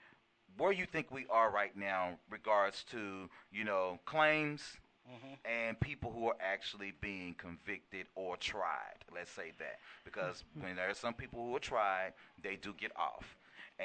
where 0.57 0.71
you 0.71 0.85
think 0.85 1.09
we 1.11 1.25
are 1.29 1.49
right 1.49 1.75
now 1.75 2.19
regards 2.29 2.83
to 2.83 3.29
you 3.51 3.63
know 3.63 3.99
claims 4.05 4.77
Mhm. 5.09 5.37
and 5.45 5.79
people 5.79 6.11
who 6.11 6.27
are 6.27 6.35
actually 6.39 6.91
being 6.91 7.33
convicted 7.35 8.07
or 8.15 8.37
tried. 8.37 9.03
Let's 9.11 9.31
say 9.31 9.51
that 9.59 9.79
because 10.03 10.43
when 10.59 10.75
there 10.75 10.89
are 10.89 10.93
some 10.93 11.13
people 11.13 11.45
who 11.45 11.55
are 11.55 11.59
tried, 11.59 12.13
they 12.41 12.55
do 12.55 12.73
get 12.73 12.91
off. 12.95 13.37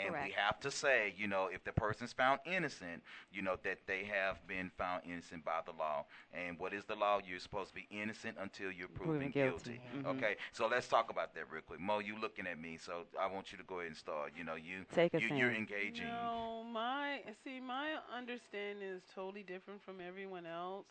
And 0.05 0.15
we 0.25 0.33
have 0.37 0.61
to 0.61 0.71
say, 0.71 1.15
you 1.17 1.27
know, 1.27 1.49
if 1.53 1.65
the 1.65 1.73
person's 1.73 2.13
found 2.13 2.41
innocent, 2.45 3.03
you 3.33 3.43
know, 3.43 3.57
that 3.65 3.79
they 3.87 4.05
have 4.05 4.47
been 4.47 4.71
found 4.77 5.03
innocent 5.07 5.45
by 5.45 5.61
the 5.65 5.73
law. 5.73 6.05
And 6.35 6.59
what 6.59 6.73
is 6.75 6.85
the 6.85 6.95
law? 6.95 7.21
You're 7.27 7.39
supposed 7.39 7.69
to 7.71 7.75
be 7.75 7.87
innocent 7.91 8.37
until 8.41 8.71
you're 8.71 8.89
proven, 8.89 9.15
Proven 9.17 9.31
guilty. 9.31 9.81
guilty. 9.93 10.09
Mhm. 10.09 10.17
Okay, 10.17 10.37
so 10.53 10.67
let's 10.67 10.89
talk 10.89 11.11
about 11.11 11.35
that 11.35 11.51
real 11.51 11.63
quick. 11.63 11.81
Mo, 11.81 11.99
you 12.01 12.17
looking 12.19 12.47
at 12.47 12.59
me, 12.59 12.77
so 12.77 13.07
I 13.19 13.27
want 13.27 13.53
you 13.53 13.59
to 13.59 13.65
go 13.65 13.77
ahead 13.77 13.89
and 13.89 13.97
start. 13.97 14.33
You 14.37 14.45
know, 14.45 14.55
you, 14.55 14.85
Take 14.95 15.15
us 15.15 15.23
you 15.23 15.35
you're 15.35 15.53
engaging. 15.53 16.07
No, 16.07 16.65
my 16.65 17.21
see, 17.45 17.61
my 17.61 17.97
understanding 18.15 18.87
is 18.87 19.03
totally 19.15 19.43
different 19.43 19.83
from 19.83 20.01
everyone 20.01 20.47
else. 20.47 20.87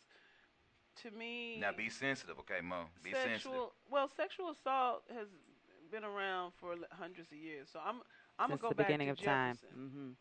To 1.03 1.11
me, 1.11 1.57
Now 1.60 1.73
be 1.73 1.90
sensitive, 1.90 2.40
okay, 2.40 2.61
Mo? 2.61 2.86
Be 3.03 3.11
sensitive. 3.11 3.69
well, 3.90 4.07
sexual 4.07 4.49
assault 4.52 5.03
has 5.14 5.27
been 5.91 6.06
around 6.06 6.53
for 6.53 6.76
hundreds 6.91 7.32
of 7.32 7.38
years. 7.38 7.68
So 7.72 7.80
I'm 7.86 8.02
I'm 8.40 8.49
Since 8.49 8.52
gonna 8.52 8.62
go 8.62 8.72
the 8.72 8.74
back 8.74 8.95
beginning 8.95 9.07
to 9.07 9.12
of 9.12 9.20
time. 9.22 9.60
Jefferson 9.60 9.74
hmm 9.74 10.12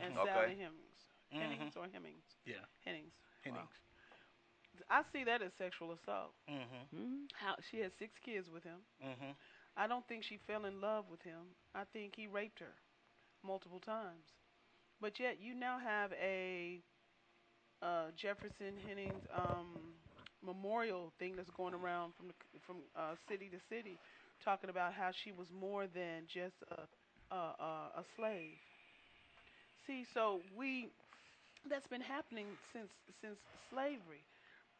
and 0.00 0.12
Mhm. 0.12 0.18
Okay. 0.18 0.52
Sally 0.54 0.56
Hemings. 0.56 1.00
Mhm. 1.32 1.38
Hennings 1.38 1.76
or 1.76 1.86
Hemmings? 1.88 2.24
Yeah. 2.44 2.64
Hennings. 2.84 3.14
Wow. 3.48 3.68
Hennings. 3.68 3.80
I 4.88 5.02
see 5.12 5.24
that 5.24 5.42
as 5.42 5.52
sexual 5.54 5.92
assault. 5.92 6.34
Mhm. 6.48 6.88
hmm 6.90 7.26
How 7.32 7.56
she 7.60 7.78
had 7.80 7.92
six 7.98 8.18
kids 8.18 8.50
with 8.50 8.64
him. 8.64 8.84
Mhm. 9.00 9.36
I 9.76 9.86
don't 9.86 10.06
think 10.06 10.24
she 10.24 10.38
fell 10.38 10.64
in 10.64 10.80
love 10.80 11.08
with 11.10 11.22
him. 11.22 11.54
I 11.74 11.84
think 11.84 12.14
he 12.16 12.26
raped 12.26 12.58
her 12.60 12.74
multiple 13.42 13.80
times. 13.80 14.24
But 15.00 15.18
yet 15.18 15.40
you 15.40 15.54
now 15.54 15.78
have 15.78 16.12
a 16.12 16.82
uh, 17.82 18.10
Jefferson 18.16 18.76
Hennings 18.76 19.22
um, 19.32 19.94
memorial 20.42 21.12
thing 21.18 21.36
that's 21.36 21.50
going 21.50 21.74
around 21.74 22.14
from 22.16 22.28
the, 22.28 22.34
from 22.66 22.76
uh, 22.96 23.14
city 23.28 23.48
to 23.50 23.58
city, 23.68 23.98
talking 24.42 24.70
about 24.70 24.92
how 24.94 25.10
she 25.12 25.32
was 25.32 25.50
more 25.52 25.86
than 25.86 26.24
just 26.26 26.56
a 26.70 26.86
a, 27.36 28.04
slave. 28.16 28.58
See, 29.86 30.04
so 30.04 30.40
we 30.56 30.88
that's 31.70 31.86
been 31.86 32.00
happening 32.02 32.46
since 32.72 32.92
since 33.22 33.38
slavery. 33.70 34.24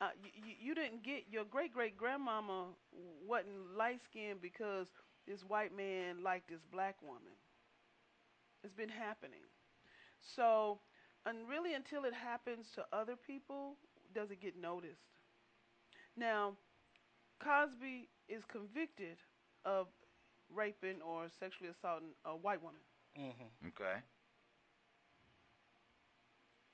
Uh, 0.01 0.11
you, 0.23 0.55
you 0.61 0.75
didn't 0.75 1.03
get 1.05 1.25
your 1.31 1.45
great 1.45 1.73
great 1.73 1.97
grandmama 1.97 2.67
wasn't 3.27 3.77
light 3.77 4.01
skinned 4.05 4.41
because 4.43 4.89
this 5.27 5.43
white 5.43 5.77
man 5.77 6.23
liked 6.23 6.49
this 6.51 6.65
black 6.73 6.97
woman. 7.03 7.35
It's 8.63 8.73
been 8.75 8.89
happening. 8.89 9.43
So, 10.21 10.81
and 11.27 11.49
really 11.49 11.75
until 11.75 12.05
it 12.05 12.15
happens 12.15 12.73
to 12.77 12.87
other 12.93 13.17
people, 13.17 13.77
does 14.15 14.31
it 14.31 14.41
get 14.41 14.57
noticed? 14.57 15.03
Now, 16.17 16.57
Cosby 17.41 18.09
is 18.29 18.45
convicted 18.47 19.19
of 19.65 19.89
raping 20.55 21.01
or 21.03 21.29
sexually 21.41 21.71
assaulting 21.71 22.11
a 22.25 22.37
white 22.37 22.63
woman. 22.63 22.81
Mhm. 23.17 23.69
Okay. 23.69 24.03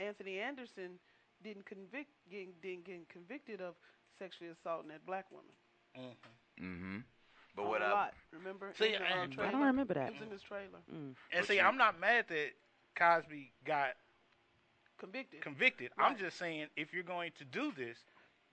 Anthony 0.01 0.41
Anderson 0.41 0.99
didn't 1.43 1.67
convict 1.67 2.11
getting, 2.31 2.53
didn't 2.63 2.85
get 2.85 3.09
convicted 3.09 3.61
of 3.61 3.75
sexually 4.19 4.51
assaulting 4.51 4.89
that 4.89 5.05
black 5.07 5.31
woman. 5.31 5.53
Mhm. 5.97 6.17
Mm-hmm. 6.59 6.99
But 7.55 7.67
what 7.67 7.83
a 7.83 7.87
I 7.87 7.93
lot. 7.93 8.15
Remember? 8.33 8.73
See, 8.75 8.95
in 8.95 9.01
the, 9.01 9.09
uh, 9.09 9.23
and- 9.23 9.41
I 9.41 9.51
don't 9.51 9.63
remember 9.63 9.95
that. 9.95 10.09
It 10.09 10.15
was 10.15 10.23
in 10.23 10.31
this 10.31 10.43
trailer. 10.43 10.81
Mm. 10.91 11.15
And 11.31 11.47
see, 11.47 11.55
you- 11.57 11.61
I'm 11.63 11.77
not 11.77 11.99
mad 11.99 12.27
that 12.29 12.53
Cosby 12.97 13.53
got 13.65 13.97
Convicted 14.99 15.43
convicted. 15.43 15.93
I'm 15.99 16.17
just 16.17 16.37
saying, 16.39 16.71
if 16.77 16.93
you're 16.95 17.03
going 17.03 17.33
to 17.33 17.45
do 17.45 17.73
this, 17.73 18.05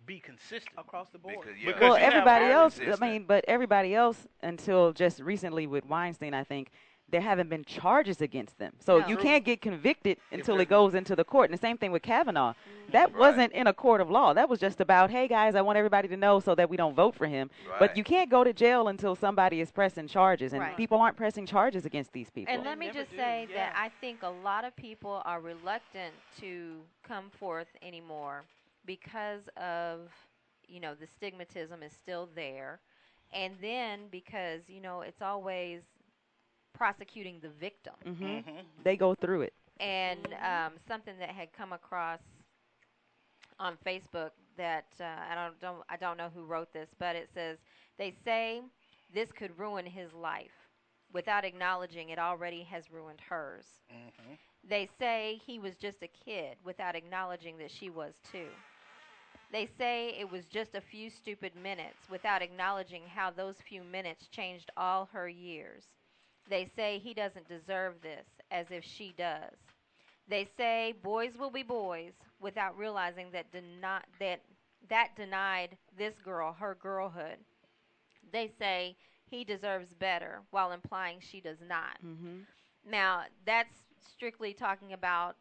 be 0.05 0.19
consistent. 0.19 0.73
across 0.77 1.09
the 1.09 1.17
board. 1.17 1.35
because 1.41 1.57
yeah, 1.59 1.65
Because 1.67 1.81
Well, 1.81 1.95
everybody 1.95 2.45
all 2.45 2.63
else. 2.63 2.79
I 2.79 2.95
mean, 3.05 3.25
but 3.27 3.45
everybody 3.47 3.95
else 3.95 4.27
until 4.41 4.93
just 4.93 5.19
recently 5.19 5.67
with 5.67 5.85
Weinstein, 5.85 6.33
I 6.33 6.43
think 6.43 6.71
there 7.09 7.19
haven't 7.21 7.49
been 7.49 7.65
charges 7.65 8.21
against 8.21 8.57
them. 8.57 8.71
So 8.79 8.99
No. 8.99 9.07
you 9.07 9.17
can't 9.17 9.43
get 9.43 9.59
convicted 9.61 10.17
until 10.31 10.61
it 10.61 10.69
goes 10.69 10.95
into 10.95 11.13
the 11.13 11.25
court. 11.25 11.49
And 11.49 11.53
the 11.57 11.61
same 11.61 11.77
thing 11.77 11.91
with 11.91 12.01
Kavanaugh. 12.03 12.51
Mm-hmm. 12.53 12.91
That 12.93 13.11
Right. 13.11 13.19
wasn't 13.19 13.51
in 13.51 13.67
a 13.67 13.73
court 13.73 13.99
of 13.99 14.09
law. 14.09 14.31
That 14.33 14.47
was 14.47 14.59
just 14.61 14.79
about, 14.79 15.09
hey 15.11 15.27
guys, 15.27 15.53
I 15.55 15.61
want 15.61 15.77
everybody 15.77 16.07
to 16.07 16.15
know 16.15 16.39
so 16.39 16.55
that 16.55 16.69
we 16.69 16.77
don't 16.77 16.93
vote 16.95 17.13
for 17.15 17.27
him. 17.27 17.49
Right. 17.69 17.79
But 17.79 17.97
you 17.97 18.05
can't 18.05 18.29
go 18.29 18.45
to 18.45 18.53
jail 18.53 18.87
until 18.87 19.15
somebody 19.15 19.59
is 19.59 19.71
pressing 19.71 20.07
charges, 20.07 20.53
and 20.53 20.61
Right. 20.61 20.77
people 20.77 21.01
aren't 21.01 21.17
pressing 21.17 21.45
charges 21.45 21.85
against 21.85 22.13
these 22.13 22.29
people. 22.29 22.53
And 22.53 22.63
let 22.63 22.77
me 22.77 22.89
just 22.91 23.11
do, 23.11 23.17
say 23.17 23.47
that. 23.55 23.73
I 23.75 23.89
think 23.99 24.23
a 24.23 24.29
lot 24.29 24.63
of 24.63 24.73
people 24.77 25.21
are 25.25 25.41
reluctant 25.41 26.13
to 26.39 26.81
come 27.03 27.29
forth 27.31 27.67
anymore 27.81 28.45
because 28.85 29.47
of, 29.57 30.09
you 30.67 30.79
know, 30.79 30.93
the 30.95 31.07
stigmatism 31.07 31.83
is 31.85 31.93
still 31.93 32.29
there. 32.35 32.79
And 33.33 33.55
then 33.61 34.07
because, 34.11 34.61
you 34.67 34.81
know, 34.81 35.01
it's 35.01 35.21
always 35.21 35.81
prosecuting 36.73 37.39
the 37.39 37.49
victim. 37.49 37.93
hmm 38.03 38.39
Mhm. 38.39 38.65
They 38.83 38.95
go 38.97 39.15
through 39.15 39.41
it. 39.41 39.53
And 39.79 40.33
um, 40.43 40.73
something 40.87 41.17
that 41.19 41.29
had 41.29 41.51
come 41.53 41.73
across 41.73 42.21
on 43.59 43.77
Facebook 43.85 44.31
that 44.57 44.85
uh, 44.99 45.03
I 45.03 45.35
don't, 45.35 45.59
don't 45.59 45.83
I 45.89 45.97
don't 45.97 46.17
know 46.17 46.29
who 46.33 46.43
wrote 46.45 46.73
this, 46.73 46.89
but 46.99 47.15
it 47.15 47.29
says 47.33 47.57
they 47.97 48.13
say 48.23 48.61
this 49.13 49.31
could 49.31 49.57
ruin 49.57 49.85
his 49.85 50.13
life 50.13 50.69
without 51.13 51.43
acknowledging 51.45 52.09
it 52.09 52.19
already 52.19 52.63
has 52.63 52.91
ruined 52.91 53.21
hers. 53.21 53.65
Mhm. 53.89 54.37
They 54.63 54.87
say 54.99 55.39
he 55.45 55.59
was 55.59 55.77
just 55.77 56.01
a 56.03 56.07
kid 56.07 56.57
without 56.63 56.95
acknowledging 56.95 57.57
that 57.57 57.71
she 57.71 57.89
was 57.89 58.13
too. 58.31 58.49
They 59.51 59.67
say 59.67 60.15
it 60.17 60.31
was 60.31 60.45
just 60.47 60.73
a 60.73 60.81
few 60.81 61.09
stupid 61.11 61.55
minutes 61.55 62.09
without 62.09 62.41
acknowledging 62.41 63.07
how 63.07 63.29
those 63.29 63.61
few 63.61 63.83
minutes 63.83 64.27
changed 64.27 64.71
all 64.77 65.05
her 65.13 65.29
years. 65.29 65.83
They 66.49 66.65
say 66.75 66.97
he 66.99 67.13
doesn't 67.13 67.47
deserve 67.47 68.01
this, 68.01 68.25
as 68.51 68.71
if 68.71 68.83
she 68.83 69.13
does. 69.17 69.55
They 70.27 70.45
say 70.57 70.93
boys 71.03 71.37
will 71.37 71.51
be 71.51 71.63
boys 71.63 72.13
without 72.39 72.77
realizing 72.77 73.31
that 73.31 73.51
deni- 73.51 74.03
that 74.19 74.41
that 74.89 75.15
denied 75.15 75.77
this 75.97 76.17
girl 76.19 76.53
her 76.53 76.75
girlhood. 76.75 77.39
They 78.31 78.47
say 78.59 78.95
he 79.29 79.43
deserves 79.43 79.93
better 79.93 80.41
while 80.51 80.71
implying 80.71 81.19
she 81.19 81.41
does 81.41 81.61
not. 81.61 81.97
hmm 82.01 82.39
Now, 82.85 83.25
that's 83.45 83.83
strictly 84.13 84.53
talking 84.53 84.93
about, 84.93 85.35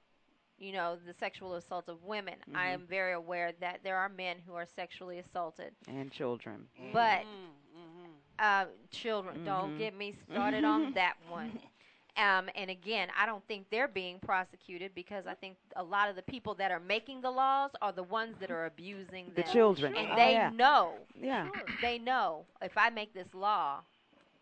you 0.60 0.72
know, 0.72 0.96
the 1.06 1.14
sexual 1.14 1.56
assault 1.56 1.88
of 1.88 2.04
women. 2.04 2.36
I 2.54 2.68
Mhm. 2.68 2.74
am 2.74 2.86
very 2.88 3.14
aware 3.14 3.52
that 3.60 3.80
there 3.84 3.98
are 3.98 4.08
men 4.10 4.38
who 4.46 4.54
are 4.54 4.66
sexually 4.66 5.18
assaulted, 5.18 5.74
And 5.88 6.12
children. 6.12 6.68
but 6.92 7.26
Mm, 7.26 7.52
mhm. 7.76 8.10
uh, 8.38 8.66
children, 8.90 9.40
don't 9.44 9.74
Mhm. 9.74 9.76
get 9.76 9.94
me 9.94 10.14
started 10.30 10.64
on 10.64 10.92
that 10.94 11.16
one. 11.28 11.50
Um, 12.16 12.50
and 12.56 12.70
again, 12.70 13.08
I 13.16 13.26
don't 13.26 13.46
think 13.46 13.66
they're 13.70 13.88
being 13.88 14.18
prosecuted 14.20 14.94
because 14.94 15.26
I 15.26 15.34
think 15.34 15.56
a 15.76 15.82
lot 15.82 16.08
of 16.10 16.16
the 16.16 16.22
people 16.22 16.54
that 16.56 16.70
are 16.70 16.80
making 16.80 17.22
the 17.22 17.30
laws 17.30 17.70
are 17.80 17.92
the 17.92 18.02
ones 18.02 18.36
that 18.40 18.50
are 18.50 18.66
abusing 18.66 19.32
The 19.34 19.42
children. 19.44 19.94
and 19.96 20.10
Oh, 20.12 20.16
they 20.18 20.32
yeah. 20.32 20.50
know. 20.50 21.06
Yeah. 21.14 21.48
They 21.80 21.98
know 21.98 22.46
if 22.60 22.76
I 22.76 22.90
make 22.90 23.14
this 23.14 23.32
law, 23.34 23.80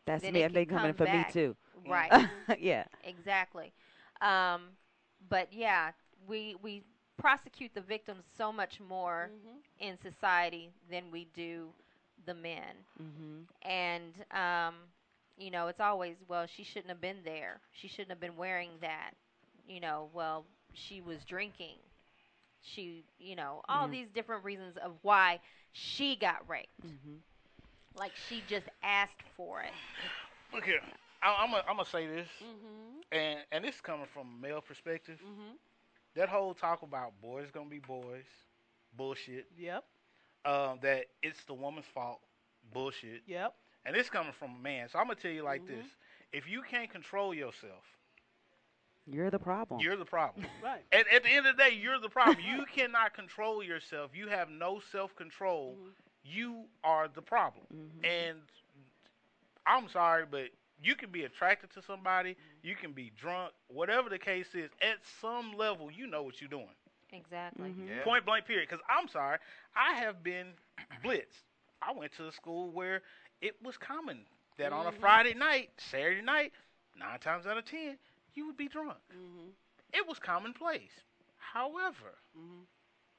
That's 0.07 0.23
then 0.23 0.33
me. 0.33 0.41
it 0.41 0.45
and 0.45 0.55
They 0.55 0.65
can 0.65 0.77
coming 0.79 0.95
for 0.95 1.05
back. 1.05 1.29
me 1.29 1.33
too. 1.33 1.57
Right. 1.87 2.13
yeah. 2.59 2.85
Exactly. 3.05 3.73
Um, 4.21 4.71
but 5.29 5.53
yeah, 5.53 5.93
we 6.27 6.57
we 6.63 6.83
prosecute 7.19 7.73
the 7.75 7.81
victims 7.81 8.25
so 8.37 8.53
much 8.53 8.81
more 8.81 9.31
in 9.81 9.97
society 10.01 10.71
than 10.91 11.05
we 11.11 11.27
do 11.35 11.69
the 12.27 12.35
men. 12.35 12.75
Mm-hmm. 13.01 13.69
And 13.69 14.13
um, 14.33 14.75
you 15.37 15.51
know, 15.51 15.69
it's 15.69 15.81
always 15.81 16.17
well, 16.29 16.47
she 16.47 16.65
shouldn't 16.65 16.89
have 16.89 17.01
been 17.01 17.19
there. 17.25 17.61
She 17.73 17.89
shouldn't 17.89 18.11
have 18.11 18.21
been 18.21 18.37
wearing 18.37 18.71
that. 18.81 19.13
You 19.69 19.81
know, 19.81 20.09
well, 20.13 20.45
she 20.73 21.01
was 21.01 21.25
drinking. 21.25 21.77
She, 22.63 23.05
you 23.19 23.37
know, 23.37 23.63
all 23.69 23.87
Yeah. 23.87 23.93
these 23.93 24.09
different 24.15 24.45
reasons 24.45 24.77
of 24.79 24.93
why 25.03 25.41
she 25.73 26.17
got 26.17 26.49
raped. 26.49 26.81
Mm-hmm. 26.87 27.17
Like 27.97 28.13
she 28.29 28.43
just 28.49 28.67
asked 28.83 29.23
for 29.37 29.63
it. 29.63 29.73
Look 30.53 30.65
here, 30.65 30.81
I, 31.23 31.37
I'm 31.41 31.51
gonna 31.51 31.63
I'm 31.69 31.77
gonna 31.77 31.89
say 31.89 32.07
this, 32.07 32.29
Mm-hmm. 32.43 33.01
and 33.13 33.39
and 33.53 33.65
this 33.65 33.77
is 33.77 33.81
coming 33.81 34.07
from 34.13 34.29
a 34.39 34.43
male 34.43 34.61
perspective. 34.61 35.19
Mm-hmm. 36.19 36.21
That 36.21 36.29
whole 36.37 36.55
talk 36.55 36.83
about 36.83 37.13
boys 37.23 37.47
gonna 37.53 37.69
be 37.69 37.79
boys, 37.79 38.25
bullshit. 38.97 39.47
Yep. 39.57 39.85
Um, 40.45 40.79
that 40.83 41.07
it's 41.23 41.45
the 41.45 41.55
woman's 41.55 41.87
fault, 41.95 42.21
bullshit. 42.73 43.23
Yep. 43.27 43.55
And 43.87 43.97
it's 43.97 44.11
coming 44.11 44.33
from 44.39 44.51
a 44.59 44.63
man, 44.63 44.89
so 44.89 44.99
I'm 44.99 45.07
gonna 45.07 45.17
tell 45.17 45.31
you 45.31 45.43
like 45.43 45.63
Mhm. 45.63 45.69
this: 45.69 45.87
if 46.33 46.49
you 46.49 46.63
can't 46.63 46.91
control 46.91 47.33
yourself, 47.35 47.85
You're 49.07 49.31
the 49.31 49.39
problem. 49.39 49.81
you're 49.81 49.97
the 49.97 50.05
problem. 50.05 50.47
Right. 50.63 50.85
At, 50.93 51.07
at 51.13 51.23
the 51.23 51.31
end 51.31 51.47
of 51.47 51.57
the 51.57 51.63
day, 51.63 51.75
you're 51.75 51.99
the 52.01 52.11
problem. 52.11 52.39
you 52.45 52.65
cannot 52.67 53.15
control 53.15 53.63
yourself. 53.63 54.11
You 54.15 54.29
have 54.29 54.49
no 54.51 54.81
self 54.93 55.15
control. 55.17 55.77
Mm-hmm. 55.79 55.91
You 56.25 56.65
are 56.85 57.09
the 57.09 57.23
problem. 57.23 57.65
Mm-hmm. 57.75 58.05
And 58.05 58.39
I'm 59.67 59.89
sorry, 59.89 60.25
but 60.31 60.49
you 60.83 60.95
can 60.95 61.11
be 61.11 61.25
attracted 61.25 61.71
to 61.73 61.83
somebody. 61.83 62.37
Mm-hmm. 62.59 62.69
You 62.69 62.75
can 62.77 62.93
be 62.93 63.11
drunk. 63.17 63.53
Whatever 63.69 64.09
the 64.09 64.19
case 64.19 64.49
is, 64.55 64.71
at 64.83 64.99
some 65.21 65.53
level, 65.57 65.91
you 65.91 66.07
know 66.07 66.23
what 66.23 66.41
you're 66.41 66.51
doing. 66.51 66.75
Exactly. 67.13 67.71
Mm-hmm. 67.71 67.89
Yeah. 67.89 68.03
Point 68.05 68.25
blank, 68.27 68.47
period. 68.47 68.69
Because 68.69 68.85
I'm 68.89 69.09
sorry, 69.09 69.39
I 69.75 69.95
have 69.95 70.23
been 70.23 70.49
blitzed. 71.05 71.43
I 71.83 71.93
went 71.93 72.13
to 72.17 72.29
a 72.29 72.33
school 72.33 72.71
where 72.71 73.03
it 73.41 73.55
was 73.63 73.77
common 73.77 74.27
that 74.59 74.73
on 74.73 74.87
a 74.87 74.93
Mhm. 74.93 75.01
Friday 75.01 75.35
night, 75.35 75.71
Saturday 75.79 76.23
night, 76.23 76.53
nine 76.97 77.19
times 77.21 77.47
out 77.47 77.57
of 77.57 77.65
ten, 77.65 77.99
you 78.35 78.47
would 78.47 78.57
be 78.57 78.69
drunk. 78.69 78.99
Mm-hmm. 79.13 79.49
It 79.93 80.07
was 80.07 80.19
commonplace. 80.19 80.93
However, 81.37 82.19
Mm-hmm. 82.37 82.63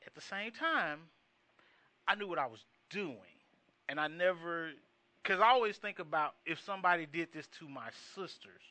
at 0.06 0.14
the 0.16 0.22
same 0.22 0.52
time, 0.52 1.10
I 2.07 2.16
knew 2.16 2.28
what 2.28 2.40
I 2.40 2.45
was 2.48 2.66
doing. 2.90 3.18
And 3.88 3.99
I 3.99 4.07
never, 4.07 4.72
because 5.24 5.40
I 5.40 5.48
always 5.49 5.78
think 5.78 5.99
about 5.99 6.36
if 6.45 6.60
somebody 6.60 7.06
did 7.06 7.32
this 7.34 7.48
to 7.60 7.68
my 7.68 7.90
sisters, 8.16 8.61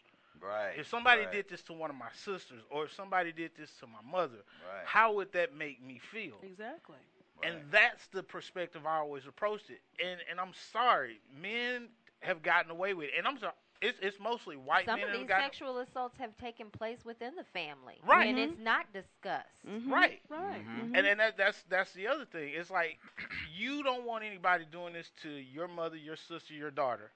Right. 0.41 0.75
if 0.77 0.87
somebody 0.89 1.23
right, 1.23 1.33
did 1.33 1.49
this 1.49 1.63
to 1.65 1.73
one 1.73 1.91
of 1.91 1.97
my 1.97 2.11
sisters, 2.25 2.63
or 2.71 2.85
if 2.85 2.93
somebody 2.93 3.33
did 3.33 3.53
this 3.59 3.71
to 3.81 3.87
my 3.87 4.01
mother, 4.09 4.45
Right. 4.67 4.85
how 4.85 5.13
would 5.15 5.33
that 5.33 5.55
make 5.55 5.83
me 5.83 5.99
feel? 5.99 6.37
Exactly. 6.43 6.97
And 7.43 7.55
right. 7.57 7.71
that's 7.71 8.07
the 8.09 8.23
perspective 8.23 8.87
I 8.87 8.97
always 8.99 9.27
approached 9.27 9.71
it. 9.71 9.81
And 10.05 10.21
and 10.31 10.41
I'm 10.41 10.53
sorry, 10.73 11.21
men 11.41 11.89
have 12.21 12.43
gotten 12.43 12.71
away 12.71 12.95
with 12.95 13.09
it. 13.09 13.15
And 13.17 13.27
I'm 13.29 13.39
sorry, 13.39 13.53
it's 13.81 13.99
it's 14.03 14.19
mostly 14.19 14.57
white 14.57 14.87
Some 14.87 14.97
men 15.01 15.05
of 15.05 15.13
that 15.13 15.19
have 15.19 15.21
these 15.21 15.29
gotten 15.29 15.45
sexual 15.45 15.79
assaults 15.79 16.17
have 16.19 16.37
taken 16.39 16.71
place 16.71 17.05
within 17.05 17.37
the 17.37 17.45
family, 17.45 18.01
Right. 18.05 18.29
And 18.29 18.39
Mhm. 18.39 18.53
it's 18.53 18.59
not 18.59 18.93
discussed. 18.93 19.49
Mhm. 19.67 19.91
right. 19.91 20.21
Right. 20.29 20.65
Mhm. 20.67 20.91
And 20.95 21.07
then 21.07 21.19
that, 21.19 21.37
that's 21.37 21.63
that's 21.65 21.93
the 21.93 22.09
other 22.09 22.25
thing. 22.25 22.55
It's 22.55 22.71
like 22.71 22.99
you 23.55 23.83
don't 23.85 24.05
want 24.05 24.25
anybody 24.25 24.65
doing 24.65 24.93
this 24.95 25.11
to 25.23 25.29
your 25.31 25.69
mother, 25.69 25.97
your 25.97 26.17
sister, 26.17 26.55
your 26.55 26.71
daughter. 26.73 27.13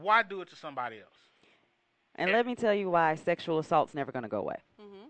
Why 0.00 0.22
do 0.22 0.40
it 0.40 0.48
to 0.50 0.56
somebody 0.56 1.00
else? 1.00 1.08
And 2.16 2.32
let 2.32 2.46
me 2.46 2.54
tell 2.54 2.74
you 2.74 2.90
why 2.90 3.14
sexual 3.14 3.58
assault's 3.58 3.94
never 3.94 4.12
going 4.12 4.22
to 4.22 4.28
go 4.28 4.38
away. 4.38 4.56
Mm-hmm. 4.80 5.06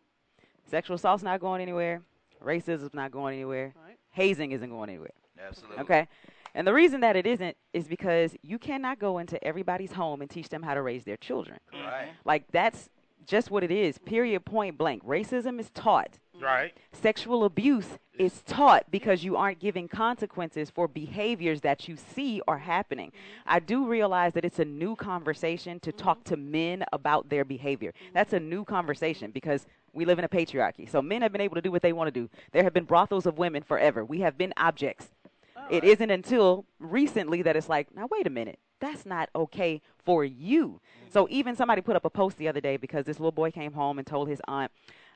Sexual 0.71 0.97
assault's 0.97 1.23
not 1.23 1.41
going 1.41 1.61
anywhere. 1.61 2.03
Racism's 2.43 2.95
not 2.95 3.11
going 3.11 3.35
anywhere. 3.35 3.75
Right. 3.85 3.97
Hazing 4.11 4.53
isn't 4.53 4.69
going 4.69 4.91
anywhere. 4.91 5.11
Absolutely. 5.45 5.79
Okay. 5.79 6.09
And 6.55 6.67
the 6.67 6.73
reason 6.73 7.01
that 7.01 7.17
it 7.17 7.27
isn't 7.27 7.57
is 7.73 7.89
because 7.89 8.37
you 8.43 8.59
cannot 8.59 8.99
go 8.99 9.19
into 9.19 9.43
everybody's 9.43 9.93
home 9.93 10.21
and 10.21 10.31
teach 10.31 10.49
them 10.49 10.63
how 10.63 10.75
to 10.75 10.83
raise 10.83 11.05
their 11.05 11.17
children. 11.17 11.59
Right. 11.73 12.11
Like 12.25 12.45
that's 12.53 12.91
just 13.27 13.51
what 13.51 13.65
it 13.65 13.71
is. 13.71 13.99
Period. 13.99 14.45
Point 14.45 14.77
blank. 14.77 15.05
Racism 15.05 15.59
is 15.59 15.71
taught. 15.71 16.19
Right. 16.43 16.75
Sexual 16.93 17.45
abuse 17.45 17.87
is 18.19 18.43
taught 18.43 18.91
because 18.91 19.25
you 19.25 19.37
aren't 19.37 19.59
giving 19.59 19.89
consequences 19.89 20.71
for 20.71 20.89
behaviors 20.89 21.61
that 21.63 21.89
you 21.89 21.97
see 21.97 22.43
are 22.47 22.59
happening. 22.59 23.13
I 23.47 23.61
do 23.61 23.87
realize 23.87 24.35
that 24.35 24.45
it's 24.45 24.59
a 24.59 24.65
new 24.65 24.97
conversation 24.97 25.81
to 25.81 25.93
talk 25.93 26.25
to 26.25 26.37
men 26.37 26.85
about 26.93 27.29
their 27.29 27.45
behavior. 27.45 27.95
That's 28.13 28.33
a 28.33 28.41
new 28.41 28.65
conversation 28.65 29.31
because 29.31 29.67
we 29.93 30.05
live 30.05 30.19
in 30.19 30.25
a 30.25 30.29
patriarchy. 30.29 30.91
So 30.91 31.01
men 31.01 31.23
have 31.23 31.33
been 31.33 31.41
able 31.41 31.55
to 31.55 31.63
do 31.63 31.71
what 31.71 31.83
they 31.83 31.93
want 31.93 32.13
to 32.13 32.21
do. 32.21 32.29
There 32.53 32.65
have 32.65 32.75
been 32.75 32.85
brothels 32.85 33.27
of 33.27 33.39
women 33.39 33.63
forever. 33.63 34.05
We 34.05 34.21
have 34.21 34.37
been 34.37 34.53
objects. 34.57 35.09
Oh, 35.57 35.67
it 35.71 35.85
isn't 35.85 36.11
until 36.11 36.65
recently 36.81 37.43
that 37.43 37.57
it's 37.57 37.69
like, 37.69 37.95
now 37.95 38.09
wait 38.11 38.27
a 38.27 38.31
minute, 38.31 38.59
that's 38.81 39.07
not 39.07 39.31
okay 39.35 39.81
for 40.05 40.25
you. 40.25 40.81
So 41.11 41.29
even 41.31 41.55
somebody 41.57 41.83
put 41.83 41.95
up 41.95 42.05
a 42.05 42.11
post 42.11 42.37
the 42.37 42.49
other 42.49 42.61
day 42.61 42.77
because 42.77 43.05
this 43.05 43.21
little 43.21 43.33
boy 43.33 43.51
came 43.51 43.73
home 43.73 43.99
and 43.99 44.07
told 44.07 44.29
his 44.29 44.41
aunt, 44.49 44.73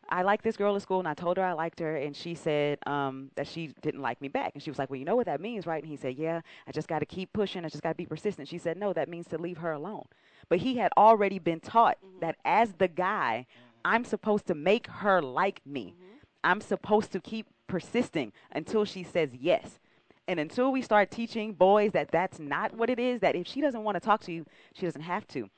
I 0.08 0.22
like 0.22 0.42
this 0.42 0.56
girl 0.56 0.76
at 0.76 0.82
school, 0.82 0.98
and 0.98 1.08
I 1.08 1.14
told 1.14 1.36
her 1.36 1.44
I 1.44 1.52
liked 1.52 1.80
her, 1.80 1.96
and 1.96 2.14
she 2.14 2.34
said 2.34 2.78
um, 2.86 3.30
that 3.34 3.46
she 3.46 3.74
didn't 3.82 4.02
like 4.02 4.20
me 4.20 4.28
back. 4.28 4.52
And 4.54 4.62
she 4.62 4.70
was 4.70 4.78
like, 4.78 4.90
Well, 4.90 4.98
you 4.98 5.04
know 5.04 5.16
what 5.16 5.26
that 5.26 5.40
means, 5.40 5.66
right? 5.66 5.82
And 5.82 5.90
he 5.90 5.96
said, 5.96 6.16
Yeah, 6.16 6.40
I 6.66 6.72
just 6.72 6.88
got 6.88 7.00
to 7.00 7.06
keep 7.06 7.32
pushing. 7.32 7.64
I 7.64 7.68
just 7.68 7.82
got 7.82 7.90
to 7.90 7.96
be 7.96 8.06
persistent. 8.06 8.48
She 8.48 8.58
said, 8.58 8.76
No, 8.76 8.92
that 8.92 9.08
means 9.08 9.26
to 9.28 9.38
leave 9.38 9.58
her 9.58 9.72
alone. 9.72 10.04
But 10.48 10.58
he 10.58 10.76
had 10.76 10.92
already 10.96 11.38
been 11.38 11.60
taught 11.60 11.98
mm-hmm. 12.04 12.20
that 12.20 12.36
as 12.44 12.74
the 12.74 12.88
guy, 12.88 13.46
mm-hmm. 13.48 13.80
I'm 13.84 14.04
supposed 14.04 14.46
to 14.46 14.54
make 14.54 14.86
her 14.86 15.20
like 15.20 15.60
me. 15.66 15.94
Mm-hmm. 15.94 16.16
I'm 16.44 16.60
supposed 16.60 17.12
to 17.12 17.20
keep 17.20 17.46
persisting 17.66 18.32
until 18.52 18.84
she 18.84 19.02
says 19.02 19.30
yes. 19.34 19.80
And 20.28 20.40
until 20.40 20.72
we 20.72 20.82
start 20.82 21.10
teaching 21.10 21.52
boys 21.52 21.92
that 21.92 22.10
that's 22.10 22.38
not 22.38 22.74
what 22.74 22.90
it 22.90 22.98
is, 22.98 23.20
that 23.20 23.36
if 23.36 23.46
she 23.46 23.60
doesn't 23.60 23.82
want 23.82 23.96
to 23.96 24.00
talk 24.00 24.22
to 24.22 24.32
you, 24.32 24.44
she 24.74 24.86
doesn't 24.86 25.02
have 25.02 25.26
to. 25.28 25.48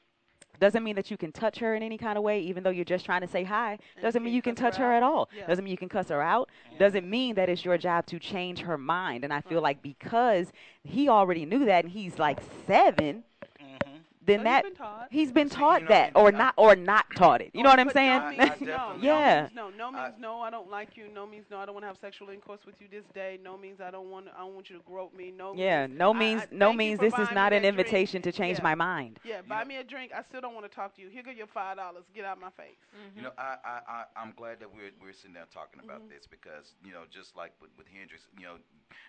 Doesn't 0.60 0.82
mean 0.82 0.96
that 0.96 1.10
you 1.10 1.16
can 1.16 1.32
touch 1.32 1.58
her 1.58 1.74
in 1.74 1.82
any 1.82 1.98
kind 1.98 2.18
of 2.18 2.24
way, 2.24 2.40
even 2.40 2.62
though 2.62 2.70
you're 2.70 2.84
just 2.84 3.04
trying 3.04 3.20
to 3.20 3.28
say 3.28 3.44
hi. 3.44 3.78
Doesn't 4.02 4.22
mean 4.22 4.34
you 4.34 4.42
can 4.42 4.54
touch 4.54 4.76
her 4.76 4.92
at 4.92 5.02
all. 5.02 5.28
Doesn't 5.46 5.64
mean 5.64 5.70
you 5.70 5.78
can 5.78 5.88
cuss 5.88 6.08
her 6.08 6.22
out. 6.22 6.50
Doesn't 6.78 7.08
mean 7.08 7.34
that 7.36 7.48
it's 7.48 7.64
your 7.64 7.78
job 7.78 8.06
to 8.06 8.18
change 8.18 8.60
her 8.60 8.78
mind. 8.78 9.24
And 9.24 9.32
I 9.32 9.40
feel 9.40 9.62
like 9.62 9.82
because 9.82 10.52
he 10.82 11.08
already 11.08 11.44
knew 11.44 11.64
that 11.66 11.84
and 11.84 11.92
he's 11.92 12.18
like 12.18 12.38
7 12.66 12.98
Mm-hmm. 12.98 13.37
Then 14.28 14.38
So 14.40 14.44
he's 14.44 14.44
that 14.44 14.62
been 14.62 14.74
taught. 14.74 15.08
he's 15.10 15.32
been 15.32 15.48
taught 15.48 15.80
you 15.82 15.88
know, 15.88 15.94
that 15.94 16.12
or 16.14 16.28
I- 16.28 16.38
not 16.38 16.54
or 16.56 16.76
not 16.76 17.06
taught 17.16 17.40
it. 17.40 17.50
You 17.54 17.62
know 17.64 17.70
what 17.70 17.80
I'm 17.80 17.90
saying? 17.90 18.20
No 18.20 18.28
means 18.30 18.60
no. 18.60 18.96
Yeah. 19.00 19.48
No 19.54 19.70
means 19.70 19.76
no. 19.78 19.90
No 19.90 19.98
I- 19.98 20.08
means 20.10 20.20
no. 20.20 20.40
I 20.40 20.50
don't 20.50 20.70
like 20.70 20.96
you. 20.96 21.04
No 21.12 21.26
means 21.26 21.46
no. 21.50 21.58
I 21.58 21.66
don't 21.66 21.74
want 21.74 21.82
to 21.82 21.88
have 21.88 21.98
sexual 21.98 22.28
intercourse 22.28 22.60
with 22.64 22.76
you 22.80 22.86
this 22.90 23.04
day. 23.14 23.38
No 23.42 23.56
means 23.58 23.80
I 23.80 23.90
don't 23.90 24.10
want. 24.10 24.26
I 24.36 24.40
don't 24.40 24.54
want 24.54 24.70
you 24.70 24.76
to 24.76 24.82
grope 24.84 25.14
me. 25.16 25.32
No. 25.36 25.54
yeah, 25.54 25.86
means, 25.86 25.98
no 25.98 26.14
means 26.14 26.42
I- 26.42 26.46
no 26.52 26.72
means 26.72 27.00
this 27.00 27.14
is 27.18 27.30
not 27.32 27.52
an 27.52 27.62
that 27.62 27.62
drink. 27.62 27.64
invitation 27.78 28.22
to 28.22 28.30
change 28.32 28.58
Yeah. 28.58 28.64
my 28.64 28.74
mind. 28.74 29.18
Yeah, 29.24 29.40
buy 29.48 29.64
me 29.64 29.76
a 29.76 29.84
drink. 29.84 30.12
I 30.14 30.22
still 30.22 30.40
don't 30.40 30.54
want 30.54 30.70
to 30.70 30.74
talk 30.74 30.94
to 30.96 31.02
you. 31.02 31.08
Here 31.08 31.22
go 31.22 31.30
your 31.30 31.46
five 31.48 31.76
dollars. 31.76 32.04
Get 32.14 32.24
out 32.24 32.40
my 32.40 32.50
face. 32.50 32.76
You 33.16 33.22
know, 33.22 33.30
I, 33.38 33.56
I, 33.64 33.80
I, 33.88 34.04
I'm 34.16 34.32
glad 34.36 34.60
that 34.60 34.68
we're, 34.72 34.90
we're 35.02 35.12
sitting 35.12 35.34
there 35.34 35.46
talking 35.52 35.80
about 35.82 35.98
Mm-hmm. 35.98 36.10
this 36.10 36.26
because, 36.30 36.74
you 36.84 36.92
know, 36.92 37.02
just 37.10 37.34
like 37.34 37.52
with, 37.60 37.70
with 37.78 37.86
Hendrix, 37.88 38.24
you 38.38 38.44
know, 38.44 38.56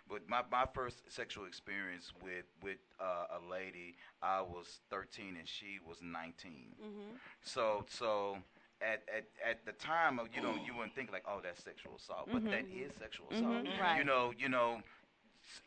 but 0.09 0.27
my, 0.27 0.41
my 0.51 0.65
first 0.73 1.03
sexual 1.11 1.45
experience 1.45 2.13
with, 2.23 2.45
with 2.63 2.79
uh, 2.99 3.37
a 3.37 3.51
lady, 3.51 3.95
I 4.21 4.41
was 4.41 4.79
13 4.89 5.35
and 5.37 5.47
she 5.47 5.79
was 5.87 5.97
19. 6.01 6.51
Mm-hmm. 6.81 6.99
So, 7.41 7.85
so 7.89 8.37
at, 8.81 9.03
at, 9.15 9.25
at 9.47 9.65
the 9.65 9.71
time, 9.73 10.19
of, 10.19 10.27
you 10.35 10.41
know, 10.41 10.53
you 10.65 10.73
wouldn't 10.75 10.95
think 10.95 11.11
like, 11.11 11.23
oh, 11.27 11.39
that's 11.43 11.63
sexual 11.63 11.95
assault, 11.97 12.29
but 12.31 12.43
that 12.45 12.65
is 12.73 12.91
sexual 12.99 13.27
assault. 13.31 13.65
Mhm. 13.65 13.79
Right. 13.79 13.97
You 13.97 14.03
know, 14.03 14.33
you 14.37 14.49
know, 14.49 14.81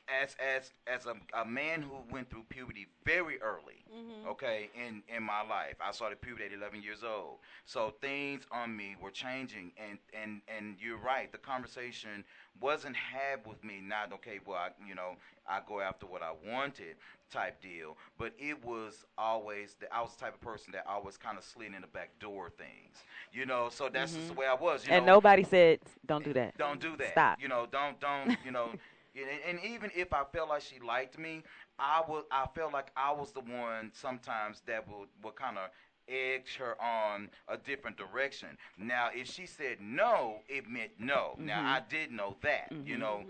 as 0.09 0.37
as 0.41 0.73
as 0.87 1.07
a, 1.07 1.15
a 1.41 1.45
man 1.45 1.83
who 1.83 1.97
went 2.11 2.31
through 2.31 2.45
puberty 2.49 2.87
very 3.05 3.41
early, 3.41 3.85
Mm-hmm. 3.93 4.29
okay, 4.31 4.71
in 4.75 5.03
in 5.15 5.23
my 5.23 5.43
life, 5.43 5.75
I 5.81 5.93
started 5.93 6.21
puberty 6.21 6.47
at 6.47 6.53
11 6.53 6.83
years 6.83 7.03
old. 7.05 7.39
So 7.67 7.93
things 8.01 8.45
on 8.51 8.75
me 8.77 8.97
were 9.01 9.11
changing, 9.11 9.73
and 9.77 9.99
and 10.15 10.41
and 10.49 10.77
you're 10.81 10.97
right. 10.97 11.31
The 11.31 11.39
conversation 11.39 12.25
wasn't 12.61 12.97
had 12.97 13.47
with 13.47 13.63
me. 13.65 13.81
Not 13.83 14.13
okay. 14.15 14.41
Well, 14.47 14.57
I, 14.57 14.71
you 14.89 14.95
know, 14.95 15.17
I 15.47 15.61
go 15.67 15.81
after 15.81 16.07
what 16.07 16.23
I 16.23 16.33
wanted, 16.51 16.97
type 17.31 17.61
deal. 17.61 17.97
But 18.19 18.33
it 18.39 18.65
was 18.65 19.05
always 19.19 19.75
that 19.81 19.89
I 19.95 20.01
was 20.01 20.15
the 20.15 20.21
type 20.25 20.35
of 20.35 20.41
person 20.41 20.73
that 20.73 20.87
always 20.89 21.17
kind 21.19 21.37
of 21.37 21.45
slid 21.45 21.75
in 21.75 21.81
the 21.83 21.87
back 21.87 22.19
door 22.19 22.51
things. 22.51 22.97
You 23.33 23.45
know, 23.47 23.69
so 23.71 23.89
that's 23.93 24.15
just 24.15 24.29
the 24.29 24.35
way 24.35 24.47
I 24.47 24.55
was. 24.55 24.87
You 24.87 24.93
and 24.93 25.05
know, 25.07 25.15
nobody 25.15 25.43
said 25.43 25.81
don't 26.07 26.25
do 26.25 26.33
that. 26.35 26.57
don't 26.57 26.81
do 26.81 26.97
that. 26.97 27.13
Stop. 27.13 27.41
You 27.41 27.49
know, 27.49 27.67
don't 27.71 28.01
don't 28.01 28.37
you 28.45 28.51
know. 28.53 28.71
And, 29.15 29.59
and 29.59 29.65
even 29.65 29.91
if 29.95 30.13
I 30.13 30.25
felt 30.33 30.49
like 30.49 30.63
she 30.63 30.79
liked 30.81 31.19
me, 31.19 31.43
I 31.79 32.03
would 32.09 32.25
I 32.31 32.47
felt 32.55 32.73
like 32.73 32.91
I 32.97 33.13
was 33.13 33.33
the 33.33 33.41
one 33.41 33.91
sometimes 33.93 34.63
that 34.67 34.89
would 34.89 35.09
would 35.23 35.35
kind 35.37 35.59
of 35.59 35.71
edge 36.09 36.57
her 36.57 36.81
on 36.83 37.29
a 37.49 37.57
different 37.57 37.97
direction. 37.97 38.49
Now, 38.77 39.11
if 39.15 39.29
she 39.29 39.47
said 39.47 39.79
no, 39.81 40.41
it 40.49 40.69
meant 40.69 40.93
no. 40.99 41.35
Now, 41.39 41.61
Mhm. 41.61 41.67
I 41.67 41.81
did 41.89 42.11
know 42.11 42.37
that, 42.43 42.73
you 42.85 42.97
Mhm. 42.97 43.01
know, 43.01 43.25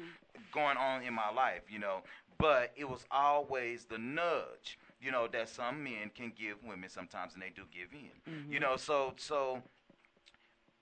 going 0.53 0.77
on 0.79 1.03
in 1.03 1.13
my 1.13 1.31
life, 1.31 1.63
you 1.71 1.79
know, 1.79 2.03
but 2.39 2.73
it 2.77 2.89
was 2.89 3.05
always 3.11 3.85
the 3.85 3.99
nudge, 3.99 4.79
you 5.01 5.11
know, 5.11 5.29
that 5.29 5.49
some 5.49 5.85
men 5.85 6.11
can 6.15 6.31
give 6.31 6.63
women 6.65 6.89
sometimes, 6.89 7.35
and 7.35 7.43
they 7.43 7.51
do 7.51 7.65
give 7.71 7.93
in, 7.93 8.11
you 8.51 8.59
Mhm. 8.59 8.63
know. 8.63 8.77
So, 8.77 9.15
so 9.17 9.63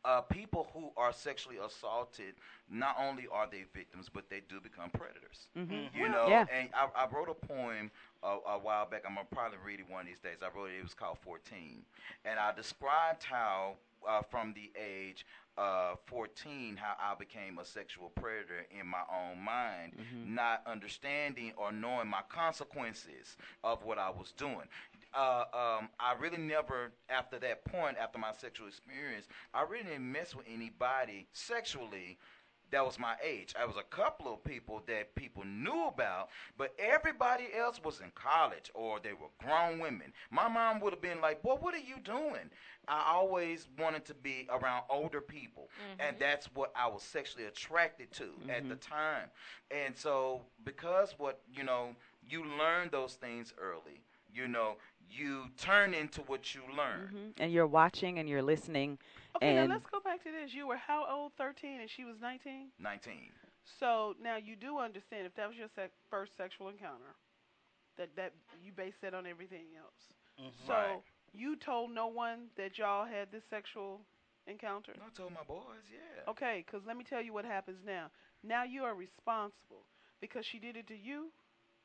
uh, 0.05 0.21
people 0.23 0.69
who 0.73 0.91
are 0.97 1.13
sexually 1.13 1.59
assaulted, 1.59 2.35
not 2.71 2.97
only 2.99 3.27
are 3.31 3.47
they 3.51 3.65
victims, 3.75 4.09
but 4.13 4.29
they 4.31 4.41
do 4.49 4.61
become 4.61 4.91
predators. 4.91 5.49
Mhm. 5.57 5.95
You 5.95 6.09
know, 6.09 6.29
Yeah. 6.29 6.47
and 6.51 6.71
I, 6.75 6.89
I 6.95 7.07
wrote 7.09 7.29
a 7.29 7.35
poem 7.35 7.91
a, 8.23 8.39
a 8.47 8.59
while 8.59 8.87
back. 8.87 9.03
I'm 9.07 9.15
gonna 9.15 9.27
probably 9.31 9.59
read 9.65 9.81
it 9.81 9.89
one 9.91 10.03
of 10.03 10.07
these 10.07 10.19
days. 10.21 10.39
I 10.43 10.49
wrote 10.57 10.71
it. 10.71 10.79
It 10.79 10.83
was 10.83 10.95
called 10.95 11.19
14, 11.19 11.85
and 12.25 12.39
I 12.39 12.53
described 12.53 13.25
how, 13.25 13.77
uh, 14.09 14.23
from 14.23 14.55
the 14.55 14.71
age 14.81 15.27
uh, 15.59 15.95
14, 16.07 16.77
how 16.77 16.95
I 16.99 17.15
became 17.17 17.59
a 17.59 17.65
sexual 17.67 18.09
predator 18.11 18.67
in 18.71 18.87
my 18.87 19.03
own 19.13 19.39
mind, 19.43 19.93
Mhm. 19.99 20.29
not 20.29 20.63
understanding 20.67 21.53
or 21.59 21.71
knowing 21.71 22.09
my 22.09 22.23
consequences 22.31 23.37
of 23.63 23.83
what 23.85 23.99
I 23.99 24.09
was 24.09 24.33
doing. 24.33 24.67
Uh, 25.15 25.45
um, 25.53 25.89
I 25.99 26.15
really 26.19 26.39
never, 26.39 26.93
after 27.09 27.39
that 27.41 27.65
point, 27.65 27.97
after 28.01 28.19
my 28.19 28.33
sexual 28.33 28.69
experience, 28.69 29.27
I 29.53 29.63
really 29.63 29.85
didn't 29.85 30.11
mess 30.11 30.35
with 30.35 30.47
anybody 30.53 31.27
sexually 31.33 32.19
that 32.71 32.85
was 32.85 32.99
my 32.99 33.15
age. 33.23 33.55
I 33.61 33.65
was 33.65 33.77
a 33.77 33.83
couple 33.83 34.33
of 34.33 34.45
people 34.45 34.83
that 34.87 35.15
people 35.15 35.45
knew 35.45 35.87
about, 35.89 36.29
but 36.57 36.75
everybody 36.79 37.49
else 37.57 37.81
was 37.83 38.01
in 38.01 38.11
college 38.15 38.71
or 38.75 39.01
they 39.01 39.13
were 39.13 39.29
grown 39.39 39.79
women. 39.79 40.13
My 40.31 40.49
mom 40.49 40.81
would 40.81 40.93
have 40.93 41.03
been 41.03 41.21
like, 41.21 41.43
"Boy, 41.43 41.55
what 41.57 41.75
are 41.75 41.79
you 41.79 41.99
doing?" 41.99 42.51
I 42.89 43.13
always 43.13 43.69
wanted 43.79 44.05
to 44.07 44.15
be 44.15 44.47
around 44.51 44.85
older 44.89 45.21
people, 45.21 45.69
and 45.99 46.17
that's 46.19 46.47
what 46.55 46.73
I 46.75 46.87
was 46.87 47.03
sexually 47.03 47.47
attracted 47.47 48.13
to 48.13 48.31
at 48.49 48.69
the 48.69 48.77
time. 48.77 49.31
And 49.71 49.97
so, 49.97 50.43
because 50.65 51.15
what 51.19 51.41
you 51.53 51.65
know, 51.65 51.95
you 52.29 52.45
learn 52.45 52.89
those 52.91 53.15
things 53.15 53.53
early. 53.59 54.03
You 54.33 54.49
know, 54.49 54.77
you 55.11 55.51
turn 55.57 55.95
into 55.95 56.23
what 56.23 56.55
you 56.55 56.63
learn. 56.77 57.09
Mhm. 57.13 57.41
And 57.43 57.53
you're 57.53 57.67
watching 57.67 58.19
and 58.19 58.29
you're 58.29 58.43
listening. 58.43 58.99
Okay, 59.37 59.57
and 59.57 59.69
now 59.69 59.75
let's 59.75 59.87
go 59.91 60.01
back 60.01 60.23
to 60.25 60.31
this. 60.31 60.53
You 60.55 60.67
were 60.67 60.77
how 60.77 61.05
old? 61.07 61.33
13, 61.37 61.81
and 61.81 61.91
she 61.91 62.05
was 62.05 62.19
19. 62.21 62.73
19. 62.79 63.33
So 63.65 64.15
now 64.21 64.37
you 64.37 64.57
do 64.57 64.79
understand 64.79 65.27
if 65.27 65.35
that 65.35 65.49
was 65.49 65.57
your 65.57 65.69
sec- 65.75 65.93
first 66.09 66.37
sexual 66.37 66.69
encounter, 66.69 67.15
that 67.97 68.15
that 68.17 68.33
you 68.63 68.73
base 68.73 68.95
that 69.03 69.15
on 69.15 69.27
everything 69.27 69.67
else. 69.77 70.15
So 70.67 70.73
Right. 70.73 71.03
you 71.33 71.57
told 71.57 71.91
no 71.91 72.07
one 72.07 72.51
that 72.57 72.79
y'all 72.79 73.05
had 73.05 73.31
this 73.31 73.45
sexual 73.45 74.05
encounter. 74.47 74.95
I 75.05 75.11
told 75.11 75.33
my 75.33 75.43
boys, 75.43 75.91
yeah. 75.91 76.25
Okay, 76.29 76.63
because 76.65 76.85
let 76.87 76.97
me 76.97 77.05
tell 77.05 77.21
you 77.21 77.33
what 77.33 77.45
happens 77.45 77.85
now. 77.85 78.11
Now 78.43 78.63
you 78.65 78.85
are 78.85 78.95
responsible 78.95 79.87
because 80.21 80.47
she 80.47 80.59
did 80.59 80.77
it 80.77 80.87
to 80.89 80.97
you, 80.97 81.33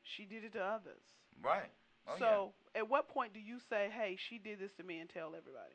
she 0.02 0.24
did 0.24 0.44
it 0.44 0.52
to 0.52 0.62
others. 0.64 1.02
Right. 1.40 1.70
Oh, 2.08 2.14
so 2.18 2.52
at 2.74 2.88
what 2.88 3.08
point 3.08 3.32
do 3.34 3.40
you 3.40 3.58
say, 3.68 3.90
"Hey, 3.92 4.16
she 4.16 4.38
did 4.38 4.58
this 4.58 4.72
to 4.74 4.82
me," 4.82 5.00
and 5.00 5.08
tell 5.08 5.28
everybody? 5.28 5.74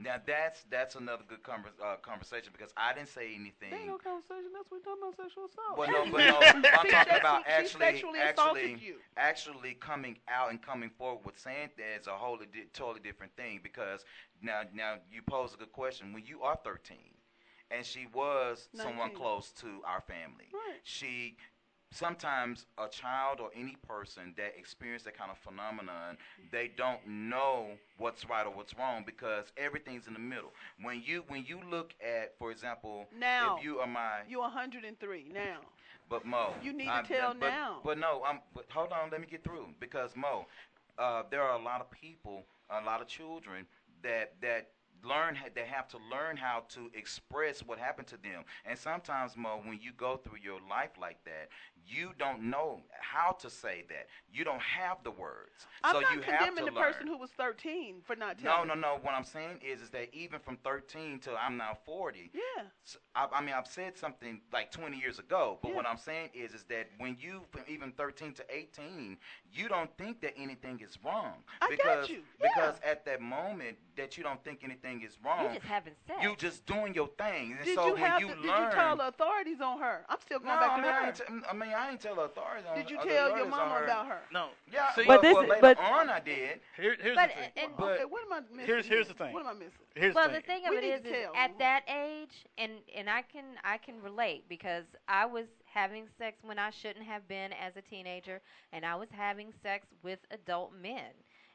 Now 0.00 0.14
that's 0.24 0.62
that's 0.70 0.94
another 0.94 1.24
good 1.28 1.42
conver- 1.42 1.74
uh, 1.84 1.96
conversation 1.96 2.52
because 2.52 2.72
I 2.76 2.94
didn't 2.94 3.08
say 3.08 3.34
anything. 3.34 3.70
There 3.70 3.80
ain't 3.80 3.88
no 3.88 3.98
conversation. 3.98 4.50
That's 4.54 4.70
what 4.70 4.78
we're 4.80 4.84
talking 4.84 5.02
about 5.02 5.16
sexual 5.16 5.46
assault. 5.46 5.76
Well, 5.76 5.90
no, 5.90 6.12
but 6.12 6.18
no, 6.62 6.70
I'm 6.70 6.88
talking 6.88 7.18
about 7.18 7.42
actually, 7.48 7.84
actually, 8.16 8.76
you. 8.80 8.96
actually 9.16 9.74
coming 9.74 10.18
out 10.28 10.50
and 10.50 10.62
coming 10.62 10.90
forward 10.90 11.24
with 11.26 11.36
saying 11.36 11.70
that 11.76 12.00
is 12.00 12.06
a 12.06 12.12
wholly 12.12 12.46
di- 12.46 12.68
totally 12.72 13.00
different 13.00 13.34
thing 13.36 13.58
because 13.60 14.04
now, 14.40 14.62
now 14.72 14.98
you 15.10 15.20
pose 15.20 15.52
a 15.54 15.56
good 15.56 15.72
question. 15.72 16.12
When 16.12 16.24
you 16.24 16.42
are 16.42 16.56
13, 16.62 16.96
and 17.72 17.84
she 17.84 18.06
was 18.14 18.68
someone 18.74 19.12
close 19.14 19.50
to 19.60 19.82
our 19.84 20.00
family, 20.02 20.46
Right. 20.52 20.78
she 20.84 21.36
sometimes 21.90 22.66
a 22.78 22.88
child 22.88 23.40
or 23.40 23.50
any 23.56 23.76
person 23.86 24.34
that 24.36 24.54
experience 24.58 25.02
that 25.04 25.16
kind 25.16 25.30
of 25.30 25.38
phenomenon 25.38 26.16
they 26.52 26.70
don't 26.76 27.00
know 27.06 27.68
what's 27.96 28.28
right 28.28 28.46
or 28.46 28.52
what's 28.52 28.76
wrong 28.78 29.02
because 29.06 29.46
everything's 29.56 30.06
in 30.06 30.12
the 30.12 30.18
middle 30.18 30.52
when 30.82 31.02
you 31.04 31.24
when 31.28 31.44
you 31.46 31.58
look 31.70 31.94
at 32.02 32.34
for 32.38 32.50
example 32.50 33.06
Now, 33.18 33.56
if 33.56 33.64
you 33.64 33.78
are 33.78 33.86
my 33.86 34.20
you're 34.28 34.40
103 34.40 35.30
now. 35.32 35.58
but 36.10 36.24
Mo, 36.26 36.52
You 36.62 36.72
need 36.72 36.84
to 36.86 36.90
I'm- 36.90 37.04
tell 37.06 37.34
but, 37.34 37.48
now. 37.50 37.80
But 37.84 37.98
no, 37.98 38.22
I'm. 38.26 38.40
But 38.54 38.66
hold 38.70 38.92
on, 38.92 39.10
let 39.10 39.20
me 39.20 39.26
get 39.26 39.42
through 39.44 39.68
because 39.80 40.16
Mo, 40.16 40.46
uh, 40.98 41.22
there 41.30 41.42
are 41.42 41.58
a 41.58 41.62
lot 41.62 41.80
of 41.80 41.90
people, 41.90 42.44
a 42.70 42.80
lot 42.84 43.00
of 43.02 43.08
children 43.08 43.66
that 44.02 44.32
that 44.40 44.70
learn 45.04 45.38
they 45.54 45.64
have 45.66 45.86
to 45.88 45.98
learn 46.10 46.36
how 46.36 46.64
to 46.70 46.90
express 46.94 47.60
what 47.60 47.78
happened 47.78 48.08
to 48.08 48.16
them. 48.16 48.42
And 48.64 48.76
sometimes, 48.78 49.36
Mo, 49.36 49.60
when 49.64 49.78
you 49.80 49.92
go 49.92 50.16
through 50.16 50.38
your 50.42 50.58
life 50.68 50.90
like 51.00 51.22
that, 51.24 51.48
you 51.88 52.12
don't 52.18 52.42
know 52.42 52.80
how 53.00 53.32
to 53.32 53.48
say 53.50 53.84
that. 53.88 54.06
You 54.30 54.44
don't 54.44 54.60
have 54.60 54.98
the 55.04 55.10
words, 55.10 55.66
I'm 55.82 55.94
so 55.94 56.00
not 56.00 56.14
you 56.14 56.20
have 56.22 56.38
condemning 56.40 56.66
to 56.66 56.70
the 56.70 56.76
learn. 56.78 56.92
person 56.92 57.06
who 57.06 57.16
was 57.16 57.30
13 57.30 58.02
for 58.04 58.14
not 58.14 58.42
no, 58.42 58.50
telling. 58.50 58.68
no, 58.68 58.74
no. 58.74 58.80
no. 58.80 58.98
What 59.02 59.14
I'm 59.14 59.24
saying 59.24 59.60
is, 59.62 59.80
is 59.80 59.90
that 59.90 60.12
even 60.14 60.38
from 60.40 60.58
13 60.58 61.18
till 61.20 61.36
I'm 61.36 61.56
now 61.56 61.76
40, 61.86 62.30
Yeah. 62.34 62.64
s- 62.84 62.98
I, 63.14 63.26
I 63.32 63.40
mean, 63.40 63.54
I've 63.56 63.66
said 63.66 63.96
something 63.96 64.40
like 64.52 64.70
20 64.70 64.98
years 64.98 65.18
ago, 65.18 65.58
but 65.62 65.70
Yeah. 65.70 65.76
what 65.76 65.86
I'm 65.86 65.96
saying 65.96 66.30
is, 66.34 66.52
is 66.52 66.64
that 66.64 66.88
when 66.98 67.16
you 67.18 67.42
from 67.50 67.62
even 67.68 67.92
13 67.92 68.34
to 68.34 68.44
18, 68.54 69.16
you 69.52 69.68
don't 69.68 69.90
think 69.96 70.20
that 70.20 70.34
anything 70.36 70.80
is 70.80 70.98
wrong 71.04 71.42
I 71.62 71.68
got 71.68 71.70
because 71.70 72.10
you. 72.10 72.22
because 72.40 72.74
at 72.84 73.04
that 73.06 73.20
moment 73.22 73.78
that 73.96 74.16
you 74.18 74.22
don't 74.22 74.42
think 74.44 74.62
anything 74.62 75.02
is 75.02 75.16
wrong, 75.24 75.44
You're 75.44 75.54
just 75.54 75.66
having 75.66 75.94
sex. 76.06 76.22
you 76.22 76.36
just 76.36 76.66
doing 76.66 76.94
your 76.94 77.08
thing. 77.18 77.52
And 77.56 77.64
Did 77.64 77.74
so 77.74 77.86
you 77.86 77.92
when 77.94 78.02
have 78.02 78.20
you 78.20 78.28
to, 78.28 78.34
learn, 78.34 78.42
Did 78.42 78.46
you 78.70 78.70
tell 78.74 78.96
the 78.96 79.08
authorities 79.08 79.60
on 79.60 79.80
her? 79.80 80.04
I'm 80.08 80.20
still 80.20 80.38
going 80.38 80.54
no, 80.54 80.60
back 80.60 80.70
I 80.72 80.76
to 80.76 80.82
mean, 80.82 80.92
I 80.92 81.00
her. 81.00 81.06
ain't, 81.06 81.16
t- 81.16 81.24
I 81.50 81.52
mean, 81.54 81.70
I 81.78 81.90
ain't 81.90 82.00
tell 82.00 82.16
the 82.16 82.22
authorities. 82.22 82.64
Did 82.74 82.90
you 82.90 82.98
uh, 82.98 83.04
tell 83.04 83.36
your 83.36 83.46
mama 83.48 83.82
about 83.84 84.06
her? 84.06 84.20
No. 84.32 84.48
Yeah, 84.72 84.92
See, 84.94 85.04
but, 85.06 85.16
But 85.16 85.22
this- 85.22 85.34
well, 85.34 85.42
later 85.46 85.60
but- 85.60 85.78
on 85.78 86.10
I 86.10 86.20
did. 86.20 86.60
Here, 86.76 86.96
here's 87.00 87.14
But 87.14 87.30
the 87.30 87.34
thing. 87.34 87.50
and, 87.56 87.72
okay, 87.80 88.04
what 88.04 88.22
am 88.24 88.32
I 88.32 88.40
missing? 88.50 88.66
here's 88.66 88.86
here's 88.86 89.08
the 89.08 89.14
thing. 89.14 89.32
What 89.32 89.40
am 89.42 89.48
I 89.48 89.54
missing? 89.54 89.78
Here's 89.94 90.14
well, 90.14 90.28
the 90.28 90.34
the 90.34 90.40
thing. 90.40 90.62
thing 90.62 90.66
of 90.66 90.70
We 90.70 90.78
it 90.78 90.84
is, 90.84 91.02
to 91.02 91.08
is 91.08 91.24
tell. 91.24 91.34
at 91.36 91.58
that 91.58 91.82
age, 91.88 92.46
and 92.58 92.72
and 92.96 93.08
I 93.08 93.22
can 93.22 93.44
I 93.64 93.78
can 93.78 94.00
relate 94.02 94.44
because 94.48 94.84
I 95.08 95.26
was 95.26 95.46
having 95.64 96.06
sex 96.18 96.38
when 96.42 96.58
I 96.58 96.70
shouldn't 96.70 97.04
have 97.06 97.26
been 97.28 97.52
as 97.52 97.76
a 97.76 97.82
teenager, 97.82 98.40
and 98.72 98.84
I 98.84 98.96
was 98.96 99.08
having 99.12 99.52
sex 99.62 99.86
with 100.02 100.18
adult 100.30 100.72
men, 100.80 101.12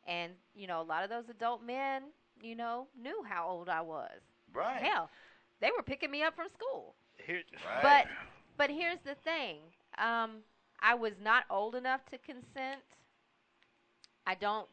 and 0.07 0.31
you 0.55 0.67
know 0.67 0.81
a 0.81 0.83
lot 0.83 1.03
of 1.03 1.09
those 1.09 1.29
adult 1.29 1.63
men, 1.63 2.03
you 2.41 2.55
know, 2.55 2.87
knew 2.99 3.23
how 3.27 3.47
old 3.47 3.67
I 3.69 3.81
was. 3.81 4.19
Right. 4.53 4.81
Hell, 4.81 5.09
they 5.61 5.69
were 5.75 5.83
picking 5.83 6.11
me 6.11 6.23
up 6.23 6.35
from 6.35 6.47
school. 6.49 6.95
Here, 7.25 7.41
Right. 7.65 7.81
But 7.81 8.05
but 8.57 8.69
here's 8.69 8.99
the 9.05 9.15
thing. 9.23 9.57
Um, 9.97 10.37
I 10.81 10.95
was 10.95 11.13
not 11.23 11.43
old 11.49 11.75
enough 11.75 12.01
to 12.11 12.17
consent. 12.17 12.81
I 14.27 14.35
don't. 14.35 14.67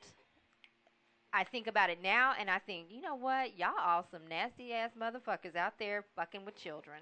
I 1.33 1.45
think 1.45 1.69
about 1.69 1.91
it 1.91 1.99
now, 2.03 2.33
and 2.39 2.51
I 2.51 2.59
think, 2.59 2.87
you 2.91 3.01
know 3.01 3.15
what? 3.15 3.57
Y'all 3.57 3.71
all 3.81 4.05
some 4.11 4.23
nasty 4.29 4.73
ass 4.73 4.91
motherfuckers 5.01 5.55
out 5.55 5.75
there 5.79 6.05
fucking 6.17 6.45
with 6.45 6.57
children. 6.57 6.99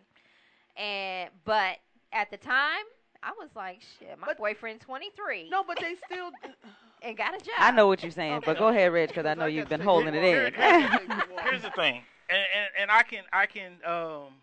And 0.76 1.30
but 1.46 1.78
at 2.12 2.30
the 2.30 2.36
time, 2.36 2.84
I 3.22 3.32
was 3.38 3.48
like, 3.56 3.80
shit. 3.98 4.18
My 4.18 4.26
But- 4.28 4.38
boyfriend's 4.38 4.84
23 4.84 5.48
No, 5.50 5.64
but 5.64 5.78
they 5.80 5.94
still. 6.06 6.30
and 7.02 7.16
got 7.16 7.34
a 7.34 7.38
job. 7.38 7.54
I 7.58 7.70
know 7.70 7.86
what 7.86 8.02
you're 8.02 8.12
saying, 8.12 8.34
Okay. 8.34 8.44
but 8.46 8.58
go 8.58 8.68
ahead, 8.68 8.92
Reg, 8.92 9.08
because 9.08 9.24
I 9.24 9.32
know 9.34 9.44
I 9.44 9.48
you've 9.48 9.68
been 9.68 9.80
holding 9.80 10.14
it 10.14 10.22
in. 10.22 10.52
here's 10.52 11.62
the 11.62 11.70
thing, 11.74 12.02
and, 12.28 12.38
and 12.38 12.68
and 12.82 12.90
I 12.90 13.02
can 13.04 13.22
I 13.32 13.46
can 13.46 13.72
um 13.84 14.34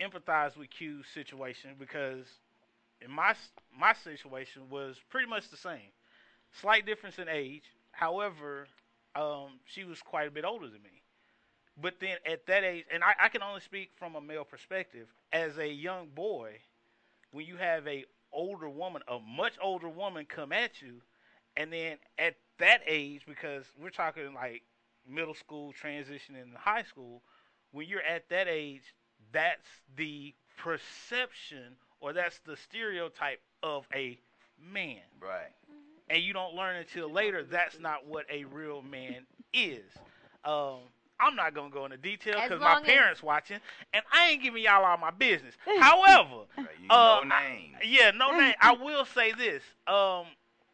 empathize 0.00 0.56
with 0.56 0.70
Q's 0.70 1.06
situation 1.12 1.70
because 1.78 2.26
in 3.00 3.10
my 3.10 3.34
my 3.78 3.92
situation 3.92 4.62
was 4.70 4.96
pretty 5.10 5.28
much 5.28 5.48
the 5.50 5.56
same, 5.56 5.92
slight 6.52 6.86
difference 6.86 7.18
in 7.18 7.28
age. 7.28 7.64
However, 7.92 8.66
um, 9.14 9.60
she 9.64 9.84
was 9.84 10.00
quite 10.00 10.28
a 10.28 10.30
bit 10.30 10.44
older 10.44 10.66
than 10.66 10.82
me. 10.82 11.02
But 11.80 12.00
then 12.00 12.16
at 12.26 12.46
that 12.46 12.64
age, 12.64 12.84
and 12.92 13.04
I, 13.04 13.14
I 13.22 13.28
can 13.28 13.42
only 13.42 13.60
speak 13.60 13.90
from 13.96 14.16
a 14.16 14.20
male 14.20 14.44
perspective, 14.44 15.06
as 15.32 15.58
a 15.58 15.68
young 15.68 16.08
boy, 16.08 16.56
when 17.30 17.46
you 17.46 17.56
have 17.56 17.86
a 17.86 18.04
older 18.32 18.68
woman, 18.68 19.02
a 19.08 19.18
much 19.20 19.54
older 19.62 19.88
woman 19.88 20.26
come 20.26 20.52
at 20.52 20.82
you, 20.82 21.02
and 21.56 21.72
then 21.72 21.98
at 22.18 22.34
that 22.58 22.80
age, 22.86 23.22
because 23.26 23.64
we're 23.80 23.90
talking 23.90 24.34
like 24.34 24.62
middle 25.08 25.34
school 25.34 25.72
transitioning 25.72 26.52
to 26.52 26.58
high 26.58 26.82
school, 26.82 27.22
when 27.70 27.86
you're 27.86 28.02
at 28.02 28.28
that 28.30 28.48
age, 28.48 28.94
that's 29.32 29.68
the 29.96 30.34
perception 30.56 31.76
or 32.00 32.12
that's 32.12 32.38
the 32.40 32.56
stereotype 32.56 33.40
of 33.62 33.86
a 33.94 34.18
man. 34.72 35.00
Right. 35.20 35.50
And 36.10 36.22
you 36.22 36.32
don't 36.32 36.54
learn 36.54 36.76
until 36.76 37.10
later 37.10 37.42
that's 37.42 37.78
not 37.78 38.06
what 38.06 38.24
a 38.30 38.44
real 38.44 38.82
man 38.82 39.26
is. 39.52 39.84
Um, 40.44 40.78
I'm 41.20 41.34
not 41.34 41.52
gonna 41.54 41.70
go 41.70 41.84
into 41.84 41.96
detail 41.96 42.40
because 42.40 42.60
my 42.60 42.74
long 42.74 42.82
as- 42.84 42.88
parents 42.88 43.22
watching, 43.22 43.58
and 43.92 44.04
I 44.12 44.28
ain't 44.30 44.42
giving 44.42 44.62
y'all 44.62 44.84
all 44.84 44.96
my 44.96 45.10
business. 45.10 45.54
However, 45.80 46.44
Right. 46.56 46.66
You 46.82 46.88
uh, 46.90 47.20
no 47.24 47.28
name. 47.28 47.72
yeah, 47.84 48.10
no 48.12 48.30
name. 48.38 48.54
I 48.60 48.72
will 48.72 49.04
say 49.04 49.32
this. 49.32 49.62
Um, 49.86 50.26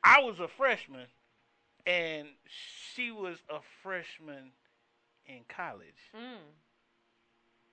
I 0.02 0.20
was 0.22 0.38
a 0.40 0.48
freshman 0.48 1.06
and 1.86 2.28
she 2.94 3.10
was 3.10 3.38
a 3.50 3.58
freshman 3.82 4.52
in 5.26 5.40
college. 5.48 6.10
Mm. 6.14 6.38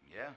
Yeah. 0.09 0.29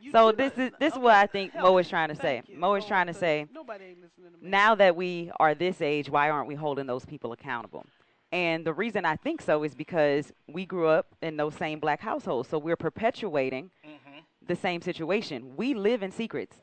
You 0.00 0.12
So 0.12 0.32
this 0.32 0.52
is 0.56 0.70
this 0.78 0.92
is 0.92 0.96
Okay, 0.96 1.02
what 1.02 1.14
I 1.14 1.26
think 1.26 1.54
Mo 1.54 1.76
is 1.78 1.88
trying 1.88 2.08
to 2.08 2.14
say. 2.16 2.42
You. 2.46 2.56
Mo 2.58 2.74
is 2.74 2.84
Oh, 2.84 2.88
trying 2.88 3.06
to 3.08 3.14
say 3.14 3.46
Nobody 3.52 3.84
ain't 3.86 4.00
listening 4.00 4.30
to 4.40 4.48
now 4.48 4.74
that 4.76 4.96
we 4.96 5.30
are 5.38 5.54
this 5.54 5.80
age, 5.82 6.08
why 6.08 6.30
aren't 6.30 6.48
we 6.48 6.54
holding 6.54 6.86
those 6.86 7.04
people 7.04 7.32
accountable? 7.32 7.84
And 8.32 8.64
the 8.64 8.72
reason 8.72 9.04
I 9.04 9.16
think 9.16 9.42
so 9.42 9.64
is 9.64 9.74
because 9.74 10.32
we 10.48 10.64
grew 10.64 10.86
up 10.88 11.06
in 11.20 11.36
those 11.36 11.54
same 11.54 11.80
black 11.80 12.00
households, 12.00 12.48
so 12.48 12.58
we're 12.58 12.76
perpetuating 12.76 13.70
Mm-hmm. 13.84 14.18
the 14.46 14.56
same 14.56 14.80
situation. 14.82 15.56
We 15.56 15.74
live 15.74 16.02
in 16.02 16.10
secrets. 16.12 16.56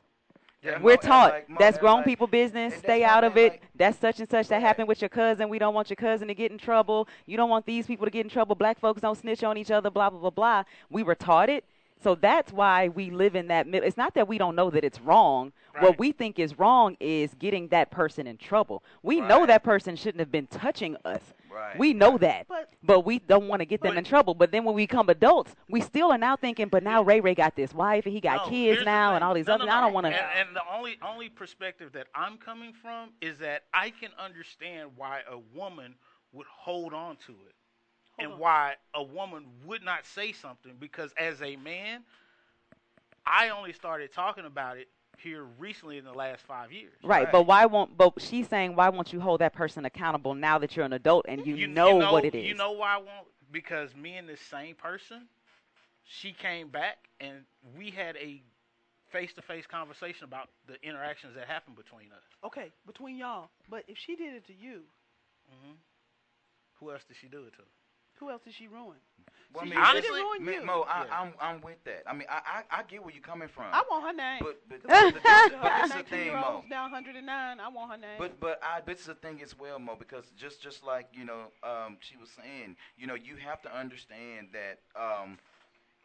Yeah, 0.62 0.80
We're 0.80 0.96
taught 0.96 1.30
like- 1.32 1.58
that's 1.58 1.78
grown 1.78 1.96
like- 1.98 2.06
people 2.06 2.26
business. 2.26 2.74
Stay 2.74 3.04
out 3.04 3.22
of 3.22 3.36
it. 3.36 3.52
like- 3.52 3.62
that's 3.76 3.96
such 3.98 4.18
and 4.18 4.28
such 4.28 4.48
that 4.48 4.60
happened 4.60 4.88
with 4.88 5.00
your 5.00 5.08
cousin. 5.08 5.48
We 5.48 5.58
don't 5.60 5.72
want 5.74 5.88
your 5.88 5.96
cousin 5.96 6.26
to 6.28 6.34
get 6.34 6.50
in 6.50 6.58
trouble. 6.58 7.06
You 7.26 7.36
don't 7.36 7.48
want 7.50 7.64
these 7.64 7.86
people 7.86 8.06
to 8.06 8.10
get 8.10 8.24
in 8.26 8.30
trouble. 8.30 8.56
Black 8.56 8.78
folks 8.80 9.00
don't 9.00 9.14
snitch 9.16 9.44
on 9.44 9.56
each 9.56 9.70
other. 9.70 9.88
Blah 9.90 10.10
blah 10.10 10.18
blah 10.20 10.30
blah. 10.30 10.64
We 10.90 11.02
were 11.04 11.14
taught 11.14 11.48
it, 11.48 11.64
so 12.02 12.14
that's 12.14 12.52
why 12.52 12.88
we 12.88 13.10
live 13.10 13.34
in 13.36 13.48
that 13.48 13.66
middle. 13.66 13.86
It's 13.86 13.96
not 13.96 14.14
that 14.14 14.28
we 14.28 14.38
don't 14.38 14.54
know 14.56 14.70
that 14.70 14.84
it's 14.84 15.00
wrong. 15.00 15.52
Right. 15.74 15.82
What 15.82 15.98
we 15.98 16.12
think 16.12 16.38
is 16.38 16.58
wrong 16.58 16.96
is 17.00 17.34
getting 17.34 17.68
that 17.68 17.90
person 17.90 18.26
in 18.26 18.36
trouble. 18.36 18.82
We 19.02 19.20
know 19.20 19.46
that 19.46 19.62
person 19.62 19.96
shouldn't 19.96 20.20
have 20.20 20.30
been 20.32 20.46
touching 20.46 20.96
us. 21.04 21.20
Right. 21.52 21.78
We 21.78 21.92
know 21.94 22.18
that, 22.18 22.46
But- 22.46 22.72
but 22.84 23.00
we 23.00 23.18
don't 23.18 23.48
want 23.48 23.60
to 23.60 23.66
get 23.66 23.80
them 23.82 23.96
in 23.98 24.04
trouble. 24.04 24.34
But 24.34 24.52
then 24.52 24.64
when 24.64 24.74
we 24.74 24.84
become 24.84 25.08
adults, 25.08 25.56
we 25.68 25.80
still 25.80 26.12
are 26.12 26.18
now 26.18 26.36
thinking, 26.36 26.68
but 26.68 26.82
now 26.84 27.02
Ray 27.02 27.20
Ray 27.20 27.34
got 27.34 27.56
this 27.56 27.74
wife 27.74 28.04
and 28.06 28.14
he 28.14 28.20
got 28.20 28.44
No, 28.44 28.50
kids 28.50 28.84
now 28.84 29.14
and 29.16 29.24
all 29.24 29.34
these 29.34 29.46
No, 29.46 29.54
other. 29.54 29.66
no, 29.66 29.72
I 29.72 29.76
no. 29.80 29.86
don't 29.86 29.92
want 29.94 30.06
And, 30.06 30.14
to. 30.14 30.22
and 30.22 30.54
the 30.56 30.62
only 30.72 30.98
only 31.02 31.28
perspective 31.28 31.92
that 31.92 32.06
I'm 32.14 32.36
coming 32.38 32.72
from 32.74 33.10
is 33.20 33.38
that 33.38 33.64
I 33.74 33.90
can 33.90 34.10
understand 34.18 34.90
why 34.96 35.22
a 35.28 35.38
woman 35.38 35.96
would 36.32 36.46
hold 36.46 36.92
on 36.94 37.16
to 37.26 37.32
it, 37.32 37.54
and 38.18 38.32
on. 38.32 38.38
why 38.38 38.74
a 38.94 39.02
woman 39.02 39.44
would 39.66 39.82
not 39.82 40.06
say 40.06 40.32
something 40.32 40.72
because 40.78 41.12
as 41.16 41.40
a 41.42 41.56
man, 41.56 42.02
I 43.26 43.50
only 43.50 43.72
started 43.72 44.12
talking 44.12 44.44
about 44.44 44.78
it 44.78 44.88
here 45.18 45.44
recently 45.58 45.98
in 45.98 46.04
the 46.04 46.12
last 46.12 46.42
five 46.46 46.72
years. 46.72 46.92
Right, 47.02 47.24
Right. 47.24 47.32
but 47.32 47.42
why 47.42 47.66
won't? 47.66 47.96
But 47.96 48.20
she's 48.20 48.48
saying, 48.48 48.76
why 48.76 48.88
won't 48.88 49.12
you 49.12 49.20
hold 49.20 49.40
that 49.40 49.52
person 49.52 49.84
accountable 49.84 50.34
now 50.34 50.58
that 50.58 50.76
you're 50.76 50.86
an 50.86 50.92
adult 50.92 51.26
and 51.28 51.46
you, 51.46 51.66
know, 51.66 51.96
what 52.12 52.24
it 52.24 52.34
is? 52.34 52.44
You 52.44 52.54
know 52.54 52.72
why 52.72 52.94
I 52.94 52.98
won't? 52.98 53.28
Because 53.50 53.94
me 53.94 54.16
and 54.16 54.28
this 54.28 54.40
same 54.40 54.74
person, 54.74 55.26
she 56.04 56.32
came 56.32 56.68
back 56.68 57.08
and 57.20 57.44
we 57.76 57.90
had 57.90 58.16
a 58.16 58.42
face-to-face 59.10 59.66
conversation 59.66 60.24
about 60.24 60.50
the 60.66 60.76
interactions 60.86 61.34
that 61.34 61.46
happened 61.46 61.76
between 61.76 62.12
us. 62.12 62.22
Okay, 62.44 62.70
between 62.86 63.16
y'all. 63.16 63.48
But 63.70 63.84
if 63.88 63.96
she 63.98 64.16
did 64.16 64.34
it 64.34 64.46
to 64.46 64.52
you, 64.52 64.82
hmm 65.48 65.72
Who 66.78 66.92
else 66.92 67.04
did 67.04 67.16
she 67.20 67.26
do 67.26 67.44
it 67.44 67.54
to? 67.54 67.62
Who 68.18 68.30
else 68.30 68.42
did 68.44 68.54
she 68.54 68.68
ruin? 68.68 68.96
Well, 69.54 69.62
I 69.62 69.64
See, 69.64 69.70
mean, 69.70 69.78
she 69.82 69.90
honestly- 69.90 70.10
didn't 70.10 70.24
ruin 70.24 70.44
Me- 70.44 70.52
you. 70.54 70.64
Mo, 70.66 70.84
I, 70.86 71.04
Yeah. 71.04 71.20
I'm 71.20 71.32
I'm 71.40 71.60
with 71.62 71.82
that. 71.84 72.02
I 72.06 72.12
mean, 72.12 72.26
I, 72.28 72.40
I 72.70 72.78
I 72.80 72.82
get 72.82 73.02
where 73.02 73.14
you're 73.14 73.22
coming 73.22 73.48
from. 73.48 73.64
I 73.72 73.82
want 73.90 74.04
her 74.06 74.12
name. 74.12 74.40
But 74.42 74.60
but, 74.68 74.82
but, 74.86 74.90
Her 74.92 75.10
this, 75.12 75.22
but 75.22 75.82
this 75.82 75.90
is 75.90 75.96
the 75.96 76.02
thing, 76.04 76.32
Mo. 76.32 76.64
now 76.68 76.82
109. 76.82 77.60
I 77.60 77.68
want 77.68 77.90
her 77.92 77.96
name. 77.96 78.16
But 78.18 78.38
but 78.40 78.60
I 78.62 78.82
this 78.82 79.00
is 79.00 79.06
the 79.06 79.14
thing 79.14 79.40
as 79.42 79.58
well, 79.58 79.78
Mo, 79.78 79.96
because 79.98 80.30
just 80.36 80.60
just 80.62 80.84
like 80.84 81.08
you 81.14 81.24
know, 81.24 81.44
um, 81.62 81.96
she 82.00 82.16
was 82.18 82.28
saying, 82.30 82.76
you 82.98 83.06
know, 83.06 83.14
you 83.14 83.36
have 83.36 83.62
to 83.62 83.74
understand 83.74 84.48
that 84.52 84.80
um, 85.00 85.38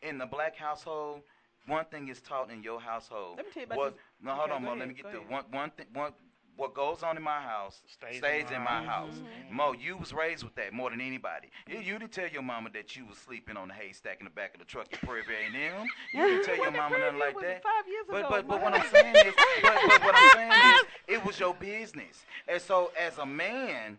in 0.02 0.18
the 0.18 0.26
black 0.26 0.56
household, 0.56 1.22
one 1.68 1.84
thing 1.86 2.08
is 2.08 2.22
taught 2.22 2.50
in 2.50 2.64
your 2.64 2.80
household. 2.80 3.36
Let 3.38 3.46
me 3.48 3.52
tell 3.52 3.62
you 3.62 3.66
about 3.68 3.78
was, 3.78 3.92
this- 3.94 4.02
No, 4.22 4.32
hold 4.36 4.52
okay, 4.52 4.56
on, 4.56 4.62
go 4.62 4.66
Mo. 4.68 4.72
ahead, 4.72 4.80
Let 4.80 4.88
me 4.88 4.94
get 4.94 5.04
go 5.04 5.12
the 5.12 5.18
ahead. 5.18 5.30
one 5.32 5.44
one 5.52 5.70
thing 5.72 5.86
one. 5.94 6.14
What 6.56 6.76
goes 6.76 7.02
on 7.02 7.18
in 7.18 7.24
my 7.24 7.42
house 7.42 7.82
Stays 7.88 8.18
stays, 8.18 8.46
in 8.50 8.58
in 8.58 8.62
my 8.62 8.80
my 8.82 8.86
house. 8.86 9.10
house. 9.10 9.16
Mm-hmm. 9.48 9.56
Mo, 9.56 9.74
you 9.74 9.98
was 9.98 10.14
raised 10.14 10.44
with 10.44 10.54
that 10.56 10.72
more 10.72 10.90
than 10.92 11.02
anybody. 11.02 11.50
You, 11.68 11.80
you 11.80 11.98
didn't 11.98 12.12
tell 12.12 12.28
your 12.28 12.44
mama 12.44 12.70
that 12.74 12.96
you 12.96 13.06
was 13.08 13.18
sleeping 13.18 13.58
on 13.58 13.70
the 13.70 13.74
haystack 13.74 14.18
in 14.20 14.26
the 14.26 14.30
back 14.30 14.54
of 14.54 14.60
the 14.60 14.66
truck 14.66 14.88
at 14.94 15.02
Prairie 15.02 15.24
A&M. 15.24 15.86
You 16.14 16.22
didn't 16.28 16.46
tell 16.46 16.56
your 16.58 16.72
mama 16.72 16.98
nothing 17.00 17.20
like 17.20 17.40
that. 17.42 17.64
Five 17.64 17.88
years 17.88 18.06
But 18.08 18.20
ago. 18.20 18.28
but 18.30 18.48
but 18.48 18.62
what 18.62 18.74
I'm 18.76 18.88
saying 18.92 19.16
is, 19.16 19.34
but, 19.64 19.76
but 19.88 20.04
what 20.04 20.16
I'm 20.16 20.30
saying 20.34 20.52
is, 20.76 20.82
it 21.16 21.26
was 21.26 21.40
your 21.40 21.56
business, 21.56 22.24
and 22.48 22.62
so 22.62 22.92
as 23.00 23.18
a 23.18 23.26
man, 23.26 23.88
th- 23.88 23.98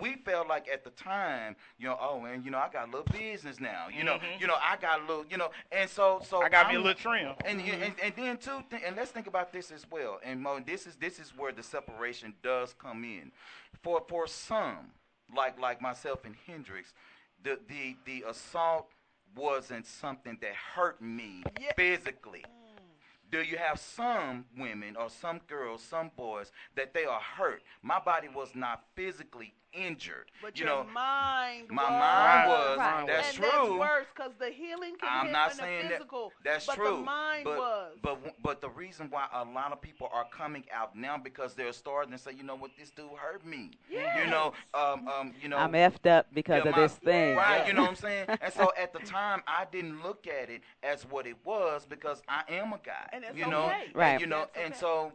we 0.00 0.16
felt 0.16 0.48
like 0.48 0.68
at 0.68 0.84
the 0.84 0.90
time, 0.90 1.56
you 1.78 1.86
know, 1.88 1.96
oh, 2.00 2.24
and 2.24 2.44
you 2.44 2.50
know, 2.50 2.58
I 2.58 2.68
got 2.68 2.88
a 2.88 2.90
little 2.90 3.06
business 3.12 3.60
now, 3.60 3.88
you 3.88 4.04
know, 4.04 4.18
Mhm. 4.18 4.40
you 4.40 4.46
know, 4.46 4.56
I 4.60 4.76
got 4.76 5.00
a 5.00 5.02
little, 5.04 5.26
you 5.26 5.36
know, 5.36 5.50
and 5.72 5.88
so 5.88 6.20
so 6.24 6.42
I 6.42 6.48
got 6.48 6.68
me 6.68 6.74
a 6.74 6.76
I'm- 6.78 6.84
little 6.84 7.00
trim. 7.00 7.34
and, 7.44 7.60
you- 7.62 7.72
and 7.74 7.98
and 8.00 8.14
then 8.16 8.36
too, 8.38 8.62
th- 8.70 8.82
and 8.84 8.96
let's 8.96 9.10
think 9.10 9.26
about 9.26 9.52
this 9.52 9.70
as 9.70 9.86
well. 9.90 10.20
And 10.22 10.40
Mo, 10.42 10.60
this 10.60 10.86
is 10.86 10.96
this 10.96 11.18
is 11.18 11.34
where 11.36 11.52
the 11.52 11.62
separation 11.62 12.34
does 12.42 12.74
come 12.74 13.04
in. 13.04 13.32
For 13.82 14.04
for 14.08 14.26
some, 14.26 14.92
like 15.34 15.58
like 15.58 15.80
myself 15.80 16.24
and 16.24 16.36
Hendrix, 16.46 16.92
the 17.42 17.58
the 17.68 17.96
the 18.04 18.24
assault 18.28 18.90
wasn't 19.34 19.84
something 19.86 20.38
that 20.40 20.54
hurt 20.54 21.00
me 21.00 21.42
Yeah. 21.60 21.72
physically. 21.76 22.44
Do 23.30 23.42
you 23.42 23.56
have 23.58 23.80
some 23.80 24.46
women 24.56 24.94
or 24.96 25.10
some 25.10 25.38
girls, 25.48 25.82
some 25.82 26.10
boys 26.10 26.52
that 26.76 26.94
they 26.94 27.04
are 27.04 27.20
hurt? 27.20 27.64
My 27.82 27.98
body 27.98 28.28
was 28.28 28.54
not 28.54 28.84
physically 28.94 29.54
injured. 29.74 30.30
But 30.42 30.58
you 30.58 30.66
your 30.66 30.84
know, 30.84 30.90
mind 30.90 31.68
my 31.70 31.82
was. 31.82 31.90
mind 31.90 32.48
was. 32.48 32.78
Right. 32.78 33.06
That's 33.06 33.28
and 33.28 33.36
true. 33.36 33.48
That's 33.50 33.70
worse 33.70 34.06
because 34.14 34.32
the 34.38 34.50
healing 34.50 34.96
can 35.00 35.08
I'm 35.10 35.26
hit 35.26 35.32
not 35.32 35.50
in 35.52 35.56
saying 35.58 35.82
the 35.84 35.88
physical. 35.94 36.32
that. 36.44 36.52
That's 36.52 36.66
but 36.66 36.76
true. 36.76 36.96
the 36.96 37.02
mind 37.02 37.44
but, 37.44 37.58
was. 37.58 37.92
But 38.02 38.42
but 38.42 38.60
the 38.60 38.70
reason 38.70 39.08
why 39.10 39.26
a 39.32 39.44
lot 39.44 39.72
of 39.72 39.80
people 39.80 40.08
are 40.12 40.26
coming 40.30 40.64
out 40.72 40.96
now 40.96 41.18
because 41.18 41.54
they're 41.54 41.72
starting 41.72 42.12
to 42.12 42.18
say, 42.18 42.32
you 42.36 42.42
know 42.42 42.56
what, 42.56 42.70
this 42.78 42.90
dude 42.90 43.06
hurt 43.16 43.44
me. 43.44 43.70
You 43.90 44.30
know, 44.30 44.52
um, 44.74 45.08
um, 45.08 45.32
you 45.42 45.48
know. 45.48 45.56
I'm 45.56 45.72
effed 45.72 46.08
up 46.10 46.26
because 46.34 46.62
yeah, 46.64 46.70
of 46.70 46.76
my- 46.76 46.82
this 46.82 46.92
thing. 46.94 47.36
Right, 47.36 47.58
Yeah. 47.58 47.66
you 47.66 47.72
know 47.74 47.82
what 47.82 47.90
I'm 47.90 47.96
saying? 47.96 48.26
And 48.40 48.52
so 48.52 48.72
at 48.78 48.92
the 48.92 48.98
time, 49.00 49.42
I 49.46 49.66
didn't 49.70 50.02
look 50.02 50.26
at 50.26 50.50
it 50.50 50.62
as 50.82 51.04
what 51.04 51.26
it 51.26 51.36
was 51.44 51.86
because 51.86 52.22
I 52.28 52.42
am 52.48 52.72
a 52.72 52.78
guy. 52.84 53.08
And 53.12 53.24
it's 53.24 53.36
you 53.36 53.46
know, 53.46 53.66
okay. 53.66 53.84
And, 53.86 53.94
Right. 53.96 54.20
You 54.20 54.26
know, 54.26 54.46
That's 54.54 54.56
and 54.64 54.72
okay. 54.72 54.80
so 54.80 55.12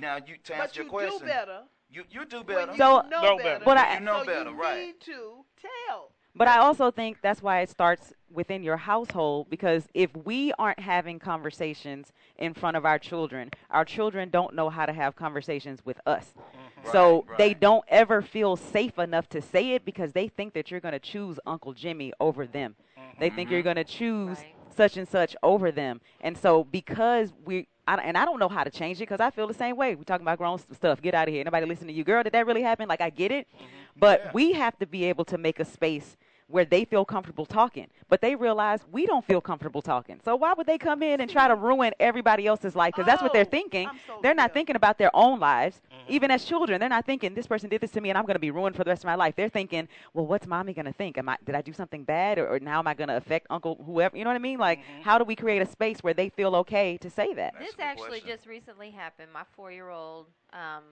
now 0.00 0.16
you 0.16 0.36
to 0.44 0.52
but 0.52 0.60
answer 0.60 0.80
you 0.80 0.84
your 0.84 0.90
question, 0.90 1.18
do 1.20 1.24
better. 1.26 1.60
You 1.92 2.04
you 2.10 2.24
do 2.24 2.38
when 2.38 2.46
better. 2.46 2.72
you 2.72 2.78
So- 2.78 3.02
know, 3.02 3.20
Know 3.22 3.36
better. 3.36 3.42
better. 3.42 3.64
But 3.64 3.76
I- 3.78 3.94
You 3.94 4.00
know 4.00 4.20
so 4.20 4.26
better, 4.26 4.50
you 4.50 4.56
right. 4.60 4.86
need 4.86 5.00
to 5.00 5.44
tell. 5.60 6.10
But 6.34 6.48
I 6.48 6.58
also 6.58 6.90
think 6.90 7.18
that's 7.20 7.42
why 7.42 7.60
it 7.60 7.68
starts 7.68 8.14
within 8.30 8.62
your 8.62 8.78
household 8.78 9.50
because 9.50 9.86
if 9.92 10.16
we 10.16 10.50
aren't 10.58 10.80
having 10.80 11.18
conversations 11.18 12.10
in 12.38 12.54
front 12.54 12.74
of 12.78 12.86
our 12.86 12.98
children, 12.98 13.50
our 13.70 13.84
children 13.84 14.30
don't 14.30 14.54
know 14.54 14.70
how 14.70 14.86
to 14.86 14.94
have 14.94 15.14
conversations 15.14 15.84
with 15.84 16.00
us. 16.06 16.32
Mm-hmm. 16.34 16.90
so 16.90 17.24
Right, 17.28 17.38
they 17.38 17.54
don't 17.54 17.84
ever 17.88 18.22
feel 18.22 18.56
safe 18.56 18.98
enough 18.98 19.28
to 19.28 19.42
say 19.42 19.72
it 19.72 19.84
because 19.84 20.12
they 20.14 20.26
think 20.28 20.54
that 20.54 20.70
you're 20.70 20.80
going 20.80 20.92
to 20.92 20.98
choose 20.98 21.38
Uncle 21.46 21.74
Jimmy 21.74 22.12
over 22.18 22.46
them. 22.46 22.76
They 23.20 23.28
think 23.28 23.50
you're 23.50 23.60
mm-hmm. 23.60 23.74
going 23.74 23.76
to 23.76 23.84
choose 23.84 24.38
Right. 24.38 24.54
such 24.74 24.96
and 24.96 25.06
such 25.06 25.36
over 25.42 25.70
them. 25.70 26.00
And 26.22 26.36
so 26.38 26.64
because 26.64 27.34
we 27.44 27.68
I, 27.86 27.96
and 27.96 28.16
I 28.16 28.24
don't 28.24 28.38
know 28.38 28.48
how 28.48 28.62
to 28.64 28.70
change 28.70 28.98
it 28.98 29.02
because 29.08 29.20
I 29.20 29.30
feel 29.30 29.46
the 29.46 29.54
same 29.54 29.76
way. 29.76 29.94
We're 29.94 30.04
talking 30.04 30.24
about 30.24 30.38
grown 30.38 30.58
stuff. 30.72 31.02
Get 31.02 31.14
out 31.14 31.26
of 31.28 31.34
here. 31.34 31.42
Nobody 31.44 31.66
listen 31.66 31.86
to 31.88 31.92
you. 31.92 32.04
Girl, 32.04 32.22
did 32.22 32.32
that 32.32 32.46
really 32.46 32.62
happen? 32.62 32.88
Like, 32.88 33.00
I 33.00 33.10
get 33.10 33.32
it. 33.32 33.48
Mm-hmm. 33.56 33.66
But 33.98 34.20
Yeah. 34.24 34.30
we 34.34 34.52
have 34.52 34.78
to 34.78 34.86
be 34.86 35.04
able 35.04 35.24
to 35.26 35.38
make 35.38 35.58
a 35.58 35.64
space 35.64 36.16
where 36.52 36.64
they 36.66 36.84
feel 36.84 37.04
comfortable 37.04 37.46
talking. 37.46 37.88
But 38.08 38.20
they 38.20 38.34
realize 38.36 38.80
we 38.92 39.06
don't 39.06 39.24
feel 39.24 39.40
comfortable 39.40 39.80
talking. 39.80 40.20
So 40.22 40.36
why 40.36 40.52
would 40.52 40.66
they 40.66 40.76
come 40.76 41.02
in 41.02 41.20
and 41.22 41.30
try 41.30 41.48
to 41.48 41.54
ruin 41.54 41.92
everybody 41.98 42.46
else's 42.46 42.76
life? 42.76 42.92
Because 42.94 43.06
that's 43.06 43.22
what 43.22 43.32
they're 43.32 43.42
Oh, 43.46 43.50
thinking. 43.50 43.88
So- 44.06 44.20
they're 44.22 44.34
not 44.34 44.50
yeah. 44.50 44.54
thinking 44.54 44.76
about 44.76 44.98
their 44.98 45.10
own 45.14 45.40
lives. 45.40 45.80
Even 46.08 46.30
as 46.30 46.44
children, 46.44 46.80
they're 46.80 46.88
not 46.88 47.06
thinking 47.06 47.32
this 47.32 47.46
person 47.46 47.70
did 47.70 47.80
this 47.80 47.92
to 47.92 48.00
me 48.00 48.10
and 48.10 48.18
I'm 48.18 48.24
going 48.26 48.34
to 48.34 48.40
be 48.40 48.50
ruined 48.50 48.76
for 48.76 48.82
the 48.84 48.90
rest 48.90 49.02
of 49.02 49.06
my 49.06 49.14
life. 49.14 49.34
They're 49.36 49.48
thinking, 49.48 49.88
well, 50.12 50.26
what's 50.26 50.46
mommy 50.46 50.74
going 50.74 50.84
to 50.86 50.92
think? 50.92 51.16
Am 51.16 51.28
I 51.28 51.38
did 51.44 51.54
I 51.54 51.62
do 51.62 51.72
something 51.72 52.02
bad 52.04 52.38
or, 52.38 52.48
or 52.48 52.58
now 52.60 52.80
am 52.80 52.86
I 52.88 52.94
going 52.94 53.08
to 53.08 53.16
affect 53.16 53.46
uncle 53.50 53.80
whoever? 53.86 54.16
You 54.16 54.24
know 54.24 54.30
what 54.30 54.34
I 54.36 54.40
mean? 54.40 54.58
Like, 54.58 54.80
how 55.02 55.16
do 55.16 55.24
we 55.24 55.36
create 55.36 55.62
a 55.62 55.66
space 55.66 56.00
where 56.00 56.12
they 56.12 56.28
feel 56.28 56.54
okay 56.56 56.98
to 56.98 57.08
say 57.08 57.32
that? 57.34 57.54
That's 57.58 57.76
this 57.76 57.80
actually 57.80 58.20
question. 58.20 58.28
just 58.28 58.46
recently 58.46 58.90
happened. 58.90 59.32
My 59.32 59.44
four-year-old, 59.56 60.26
um, 60.52 60.82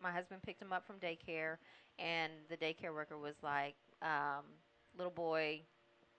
my 0.00 0.12
husband 0.12 0.42
picked 0.42 0.62
him 0.62 0.72
up 0.72 0.86
from 0.86 0.96
daycare, 0.96 1.56
and 1.98 2.32
the 2.48 2.56
daycare 2.56 2.94
worker 2.94 3.18
was 3.18 3.34
like, 3.42 3.74
um, 4.02 4.44
"Little 4.96 5.12
boy 5.12 5.62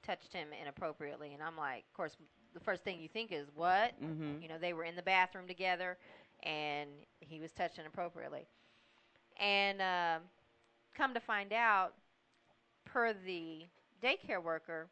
touched 0.03 0.33
him 0.33 0.49
inappropriately," 0.53 1.33
and 1.33 1.43
I'm 1.43 1.57
like, 1.57 1.85
"Of 1.87 1.93
course, 1.93 2.17
the 2.53 2.59
first 2.59 2.83
thing 2.83 2.99
you 3.01 3.09
think 3.09 3.31
is 3.31 3.47
what? 3.55 3.99
Mhm. 4.01 4.41
You 4.41 4.47
know, 4.47 4.57
they 4.57 4.73
were 4.73 4.83
in 4.85 4.95
the 4.95 5.01
bathroom 5.03 5.47
together, 5.47 5.97
and 6.43 6.89
he 7.19 7.39
was 7.39 7.51
touched 7.53 7.79
inappropriately, 7.79 8.47
and 9.37 9.81
um, 9.81 10.29
come 10.95 11.13
to 11.13 11.19
find 11.19 11.53
out, 11.53 11.93
per 12.85 13.13
the 13.13 13.65
daycare 14.01 14.41
worker, 14.41 14.89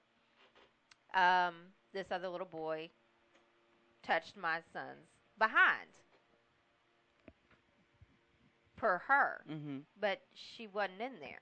um, 1.13 1.55
this 1.93 2.11
other 2.11 2.27
little 2.29 2.47
boy 2.47 2.89
touched 4.03 4.37
my 4.37 4.59
son's 4.73 5.09
behind 5.37 5.89
per 8.75 8.99
her, 8.99 9.43
Mhm. 9.49 9.83
but 9.99 10.21
she 10.33 10.67
wasn't 10.67 11.01
in 11.01 11.19
there. 11.19 11.41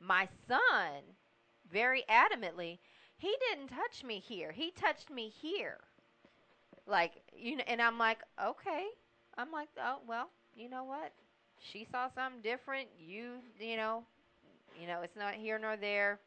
My 0.00 0.28
son, 0.48 1.16
very 1.70 2.04
adamantly, 2.08 2.78
he 3.16 3.34
didn't 3.50 3.68
touch 3.68 4.04
me 4.04 4.18
here. 4.20 4.52
He 4.52 4.70
touched 4.72 5.10
me 5.10 5.28
here. 5.28 5.78
Like, 6.86 7.22
you 7.36 7.56
know, 7.56 7.64
and 7.66 7.80
I'm 7.80 7.98
like, 7.98 8.18
okay. 8.42 8.86
I'm 9.36 9.50
like, 9.52 9.68
oh, 9.78 9.98
well, 10.06 10.30
you 10.54 10.68
know 10.68 10.84
what? 10.84 11.12
She 11.58 11.84
saw 11.84 12.08
something 12.08 12.42
different. 12.42 12.88
You, 12.98 13.36
you 13.58 13.76
know, 13.76 14.04
You 14.78 14.86
know, 14.86 15.02
it's 15.02 15.16
not 15.16 15.34
here 15.34 15.58
nor 15.58 15.76
there, 15.76 16.20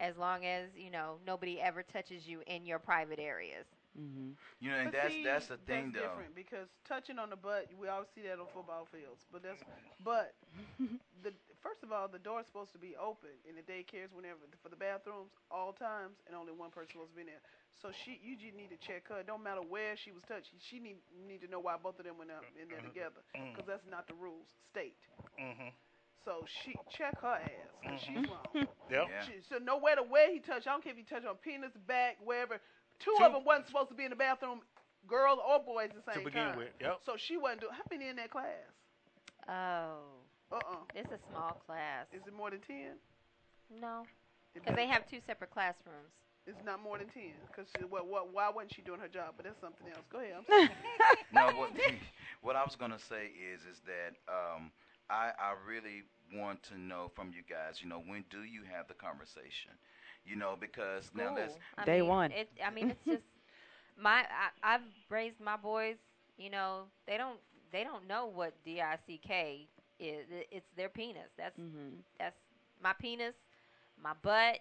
as 0.00 0.16
long 0.16 0.44
as 0.46 0.70
you 0.76 0.90
know 0.90 1.18
nobody 1.26 1.60
ever 1.60 1.82
touches 1.82 2.26
you 2.28 2.42
in 2.46 2.66
your 2.66 2.78
private 2.78 3.18
areas. 3.20 3.66
Mm-hmm. 3.98 4.30
You 4.60 4.70
know, 4.70 4.76
and 4.78 4.90
But 4.90 4.92
that's 4.92 5.14
see, 5.14 5.22
that's 5.22 5.46
the 5.46 5.56
thing 5.58 5.92
that's 5.92 5.92
though. 5.92 6.00
different 6.00 6.34
because 6.34 6.68
touching 6.84 7.18
on 7.18 7.30
the 7.30 7.36
butt, 7.36 7.68
we 7.78 7.88
all 7.88 8.04
see 8.14 8.22
that 8.22 8.38
on 8.38 8.46
football 8.52 8.86
fields. 8.90 9.26
But 9.30 9.42
that's 9.42 9.62
but 10.02 10.34
the 11.22 11.32
first 11.62 11.82
of 11.82 11.92
all, 11.92 12.08
the 12.08 12.18
door's 12.20 12.46
supposed 12.46 12.72
to 12.72 12.80
be 12.80 12.96
open 12.96 13.32
in 13.48 13.54
the 13.56 13.64
daycares 13.64 14.12
whenever 14.12 14.40
for 14.62 14.68
the 14.68 14.76
bathrooms 14.80 15.30
all 15.50 15.72
times, 15.72 16.16
and 16.26 16.34
only 16.36 16.52
one 16.52 16.70
person 16.70 16.92
supposed 16.96 17.12
to 17.12 17.16
be 17.16 17.22
in 17.22 17.32
there. 17.32 17.44
So 17.80 17.88
she, 18.04 18.20
you 18.20 18.36
just 18.36 18.52
need 18.52 18.68
to 18.68 18.80
check 18.80 19.08
her. 19.08 19.24
It 19.24 19.26
don't 19.26 19.40
matter 19.42 19.64
where 19.64 19.96
she 19.96 20.12
was 20.12 20.20
touched. 20.28 20.52
She 20.60 20.76
need 20.80 21.00
need 21.24 21.40
to 21.40 21.48
know 21.48 21.60
why 21.64 21.76
both 21.80 21.96
of 21.96 22.04
them 22.04 22.18
went 22.20 22.28
up 22.30 22.44
in 22.60 22.68
there 22.68 22.84
together 22.84 23.24
Mm. 23.32 23.52
because 23.56 23.64
that's 23.66 23.86
not 23.88 24.04
the 24.08 24.12
rules. 24.20 24.48
State. 24.68 25.00
Mhm. 25.40 25.72
So 26.24 26.44
she 26.44 26.76
check 26.92 27.16
her 27.24 27.40
ass 27.40 27.72
'cause 27.80 28.00
she's 28.04 28.26
wrong. 28.28 28.44
Yep. 28.92 29.06
Yeah. 29.08 29.22
She, 29.24 29.40
so 29.48 29.56
no 29.56 29.80
matter 29.80 30.02
where 30.02 30.28
he 30.30 30.40
touched, 30.40 30.66
I 30.68 30.72
don't 30.76 30.82
care 30.84 30.92
if 30.92 30.98
he 30.98 31.04
touched 31.04 31.24
on 31.24 31.36
penis, 31.36 31.72
back, 31.86 32.18
wherever. 32.22 32.60
Two, 32.98 33.14
Two- 33.16 33.24
of 33.24 33.32
them 33.32 33.44
wasn't 33.44 33.68
supposed 33.68 33.88
to 33.88 33.94
be 33.94 34.04
in 34.04 34.10
the 34.10 34.16
bathroom, 34.18 34.60
girls 35.08 35.38
or 35.40 35.60
boys 35.64 35.88
at 35.88 35.96
the 35.96 36.02
To 36.04 36.12
same 36.20 36.24
begin 36.24 36.48
time. 36.52 36.58
with, 36.58 36.68
yep. 36.80 37.00
So 37.06 37.16
she 37.16 37.38
wasn't 37.38 37.62
doing. 37.62 37.72
How 37.72 37.82
many 37.90 38.08
in 38.08 38.16
that 38.16 38.28
class? 38.30 38.68
Oh, 39.48 40.19
Uh-uh. 40.52 40.82
it's 40.94 41.10
a 41.12 41.18
small 41.30 41.56
class. 41.66 42.06
Is 42.12 42.22
it 42.26 42.34
more 42.34 42.50
than 42.50 42.60
ten? 42.60 42.98
No, 43.70 44.02
because 44.54 44.74
they 44.74 44.86
have 44.86 45.08
two 45.08 45.18
separate 45.26 45.50
classrooms. 45.50 46.10
It's 46.46 46.58
not 46.64 46.82
more 46.82 46.98
than 46.98 47.08
ten. 47.08 47.34
Cause 47.54 47.66
what, 47.88 48.06
what, 48.06 48.32
why 48.32 48.50
wasn't 48.50 48.74
she 48.74 48.82
doing 48.82 49.00
her 49.00 49.08
job? 49.08 49.34
But 49.36 49.44
that's 49.46 49.60
something 49.60 49.86
else. 49.88 50.04
Go 50.10 50.18
ahead. 50.18 50.34
I'm 50.38 50.44
sorry. 50.48 50.70
no, 51.32 51.46
what, 51.58 51.70
what 52.42 52.56
I 52.56 52.64
was 52.64 52.74
gonna 52.76 52.98
say 52.98 53.30
is, 53.30 53.60
is 53.62 53.80
that 53.86 54.16
um, 54.28 54.70
I, 55.08 55.30
I 55.38 55.54
really 55.68 56.02
want 56.34 56.62
to 56.64 56.78
know 56.78 57.10
from 57.14 57.28
you 57.28 57.42
guys. 57.48 57.78
You 57.82 57.88
know, 57.88 58.02
when 58.06 58.24
do 58.30 58.42
you 58.42 58.62
have 58.74 58.88
the 58.88 58.94
conversation? 58.94 59.72
You 60.24 60.36
know, 60.36 60.56
because 60.60 61.10
now 61.14 61.34
let's. 61.36 61.54
I 61.78 61.84
Day 61.84 62.00
mean, 62.00 62.08
one. 62.08 62.32
It, 62.32 62.48
I 62.64 62.70
mean, 62.70 62.90
it's 62.90 63.04
just 63.06 63.22
my. 64.00 64.24
I, 64.26 64.74
I've 64.74 64.86
raised 65.10 65.40
my 65.40 65.56
boys. 65.56 65.96
You 66.38 66.50
know, 66.50 66.84
they 67.06 67.16
don't. 67.16 67.38
They 67.72 67.84
don't 67.84 68.08
know 68.08 68.26
what 68.26 68.54
D 68.64 68.80
I 68.80 68.96
C 69.06 69.20
K 69.24 69.68
is. 70.00 70.26
It's 70.50 70.66
their 70.76 70.88
penis. 70.88 71.28
That's 71.36 71.58
Mm-hmm. 71.58 71.96
that's 72.18 72.36
my 72.82 72.92
penis, 73.00 73.34
my 74.02 74.12
butt. 74.22 74.58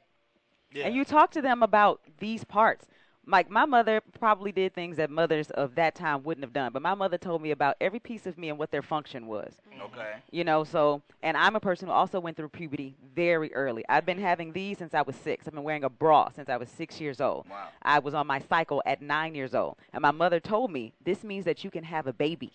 Yeah. 0.71 0.85
And 0.85 0.95
you 0.95 1.03
talk 1.05 1.31
to 1.31 1.41
them 1.41 1.63
about 1.63 2.01
these 2.19 2.43
parts. 2.43 2.85
Like 3.25 3.49
my 3.49 3.65
mother 3.65 4.01
probably 4.19 4.51
did 4.51 4.73
things 4.73 4.97
that 4.97 5.11
mothers 5.11 5.51
of 5.51 5.75
that 5.75 5.93
time 5.93 6.23
wouldn't 6.23 6.43
have 6.43 6.53
done, 6.53 6.71
but 6.73 6.81
my 6.81 6.95
mother 6.95 7.17
told 7.17 7.41
me 7.43 7.51
about 7.51 7.75
every 7.79 7.99
piece 7.99 8.25
of 8.25 8.37
me 8.39 8.49
and 8.49 8.57
what 8.57 8.71
their 8.71 8.81
function 8.81 9.27
was. 9.27 9.53
Okay. 9.81 10.13
You 10.31 10.43
know, 10.43 10.63
so 10.63 11.03
and 11.21 11.37
I'm 11.37 11.55
a 11.55 11.59
person 11.59 11.87
who 11.89 11.93
also 11.93 12.19
went 12.19 12.37
through 12.37 12.49
puberty 12.49 12.95
very 13.15 13.53
early. 13.53 13.83
I've 13.87 14.05
been 14.05 14.19
having 14.19 14.51
these 14.53 14.79
since 14.79 14.95
I 14.95 15.03
was 15.03 15.15
six. 15.15 15.47
I've 15.47 15.53
been 15.53 15.63
wearing 15.63 15.83
a 15.83 15.89
bra 15.89 16.29
since 16.35 16.49
I 16.49 16.57
was 16.57 16.69
six 16.69 16.99
years 16.99 17.21
old. 17.21 17.47
Wow. 17.49 17.67
I 17.83 17.99
was 17.99 18.15
on 18.15 18.25
my 18.25 18.39
cycle 18.49 18.81
at 18.85 19.01
nine 19.01 19.35
years 19.35 19.53
old, 19.53 19.77
and 19.93 20.01
my 20.01 20.11
mother 20.11 20.39
told 20.39 20.71
me 20.71 20.93
this 21.03 21.23
means 21.23 21.45
that 21.45 21.63
you 21.63 21.69
can 21.69 21.83
have 21.83 22.07
a 22.07 22.13
baby. 22.13 22.53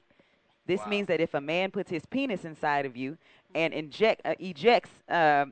This 0.67 0.85
Wow. 0.85 0.91
means 0.91 1.07
that 1.09 1.21
if 1.21 1.35
a 1.35 1.41
man 1.41 1.71
puts 1.71 1.91
his 1.91 2.05
penis 2.07 2.45
inside 2.45 2.87
of 2.87 2.97
you 2.97 3.17
and 3.55 3.73
inject 3.75 4.23
uh, 4.25 4.35
ejects, 4.39 4.91
uh, 5.09 5.47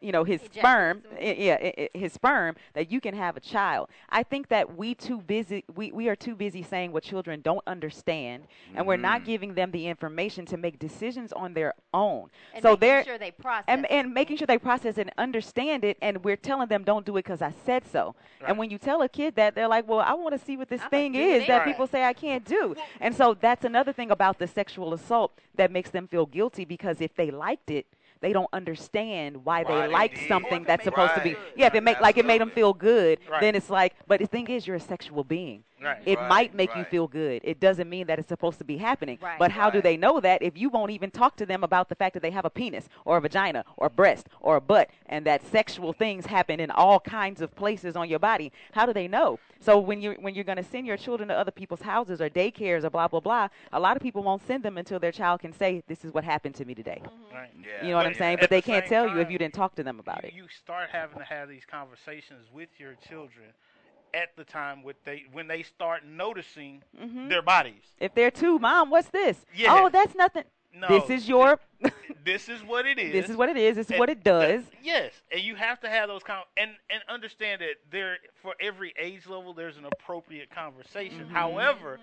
you 0.00 0.12
know, 0.12 0.24
his 0.24 0.40
Ejects. 0.42 0.58
sperm, 0.58 1.02
i- 1.12 1.20
eh, 1.20 1.34
yeah, 1.38 1.58
i- 1.60 1.88
i- 1.94 1.98
his 1.98 2.12
sperm, 2.12 2.56
that 2.74 2.90
you 2.90 3.00
can 3.00 3.14
have 3.14 3.36
a 3.36 3.40
child. 3.40 3.88
I 4.08 4.22
think 4.22 4.48
that 4.48 4.76
we 4.76 4.94
too 4.94 5.18
busy, 5.20 5.64
we, 5.74 5.92
we 5.92 6.08
are 6.08 6.16
too 6.16 6.34
busy 6.34 6.62
saying 6.62 6.92
what 6.92 7.02
children 7.02 7.40
don't 7.40 7.62
understand, 7.66 8.46
and 8.74 8.86
we're 8.86 8.96
not 8.96 9.22
Mhm. 9.22 9.24
giving 9.24 9.54
them 9.54 9.70
the 9.70 9.86
information 9.86 10.44
to 10.46 10.56
make 10.56 10.78
decisions 10.78 11.32
on 11.32 11.54
their 11.54 11.74
own. 11.94 12.30
And 12.54 12.62
so 12.62 12.70
making 12.70 12.80
they're 12.80 13.04
sure 13.04 13.18
they 13.18 13.30
process. 13.30 13.64
and, 13.68 13.86
and 13.90 14.12
making 14.14 14.36
sure 14.36 14.46
they 14.46 14.58
process 14.58 14.98
and 14.98 15.10
understand 15.18 15.84
it, 15.84 15.96
and 16.00 16.24
we're 16.24 16.36
telling 16.36 16.68
them 16.68 16.84
don't 16.84 17.04
do 17.06 17.12
it 17.16 17.24
because 17.24 17.42
I 17.42 17.50
said 17.64 17.84
so. 17.86 18.14
Right. 18.40 18.50
And 18.50 18.58
when 18.58 18.70
you 18.70 18.78
tell 18.78 19.02
a 19.02 19.08
kid 19.08 19.34
that, 19.36 19.54
they're 19.54 19.68
like, 19.68 19.88
"Well, 19.88 20.00
I 20.00 20.14
want 20.14 20.38
to 20.38 20.44
see 20.44 20.56
what 20.56 20.68
this 20.68 20.80
I'ma 20.80 20.88
thing 20.90 21.14
is 21.14 21.42
it 21.42 21.46
that 21.48 21.62
anyway." 21.62 21.72
people 21.72 21.86
say 21.86 22.04
I 22.04 22.12
can't 22.12 22.44
do." 22.44 22.74
And 23.00 23.14
so 23.14 23.34
that's 23.34 23.64
another 23.64 23.92
thing 23.92 24.10
about 24.10 24.38
the 24.38 24.46
sexual 24.46 24.92
assault 24.94 25.32
that 25.56 25.70
makes 25.70 25.90
them 25.90 26.06
feel 26.06 26.26
guilty 26.26 26.64
because 26.64 27.00
if 27.00 27.14
they 27.14 27.30
liked 27.30 27.70
it, 27.70 27.86
they 28.20 28.32
don't 28.32 28.48
understand 28.52 29.44
why, 29.44 29.62
Why 29.62 30.08
they 30.08 30.14
did. 30.14 30.28
Something 30.28 30.64
that's 30.64 30.84
supposed 30.84 31.14
to 31.14 31.20
be. 31.20 31.36
Yeah, 31.56 31.66
if 31.66 31.74
it 31.74 31.82
make 31.82 32.00
like 32.00 32.16
it 32.18 32.26
made 32.26 32.40
them 32.40 32.50
feel 32.50 32.72
good, 32.72 33.18
Right. 33.28 33.40
then 33.40 33.54
it's 33.54 33.70
like. 33.70 33.94
But 34.06 34.20
the 34.20 34.26
thing 34.26 34.48
is, 34.48 34.66
you're 34.66 34.76
a 34.76 34.80
sexual 34.80 35.24
being. 35.24 35.64
Right. 35.82 36.02
It 36.04 36.18
Right, 36.18 36.28
might 36.28 36.54
make 36.54 36.74
you 36.74 36.84
feel 36.84 37.06
good. 37.06 37.40
It 37.44 37.60
doesn't 37.60 37.88
mean 37.88 38.06
that 38.08 38.18
it's 38.18 38.28
supposed 38.28 38.58
to 38.58 38.64
be 38.64 38.76
happening. 38.76 39.18
Right. 39.20 39.38
But 39.38 39.50
how 39.52 39.70
do 39.70 39.80
they 39.80 39.96
know 39.96 40.20
that 40.20 40.42
if 40.42 40.56
you 40.56 40.68
won't 40.68 40.90
even 40.90 41.10
talk 41.10 41.36
to 41.36 41.46
them 41.46 41.62
about 41.62 41.88
the 41.88 41.94
fact 41.94 42.14
that 42.14 42.20
they 42.20 42.30
have 42.30 42.44
a 42.44 42.50
penis 42.50 42.88
or 43.04 43.16
a 43.16 43.20
vagina 43.20 43.64
or 43.76 43.88
mm-hmm. 43.88 43.96
breast 43.96 44.28
or 44.40 44.56
a 44.56 44.60
butt 44.60 44.90
and 45.06 45.24
that 45.26 45.46
sexual 45.46 45.92
things 45.92 46.26
happen 46.26 46.60
in 46.60 46.70
all 46.70 47.00
kinds 47.00 47.40
of 47.40 47.54
places 47.54 47.96
on 47.96 48.08
your 48.08 48.18
body? 48.18 48.52
How 48.72 48.86
do 48.86 48.92
they 48.92 49.08
know? 49.08 49.38
So 49.60 49.78
when 49.78 50.00
you 50.00 50.16
when 50.20 50.34
you're 50.34 50.44
going 50.44 50.56
to 50.58 50.64
send 50.64 50.86
your 50.86 50.96
children 50.96 51.28
to 51.28 51.34
other 51.34 51.50
people's 51.50 51.82
houses 51.82 52.20
or 52.20 52.28
daycares 52.28 52.84
or 52.84 52.90
blah 52.90 53.08
blah 53.08 53.20
blah, 53.20 53.48
a 53.72 53.80
lot 53.80 53.96
of 53.96 54.02
people 54.02 54.22
won't 54.22 54.46
send 54.46 54.62
them 54.62 54.78
until 54.78 54.98
their 54.98 55.12
child 55.12 55.40
can 55.40 55.52
say 55.52 55.82
this 55.88 56.04
is 56.04 56.12
what 56.12 56.24
happened 56.24 56.54
to 56.56 56.64
me 56.64 56.74
today. 56.74 57.00
Mm-hmm. 57.04 57.34
Right. 57.34 57.50
Yeah. 57.60 57.84
You 57.84 57.90
know 57.90 57.96
what 57.96 58.06
I'm 58.06 58.14
saying? 58.14 58.38
But 58.40 58.50
they 58.50 58.60
the 58.60 58.66
can't 58.66 58.84
same 58.84 58.90
tell 58.90 59.08
you 59.08 59.20
if 59.20 59.30
you 59.30 59.38
didn't 59.38 59.54
talk 59.54 59.74
to 59.76 59.82
them 59.82 60.00
about 60.00 60.22
you, 60.22 60.28
it. 60.28 60.34
you 60.34 60.46
start 60.62 60.88
having 60.90 61.18
to 61.18 61.24
have 61.24 61.48
these 61.48 61.64
conversations 61.70 62.46
with 62.52 62.68
your 62.78 62.94
children 63.08 63.50
at 64.14 64.36
the 64.36 64.44
time 64.44 64.82
with 64.82 65.02
they 65.04 65.24
when 65.32 65.46
they 65.48 65.62
start 65.62 66.04
noticing 66.04 66.82
Mhm. 67.00 67.28
their 67.28 67.42
bodies. 67.42 67.82
If 67.98 68.14
they're 68.14 68.30
too, 68.30 68.58
mom, 68.58 68.90
what's 68.90 69.08
this? 69.10 69.44
Yeah. 69.54 69.74
Oh, 69.74 69.88
that's 69.88 70.14
nothing. 70.14 70.44
No, 70.74 70.86
this 70.88 71.10
is 71.10 71.28
your. 71.28 71.58
This 72.24 72.50
is 72.50 72.62
what 72.62 72.84
it 72.84 72.98
is. 72.98 73.12
this 73.12 73.30
is 73.30 73.36
what 73.36 73.48
it 73.48 73.56
is. 73.56 73.76
This 73.76 73.86
is 73.86 73.92
And 73.92 74.00
what 74.00 74.10
it 74.10 74.22
does. 74.22 74.62
yes, 74.82 75.12
and 75.32 75.40
you 75.40 75.54
have 75.54 75.80
to 75.80 75.88
have 75.88 76.08
those 76.08 76.22
con- 76.22 76.42
and 76.58 76.72
and 76.90 77.00
understand 77.08 77.62
that 77.62 77.76
there 77.90 78.18
for 78.42 78.54
every 78.60 78.92
age 78.98 79.26
level 79.26 79.54
there's 79.54 79.78
an 79.78 79.86
appropriate 79.86 80.50
conversation. 80.50 81.20
Mm-hmm. 81.24 81.34
However, 81.34 81.98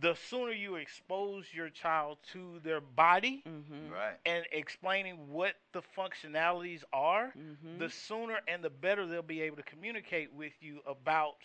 the 0.00 0.14
sooner 0.28 0.52
you 0.52 0.74
expose 0.76 1.46
your 1.54 1.70
child 1.70 2.18
to 2.32 2.60
their 2.62 2.80
body 2.80 3.42
Mm-hmm. 3.48 3.92
Right. 3.92 4.14
and 4.26 4.44
explaining 4.52 5.16
what 5.28 5.54
the 5.72 5.82
functionalities 5.96 6.82
are, 6.92 7.32
Mm-hmm. 7.38 7.78
the 7.78 7.90
sooner 7.90 8.36
and 8.48 8.62
the 8.62 8.70
better 8.70 9.06
they'll 9.06 9.22
be 9.22 9.42
able 9.42 9.56
to 9.56 9.62
communicate 9.62 10.32
with 10.34 10.52
you 10.60 10.80
about 10.86 11.36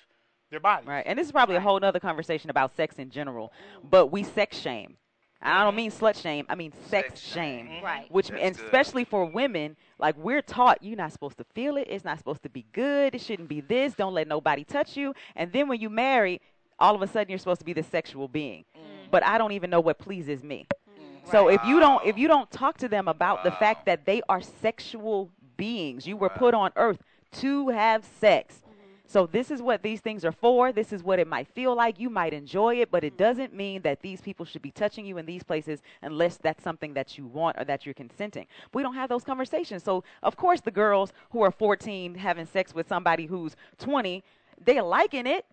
their 0.50 0.60
body. 0.60 0.86
Right. 0.86 1.04
And 1.06 1.18
this 1.18 1.26
is 1.28 1.32
probably 1.32 1.56
a 1.56 1.62
whole 1.62 1.80
nother 1.80 2.00
conversation 2.00 2.50
about 2.50 2.76
sex 2.76 2.96
in 2.98 3.10
general. 3.10 3.54
But 3.90 4.08
we 4.08 4.24
sex 4.24 4.58
shame. 4.58 4.98
I 5.44 5.64
don't 5.64 5.76
mean 5.76 5.90
slut 5.92 6.22
shame. 6.22 6.46
I 6.50 6.56
mean 6.56 6.72
sex, 6.90 7.08
Sex 7.08 7.22
shame. 7.22 7.68
shame. 7.68 7.84
right. 7.84 8.06
Which 8.12 8.28
That's 8.28 8.42
and 8.44 8.56
good. 8.56 8.66
especially 8.66 9.06
for 9.06 9.26
women, 9.26 9.76
like 9.98 10.16
we're 10.18 10.42
taught 10.44 10.84
you're 10.84 10.96
not 10.98 11.12
supposed 11.14 11.38
to 11.40 11.46
feel 11.56 11.78
it. 11.78 11.88
It's 11.90 12.06
not 12.06 12.20
supposed 12.20 12.44
to 12.44 12.50
be 12.50 12.66
good. 12.74 13.16
It 13.16 13.22
shouldn't 13.22 13.48
be 13.50 13.62
this. 13.62 13.94
Don't 13.96 14.14
let 14.14 14.28
nobody 14.28 14.64
touch 14.64 14.96
you. 14.98 15.16
And 15.36 15.52
then 15.52 15.68
when 15.68 15.82
you 15.82 15.90
marry, 15.90 16.42
all 16.82 16.96
of 16.96 17.02
a 17.02 17.08
sudden 17.08 17.30
you're 17.30 17.40
supposed 17.40 17.60
to 17.60 17.66
be 17.66 17.74
this 17.74 17.88
sexual 17.88 18.28
being. 18.28 18.66
Mm. 18.76 19.12
But 19.12 19.24
I 19.24 19.38
don't 19.38 19.54
even 19.54 19.70
know 19.70 19.80
what 19.80 20.00
pleases 20.00 20.44
me. 20.44 20.68
Mm. 20.90 21.32
So 21.32 21.48
if 21.48 21.64
you 21.64 21.80
don't 21.80 22.06
if 22.06 22.18
you 22.18 22.28
don't 22.28 22.50
talk 22.52 22.78
to 22.80 22.90
them 22.90 23.08
about 23.08 23.44
the 23.44 23.52
fact 23.52 23.86
that 23.86 24.06
they 24.06 24.22
are 24.28 24.42
sexual 24.42 25.30
beings, 25.58 26.08
you 26.08 26.18
were 26.18 26.28
Right. 26.28 26.38
put 26.38 26.54
on 26.54 26.72
earth 26.76 27.04
to 27.34 27.70
have 27.70 28.04
sex. 28.04 28.56
Mm-hmm. 28.56 28.72
So 29.06 29.28
this 29.28 29.52
is 29.52 29.62
what 29.62 29.84
these 29.84 30.02
things 30.02 30.26
are 30.26 30.32
for. 30.32 30.72
This 30.72 30.92
is 30.92 31.04
what 31.04 31.20
it 31.20 31.28
might 31.28 31.48
feel 31.48 31.76
like. 31.76 32.00
You 32.00 32.10
might 32.10 32.34
enjoy 32.34 32.76
it, 32.82 32.90
but 32.90 33.04
it 33.04 33.14
mm-hmm. 33.14 33.24
doesn't 33.24 33.54
mean 33.54 33.82
that 33.84 34.02
these 34.02 34.22
people 34.22 34.46
should 34.46 34.62
be 34.62 34.72
touching 34.72 35.06
you 35.06 35.18
in 35.18 35.26
these 35.26 35.44
places 35.44 35.82
unless 36.02 36.38
that's 36.38 36.64
something 36.64 36.94
that 36.96 37.18
you 37.18 37.28
want 37.28 37.58
or 37.60 37.66
that 37.66 37.86
you're 37.86 37.94
consenting. 37.94 38.48
We 38.74 38.82
don't 38.84 38.96
have 38.96 39.10
those 39.10 39.24
conversations. 39.24 39.84
So 39.84 40.04
of 40.24 40.36
course 40.36 40.62
the 40.62 40.72
girls 40.72 41.14
who 41.30 41.42
are 41.42 41.52
14 41.52 42.16
having 42.16 42.48
sex 42.48 42.74
with 42.74 42.88
somebody 42.88 43.28
who's 43.28 43.56
20, 43.78 44.24
they're 44.66 44.84
liking 44.84 45.28
it, 45.28 45.46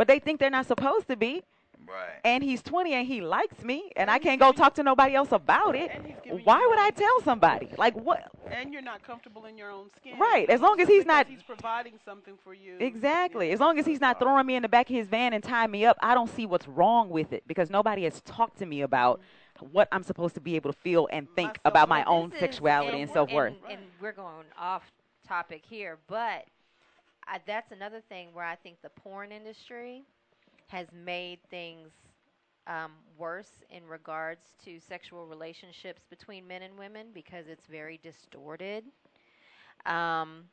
but 0.00 0.08
they 0.08 0.18
think 0.18 0.40
they're 0.40 0.48
not 0.48 0.64
supposed 0.64 1.08
to 1.08 1.14
be. 1.14 1.42
Right. 1.86 2.20
And 2.24 2.42
he's 2.42 2.62
20 2.62 2.94
and 2.94 3.06
he 3.06 3.20
likes 3.20 3.62
me, 3.62 3.90
and 3.96 4.10
I 4.10 4.18
can't 4.18 4.40
go 4.40 4.50
talk 4.50 4.72
to 4.76 4.82
nobody 4.82 5.14
else 5.14 5.30
about 5.30 5.76
it. 5.76 5.90
And 5.92 6.06
he's 6.06 6.16
giving 6.24 6.42
Why 6.42 6.66
would 6.66 6.78
I 6.78 6.88
tell 6.88 7.20
somebody? 7.22 7.68
Like 7.76 7.94
what? 7.96 8.32
and 8.50 8.72
you're 8.72 8.80
not 8.80 9.02
comfortable 9.02 9.44
in 9.44 9.58
your 9.58 9.70
own 9.70 9.90
skin. 9.94 10.18
Right, 10.18 10.48
as 10.48 10.62
long 10.62 10.80
as 10.80 10.88
he's 10.88 11.04
not- 11.04 11.26
he's 11.26 11.42
providing 11.42 11.98
something 12.02 12.38
for 12.42 12.54
you. 12.54 12.78
Exactly. 12.80 13.48
Yeah. 13.48 13.52
As 13.54 13.60
long 13.60 13.78
as 13.78 13.84
he's 13.84 14.00
not 14.00 14.18
throwing 14.18 14.46
me 14.46 14.54
in 14.54 14.62
the 14.62 14.70
back 14.70 14.88
of 14.88 14.96
his 14.96 15.06
van 15.06 15.34
and 15.34 15.44
tying 15.44 15.70
me 15.70 15.84
up, 15.84 15.98
I 16.00 16.14
don't 16.14 16.30
see 16.34 16.46
what's 16.46 16.66
wrong 16.66 17.10
with 17.10 17.34
it 17.34 17.42
because 17.46 17.68
nobody 17.68 18.04
has 18.04 18.22
talked 18.22 18.58
to 18.60 18.64
me 18.66 18.80
about 18.80 19.20
what 19.58 19.86
I'm 19.92 20.02
supposed 20.02 20.34
to 20.36 20.40
be 20.40 20.56
able 20.56 20.72
to 20.72 20.78
feel 20.78 21.08
and 21.12 21.28
think 21.36 21.58
My 21.62 21.68
about 21.68 21.90
my 21.90 22.04
own 22.04 22.32
sexuality 22.40 23.02
and 23.02 23.10
we're- 23.10 23.12
self 23.12 23.30
worth. 23.30 23.52
And, 23.68 23.72
and 23.78 23.82
we're 24.00 24.12
going 24.12 24.46
off 24.58 24.90
topic 25.28 25.62
here, 25.68 25.98
but 26.08 26.46
I, 27.30 27.38
that's 27.46 27.70
another 27.72 28.00
thing 28.08 28.28
where 28.32 28.44
I 28.44 28.56
think 28.56 28.82
the 28.82 28.90
porn 28.90 29.30
industry 29.32 30.02
has 30.66 30.88
made 30.92 31.38
things 31.48 31.88
um, 32.66 32.92
worse 33.18 33.50
in 33.70 33.86
regards 33.86 34.46
to 34.64 34.78
sexual 34.80 35.26
relationships 35.26 36.02
between 36.10 36.46
men 36.46 36.62
and 36.62 36.76
women 36.78 37.06
because 37.14 37.46
it's 37.48 37.66
very 37.66 37.98
distorted. 38.02 38.84
Um, 39.86 40.44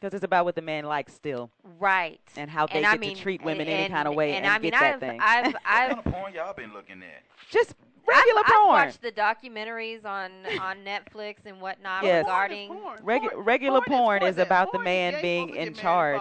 Because 0.00 0.14
it's 0.14 0.24
about 0.24 0.44
what 0.46 0.54
the 0.54 0.62
man 0.62 0.84
likes 0.84 1.12
still. 1.12 1.50
Right. 1.78 2.20
And 2.36 2.50
how 2.50 2.66
they 2.66 2.74
And 2.78 2.86
I 2.86 2.92
get 2.92 3.00
mean, 3.00 3.16
to 3.16 3.22
treat 3.22 3.42
women 3.44 3.68
and- 3.68 3.80
any 3.80 3.88
kind 3.92 4.08
of 4.08 4.14
way 4.14 4.32
and, 4.36 4.46
and 4.46 4.54
I 4.54 4.58
mean, 4.58 4.70
get 4.70 4.80
that 4.80 4.94
I've, 4.94 5.00
thing. 5.00 5.20
I've, 5.20 5.46
I've, 5.46 5.52
What 5.52 5.62
kind 5.64 5.98
of 6.06 6.12
porn 6.12 6.34
y'all 6.34 6.54
been 6.54 6.72
looking 6.72 7.02
at? 7.02 7.22
Just 7.50 7.74
regular 8.06 8.40
I've, 8.44 8.52
porn. 8.52 8.80
I've 8.80 8.86
watched 8.86 9.02
the 9.02 9.12
documentaries 9.12 10.04
on 10.04 10.30
on 10.60 10.78
Netflix 10.84 11.36
and 11.44 11.60
whatnot 11.60 12.04
Yes. 12.04 12.24
regarding. 12.24 12.70
Regu- 13.04 13.30
regular 13.34 13.80
porn, 13.86 14.22
is 14.22 14.38
about 14.38 14.72
the 14.72 14.78
man 14.78 15.20
being 15.22 15.54
in 15.56 15.74
charge. 15.74 16.20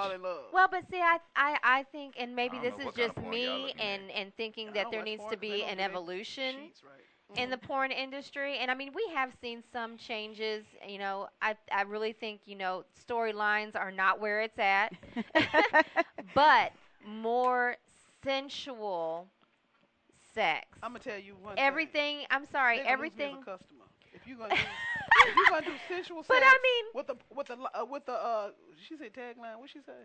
Well, 0.53 0.67
but 0.69 0.83
see, 0.91 0.99
I, 0.99 1.17
I, 1.35 1.57
I 1.63 1.83
think, 1.91 2.15
and 2.17 2.35
maybe 2.35 2.57
this 2.59 2.73
is 2.79 2.85
what 2.85 2.95
kind 2.95 3.09
of 3.09 3.15
just 3.15 3.27
me, 3.27 3.47
looking 3.47 3.79
and 3.81 4.11
and 4.11 4.35
thinking 4.35 4.73
that 4.73 4.87
there 4.91 5.03
needs 5.03 5.23
to 5.29 5.37
be 5.37 5.63
an 5.63 5.79
evolution 5.79 6.55
Mm-hmm. 7.31 7.43
in 7.43 7.49
the 7.51 7.57
porn 7.57 7.91
industry. 7.91 8.57
And 8.57 8.71
I 8.71 8.73
mean, 8.73 8.91
we 8.95 9.07
have 9.13 9.31
seen 9.39 9.61
some 9.71 9.97
changes. 9.97 10.65
You 10.87 10.97
know, 10.97 11.27
I, 11.41 11.55
I 11.71 11.83
really 11.83 12.11
think 12.11 12.41
you 12.45 12.55
know 12.55 12.85
storylines 13.07 13.75
are 13.75 13.91
not 13.91 14.19
where 14.19 14.41
it's 14.41 14.57
at, 14.57 14.93
but 16.35 16.71
more 17.05 17.75
sensual 18.23 19.27
sex. 20.39 20.65
I'm 20.81 20.91
gonna 20.91 20.99
tell 20.99 21.19
you 21.19 21.35
one. 21.41 21.55
Everything. 21.57 22.19
I'm 22.31 22.45
sorry. 22.45 22.77
Thing. 22.77 22.85
They 22.85 22.91
gonna 22.91 23.01
lose 23.03 23.11
me 23.17 23.23
a 23.23 23.27
Everything. 23.27 23.43
customer. 23.43 23.85
If 24.13 24.21
you're 24.27 24.37
gonna 24.37 24.55
do, 24.55 24.61
if 25.27 25.35
you 25.35 25.45
gonna 25.49 25.65
do 25.65 25.71
sensual 25.87 26.23
But 26.27 26.39
sex, 26.41 26.47
I 26.47 26.57
mean- 26.67 26.85
with 26.95 27.07
the 27.07 27.15
with 27.35 27.47
the 27.47 27.57
uh, 27.59 27.85
with 27.85 28.05
the 28.05 28.13
uh, 28.13 28.49
she 28.87 28.95
said 28.97 29.13
tagline. 29.13 29.59
What 29.59 29.69
she 29.69 29.79
say? 29.79 30.01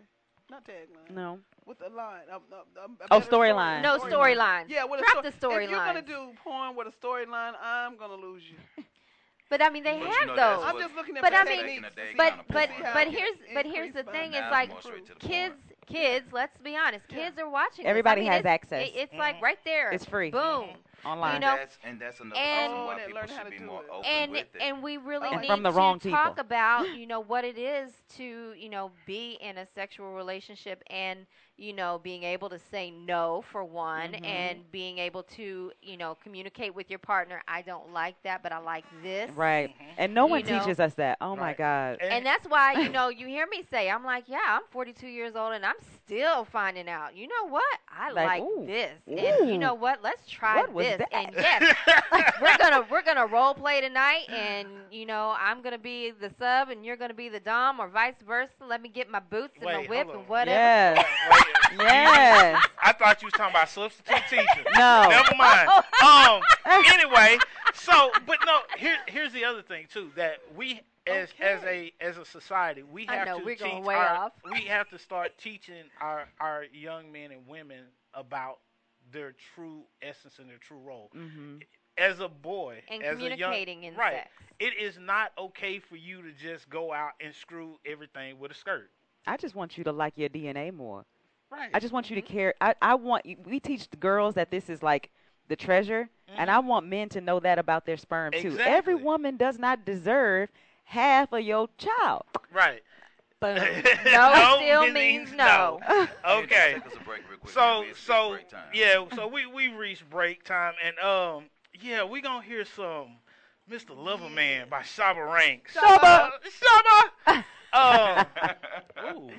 Not 0.49 0.63
tagline. 0.67 1.09
No. 1.15 1.39
With 1.65 1.79
the 1.79 1.89
line. 1.89 2.21
Um, 2.31 2.41
um, 2.53 2.59
um, 2.83 2.97
a 3.01 3.05
Oh, 3.05 3.19
better 3.19 3.25
story- 3.25 3.49
storyline. 3.49 3.81
No 3.81 3.97
storylines. 3.97 4.65
Yeah, 4.69 4.83
with 4.83 4.99
Drop 5.01 5.25
a 5.25 5.31
the 5.31 5.35
story. 5.37 5.63
If 5.65 5.71
you're 5.71 5.79
gonna 5.79 6.01
do 6.03 6.33
porn 6.43 6.75
with 6.75 6.87
a 6.87 6.91
storyline, 6.91 7.53
I'm 7.61 7.97
gonna 7.97 8.15
lose 8.15 8.43
you. 8.49 8.83
But 9.47 9.61
I 9.61 9.69
mean, 9.69 9.83
they 9.83 9.91
But 9.99 10.01
you 10.01 10.11
have 10.11 10.27
know, 10.29 10.35
those. 10.35 10.65
I'm 10.65 10.79
just 10.79 10.95
looking 10.95 11.15
at 11.17 11.21
But 11.21 11.33
I 11.35 11.43
mean, 11.43 11.85
but 12.17 12.33
but 12.49 12.67
but 12.95 13.07
here's 13.07 13.37
but 13.53 13.65
here's 13.67 13.93
the 13.93 14.01
thing: 14.03 14.31
my- 14.31 14.39
is 14.39 14.51
like 14.51 14.71
it's 14.71 14.83
more 14.85 14.93
straight 14.93 15.05
to 15.05 15.13
the 15.13 15.19
kids, 15.19 15.55
kids. 15.85 16.25
Let's 16.31 16.57
be 16.63 16.75
honest, 16.75 17.07
kids 17.07 17.37
are 17.39 17.49
watching. 17.49 17.83
this. 17.83 17.87
I 17.87 17.89
Everybody 17.89 18.21
mean, 18.21 18.31
has 18.31 18.45
access. 18.45 18.87
it- 18.87 18.95
it's 18.95 19.13
like 19.13 19.35
mm-hmm. 19.35 19.43
right 19.45 19.57
there. 19.65 19.91
It's 19.91 20.05
free. 20.05 20.31
Boom. 20.31 20.41
Mm-hmm. 20.41 20.79
Online. 21.05 21.33
You 21.35 21.39
know, 21.41 21.49
and 21.51 21.59
that's, 21.59 21.77
and 21.83 22.01
that's 22.01 22.19
another 22.19 22.39
and- 22.39 22.71
reason 22.73 22.85
why 22.85 22.93
and 22.93 23.05
people 23.05 23.19
learn 23.21 23.29
how 23.29 23.35
should 23.37 23.45
to 23.45 23.51
be 23.51 23.57
do 23.59 23.65
more 23.65 23.81
it. 23.83 23.89
open 23.91 24.05
and 24.05 24.31
with 24.31 24.39
it. 24.55 24.61
and 24.61 24.83
we 24.83 24.97
really 24.97 25.29
And 25.31 25.41
need 25.41 25.47
from 25.47 25.63
the 25.63 25.71
to 25.71 25.77
wrong 25.77 25.99
talk 25.99 26.39
about 26.39 26.95
you 26.97 27.05
know 27.07 27.19
what 27.19 27.43
it 27.45 27.57
is 27.57 27.91
to 28.17 28.53
you 28.57 28.69
know 28.69 28.91
be 29.05 29.37
in 29.41 29.57
a 29.57 29.65
sexual 29.75 30.13
relationship 30.13 30.83
and 30.89 31.25
you 31.57 31.71
know 31.73 31.99
being 32.03 32.23
able 32.23 32.49
to 32.49 32.59
say 32.71 32.91
no 32.91 33.43
for 33.51 33.63
one 33.63 34.11
Mhm. 34.11 34.25
and 34.25 34.71
being 34.71 34.97
able 34.97 35.23
to 35.23 35.71
you 35.81 35.95
know 35.97 36.15
communicate 36.23 36.73
with 36.75 36.89
your 36.89 36.99
partner 36.99 37.41
i 37.47 37.61
don't 37.61 37.93
like 37.93 38.15
that 38.23 38.43
but 38.43 38.51
i 38.51 38.57
like 38.57 38.83
this 39.01 39.29
Right. 39.31 39.73
And 39.97 40.13
no 40.13 40.25
You 40.25 40.31
one 40.31 40.45
know? 40.45 40.59
teaches 40.59 40.79
us 40.81 40.93
that. 40.95 41.17
Oh 41.21 41.35
my 41.35 41.53
God. 41.53 41.99
and 42.01 42.25
that's 42.25 42.47
why 42.47 42.73
you 42.81 42.89
know 42.97 43.07
you 43.09 43.27
hear 43.27 43.47
me 43.47 43.63
say 43.69 43.89
i'm 43.89 44.03
like 44.03 44.25
yeah 44.27 44.39
i'm 44.47 44.63
42 44.71 45.07
years 45.07 45.35
old 45.35 45.53
and 45.53 45.65
i'm 45.65 45.75
still 46.05 46.43
finding 46.45 46.89
out 46.89 47.15
you 47.15 47.27
know 47.27 47.47
what 47.49 47.63
i 47.89 48.11
Like, 48.11 48.27
like, 48.27 48.41
ooh, 48.43 48.65
this 48.67 48.91
and 49.07 49.49
you 49.49 49.57
know 49.57 49.73
what 49.73 50.03
let's 50.03 50.27
try 50.29 50.57
what 50.57 50.73
was 50.73 50.94
this 50.97 51.07
that? 51.11 51.25
and 51.25 51.35
yes 51.35 51.75
we're 52.41 52.57
gonna 52.59 52.85
we're 52.89 53.01
gonna 53.03 53.25
role 53.25 53.53
play 53.53 53.81
tonight 53.81 54.29
and 54.29 54.67
you 54.91 55.05
know 55.05 55.35
i'm 55.39 55.61
gonna 55.61 55.77
be 55.77 56.11
the 56.11 56.31
sub 56.39 56.69
and 56.69 56.85
you're 56.85 56.97
gonna 56.97 57.13
be 57.13 57.29
the 57.29 57.39
dom 57.39 57.79
or 57.79 57.87
vice 57.87 58.15
versa 58.25 58.51
let 58.67 58.81
me 58.81 58.89
get 58.89 59.09
my 59.09 59.19
boots 59.19 59.53
and 59.55 59.65
my 59.65 59.79
Wait, 59.79 59.89
whip 59.89 60.09
and 60.13 60.27
whatever 60.27 60.55
Yes. 60.55 61.05
Wait, 61.31 61.37
wait. 61.37 61.55
Yes. 61.85 62.65
I 62.81 62.93
thought 62.93 63.21
you 63.21 63.25
was 63.25 63.33
talking 63.33 63.51
about 63.51 63.67
substitute 63.67 64.21
teacher. 64.29 64.63
No. 64.75 65.07
Never 65.09 65.35
mind. 65.35 65.69
Um. 66.03 66.41
Anyway, 66.65 67.37
so 67.73 68.11
but 68.25 68.37
no. 68.45 68.59
Here, 68.77 68.95
here's 69.07 69.33
the 69.33 69.43
other 69.43 69.61
thing 69.61 69.87
too 69.91 70.09
that 70.15 70.37
we 70.55 70.81
as 71.07 71.29
as 71.39 71.63
a 71.63 71.91
as 72.01 72.17
a 72.17 72.25
society 72.25 72.83
we 72.83 73.05
have 73.05 73.27
know, 73.27 73.39
to 73.39 73.45
teach 73.45 73.61
our, 73.61 74.15
off. 74.15 74.31
we 74.51 74.61
have 74.61 74.89
to 74.89 74.97
start 74.97 75.37
teaching 75.37 75.83
our 76.01 76.27
our 76.39 76.65
young 76.73 77.11
men 77.11 77.31
and 77.31 77.45
women 77.47 77.83
about 78.13 78.59
their 79.11 79.33
true 79.55 79.83
essence 80.01 80.39
and 80.39 80.49
their 80.49 80.57
true 80.57 80.79
role. 80.79 81.09
hmm 81.13 81.57
As 81.97 82.19
a 82.19 82.27
boy, 82.27 82.81
and 82.89 83.03
as 83.03 83.17
a 83.17 83.21
young, 83.21 83.37
communicating 83.37 83.83
in 83.83 83.95
right, 83.95 84.13
sex 84.15 84.29
it 84.59 84.73
is 84.79 84.97
not 84.97 85.31
okay 85.37 85.79
for 85.79 85.95
you 85.95 86.21
to 86.23 86.31
just 86.31 86.69
go 86.69 86.93
out 86.93 87.11
and 87.21 87.33
screw 87.33 87.77
everything 87.85 88.39
with 88.39 88.51
a 88.51 88.55
skirt. 88.55 88.89
I 89.27 89.37
just 89.37 89.55
want 89.55 89.77
you 89.77 89.83
to 89.85 89.91
like 89.91 90.13
your 90.17 90.29
DNA 90.29 90.71
more. 90.71 91.05
Right. 91.51 91.69
I 91.73 91.79
just 91.79 91.93
want 91.93 92.09
you 92.09 92.15
to 92.15 92.21
care. 92.21 92.53
I, 92.61 92.75
I 92.81 92.95
want 92.95 93.25
you, 93.25 93.37
we 93.45 93.59
teach 93.59 93.89
the 93.89 93.97
girls 93.97 94.35
that 94.35 94.49
this 94.51 94.69
is 94.69 94.81
like 94.83 95.09
the 95.47 95.55
treasure, 95.55 96.09
and 96.37 96.49
I 96.49 96.59
want 96.59 96.85
men 96.87 97.09
to 97.09 97.21
know 97.21 97.39
that 97.39 97.59
about 97.59 97.85
their 97.85 97.97
sperm 97.97 98.33
too. 98.33 98.57
Every 98.65 98.95
Mm-hmm. 98.95 99.03
Woman 99.03 99.37
does 99.37 99.59
not 99.59 99.85
deserve 99.85 100.49
half 100.85 101.31
of 101.33 101.41
your 101.41 101.69
child. 101.77 102.23
right. 102.51 102.81
Boom. 103.41 103.55
no 104.05 104.55
still 104.57 104.91
means 104.91 105.31
no 105.33 105.79
Hey, 105.85 106.07
Okay. 106.25 106.47
just 106.47 106.85
take 106.85 106.93
us 106.93 107.01
a 107.01 107.03
break 107.05 107.21
real 107.29 107.37
quick, 107.37 107.43
man. 107.43 107.53
So 107.53 107.81
We- 107.81 107.93
so 107.93 108.37
yeah, 108.73 109.05
so 109.13 109.27
we 109.27 109.45
we 109.45 109.67
reached 109.67 110.09
break 110.09 110.43
time 110.43 110.73
and 110.83 110.97
um 110.99 111.45
yeah, 111.81 112.03
we 112.05 112.21
gonna 112.21 112.41
hear 112.41 112.63
some 112.65 113.17
Mr. 113.69 113.89
Loverman 113.97 114.69
by 114.69 114.81
Shabba 114.81 115.31
Ranks. 115.33 115.73
Shabba. 115.75 116.03
Uh, 116.03 116.29
Shabba. 117.27 117.43
Um, 117.75 118.25
ooh, 119.17 119.29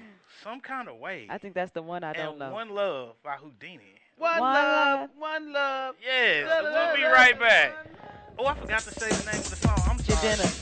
some 0.43 0.60
kind 0.60 0.89
of 0.89 0.98
way. 0.98 1.27
I 1.31 1.39
think 1.39 1.55
that's 1.55 1.70
the 1.73 1.81
one 1.81 2.05
I 2.05 2.12
don't 2.12 2.32
and 2.32 2.39
know. 2.39 2.52
One 2.52 2.68
Love 2.68 3.14
by 3.23 3.36
Whodini. 3.36 3.78
One, 4.18 4.40
One 4.40 4.52
love, 4.52 5.01
love. 5.01 5.10
one 5.16 5.52
love. 5.55 5.94
Yes, 6.05 6.47
we'll 6.62 6.94
be 6.97 7.02
right 7.05 7.39
back. 7.40 7.73
Oh, 8.39 8.47
I 8.47 8.55
forgot 8.55 8.85
to 8.85 8.93
say 8.93 9.12
the 9.14 9.23
name 9.23 9.40
of 9.44 9.51
the 9.51 9.56
song. 9.56 9.86
I'm 9.89 9.98
sorry. 10.01 10.36
Jadena. 10.36 10.52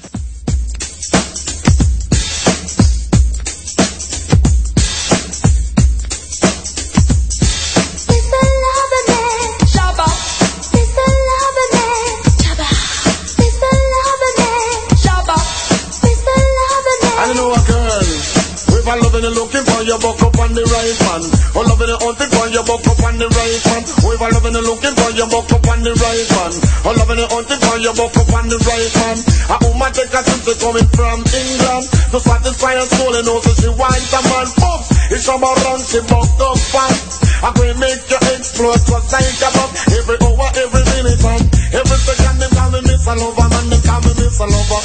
The 20.54 20.64
right 20.70 20.98
man. 21.02 21.22
Or 21.58 21.64
loving 21.66 21.90
and 21.90 22.00
hunting 22.00 22.30
for 22.30 22.46
you, 22.46 22.62
buck 22.62 22.86
up 22.86 23.02
on 23.02 23.18
the 23.18 23.26
right. 23.26 23.62
Or 24.06 24.14
if 24.14 24.22
I 24.22 24.28
loving 24.30 24.54
and 24.54 24.66
looking 24.66 24.94
for 24.94 25.10
you, 25.10 25.26
buck 25.26 25.50
up 25.50 25.66
on 25.66 25.82
the 25.82 25.92
right 25.98 26.28
man. 26.30 26.52
Or 26.86 26.94
loving 26.94 27.20
and 27.20 27.30
hunting 27.30 27.60
for 27.60 27.76
you, 27.82 27.92
buck 27.94 28.14
up 28.14 28.30
on 28.34 28.46
the 28.46 28.58
right 28.62 28.92
man. 29.02 29.16
A 29.50 29.56
woman 29.66 29.90
take 29.90 30.14
a 30.14 30.20
to 30.22 30.54
coming 30.62 30.88
from 30.94 31.18
England 31.24 31.84
to 32.12 32.18
satisfy 32.22 32.74
her 32.78 32.86
soul 32.86 33.14
and 33.18 33.26
also 33.26 33.50
she 33.58 33.70
wants 33.74 34.12
a 34.14 34.20
man. 34.30 34.46
Oops, 34.46 34.88
it's 35.10 35.26
from 35.26 35.42
around 35.42 35.82
she 35.82 36.00
bucked 36.06 36.40
up 36.40 36.58
fast. 36.70 37.24
I 37.42 37.50
will 37.58 37.76
make 37.80 38.04
you 38.06 38.20
explode 38.38 38.78
just 38.78 39.08
like 39.10 39.42
a 39.42 39.48
bomb. 39.58 39.72
Every 39.90 40.16
hour, 40.22 40.48
every 40.54 40.84
minute, 40.94 41.24
and 41.24 41.44
every 41.74 41.98
second 41.98 42.36
they 42.38 42.50
call 42.54 42.70
me 42.70 42.80
Miss 42.86 43.04
Lover, 43.08 43.48
man, 43.50 43.66
they 43.72 43.80
call 43.82 44.00
me 44.06 44.12
Miss 44.22 44.38
Lover. 44.38 44.82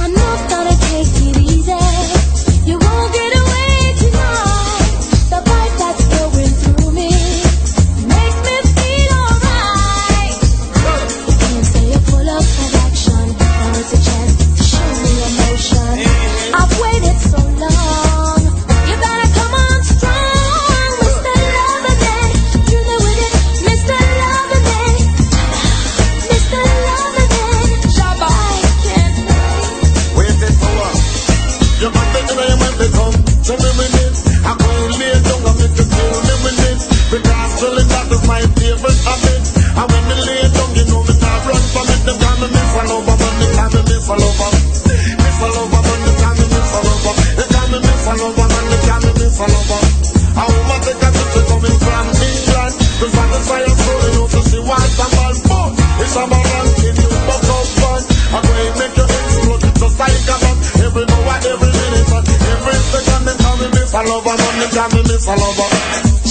I'm 0.00 0.12
not 0.16 0.40
gonna 0.48 0.76
take 0.80 1.12
it 1.28 1.36
easy. 1.44 1.76
You 2.66 2.78
won't 2.78 3.12
get 3.12 3.30
away 3.34 3.39
Miss 63.90 63.98
a 63.98 64.08
Lover 64.08 64.36
man 64.36 64.58
They 64.60 64.76
call 64.76 64.88
me 64.90 65.02
Miss 65.02 65.26
a 65.26 65.34
Lover 65.34 66.29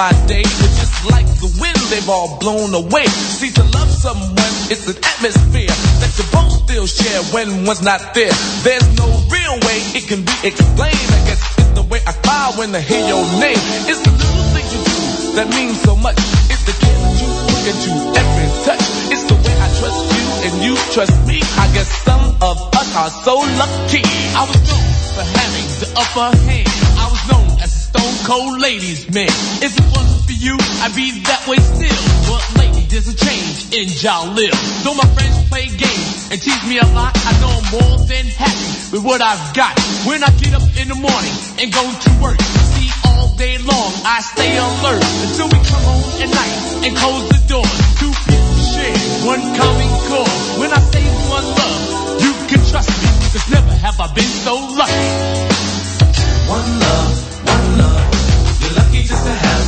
my 0.00 0.16
days 0.24 0.48
were 0.64 0.74
just 0.80 0.96
like 1.12 1.28
the 1.44 1.50
wind, 1.60 1.76
they've 1.92 2.08
all 2.08 2.40
blown 2.40 2.72
away. 2.72 3.04
See, 3.36 3.52
to 3.52 3.64
love 3.76 3.92
someone, 3.92 4.54
it's 4.72 4.88
an 4.88 4.96
atmosphere 4.96 5.68
that 6.00 6.12
you 6.16 6.24
both 6.32 6.48
still 6.64 6.86
share 6.88 7.20
when 7.36 7.68
one's 7.68 7.84
not 7.84 8.00
there. 8.16 8.32
There's 8.64 8.88
no 8.96 9.04
real 9.28 9.56
way 9.60 9.78
it 9.92 10.08
can 10.08 10.24
be 10.24 10.32
explained. 10.40 11.08
I 11.12 11.20
guess 11.28 11.40
it's 11.60 11.72
the 11.76 11.84
way 11.84 12.00
I 12.08 12.16
cry 12.24 12.48
when 12.56 12.72
I 12.72 12.80
hear 12.80 13.04
your 13.12 13.20
name. 13.44 13.60
It's 13.92 14.00
the 14.00 14.12
little 14.16 14.46
thing 14.56 14.66
you 14.72 14.80
do 14.88 14.96
that 15.36 15.48
means 15.52 15.76
so 15.84 15.92
much. 16.00 16.16
It's 16.48 16.64
the 16.64 16.72
kiss 16.80 17.20
you 17.20 17.28
look 17.52 17.64
at 17.68 17.78
you 17.84 17.94
every 18.24 18.48
touch. 18.64 18.84
It's 19.12 19.24
the 19.28 19.36
way 19.36 19.52
I 19.52 19.68
trust 19.84 20.00
you 20.16 20.24
and 20.48 20.54
you 20.64 20.74
trust 20.96 21.16
me. 21.28 21.44
I 21.60 21.68
guess 21.76 21.92
some 22.08 22.24
of 22.40 22.56
us 22.72 22.88
are 22.96 23.12
so 23.20 23.36
lucky. 23.36 24.00
I 24.32 24.48
was 24.48 24.60
born 24.64 24.92
for 25.12 25.26
having 25.28 25.68
the 25.76 25.88
upper 25.92 26.28
hand 26.48 26.69
cold 28.24 28.60
ladies 28.60 29.08
man. 29.12 29.30
If 29.62 29.76
it 29.76 29.86
wasn't 29.92 30.24
for 30.26 30.36
you, 30.36 30.56
I'd 30.82 30.94
be 30.94 31.20
that 31.24 31.46
way 31.48 31.56
still. 31.58 32.00
But 32.28 32.42
lately 32.58 32.84
there's 32.88 33.08
a 33.08 33.16
change 33.16 33.72
in 33.72 33.86
Jalil. 33.88 34.52
Though 34.84 34.94
my 34.94 35.08
friends 35.14 35.36
play 35.48 35.66
games 35.68 36.30
and 36.30 36.38
tease 36.40 36.64
me 36.68 36.78
a 36.78 36.88
lot, 36.92 37.12
I 37.14 37.32
know 37.40 37.50
I'm 37.50 37.68
more 37.70 37.96
than 38.06 38.24
happy 38.26 38.70
with 38.92 39.04
what 39.04 39.20
I've 39.22 39.54
got. 39.54 39.72
When 40.04 40.22
I 40.22 40.30
get 40.36 40.54
up 40.54 40.64
in 40.76 40.88
the 40.88 40.98
morning 40.98 41.34
and 41.60 41.72
go 41.72 41.84
to 41.84 42.10
work, 42.20 42.40
see 42.76 42.90
all 43.06 43.34
day 43.36 43.58
long 43.58 43.90
I 44.04 44.20
stay 44.20 44.52
alert 44.56 45.04
until 45.24 45.48
we 45.48 45.58
come 45.64 45.84
home 45.84 46.04
at 46.20 46.30
night 46.30 46.56
and 46.86 46.92
close 46.96 47.24
the 47.30 47.40
door. 47.48 47.66
Two 48.00 48.12
people 48.26 48.56
share 48.74 48.96
one 49.26 49.42
common 49.54 49.90
core. 50.08 50.34
When 50.60 50.70
I 50.72 50.80
say 50.92 51.04
one 51.30 51.46
love, 51.46 51.82
you 52.20 52.32
can 52.48 52.60
trust 52.68 52.90
me. 52.90 53.08
Cause 53.32 53.46
never 53.50 53.74
have 53.80 53.98
I 54.00 54.12
been 54.12 54.32
so 54.44 54.54
lucky. 54.76 55.08
One 56.50 56.68
love. 56.80 57.29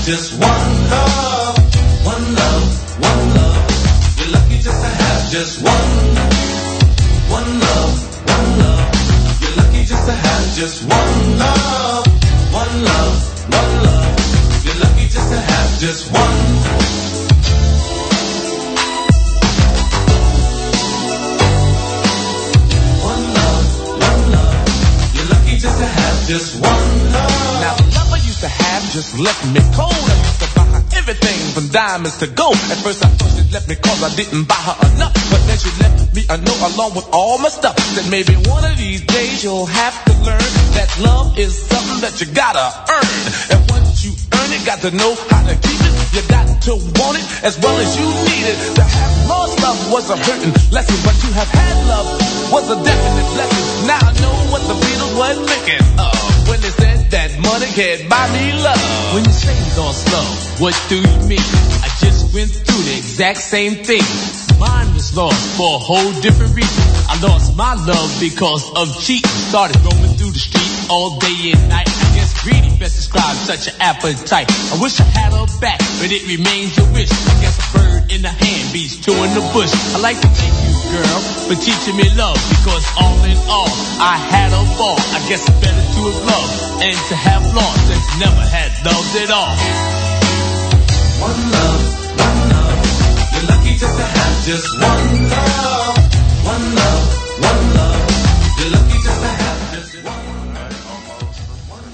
Just 0.04 0.32
one 0.32 0.90
love. 0.90 1.56
One 2.04 2.34
love, 2.34 2.98
one 2.98 3.34
love. 3.34 4.18
You're 4.18 4.32
lucky 4.32 4.58
just 4.58 4.82
to 4.82 4.88
have 4.88 5.30
just 5.30 5.62
one. 5.62 5.92
One 7.30 7.60
love, 7.60 7.94
one 8.26 8.58
love. 8.58 9.40
You're 9.40 9.56
lucky 9.62 9.84
just 9.84 10.04
to 10.06 10.12
have 10.12 10.54
just 10.56 10.82
one 10.82 11.38
love. 11.38 12.06
One 12.50 12.82
love, 12.82 13.14
one 13.46 13.82
love. 13.84 14.64
You're 14.64 14.80
lucky 14.82 15.06
just 15.06 15.28
to 15.30 15.38
have 15.38 15.78
just 15.78 16.10
one. 16.10 16.42
One 23.06 23.24
love, 23.38 23.66
one 24.02 24.32
love. 24.32 25.14
You're 25.14 25.28
lucky 25.30 25.58
just 25.58 25.78
to 25.78 25.86
have 25.86 26.26
just 26.26 26.60
one 26.60 26.91
to 28.43 28.48
have 28.48 28.82
just 28.90 29.14
left 29.23 29.39
me 29.55 29.62
cold. 29.70 29.94
I 29.94 30.19
used 30.19 30.43
to 30.43 30.48
buy 30.59 30.66
her 30.74 30.82
everything 30.98 31.39
from 31.55 31.70
diamonds 31.70 32.19
to 32.19 32.27
gold. 32.27 32.59
At 32.74 32.82
first 32.82 32.98
I 33.06 33.09
thought 33.14 33.31
she 33.39 33.47
left 33.55 33.70
me 33.70 33.78
cause 33.78 34.02
I 34.02 34.10
didn't 34.19 34.51
buy 34.51 34.59
her 34.59 34.77
enough. 34.90 35.14
But 35.31 35.47
then 35.47 35.59
she 35.62 35.70
left 35.78 36.10
me 36.10 36.27
a 36.27 36.36
note 36.43 36.62
along 36.74 36.98
with 36.98 37.06
all 37.14 37.39
my 37.39 37.47
stuff. 37.55 37.78
Said 37.94 38.10
maybe 38.10 38.35
one 38.51 38.66
of 38.66 38.74
these 38.74 39.06
days 39.06 39.47
you'll 39.47 39.70
have 39.70 39.94
to 40.10 40.12
learn 40.27 40.51
that 40.74 40.90
love 40.98 41.39
is 41.39 41.55
something 41.55 42.02
that 42.02 42.19
you 42.19 42.27
gotta 42.35 42.66
earn. 42.90 43.19
And 43.55 43.60
once 43.70 44.02
you 44.02 44.10
earn 44.10 44.51
it, 44.51 44.66
got 44.66 44.82
to 44.82 44.90
know 44.90 45.14
how 45.31 45.47
to 45.47 45.55
keep 45.62 45.78
it. 45.78 45.94
You 46.10 46.27
got 46.27 46.51
to 46.66 46.82
want 46.98 47.23
it 47.23 47.27
as 47.47 47.55
well 47.62 47.78
as 47.78 47.94
you 47.94 48.10
need 48.27 48.44
it. 48.51 48.59
To 48.74 48.82
have 48.82 49.14
lost 49.31 49.55
love 49.62 49.78
was 49.94 50.10
a 50.10 50.19
hurting 50.19 50.51
lesson, 50.74 50.98
but 51.06 51.14
to 51.14 51.28
have 51.39 51.51
had 51.55 51.77
love 51.86 52.10
was 52.51 52.66
a 52.74 52.78
definite 52.82 53.28
blessing. 53.39 53.86
Now 53.86 54.02
I 54.02 54.10
know 54.19 54.35
what 54.51 54.66
the 54.66 54.74
Beatles 54.82 55.14
were 55.14 55.47
thinking 55.47 55.86
of 56.02 56.21
money 57.52 57.68
can't 57.76 58.08
me 58.32 58.44
love. 58.64 58.80
When 59.12 59.24
you 59.28 59.32
say 59.32 59.52
you 59.52 59.68
lost 59.76 60.08
love, 60.08 60.60
what 60.60 60.72
do 60.88 60.96
you 60.96 61.16
mean? 61.28 61.44
I 61.84 61.88
just 62.00 62.32
went 62.32 62.48
through 62.48 62.82
the 62.88 62.96
exact 62.96 63.38
same 63.38 63.84
thing. 63.84 64.00
Mine 64.58 64.94
was 64.94 65.14
lost 65.14 65.36
for 65.58 65.76
a 65.76 65.78
whole 65.78 66.12
different 66.24 66.56
reason. 66.56 66.82
I 67.12 67.20
lost 67.20 67.54
my 67.54 67.74
love 67.74 68.08
because 68.20 68.64
of 68.72 68.88
cheating. 69.04 69.28
Started 69.52 69.76
roaming 69.84 70.16
through 70.16 70.32
the 70.32 70.40
streets 70.40 70.88
all 70.88 71.18
day 71.18 71.52
and 71.52 71.68
night. 71.68 71.88
I 71.88 72.08
guess 72.16 72.32
greedy 72.40 72.72
best 72.80 72.96
describes 72.96 73.40
such 73.44 73.68
an 73.68 73.76
appetite. 73.82 74.48
I 74.72 74.80
wish 74.80 74.98
I 75.00 75.04
had 75.04 75.36
her 75.36 75.44
back, 75.60 75.80
but 76.00 76.08
it 76.08 76.24
remains 76.24 76.78
a 76.78 76.86
wish. 76.96 77.12
I 77.12 77.34
guess 77.44 77.60
a 77.60 77.66
bird 77.76 78.12
in 78.12 78.22
the 78.22 78.32
hand 78.32 78.72
beats 78.72 78.96
two 78.96 79.12
in 79.12 79.30
the 79.36 79.44
bush. 79.52 79.72
I 79.92 80.00
like 80.00 80.16
to 80.16 80.28
you, 80.28 80.61
girl, 80.93 81.19
for 81.48 81.56
teaching 81.56 81.97
me 81.97 82.06
love 82.20 82.36
because 82.52 82.85
all 83.01 83.16
in 83.24 83.36
all, 83.48 83.73
I 83.97 84.16
had 84.20 84.52
a 84.52 84.62
ball. 84.77 84.98
I 85.16 85.20
guess 85.28 85.40
it's 85.48 85.59
better 85.60 85.81
to 85.97 86.01
have 86.05 86.20
loved 86.28 86.85
and 86.85 86.97
to 87.09 87.14
have 87.16 87.44
lost 87.56 87.81
than 87.89 87.97
to 87.97 88.14
never 88.20 88.44
had 88.52 88.70
loved 88.85 89.12
at 89.16 89.31
all. 89.32 89.56
One 91.24 91.40
love, 91.48 91.81
one 92.20 92.40
love. 92.52 92.77
You're 93.32 93.48
lucky 93.48 93.73
just 93.81 93.97
to 93.97 94.05
have 94.05 94.36
just 94.44 94.69
one 94.77 95.12
love. 95.32 95.97
One 96.44 96.66
love, 96.77 97.05
one 97.40 97.64
love. 97.73 98.05
You're 98.60 98.73
lucky 98.77 98.98
just 99.01 99.20
to 99.24 99.32
have 99.32 99.60
just 99.73 99.93
one. 100.05 100.28
Almost 100.93 101.40
one, 101.73 101.89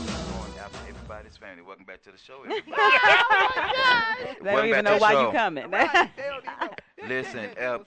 everybody's 0.91 1.37
family. 1.37 1.63
Welcome 1.63 1.85
back 1.87 2.03
to 2.03 2.11
the 2.11 2.19
show. 2.19 2.43
Everybody. 2.43 2.67
They 4.43 4.53
don't 4.55 4.67
even 4.69 4.85
know 4.85 4.99
why 4.99 5.15
the 5.15 5.21
you 5.21 5.27
show. 5.27 5.33
coming. 5.33 5.71
Listen, 7.09 7.51
uh, 7.61 7.79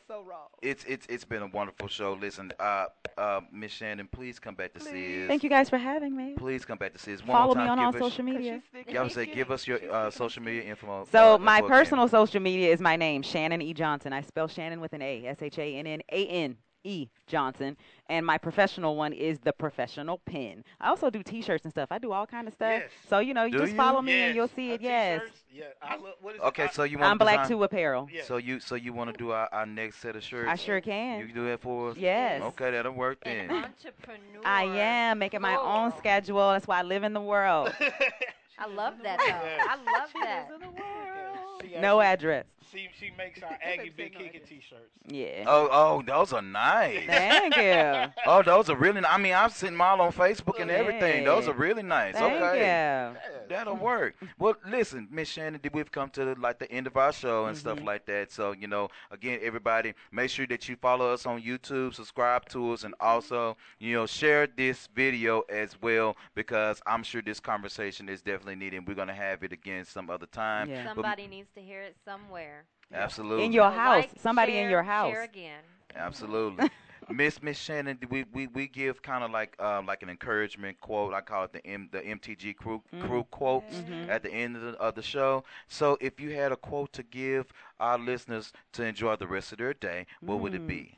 it's 0.62 0.84
it's 0.86 1.06
it's 1.08 1.26
been 1.26 1.42
a 1.42 1.48
wonderful 1.48 1.88
show. 1.88 2.14
Listen, 2.14 2.52
uh, 2.60 2.86
uh, 3.18 3.42
Miss 3.52 3.72
Shannon, 3.72 4.08
please 4.12 4.40
come 4.40 4.56
back 4.56 4.74
to 4.74 4.80
see 4.80 5.24
us. 5.24 5.28
Thank 5.28 5.44
you 5.44 5.50
guys 5.50 5.70
for 5.70 5.78
having 5.78 6.16
me. 6.16 6.34
Please 6.38 6.66
come 6.66 6.78
back 6.78 6.94
to 6.94 7.00
see 7.00 7.14
us. 7.14 7.20
One 7.22 7.38
Follow 7.38 7.56
more 7.56 7.64
me 7.64 7.70
on 7.70 7.80
all 7.80 7.90
us- 7.90 8.00
social 8.00 8.24
media. 8.24 8.62
Yeah, 8.88 9.00
I 9.00 9.04
would 9.04 9.12
say 9.12 9.26
give 9.26 9.52
us 9.52 9.68
your 9.68 9.80
uh, 9.92 10.10
social 10.12 10.44
media 10.44 10.64
info. 10.64 11.08
So 11.12 11.36
uh, 11.36 11.38
my 11.38 11.58
info 11.58 11.68
again. 11.68 11.78
personal 11.78 12.08
social 12.08 12.42
media 12.42 12.72
is 12.72 12.80
my 12.80 12.96
name, 12.96 13.22
Shannon 13.22 13.62
E. 13.62 13.74
Johnson. 13.74 14.14
I 14.14 14.22
spell 14.22 14.48
Shannon 14.48 14.82
with 14.82 14.94
an 14.94 15.02
A, 15.02 15.26
S 15.28 15.42
H 15.42 15.58
A 15.60 15.76
N 15.76 15.88
N 15.88 16.02
A 16.12 16.28
N 16.28 16.58
E 16.84 17.10
Johnson. 17.28 17.78
And 18.10 18.26
my 18.26 18.38
professional 18.38 18.96
one 18.96 19.14
is 19.14 19.40
the 19.40 19.54
professional 19.54 20.20
pin. 20.26 20.64
I 20.80 20.90
also 20.90 21.10
do 21.10 21.24
T-shirts 21.24 21.64
and 21.64 21.72
stuff. 21.74 21.90
I 21.92 21.98
do 21.98 22.12
all 22.12 22.26
kind 22.28 22.48
of 22.48 22.54
stuff. 22.54 22.82
Yes. 22.82 22.90
So 23.10 23.20
you 23.20 23.34
know, 23.34 23.46
you 23.46 23.54
Do 23.54 23.60
just 23.60 23.72
you? 23.72 23.78
follow 23.78 24.02
me 24.02 24.14
and 24.14 24.36
you'll 24.36 24.48
see 24.50 24.72
it. 24.72 24.82
Yes. 24.82 25.22
Yeah, 25.54 25.66
I 25.82 25.96
love, 25.98 26.16
what 26.22 26.36
is 26.36 26.42
Okay, 26.42 26.70
so 26.72 26.84
you 26.84 26.98
want 26.98 27.08
to 27.08 27.12
I'm 27.12 27.18
Black 27.18 27.48
Two 27.48 27.62
Apparel. 27.64 28.10
So 28.26 28.38
you 28.38 28.60
so 28.60 28.76
you 28.76 28.94
want 28.94 29.12
to 29.12 29.18
do 29.18 29.32
our, 29.32 29.50
our 29.52 29.66
next 29.66 29.98
set 29.98 30.16
of 30.16 30.24
shirts? 30.24 30.50
I 30.50 30.56
sure 30.56 30.80
can. 30.82 31.20
You 31.20 31.26
can 31.28 31.36
do 31.36 31.46
that 31.48 31.62
for 31.62 31.90
us. 31.92 31.98
Yes. 31.98 32.42
Okay, 32.42 32.72
that'll 32.72 32.94
work 32.94 33.20
then. 33.24 33.52
entrepreneur. 33.52 34.42
I 34.46 34.64
am 34.64 35.20
making 35.20 35.42
my 35.42 35.56
own 35.56 35.92
schedule. 35.98 36.52
That's 36.52 36.68
why 36.68 36.80
I 36.80 36.84
live 36.84 37.04
in 37.04 37.14
the 37.14 37.22
world. 37.22 37.74
I 38.60 38.68
love 38.68 38.94
that 39.04 39.18
though. 39.20 39.68
I 39.70 39.76
love 40.00 40.10
that. 40.22 41.82
no 41.82 42.00
address. 42.00 42.46
She, 42.72 42.88
she 43.00 43.12
makes 43.18 43.42
our 43.44 43.58
Aggie 43.62 43.90
Big 43.90 44.14
Kicking 44.18 44.42
t-shirts. 44.48 44.92
Yeah. 45.08 45.44
Oh, 45.48 45.68
oh, 45.72 46.02
those 46.06 46.32
are 46.34 46.42
nice. 46.42 47.06
Thank 47.06 47.56
you. 47.58 48.14
Oh, 48.26 48.42
those 48.44 48.70
are 48.70 48.76
really. 48.76 49.02
I 49.06 49.18
mean, 49.18 49.34
I've 49.34 49.54
seen 49.54 49.72
them 49.74 49.82
all 49.82 50.00
on 50.02 50.12
Facebook 50.14 50.60
and 50.62 50.72
everything. 50.72 51.24
Those 51.26 51.48
are 51.48 51.54
really 51.54 51.84
nice. 51.84 52.16
Thank 52.16 52.42
okay, 52.42 53.12
you. 53.14 53.46
that'll 53.50 53.76
work. 53.76 54.16
Well, 54.38 54.56
listen, 54.68 55.08
Miss 55.12 55.28
Shannon, 55.28 55.60
we've 55.74 55.92
come 55.92 56.10
to 56.12 56.26
the, 56.26 56.36
like 56.40 56.60
the 56.60 56.72
end 56.72 56.88
of 56.88 56.96
our 56.98 57.12
show 57.12 57.46
and 57.46 57.58
stuff 57.58 57.80
Mhm. 57.80 57.86
like 57.86 58.06
that. 58.06 58.32
So 58.32 58.52
you 58.54 58.68
know, 58.68 58.90
again, 59.12 59.40
everybody, 59.42 59.94
make 60.12 60.30
sure 60.30 60.48
that 60.48 60.70
you 60.70 60.76
follow 60.76 61.12
us 61.14 61.26
on 61.26 61.42
YouTube, 61.42 61.94
subscribe 61.94 62.48
to 62.50 62.74
us, 62.74 62.84
and 62.84 62.94
also 63.00 63.58
you 63.80 63.94
know 63.96 64.06
share 64.06 64.48
this 64.48 64.88
video 64.96 65.42
as 65.50 65.76
well 65.82 66.16
because 66.36 66.82
I'm 66.86 67.04
sure 67.04 67.22
this 67.22 67.40
conversation 67.40 68.08
is 68.10 68.22
definitely 68.22 68.56
needed. 68.56 68.88
We're 68.88 68.94
gonna 68.96 69.14
have 69.14 69.44
it 69.44 69.52
again 69.52 69.86
some 69.86 70.10
other 70.10 70.26
time. 70.28 70.70
Yeah. 70.70 70.84
But- 70.86 71.02
Somebody 71.02 71.28
needs 71.28 71.50
to 71.56 71.62
hear 71.62 71.82
it 71.82 71.96
somewhere. 72.06 72.61
Absolutely. 72.94 73.46
In 73.46 73.52
your 73.54 73.72
house. 73.72 74.04
like, 74.04 74.12
Somebody 74.20 74.54
share, 74.54 74.64
in 74.66 74.70
your 74.70 74.84
house. 74.84 75.12
Share 75.12 75.24
again. 75.24 75.62
Absolutely. 75.96 76.70
Miss 77.10 77.42
Miss 77.42 77.58
Shannon, 77.58 77.98
we, 78.10 78.24
we, 78.32 78.48
we 78.48 78.68
give 78.68 79.02
kind 79.02 79.24
of 79.24 79.32
like 79.32 79.60
um, 79.62 79.86
like 79.86 80.02
an 80.04 80.10
encouragement 80.10 80.80
quote. 80.80 81.14
I 81.14 81.20
call 81.22 81.44
it 81.44 81.52
the 81.52 81.66
M, 81.66 81.90
the 81.92 82.00
MTG 82.00 82.56
crew 82.56 82.82
crew 83.02 83.26
quotes 83.32 83.76
Mhm. 83.78 84.08
at 84.08 84.24
the 84.24 84.32
end 84.32 84.56
of 84.56 84.62
the, 84.62 84.70
of 84.80 84.96
the 84.96 85.02
show. 85.02 85.44
So 85.68 85.98
if 86.00 86.20
you 86.22 86.30
had 86.36 86.52
a 86.52 86.56
quote 86.56 86.94
to 86.94 87.04
give 87.04 87.48
our 87.80 87.98
listeners 87.98 88.54
to 88.74 88.86
enjoy 88.86 89.16
the 89.18 89.28
rest 89.28 89.52
of 89.52 89.58
their 89.58 89.74
day, 89.74 90.06
what 90.22 90.40
would 90.40 90.54
it 90.54 90.62
Mm. 90.62 90.68
be? 90.68 90.98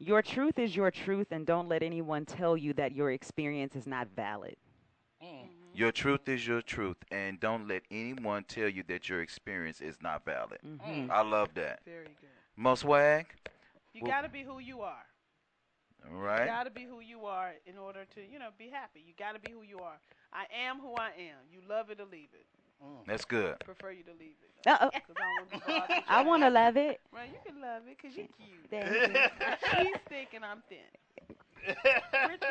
Your 0.00 0.22
truth 0.22 0.58
is 0.58 0.74
your 0.74 0.90
truth, 0.90 1.26
and 1.30 1.44
don't 1.46 1.68
let 1.68 1.82
anyone 1.82 2.24
tell 2.24 2.56
you 2.56 2.72
that 2.74 2.92
your 2.92 3.10
experience 3.12 3.76
is 3.76 3.86
not 3.86 4.08
valid. 4.16 4.56
Your 5.78 5.92
truth 5.92 6.28
is 6.28 6.44
your 6.44 6.60
truth, 6.60 6.96
and 7.12 7.38
don't 7.38 7.68
let 7.68 7.82
anyone 7.92 8.42
tell 8.42 8.68
you 8.68 8.82
that 8.88 9.08
your 9.08 9.22
experience 9.22 9.80
is 9.80 9.96
not 10.02 10.24
valid. 10.24 10.58
Mhm. 10.64 11.08
I 11.08 11.20
love 11.22 11.54
that. 11.54 11.84
Very 11.84 12.16
good. 12.20 12.30
Most 12.56 12.80
swag. 12.80 13.32
You 13.92 14.02
Well- 14.02 14.10
got 14.10 14.22
to 14.22 14.28
be 14.28 14.42
who 14.42 14.58
you 14.58 14.82
are. 14.82 15.06
All 16.04 16.20
You 16.40 16.46
got 16.46 16.64
to 16.64 16.70
be 16.70 16.82
who 16.82 16.98
you 16.98 17.26
are 17.26 17.54
in 17.64 17.78
order 17.78 18.04
to, 18.06 18.20
you 18.26 18.40
know, 18.40 18.50
be 18.58 18.70
happy. 18.70 19.00
You 19.06 19.12
got 19.14 19.34
to 19.34 19.38
be 19.38 19.52
who 19.52 19.62
you 19.62 19.78
are. 19.78 20.00
I 20.32 20.46
am 20.52 20.80
who 20.80 20.96
I 20.96 21.10
am. 21.12 21.46
You 21.48 21.60
love 21.68 21.90
it 21.90 22.00
or 22.00 22.06
leave 22.06 22.30
it. 22.34 22.46
That's 23.06 23.24
good. 23.24 23.56
I 23.60 23.64
Prefer 23.64 23.92
you 23.92 24.02
to 24.02 24.12
leave 24.14 24.34
it. 24.42 24.66
Uh-oh. 24.66 24.90
'Cause 24.90 25.16
I 25.16 25.26
want 25.38 25.50
to 25.50 25.58
be 25.58 25.64
bothered. 25.64 26.04
I 26.08 26.22
want 26.24 26.42
to 26.42 26.50
love 26.50 26.76
it. 26.76 27.00
Right, 27.12 27.30
you 27.30 27.38
can 27.44 27.60
love 27.60 27.86
it 27.86 27.96
because 27.96 28.16
you're 28.16 28.26
cute. 28.26 28.68
Thank 28.68 28.90
you. 28.90 29.86
She's 29.92 29.96
thick 30.08 30.34
and 30.34 30.44
I'm 30.44 30.60
thin. 30.62 30.78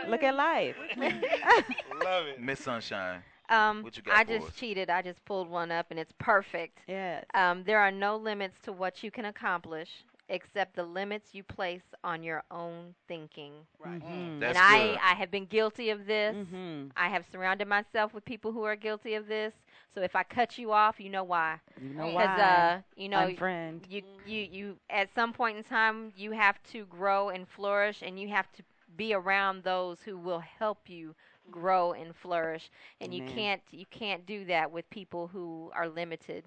Look 0.07 0.23
at 0.23 0.35
life. 0.35 0.75
Love 2.03 2.27
it. 2.27 2.39
Miss 2.39 2.59
Sunshine. 2.59 3.21
Um, 3.49 3.83
What 3.83 3.95
you 3.97 4.03
got 4.03 4.19
I 4.19 4.23
for 4.23 4.31
just 4.31 4.47
us? 4.47 4.55
cheated. 4.55 4.89
I 4.89 5.01
just 5.01 5.23
pulled 5.25 5.49
one 5.49 5.71
up, 5.71 5.87
and 5.91 5.99
it's 5.99 6.13
perfect. 6.19 6.79
Yes. 6.87 7.25
Um, 7.33 7.63
there 7.63 7.79
are 7.79 7.91
no 7.91 8.17
limits 8.17 8.57
to 8.63 8.71
what 8.73 9.03
you 9.03 9.11
can 9.11 9.25
accomplish. 9.25 9.89
except 10.29 10.75
the 10.75 10.83
limits 10.83 11.33
you 11.33 11.41
place 11.43 11.83
on 12.03 12.21
your 12.21 12.43
own 12.51 12.93
thinking. 13.07 13.53
Right. 13.79 14.01
Mhm. 14.01 14.39
That's 14.41 14.57
and 14.57 14.57
I, 14.57 14.79
good. 14.79 14.99
I 15.01 15.15
have 15.15 15.31
been 15.31 15.45
guilty 15.45 15.89
of 15.89 16.05
this. 16.05 16.35
Mhm. 16.35 16.91
I 16.97 17.07
have 17.07 17.25
surrounded 17.31 17.67
myself 17.67 18.13
with 18.13 18.25
people 18.25 18.51
who 18.51 18.63
are 18.63 18.75
guilty 18.75 19.13
of 19.15 19.27
this. 19.27 19.53
So 19.93 20.01
if 20.01 20.15
I 20.15 20.23
cut 20.23 20.57
you 20.57 20.73
off, 20.73 20.99
you 20.99 21.09
know 21.09 21.23
why. 21.23 21.59
You 21.81 21.93
know 21.93 22.07
Because 22.07 22.37
why? 22.37 22.41
uh, 22.41 22.81
you 22.95 23.07
know, 23.07 23.27
Unfriend. 23.27 23.89
you 23.89 24.03
you 24.25 24.41
you 24.51 24.79
at 24.89 25.13
some 25.15 25.31
point 25.31 25.57
in 25.57 25.63
time 25.63 26.11
you 26.15 26.31
have 26.31 26.61
to 26.73 26.85
grow 26.85 27.29
and 27.29 27.47
flourish, 27.47 28.01
and 28.01 28.19
you 28.19 28.27
have 28.27 28.51
to 28.53 28.63
be 28.97 29.13
around 29.13 29.63
those 29.63 30.01
who 30.01 30.17
will 30.17 30.39
help 30.39 30.89
you 30.89 31.15
grow 31.49 31.93
and 31.93 32.15
flourish. 32.15 32.69
And 32.99 33.13
you 33.13 33.23
can't 33.23 33.61
you 33.71 33.85
can't 33.89 34.25
do 34.25 34.45
that 34.45 34.71
with 34.71 34.89
people 34.89 35.27
who 35.27 35.71
are 35.75 35.87
limited. 35.87 36.45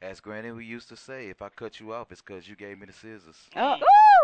As 0.00 0.20
Granny 0.20 0.52
we 0.52 0.64
used 0.64 0.88
to 0.90 0.96
say, 0.96 1.28
if 1.28 1.42
I 1.42 1.48
cut 1.48 1.80
you 1.80 1.92
off, 1.92 2.12
it's 2.12 2.22
because 2.22 2.48
you 2.48 2.54
gave 2.54 2.78
me 2.78 2.86
the 2.86 2.92
scissors. 2.92 3.36
Oh, 3.56 3.76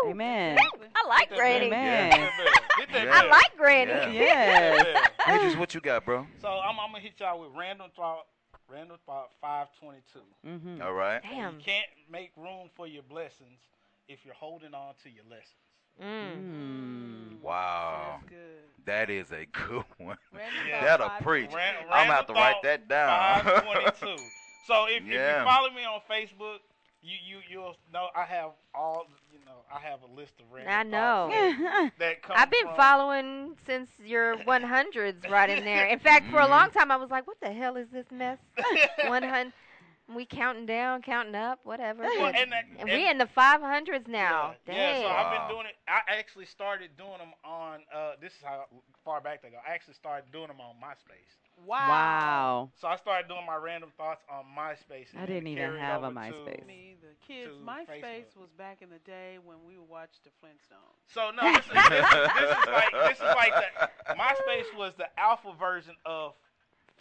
Woo! 0.05 0.11
amen. 0.11 0.57
I 0.95 1.07
like 1.07 1.29
Granny. 1.35 1.65
Amen. 1.65 2.29
Hit 2.77 2.89
that 2.93 3.07
I 3.09 3.27
like 3.27 3.57
Granny. 3.57 3.91
Yeah. 3.91 4.11
Yes. 4.11 5.09
Hedges, 5.19 5.57
what 5.57 5.75
you 5.75 5.81
got, 5.81 6.05
bro? 6.05 6.25
So 6.41 6.47
I'm, 6.47 6.79
I'm 6.79 6.91
gonna 6.91 7.03
hit 7.03 7.13
y'all 7.19 7.41
with 7.41 7.49
random 7.57 7.91
thought. 7.95 8.25
Random 8.71 8.97
thought 9.05 9.29
522. 9.41 10.21
Mhm. 10.47 10.83
All 10.83 10.93
right. 10.93 11.21
Damn. 11.21 11.55
You 11.55 11.63
can't 11.63 11.85
make 12.09 12.31
room 12.35 12.69
for 12.75 12.87
your 12.87 13.03
blessings 13.03 13.59
if 14.07 14.25
you're 14.25 14.33
holding 14.33 14.73
on 14.73 14.93
to 15.03 15.09
your 15.09 15.25
lessons. 15.25 15.64
Mm. 16.01 17.35
Mm. 17.35 17.41
Wow. 17.41 18.19
That's 18.19 18.29
good. 18.29 18.85
That 18.85 19.09
is 19.09 19.31
a 19.31 19.45
good 19.45 19.83
one. 19.97 20.17
Random 20.33 20.67
Yeah. 20.67 20.83
That'll 20.83 21.09
five 21.09 21.21
preach. 21.21 21.53
Ran- 21.53 21.75
I'm 21.91 22.07
gonna 22.07 22.13
have 22.13 22.27
to 22.27 22.33
write 22.33 22.61
that 22.63 22.87
down. 22.87 23.43
522. 23.43 24.23
so 24.67 24.85
if, 24.85 25.03
if 25.03 25.07
you 25.07 25.45
follow 25.45 25.69
me 25.71 25.85
on 25.85 26.01
Facebook, 26.09 26.59
you 27.01 27.17
you 27.25 27.37
you'll 27.49 27.75
know 27.93 28.07
I 28.15 28.23
have 28.23 28.51
all 28.73 29.07
you 29.31 29.39
know 29.45 29.53
I 29.73 29.79
have 29.79 29.99
a 30.01 30.19
list 30.19 30.33
of 30.39 30.45
random 30.51 30.73
I 30.73 30.83
know. 30.83 31.29
that, 31.29 31.91
that 31.99 32.23
come 32.23 32.35
I've 32.37 32.49
been 32.49 32.65
from, 32.65 32.75
following 32.75 33.55
since 33.65 33.89
your 34.03 34.37
100s 34.37 35.29
right 35.29 35.49
in 35.49 35.63
there. 35.65 35.85
In 35.85 35.99
fact, 35.99 36.31
for 36.31 36.39
a 36.39 36.47
long 36.47 36.71
time, 36.71 36.91
I 36.91 36.95
was 36.97 37.09
like, 37.11 37.27
"What 37.27 37.39
the 37.41 37.51
hell 37.51 37.75
is 37.77 37.87
this 37.91 38.07
mess?" 38.11 38.39
100. 39.07 39.53
We 40.13 40.25
counting 40.25 40.67
down, 40.67 41.01
counting 41.01 41.33
up, 41.33 41.59
whatever. 41.63 42.03
Well, 42.03 42.19
But- 42.31 42.35
and 42.35 42.51
that- 42.51 42.65
and 42.77 42.81
and- 42.81 42.89
we 42.89 43.09
in 43.09 43.17
the 43.17 43.25
500s 43.25 44.07
now. 44.07 44.55
Yeah, 44.67 44.73
Dang. 44.73 45.01
yeah, 45.01 45.01
so 45.01 45.07
I've 45.15 45.31
been 45.39 45.55
doing 45.55 45.65
it. 45.65 45.75
I 45.87 46.01
actually 46.19 46.45
started 46.45 46.95
doing 46.95 47.17
them 47.17 47.33
on. 47.43 47.81
Uh, 47.91 48.11
this 48.21 48.33
is 48.33 48.41
how 48.43 48.65
far 49.03 49.19
back 49.19 49.41
they 49.41 49.49
go. 49.49 49.57
I 49.67 49.73
actually 49.73 49.95
started 49.95 50.31
doing 50.31 50.47
them 50.47 50.61
on 50.61 50.75
MySpace. 50.75 51.65
Wow. 51.65 51.87
Wow. 51.89 52.69
So 52.75 52.87
I 52.87 52.97
started 52.97 53.27
doing 53.27 53.45
my 53.47 53.55
random 53.55 53.91
thoughts 53.97 54.23
on 54.29 54.45
MySpace. 54.55 55.07
I 55.17 55.25
didn't 55.25 55.47
even 55.47 55.75
have 55.77 56.03
a 56.03 56.07
over 56.07 56.13
to- 56.13 56.19
MySpace. 56.19 56.65
Me 56.67 56.97
either. 56.97 57.15
Kids, 57.27 57.53
MySpace 57.65 58.01
Facebook. 58.03 58.41
was 58.41 58.49
back 58.57 58.83
in 58.83 58.89
the 58.91 58.99
day 58.99 59.39
when 59.43 59.57
we 59.65 59.77
watched 59.79 60.23
the 60.23 60.29
Flintstones. 60.29 60.99
So 61.07 61.31
no, 61.31 61.41
this 61.51 61.65
is, 61.65 61.71
this, 61.71 61.89
this 61.89 62.51
is 62.51 62.67
like 62.67 62.91
this 62.91 63.17
is 63.17 63.23
like 63.23 63.53
the 64.07 64.13
MySpace 64.13 64.77
was 64.77 64.93
the 64.95 65.07
alpha 65.19 65.53
version 65.57 65.95
of 66.05 66.33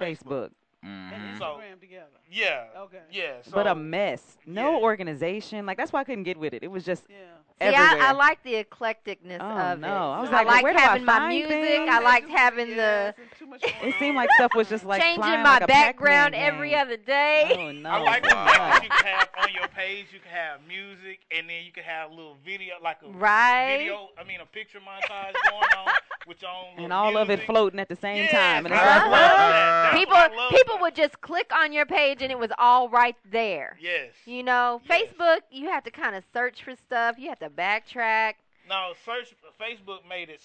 Facebook. 0.00 0.46
And 0.46 0.54
Mhm. 0.84 1.38
So- 1.38 1.44
Instagram 1.44 1.80
together. 1.80 2.06
yeah. 2.30 2.64
Okay. 2.78 3.00
Yeah. 3.10 3.42
So, 3.42 3.50
but 3.52 3.66
a 3.66 3.74
mess. 3.74 4.36
No 4.46 4.72
yeah. 4.72 4.84
organization. 4.84 5.66
Like 5.66 5.76
that's 5.78 5.92
why 5.92 6.00
I 6.00 6.04
couldn't 6.04 6.24
get 6.24 6.38
with 6.38 6.52
it. 6.54 6.62
It 6.62 6.70
was 6.70 6.84
just 6.84 7.04
Yeah. 7.08 7.16
See. 7.60 7.74
I, 7.76 8.08
I 8.08 8.12
like 8.12 8.42
the 8.42 8.62
eclecticness 8.62 9.38
Oh, 9.40 9.72
of 9.72 9.78
no. 9.78 9.86
it. 9.86 9.90
I 9.90 10.20
was 10.20 10.30
I 10.30 10.32
like, 10.42 10.46
liked 10.46 10.64
where 10.64 10.72
do 10.72 10.78
I 10.78 10.82
having 10.82 11.04
my 11.04 11.28
music. 11.28 11.50
things? 11.50 11.88
I 11.90 12.00
liked 12.00 12.28
having 12.28 12.70
the 12.70 12.74
Yes, 12.76 13.14
and 13.16 13.30
too 13.30 13.33
much 13.54 13.62
going 13.62 13.88
it 13.94 13.98
seemed 13.98 14.16
on. 14.16 14.22
like 14.24 14.30
stuff 14.36 14.52
was 14.54 14.68
just 14.68 14.84
like 14.84 15.02
changing 15.02 15.22
flying 15.22 15.42
my 15.42 15.54
like 15.54 15.62
a 15.62 15.66
background 15.66 16.34
Pac-Man 16.34 16.54
every 16.54 16.70
game. 16.70 16.78
other 16.80 16.96
day. 16.96 17.50
Oh 17.58 17.72
no! 17.72 17.88
I 17.90 17.98
like 17.98 18.22
the 18.22 18.28
Wow. 18.34 18.44
that 18.46 18.80
you 18.82 18.88
can 18.90 19.06
have 19.06 19.28
on 19.42 19.48
your 19.54 19.68
page. 19.68 20.06
You 20.12 20.20
can 20.20 20.30
have 20.30 20.60
music, 20.66 21.20
and 21.30 21.48
then 21.48 21.64
you 21.64 21.72
can 21.72 21.84
have 21.84 22.10
a 22.10 22.14
little 22.14 22.36
video, 22.44 22.74
like 22.82 22.98
a 23.04 23.08
Right. 23.08 23.76
video. 23.78 24.08
I 24.18 24.24
mean, 24.24 24.40
a 24.40 24.46
picture 24.46 24.78
montage 24.80 25.34
going 25.50 25.62
on 25.78 25.92
with 26.26 26.42
your 26.42 26.50
own. 26.50 26.66
and 26.78 26.82
little 26.82 26.92
all 26.92 27.16
of 27.16 27.30
it 27.30 27.42
floating 27.44 27.78
at 27.80 27.88
the 27.88 27.96
same 27.96 28.24
Yes, 28.24 28.32
time. 28.32 28.66
And 28.66 28.74
it's 28.74 28.82
I 28.82 28.86
like, 28.86 29.02
love 29.02 29.10
what? 29.10 29.18
that. 29.18 29.82
That's 29.92 29.98
people 29.98 30.16
love 30.16 30.50
people 30.50 30.74
about 30.74 30.80
would 30.82 30.94
just 30.94 31.20
click 31.20 31.50
on 31.54 31.72
your 31.72 31.86
page 31.86 32.22
and 32.22 32.30
it 32.32 32.38
was 32.38 32.50
all 32.58 32.88
right 32.88 33.16
there. 33.30 33.76
Yes. 33.80 34.12
You 34.24 34.42
know, 34.42 34.80
Yes. 34.88 35.02
Facebook, 35.12 35.40
you 35.50 35.68
have 35.70 35.84
to 35.84 35.90
kind 35.90 36.14
of 36.16 36.24
search 36.32 36.62
for 36.64 36.74
stuff. 36.76 37.16
You 37.18 37.28
have 37.28 37.38
to 37.40 37.50
backtrack. 37.50 38.34
No, 38.68 38.92
search 39.04 39.34
Facebook 39.60 40.06
made 40.08 40.30
it. 40.30 40.40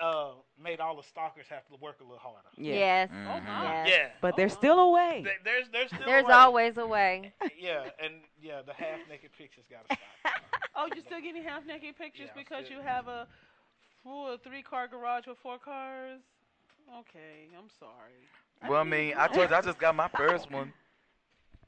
Uh, 0.00 0.32
made 0.60 0.80
all 0.80 0.96
the 0.96 1.02
stalkers 1.04 1.46
have 1.48 1.64
to 1.68 1.76
work 1.80 2.00
a 2.00 2.02
little 2.02 2.18
harder. 2.18 2.48
Yeah. 2.56 2.74
Yes. 2.74 3.10
Mhm. 3.10 3.26
Oh, 3.26 3.40
my. 3.40 3.62
yes. 3.86 3.88
Yeah. 3.90 4.08
But 4.20 4.36
there's 4.36 4.52
still 4.52 4.80
a 4.80 4.90
way. 4.90 5.22
Th- 5.24 5.36
There's 5.44 5.68
there's 5.70 5.86
still 5.88 6.02
a 6.02 6.04
There's 6.04 6.24
way. 6.24 6.32
always 6.32 6.76
a 6.78 6.86
way. 6.86 7.32
Yeah, 7.58 7.90
and 8.02 8.14
yeah, 8.40 8.62
the 8.66 8.72
half 8.74 8.98
naked 9.08 9.30
pictures 9.38 9.64
gotta 9.70 9.84
stop. 9.86 10.32
Oh, 10.76 10.88
you're 10.92 11.04
still 11.04 11.20
getting 11.20 11.44
half 11.44 11.64
naked 11.64 11.96
pictures 11.96 12.26
Yeah, 12.34 12.42
because 12.42 12.64
still- 12.66 12.78
you 12.78 12.82
have 12.84 13.06
a 13.06 13.28
full 14.02 14.36
three 14.38 14.62
car 14.62 14.88
garage 14.88 15.26
with 15.28 15.38
four 15.38 15.58
cars? 15.58 16.20
Okay, 16.98 17.48
I'm 17.56 17.70
sorry. 17.78 18.26
Well, 18.68 18.80
I 18.80 18.84
mean, 18.84 19.14
I 19.16 19.28
told 19.28 19.48
you 19.50 19.56
I 19.56 19.60
just 19.60 19.78
got 19.78 19.94
my 19.94 20.08
first 20.16 20.50
one. 20.50 20.72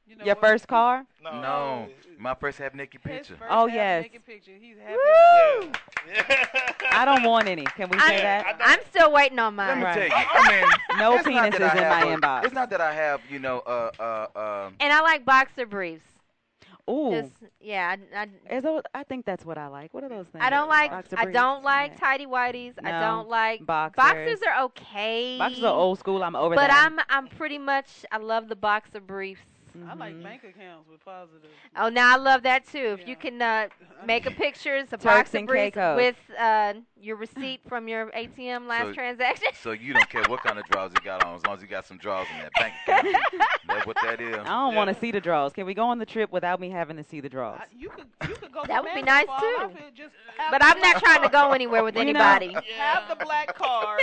You 0.07 0.17
know 0.17 0.25
Your 0.25 0.35
what? 0.37 0.45
first 0.45 0.69
car? 0.69 1.05
No. 1.23 1.41
No, 1.41 1.89
my 2.19 2.35
first 2.35 2.59
half 2.59 2.75
naked 2.75 3.01
His 3.03 3.11
picture. 3.19 3.35
first 3.37 3.51
Oh, 3.51 3.67
half 3.67 3.75
yes. 3.75 4.03
naked 4.05 4.25
picture. 4.25 4.53
He's 4.59 4.77
happy. 4.79 4.95
Woo! 4.95 5.73
Yeah. 6.09 6.73
I 6.93 7.05
don't 7.05 7.25
want 7.25 7.49
any. 7.49 7.65
Can 7.65 7.89
we 7.91 7.99
say 7.99 8.19
I- 8.19 8.21
that? 8.21 8.47
I 8.47 8.53
don't- 8.53 8.63
I'm 8.63 8.79
still 8.89 9.13
waiting 9.13 9.39
on 9.41 9.57
my. 9.57 9.67
Let 9.69 9.77
me 9.79 9.83
mine. 9.83 9.97
Right. 9.99 10.11
tell 10.11 10.21
you. 10.21 10.27
I 10.33 10.61
mean, 10.61 10.99
No 10.99 11.15
it's 11.17 11.27
not 11.27 11.51
that 11.51 11.61
penises 11.61 11.75
I 11.75 11.83
in 11.83 11.89
my 11.89 12.13
a- 12.13 12.17
inbox. 12.17 12.45
It's 12.45 12.55
not 12.55 12.71
that 12.71 12.81
I 12.81 12.93
have, 12.95 13.21
you 13.29 13.39
know, 13.41 13.59
uh, 13.67 13.91
uh, 13.99 14.39
uh. 14.39 14.71
And 14.79 14.93
I 14.93 15.01
like 15.01 15.25
boxer 15.25 15.67
briefs. 15.67 16.05
Ooh. 16.89 17.11
Just 17.21 17.33
yeah, 17.61 17.97
I, 18.15 18.29
I, 18.49 18.61
those- 18.61 18.83
I 18.95 19.03
think 19.03 19.27
that's 19.27 19.45
what 19.45 19.59
I 19.59 19.67
like. 19.67 19.93
What 19.93 20.05
are 20.05 20.09
those 20.09 20.27
things? 20.29 20.45
I 20.45 20.51
don't 20.51 20.69
like 20.69 20.93
Boxer 20.93 21.17
I 21.19 21.25
briefs? 21.25 21.35
don't 21.35 21.65
like 21.65 21.91
Yeah. 21.95 21.99
tidy 21.99 22.27
whities. 22.27 22.75
I 22.85 23.01
don't 23.01 23.29
like 23.29 23.67
Boxers. 23.67 23.97
boxers 23.97 24.39
are 24.47 24.63
okay. 24.67 25.37
Boxers 25.37 25.65
are 25.65 25.75
old 25.75 25.99
school. 25.99 26.23
I'm 26.23 26.37
over 26.37 26.55
But 26.55 26.69
that. 26.69 26.87
I'm 26.87 27.01
I'm 27.09 27.27
pretty 27.27 27.59
much 27.59 28.07
I 28.13 28.19
love 28.19 28.47
the 28.49 28.55
boxer 28.55 29.01
briefs. 29.01 29.41
I 29.89 29.95
like 29.95 30.15
Mhm. 30.15 30.23
bank 30.23 30.43
accounts 30.45 30.89
with 30.91 31.05
positive. 31.05 31.51
Oh, 31.77 31.89
now 31.89 32.15
I 32.15 32.17
love 32.17 32.43
that 32.45 32.67
too. 32.67 32.97
If 32.99 33.01
you 33.01 33.09
Yeah. 33.09 33.15
can 33.15 33.43
uh, 33.43 33.69
make 34.07 34.27
a 34.27 34.31
pictures 34.31 34.85
of 34.93 35.01
Turks 35.01 35.33
boxer 35.33 35.39
and 35.39 35.97
with 35.97 36.17
uh, 36.39 36.75
your 37.01 37.17
receipt 37.17 37.61
from 37.69 37.89
your 37.89 38.07
ATM 38.13 38.67
last 38.67 38.87
So- 38.87 38.93
transaction. 38.95 39.49
So 39.61 39.73
you 39.73 39.93
don't 39.93 40.09
care 40.09 40.23
what 40.29 40.43
kind 40.43 40.59
of 40.59 40.65
draws 40.67 40.93
you 40.93 41.01
got 41.05 41.25
on, 41.25 41.37
as 41.37 41.45
long 41.47 41.57
as 41.57 41.63
you 41.63 41.69
got 41.69 41.87
some 41.87 41.99
draws 41.99 42.27
in 42.35 42.39
that 42.43 42.53
bank 42.59 42.75
account. 42.87 43.17
That's 43.69 43.87
what 43.87 43.97
that 44.03 44.21
is. 44.21 44.37
I 44.37 44.45
don't 44.45 44.75
want 44.75 44.89
to 44.93 44.99
see 45.01 45.11
the 45.11 45.21
draws. 45.21 45.53
Can 45.53 45.67
we 45.67 45.75
go 45.75 45.87
on 45.87 45.99
the 45.99 46.07
trip 46.07 46.33
without 46.33 46.61
me 46.61 46.71
having 46.71 46.97
to 46.97 47.05
see 47.05 47.21
the 47.21 47.29
draws? 47.29 47.59
I, 47.61 47.65
you 47.77 47.91
could 47.91 48.07
you 48.29 48.35
could 48.37 48.53
go. 48.53 48.63
That 48.67 48.79
to 48.79 48.83
would 48.83 48.95
be 48.95 49.03
nice, 49.03 49.27
too. 49.27 49.33
I 49.33 49.69
feel 49.77 49.91
just 49.95 50.15
have 50.39 50.51
But 50.51 50.65
I'm 50.65 50.81
not 50.81 51.03
trying 51.03 51.23
to 51.23 51.29
go 51.29 51.53
anywhere 51.53 51.83
with 51.85 51.97
You 51.97 52.13
know- 52.13 52.21
anybody. 52.21 52.57
Have 52.79 53.09
the 53.09 53.17
black 53.25 53.55
card. 53.57 54.01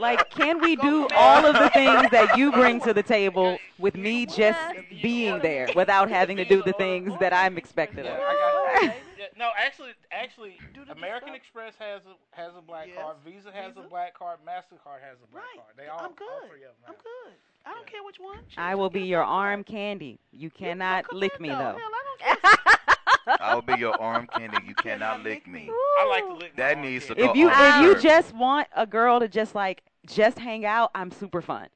Like, 0.00 0.30
can 0.30 0.60
we 0.60 0.76
Go 0.76 0.82
do 1.08 1.14
all 1.14 1.44
of 1.44 1.54
the 1.54 1.68
things 1.70 2.08
that 2.10 2.36
you 2.38 2.52
bring 2.52 2.80
to 2.82 2.94
the 2.94 3.02
table 3.02 3.58
with 3.78 3.96
me 3.96 4.24
just 4.26 4.58
being 5.02 5.40
there 5.40 5.68
without 5.74 6.10
having 6.10 6.36
to 6.36 6.44
do 6.44 6.62
the 6.62 6.72
things 6.74 7.12
that 7.20 7.32
I'm 7.32 7.56
expected 7.58 8.06
of? 8.06 8.12
I 8.18 8.18
got 8.18 8.94
yeah, 9.18 9.26
no, 9.38 9.50
actually, 9.56 9.90
actually, 10.10 10.60
Do 10.72 10.82
American. 10.90 11.34
Express 11.34 11.74
has 11.78 12.02
a 12.06 12.36
has 12.36 12.52
a 12.56 12.62
black 12.62 12.88
Yes. 12.88 13.02
card. 13.02 13.16
Visa 13.24 13.52
has 13.52 13.76
a 13.76 13.88
black 13.88 14.16
card. 14.18 14.38
Mastercard 14.46 15.00
has 15.02 15.16
a 15.22 15.26
black 15.32 15.44
Right. 15.44 15.56
card. 15.56 15.74
They 15.76 15.86
all, 15.86 15.98
I'm 16.00 16.04
all 16.06 16.14
good. 16.14 16.50
three 16.50 16.64
of 16.64 16.74
them. 16.82 16.88
I'm 16.88 16.94
good. 16.94 17.34
I 17.66 17.72
don't 17.72 17.86
care 17.86 18.02
which 18.04 18.20
one. 18.20 18.36
I 18.56 18.74
will 18.74 18.90
be 18.90 19.02
your 19.02 19.24
arm 19.24 19.64
candy. 19.64 20.18
You 20.32 20.50
cannot 20.50 21.08
Come 21.08 21.18
lick 21.20 21.40
me 21.40 21.48
though. 21.48 21.56
though. 21.58 21.78
Hell, 21.78 22.36
I 22.56 23.36
I'll 23.40 23.62
be 23.62 23.74
your 23.74 23.98
arm 24.00 24.26
candy. 24.26 24.58
You 24.66 24.74
cannot 24.74 25.22
lick 25.22 25.46
me. 25.46 25.70
I 26.00 26.08
like 26.08 26.26
to 26.26 26.34
lick. 26.34 26.56
my 26.56 26.62
That 26.62 26.76
arm 26.76 26.86
needs 26.86 27.06
to 27.06 27.14
candy. 27.14 27.22
go 27.22 27.30
If 27.30 27.36
you 27.36 27.48
on 27.48 27.52
if 27.92 27.96
the 27.96 28.04
you 28.04 28.08
just 28.10 28.34
want 28.34 28.68
a 28.76 28.86
girl 28.86 29.20
to 29.20 29.28
just 29.28 29.54
like 29.54 29.82
just 30.06 30.38
hang 30.38 30.66
out, 30.66 30.90
I'm 30.94 31.10
super 31.10 31.40
fun. 31.40 31.68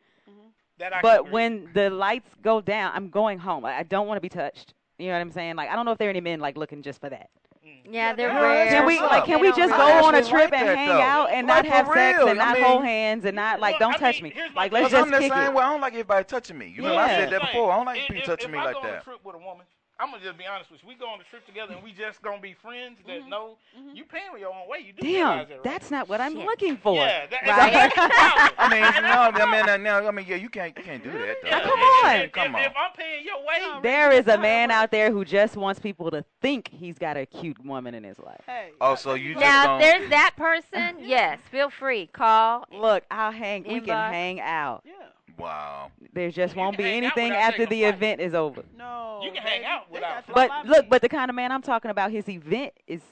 That 0.79 0.93
I 0.95 1.01
But 1.03 1.31
when 1.31 1.69
the 1.75 1.91
lights 1.91 2.29
go 2.43 2.61
down, 2.61 2.93
I'm 2.95 3.09
going 3.11 3.39
home. 3.39 3.65
I 3.65 3.79
I 3.79 3.83
don't 3.83 4.07
want 4.07 4.17
to 4.19 4.21
be 4.23 4.29
touched. 4.29 4.75
You 4.99 5.09
know 5.09 5.15
what 5.15 5.21
I'm 5.21 5.31
saying? 5.33 5.57
Like 5.57 5.71
I 5.71 5.77
don't 5.77 5.85
know 5.85 5.93
if 5.93 5.99
there 5.99 6.09
are 6.09 6.11
any 6.11 6.21
men 6.21 6.41
like 6.41 6.57
looking 6.57 6.83
just 6.83 7.01
for 7.01 7.09
that. 7.11 7.31
Mm. 7.67 7.93
Yeah, 7.93 8.15
they're 8.15 8.29
Yeah, 8.29 8.41
rare. 8.41 8.69
Can 8.69 8.87
we 8.87 9.01
like 9.01 9.25
can 9.25 9.41
we 9.41 9.49
just 9.53 9.73
go 9.75 10.05
on 10.05 10.15
a 10.15 10.23
trip 10.25 10.51
like 10.53 10.61
and 10.61 10.69
hang 10.79 10.89
though. 10.89 11.01
out 11.01 11.31
and 11.31 11.47
Like, 11.47 11.65
not 11.65 11.73
have 11.75 11.87
for 11.87 11.95
sex 11.95 12.19
and 12.21 12.31
I 12.41 12.45
not 12.45 12.55
mean- 12.55 12.65
hold 12.65 12.85
hands 12.85 13.25
and 13.25 13.35
not 13.37 13.61
like 13.61 13.75
Look, 13.75 13.81
don't 13.81 13.95
I 13.95 13.99
touch 13.99 14.23
mean, 14.23 14.35
me. 14.35 14.41
Like 14.55 14.73
let's 14.73 14.91
just 14.91 15.03
I'm 15.05 15.11
the 15.11 15.19
kick 15.19 15.33
same 15.33 15.43
it. 15.45 15.55
way. 15.55 15.63
I 15.65 15.71
don't 15.73 15.81
like 15.81 15.93
everybody 15.93 16.25
touching 16.25 16.59
me. 16.59 16.67
You 16.69 16.83
remember 16.83 17.01
I 17.01 17.09
said 17.09 17.31
that 17.31 17.41
before. 17.41 17.73
I 17.73 17.77
don't 17.77 17.87
like 17.87 18.01
if, 18.01 18.07
people 18.09 18.21
if- 18.23 18.27
touching 18.27 18.47
if 18.49 18.53
me 18.53 18.59
I 18.59 18.65
like 18.65 18.75
go 18.75 18.81
on 18.81 18.87
a 18.87 18.91
that. 18.93 19.05
trip 19.05 19.19
with 19.25 19.35
a 19.35 19.39
woman, 19.39 19.67
I'm 20.01 20.13
gonna 20.13 20.23
just 20.23 20.39
be 20.39 20.47
honest 20.47 20.71
with 20.71 20.81
you. 20.83 20.89
We 20.89 20.95
go 20.95 21.09
on 21.09 21.19
the 21.19 21.25
trip 21.25 21.45
together 21.45 21.75
and 21.75 21.83
we 21.83 21.93
just 21.93 22.23
gonna 22.23 22.41
be 22.41 22.55
friends 22.55 22.99
that 23.07 23.29
know 23.29 23.57
you 23.93 24.05
paying 24.05 24.27
your 24.39 24.51
own 24.51 24.69
way. 24.69 24.79
You 24.87 24.93
do 24.93 25.03
Damn, 25.03 25.13
realize 25.13 25.49
that, 25.49 25.55
right? 25.55 25.65
that's 25.65 25.91
not 25.91 26.09
what 26.09 26.21
I'm 26.21 26.37
Shit. 26.37 26.47
looking 26.47 26.77
for. 26.77 26.95
yeah, 26.95 27.27
that, 27.27 27.43
Right. 27.47 27.73
that's 27.73 27.95
the. 27.95 28.55
I 28.63 28.69
mean, 28.71 29.03
no, 29.03 29.45
I 29.45 29.51
mean, 29.51 29.69
uh, 29.69 29.77
no, 29.77 30.07
I 30.07 30.11
mean, 30.13 30.27
yeah, 30.29 30.37
you 30.37 30.49
can't, 30.49 30.77
you 30.79 30.85
can't 30.85 31.03
do 31.03 31.11
that. 31.11 31.37
Though. 31.43 31.49
Yeah, 31.49 31.61
come 31.61 31.81
on. 31.81 32.17
If, 32.21 32.33
Come 32.33 32.55
if, 32.55 32.67
if. 32.67 32.73
I'm 32.77 32.93
paying 32.97 33.25
your 33.25 33.39
way, 33.39 33.81
There 33.83 34.13
is 34.13 34.29
a 34.29 34.39
man 34.39 34.71
out 34.71 34.91
there 34.93 35.11
who 35.11 35.25
just 35.25 35.57
wants 35.57 35.81
people 35.81 36.11
to 36.13 36.25
think 36.41 36.69
he's 36.73 36.97
got 36.99 37.17
a 37.17 37.27
cute 37.27 37.65
woman 37.65 37.95
in 37.95 38.05
his 38.05 38.19
life. 38.21 38.43
Hey. 38.47 38.71
Oh, 38.81 38.95
so 38.95 39.15
you 39.15 39.35
just 39.35 39.45
Now, 39.45 39.67
don't. 39.67 39.81
if 39.81 39.83
there's 39.99 40.11
that 40.11 40.35
person, 40.37 40.97
yes, 41.01 41.41
feel 41.51 41.71
free. 41.71 42.07
Call. 42.07 42.65
Look, 42.73 43.03
I'll 43.11 43.33
hang. 43.33 43.65
We 43.65 43.81
can 43.81 44.13
hang 44.13 44.41
out. 44.41 44.83
Yeah. 44.87 44.93
Wow. 45.39 45.93
There 46.13 46.31
just 46.31 46.57
won't 46.57 46.77
be 46.77 46.85
anything 46.85 47.33
after 47.33 47.65
the 47.67 47.81
flight. 47.83 47.95
event 47.95 48.21
is 48.21 48.35
over. 48.35 48.63
No. 48.77 49.21
You 49.23 49.31
can 49.33 49.43
hang 49.43 49.65
out 49.65 49.87
they 49.91 49.95
without 49.99 50.25
But 50.33 50.67
look, 50.67 50.89
but 50.89 51.03
the 51.03 51.09
kind 51.09 51.31
of 51.31 51.37
man 51.37 51.53
I'm 51.53 51.63
talking 51.63 51.91
about, 51.91 52.11
his 52.11 52.29
event 52.29 52.73
is 52.87 53.03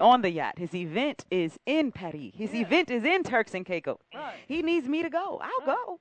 on 0.00 0.22
the 0.22 0.30
yacht. 0.30 0.58
His 0.58 0.74
event 0.74 1.24
is 1.30 1.58
in 1.66 1.92
Paris. 1.92 2.32
His 2.34 2.54
Yeah. 2.54 2.60
event 2.62 2.90
is 2.90 3.04
in 3.04 3.22
Turks 3.22 3.54
and 3.54 3.66
Caicos. 3.66 3.98
Right. 4.14 4.36
He 4.46 4.62
needs 4.62 4.88
me 4.88 5.02
to 5.02 5.10
go. 5.10 5.40
I'll 5.42 5.66
go. 5.66 6.00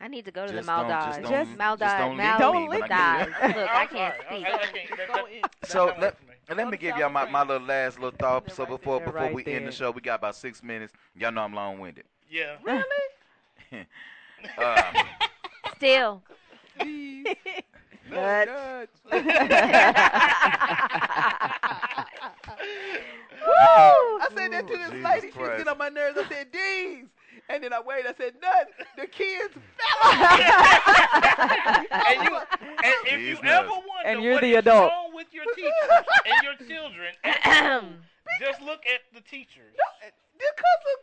I 0.00 0.08
need 0.08 0.24
to 0.24 0.32
go 0.32 0.46
to 0.46 0.52
Just 0.52 0.66
the 0.66 0.72
don't- 0.72 0.88
Maldives. 0.88 1.16
just 1.18 1.22
don't- 1.22 1.46
just 1.46 1.58
Maldives. 1.58 1.92
don't 1.92 2.16
leave 2.16 2.38
Don't 2.38 2.54
me 2.62 2.68
when 2.68 2.80
leave 2.80 2.82
I 2.84 2.88
get 2.88 3.30
Maldives. 3.30 3.56
Look, 3.56 3.70
I 3.70 3.86
can't 3.86 4.14
speak. 4.14 4.46
I, 4.46 4.52
I 4.52 4.58
can't. 4.66 4.98
That, 4.98 5.08
Go 5.08 5.14
that, 5.14 5.32
in. 5.32 5.40
that 5.42 5.66
So 5.70 5.94
let, 5.98 6.20
me. 6.26 6.34
let 6.56 6.68
me 6.68 6.76
give 6.76 6.96
y'all 6.96 7.08
my, 7.10 7.28
my 7.30 7.42
little 7.44 7.66
last 7.66 7.98
little 8.00 8.16
thought. 8.18 8.46
They're 8.46 8.54
So 8.54 8.64
right 8.64 8.70
before 8.70 8.98
there. 8.98 9.06
before 9.06 9.20
Right 9.22 9.34
we 9.34 9.46
end 9.46 9.66
the 9.68 9.72
show, 9.72 9.90
we 9.92 10.00
got 10.00 10.16
about 10.18 10.34
six 10.34 10.62
minutes. 10.62 10.92
Y'all 11.14 11.30
know 11.30 11.42
I'm 11.42 11.54
long 11.54 11.78
winded. 11.78 12.04
Yeah. 12.28 12.56
Really? 12.64 12.82
Uh, 14.58 14.82
Still. 15.76 16.22
These 16.80 17.26
Nuts. 18.10 18.90
I 23.44 24.28
said 24.34 24.52
that 24.52 24.66
to 24.68 24.76
this 24.76 24.90
Jesus 24.90 25.04
lady. 25.04 25.30
She 25.32 25.38
was 25.38 25.48
getting 25.50 25.68
on 25.68 25.78
my 25.78 25.88
nerves. 25.88 26.18
I 26.18 26.28
said, 26.28 26.52
D's. 26.52 27.06
And 27.48 27.62
then 27.64 27.72
I 27.72 27.80
waited. 27.80 28.06
I 28.06 28.14
said, 28.16 28.34
nuts. 28.40 28.70
The 28.96 29.06
kids 29.06 29.52
fell 29.54 30.12
off. 30.12 30.40
and 31.90 32.22
you, 32.24 32.36
and 32.36 32.94
if 33.06 33.20
you 33.20 33.34
These 33.34 33.38
ever 33.44 33.66
nuts. 33.68 33.82
wonder 33.88 34.06
And 34.06 34.22
you're 34.22 34.34
what 34.34 34.42
the 34.42 34.52
is 34.52 34.58
adult. 34.58 34.90
wrong 34.90 35.10
with 35.14 35.26
your 35.32 35.44
teachers 35.54 36.06
and 36.24 36.42
your 36.44 36.54
children, 36.68 37.14
just 38.40 38.60
look 38.62 38.80
at 38.86 39.00
the 39.12 39.20
teachers. 39.28 39.74
because 40.38 40.82
of 40.94 40.98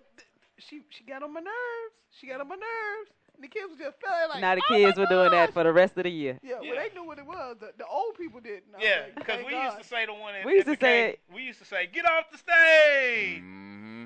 she 0.60 0.82
she 0.90 1.04
got 1.04 1.24
on 1.24 1.34
my 1.34 1.40
nerves. 1.42 1.94
She 2.12 2.28
got 2.28 2.42
on 2.42 2.48
my 2.48 2.56
nerves. 2.56 3.12
And 3.36 3.44
the 3.44 3.48
kids 3.48 3.72
were 3.72 3.78
just 3.86 3.98
feeling 4.02 4.30
like 4.30 4.42
now 4.42 4.56
the 4.56 4.62
"Oh 4.70 4.76
kids 4.76 4.98
were 4.98 5.06
doing 5.06 5.32
that 5.32 5.54
for 5.54 5.64
the 5.64 5.72
rest 5.72 5.98
of 5.98 6.04
the 6.04 6.10
year. 6.10 6.40
Yeah, 6.44 6.60
well 6.62 6.76
they 6.76 6.94
knew 6.94 7.06
what 7.08 7.18
it 7.20 7.26
was. 7.26 7.58
The, 7.60 7.72
the 7.78 7.86
old 7.86 8.16
people 8.18 8.40
didn't. 8.42 8.76
I 8.78 8.84
Yeah, 8.84 9.02
because 9.16 9.36
"Thank 9.38 9.48
we 9.48 9.54
God." 9.54 9.64
used 9.66 9.78
to 9.78 9.84
say 9.88 10.06
the 10.06 10.14
one. 10.14 10.36
At, 10.36 10.46
We 10.46 10.54
used 10.56 10.68
to 10.68 10.76
say 10.76 11.12
game, 11.12 11.16
we 11.34 11.44
used 11.44 11.60
to 11.60 11.66
say, 11.66 11.88
"Get 11.88 12.06
off 12.06 12.32
the 12.32 12.38
stage." 12.38 13.40
hmm 13.40 14.06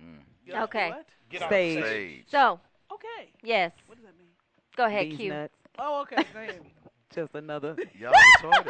Mm. 0.00 0.18
Yeah, 0.46 0.64
Okay. 0.64 0.88
What? 0.88 1.06
Get 1.28 1.42
off 1.42 1.48
Stage. 1.50 1.76
the 1.76 1.82
stage. 1.82 2.22
Stage. 2.22 2.24
So, 2.30 2.60
Okay. 2.90 3.30
yes. 3.42 3.72
What 3.86 3.96
does 3.98 4.04
that 4.06 4.18
mean? 4.18 4.28
Go 4.76 4.86
ahead, 4.86 5.10
These 5.10 5.16
Q. 5.18 5.28
nuts. 5.28 5.54
Oh, 5.78 6.00
okay. 6.02 6.16
Go 6.16 6.22
ahead. 6.40 6.62
Just 7.14 7.34
another. 7.34 7.76
Y'all 8.00 8.12
retarded. 8.12 8.66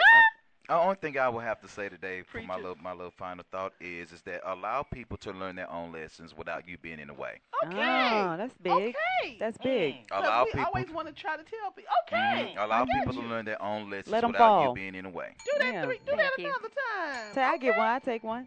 The 0.69 0.75
only 0.79 0.95
thing 0.95 1.19
I 1.19 1.29
will 1.29 1.41
have 1.41 1.61
to 1.63 1.69
say 1.69 1.89
today 1.89 2.23
for 2.23 2.39
my 2.41 2.55
Preach 2.55 2.59
it. 2.59 2.63
little 2.69 2.83
my 2.83 2.93
little 2.93 3.11
final 3.11 3.45
thought 3.51 3.73
is 3.81 4.13
is 4.13 4.23
that 4.23 4.41
allow 4.45 4.83
people 4.85 5.17
to 5.19 5.33
learn 5.33 5.57
their 5.57 5.71
own 5.71 5.93
lessons 5.93 6.35
without 6.37 6.67
you 6.69 6.79
being 6.79 6.99
in 7.01 7.09
the 7.09 7.15
way. 7.15 7.41
Okay. 7.67 7.77
Oh, 7.77 8.37
that's 8.37 8.55
big. 8.63 8.73
Okay. 8.73 9.37
That's 9.39 9.59
big. 9.59 9.95
Mm. 9.95 10.09
'Cause 10.09 10.25
Allow 10.25 10.45
we 10.45 10.51
people 10.53 10.67
always 10.67 10.91
want 10.91 11.09
to 11.09 11.15
try 11.15 11.37
to 11.37 11.43
tell 11.43 11.73
people. 11.73 11.93
Okay. 12.07 12.55
Mhm. 12.57 12.65
allow 12.65 12.85
people 12.85 13.13
you. 13.15 13.23
to 13.23 13.27
learn 13.29 13.45
their 13.45 13.61
own 13.61 13.91
lessons 13.91 14.13
Let 14.13 14.25
'em 14.25 14.31
without 14.31 14.47
fall. 14.49 14.69
you 14.69 14.75
being 14.75 14.95
in 14.95 15.03
the 15.05 15.11
way. 15.11 15.35
Do 15.45 15.53
that 15.59 15.75
Yeah. 15.75 15.85
three. 15.85 15.99
Do 15.99 16.05
Thank 16.07 16.19
that 16.19 16.39
you. 16.39 16.47
another 16.49 16.69
time. 16.69 17.33
Say 17.35 17.43
I 17.43 17.57
get 17.59 17.77
one, 17.77 17.87
I 17.89 17.99
take 17.99 18.23
one. 18.23 18.47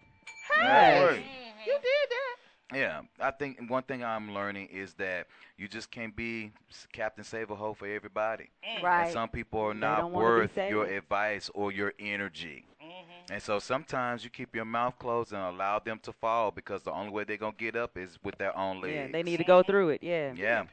That's 0.58 0.62
Yes. 0.62 1.20
You 1.66 1.74
did 1.74 2.10
that. 2.10 2.36
Yeah, 2.74 3.02
I 3.20 3.32
think 3.32 3.70
one 3.70 3.84
thing 3.84 4.04
I'm 4.04 4.34
learning 4.34 4.70
is 4.72 4.94
that 4.96 5.28
you 5.58 5.68
just 5.68 5.92
can't 5.92 6.16
be 6.16 6.52
Captain 6.92 7.24
Save 7.24 7.52
a 7.52 7.56
Hoe 7.56 7.76
for 7.76 7.88
everybody. 7.88 8.50
Mm. 8.68 8.84
Right. 8.84 9.04
And 9.04 9.14
some 9.14 9.30
people 9.30 9.60
are 9.60 9.74
not 9.74 10.00
don't 10.00 10.14
wanna 10.14 10.26
be 10.26 10.32
worth 10.32 10.58
your 10.70 10.86
advice 10.86 11.50
or 11.54 11.72
your 11.72 11.94
energy. 12.00 12.66
Mm-hmm. 12.82 13.34
And 13.34 13.42
so 13.42 13.60
sometimes 13.60 14.24
you 14.24 14.30
keep 14.30 14.56
your 14.56 14.66
mouth 14.66 14.98
closed 14.98 15.32
and 15.32 15.42
allow 15.42 15.80
them 15.80 16.00
to 16.04 16.14
fall 16.14 16.52
because 16.52 16.82
the 16.84 16.92
only 16.92 17.12
way 17.12 17.24
they're 17.24 17.38
going 17.38 17.54
to 17.54 17.58
get 17.58 17.76
up 17.76 17.98
is 17.98 18.18
with 18.24 18.38
their 18.38 18.56
own 18.58 18.82
legs. 18.82 18.96
Yeah, 18.96 19.08
they 19.12 19.24
need 19.24 19.38
to 19.38 19.44
go 19.44 19.64
through 19.64 19.90
it. 19.90 20.04
Yeah. 20.04 20.34
Yeah. 20.36 20.66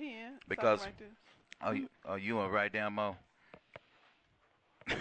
Because- 0.48 0.80
something 0.80 0.94
right 0.94 0.98
there. 0.98 1.08
Oh, 1.64 1.70
you, 1.70 1.88
are 2.04 2.18
you 2.18 2.34
want 2.36 2.50
to 2.50 2.54
write 2.54 2.72
down, 2.72 2.94
Mo? 2.94 3.16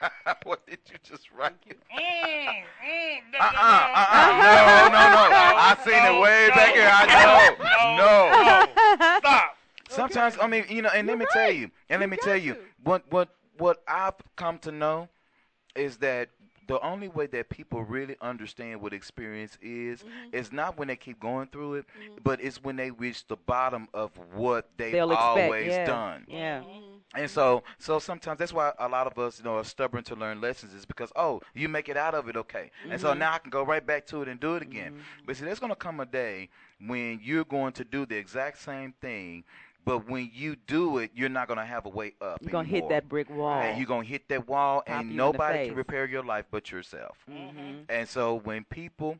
what 0.44 0.66
did 0.66 0.78
you 0.90 0.96
just 1.02 1.30
write? 1.32 1.54
Mm, 1.66 1.74
mm, 1.98 3.18
no, 3.32 3.38
Uh-uh, 3.38 3.92
uh-uh. 3.96 4.26
No, 4.40 4.88
no, 4.88 5.02
no. 5.12 5.36
I 5.56 5.76
seen 5.84 5.94
it 5.94 6.20
way 6.20 6.48
no, 6.48 6.54
back 6.54 6.74
here. 6.74 6.90
I 6.92 7.06
know. 7.06 7.96
No. 7.96 9.00
no. 9.00 9.18
Stop. 9.18 9.56
Sometimes 9.88 10.36
I 10.40 10.46
mean, 10.46 10.64
you 10.68 10.82
know, 10.82 10.90
and 10.94 11.06
let 11.06 11.18
me 11.18 11.26
tell 11.32 11.50
you, 11.50 11.70
and 11.88 12.00
let 12.00 12.08
me 12.08 12.16
tell 12.16 12.34
got 12.34 12.42
you, 12.42 12.56
what 12.84 13.10
what 13.10 13.28
what 13.58 13.82
I've 13.86 14.14
come 14.36 14.58
to 14.60 14.72
know 14.72 15.08
is 15.74 15.98
that 15.98 16.28
the 16.66 16.80
only 16.84 17.08
way 17.08 17.26
that 17.26 17.48
people 17.48 17.82
really 17.82 18.16
understand 18.20 18.80
what 18.80 18.92
experience 18.92 19.58
is 19.60 20.00
Mm-hmm. 20.00 20.36
is 20.36 20.52
not 20.52 20.78
when 20.78 20.88
they 20.88 20.96
keep 20.96 21.18
going 21.20 21.48
through 21.48 21.74
it, 21.74 21.86
but 22.22 22.40
it's 22.40 22.62
when 22.62 22.76
they 22.76 22.90
reach 22.90 23.26
the 23.26 23.36
bottom 23.36 23.88
of 23.92 24.10
what 24.34 24.68
they've 24.76 24.92
They'll 24.92 25.10
expect. 25.10 25.38
always 25.38 25.66
yeah. 25.68 25.86
done. 25.86 26.24
Yeah. 26.28 26.60
Mm-hmm. 26.60 26.96
And 27.16 27.28
so, 27.28 27.64
so 27.78 27.98
sometimes 27.98 28.38
that's 28.38 28.52
why 28.52 28.72
a 28.78 28.88
lot 28.88 29.08
of 29.08 29.18
us, 29.18 29.38
you 29.38 29.44
know, 29.44 29.56
are 29.56 29.64
stubborn 29.64 30.04
to 30.04 30.14
learn 30.14 30.40
lessons 30.40 30.72
is 30.74 30.86
because 30.86 31.10
oh, 31.16 31.40
you 31.54 31.68
make 31.68 31.88
it 31.88 31.96
out 31.96 32.14
of 32.14 32.28
it, 32.28 32.36
okay, 32.36 32.70
and 32.88 33.00
so 33.00 33.14
now 33.14 33.32
I 33.32 33.38
can 33.38 33.50
go 33.50 33.64
right 33.64 33.84
back 33.84 34.06
to 34.08 34.22
it 34.22 34.28
and 34.28 34.38
do 34.38 34.54
it 34.54 34.62
again. 34.62 34.94
But 35.26 35.36
see, 35.36 35.44
there's 35.44 35.58
gonna 35.58 35.74
come 35.74 35.98
a 35.98 36.06
day 36.06 36.50
when 36.86 37.18
you're 37.20 37.44
going 37.44 37.72
to 37.72 37.84
do 37.84 38.06
the 38.06 38.16
exact 38.16 38.58
same 38.60 38.94
thing, 39.00 39.42
but 39.84 40.08
when 40.08 40.30
you 40.32 40.56
do 40.56 40.98
it, 40.98 41.10
you're 41.14 41.28
not 41.28 41.48
gonna 41.48 41.64
have 41.64 41.86
a 41.86 41.88
way 41.88 42.14
up. 42.20 42.38
You're 42.42 42.50
gonna 42.50 42.68
hit 42.68 42.88
that 42.88 43.08
brick 43.08 43.30
wall. 43.30 43.60
And 43.60 43.78
you're 43.78 43.86
gonna 43.86 44.04
hit 44.04 44.28
that 44.28 44.46
wall, 44.46 44.82
Pop 44.86 44.98
and 45.00 45.16
nobody 45.16 45.68
can 45.68 45.76
repair 45.76 46.06
your 46.06 46.22
life 46.22 46.46
but 46.50 46.70
yourself. 46.70 47.16
Mhm. 47.28 47.84
And 47.88 48.08
so 48.08 48.34
when 48.34 48.64
people 48.64 49.18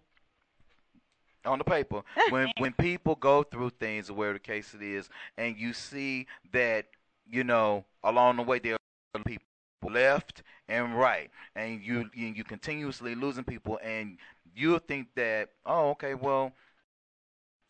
on 1.45 1.59
the 1.59 1.65
paper, 1.65 2.03
when 2.31 2.53
when 2.59 2.73
people 2.75 3.15
go 3.15 3.43
through 3.43 3.71
things, 3.71 4.11
or 4.11 4.15
where 4.15 4.33
the 4.33 4.39
case 4.39 4.75
it 4.75 4.83
is, 4.83 5.09
and 5.37 5.57
you 5.57 5.73
see 5.73 6.27
that 6.53 6.87
you 7.29 7.45
know 7.45 7.85
along 8.05 8.37
the 8.37 8.43
way 8.43 8.59
there 8.59 8.77
are 9.15 9.23
people 9.25 9.45
left 9.83 10.43
and 10.69 10.97
right, 10.99 11.31
and 11.57 11.83
you 11.83 12.11
you, 12.15 12.29
you 12.29 12.45
continuously 12.45 13.15
losing 13.15 13.45
people, 13.45 13.79
and 13.83 14.19
you 14.55 14.79
think 14.81 15.09
that 15.15 15.51
oh 15.65 15.91
okay 15.91 16.15
well, 16.15 16.53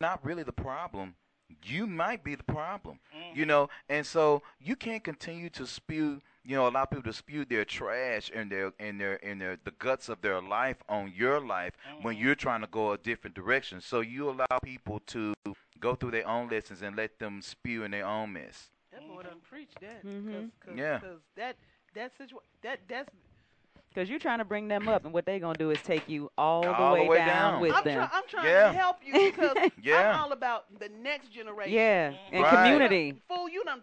not 0.01 0.23
really 0.25 0.43
the 0.43 0.51
problem. 0.51 1.15
You 1.63 1.87
might 1.87 2.23
be 2.23 2.35
the 2.35 2.43
problem, 2.43 2.99
you 3.33 3.41
mm-hmm. 3.41 3.47
know, 3.49 3.69
and 3.89 4.05
so 4.05 4.41
you 4.59 4.75
can't 4.75 5.03
continue 5.03 5.49
to 5.51 5.65
spew, 5.65 6.21
you 6.43 6.55
know, 6.55 6.67
allow 6.67 6.85
people 6.85 7.11
to 7.11 7.13
spew 7.13 7.45
their 7.45 7.65
trash 7.65 8.31
and 8.33 8.51
their 8.51 8.73
and 8.79 8.99
their 8.99 9.23
and 9.25 9.39
their 9.41 9.57
the 9.63 9.71
guts 9.71 10.09
of 10.09 10.21
their 10.21 10.41
life 10.41 10.77
on 10.89 11.11
your 11.15 11.39
life 11.39 11.73
when 12.01 12.15
mm-hmm. 12.15 12.23
you're 12.23 12.35
trying 12.35 12.61
to 12.61 12.67
go 12.67 12.91
a 12.91 12.97
different 12.97 13.35
direction. 13.35 13.81
So 13.81 14.01
you 14.01 14.29
allow 14.29 14.59
people 14.63 15.01
to 15.07 15.33
go 15.79 15.95
through 15.95 16.11
their 16.11 16.27
own 16.27 16.49
lessons 16.49 16.81
and 16.81 16.95
let 16.95 17.19
them 17.19 17.41
spew 17.41 17.83
in 17.83 17.91
their 17.91 18.05
own 18.05 18.33
mess. 18.33 18.69
That 18.91 19.07
boy 19.07 19.23
done 19.23 19.33
mm-hmm. 19.33 19.55
preached 19.55 19.79
that. 19.81 20.05
Mhm. 20.05 20.33
Cause, 20.33 20.51
cause, 20.65 20.77
Yeah. 20.77 20.99
'cause 20.99 21.21
that 21.35 21.57
that 21.93 22.11
situation 22.17 22.39
that 22.61 22.79
that's 22.87 23.09
Because 23.93 24.09
you're 24.09 24.19
trying 24.19 24.39
to 24.39 24.45
bring 24.45 24.69
them 24.69 24.87
up, 24.87 25.03
and 25.03 25.13
what 25.13 25.25
they're 25.25 25.39
going 25.39 25.57
to 25.57 25.63
do 25.63 25.69
is 25.71 25.81
take 25.81 26.07
you 26.07 26.29
all, 26.37 26.65
All 26.65 26.95
the 26.95 27.03
way, 27.03 27.17
down, 27.17 27.27
down. 27.53 27.61
with 27.61 27.75
I'm, 27.75 27.83
them. 27.83 27.97
try, 27.97 28.09
I'm 28.13 28.23
trying 28.29 28.45
Yeah. 28.45 28.71
to 28.71 28.77
help 28.77 28.97
you 29.05 29.13
because 29.13 29.57
Yeah. 29.83 30.13
I'm 30.13 30.15
all 30.21 30.31
about 30.31 30.79
the 30.79 30.89
next 31.03 31.31
generation. 31.33 31.73
yeah, 31.73 32.13
and 32.31 32.43
Right. 32.43 32.63
community. 32.63 33.15
Fool, 33.27 33.49
you 33.49 33.63
done 33.65 33.81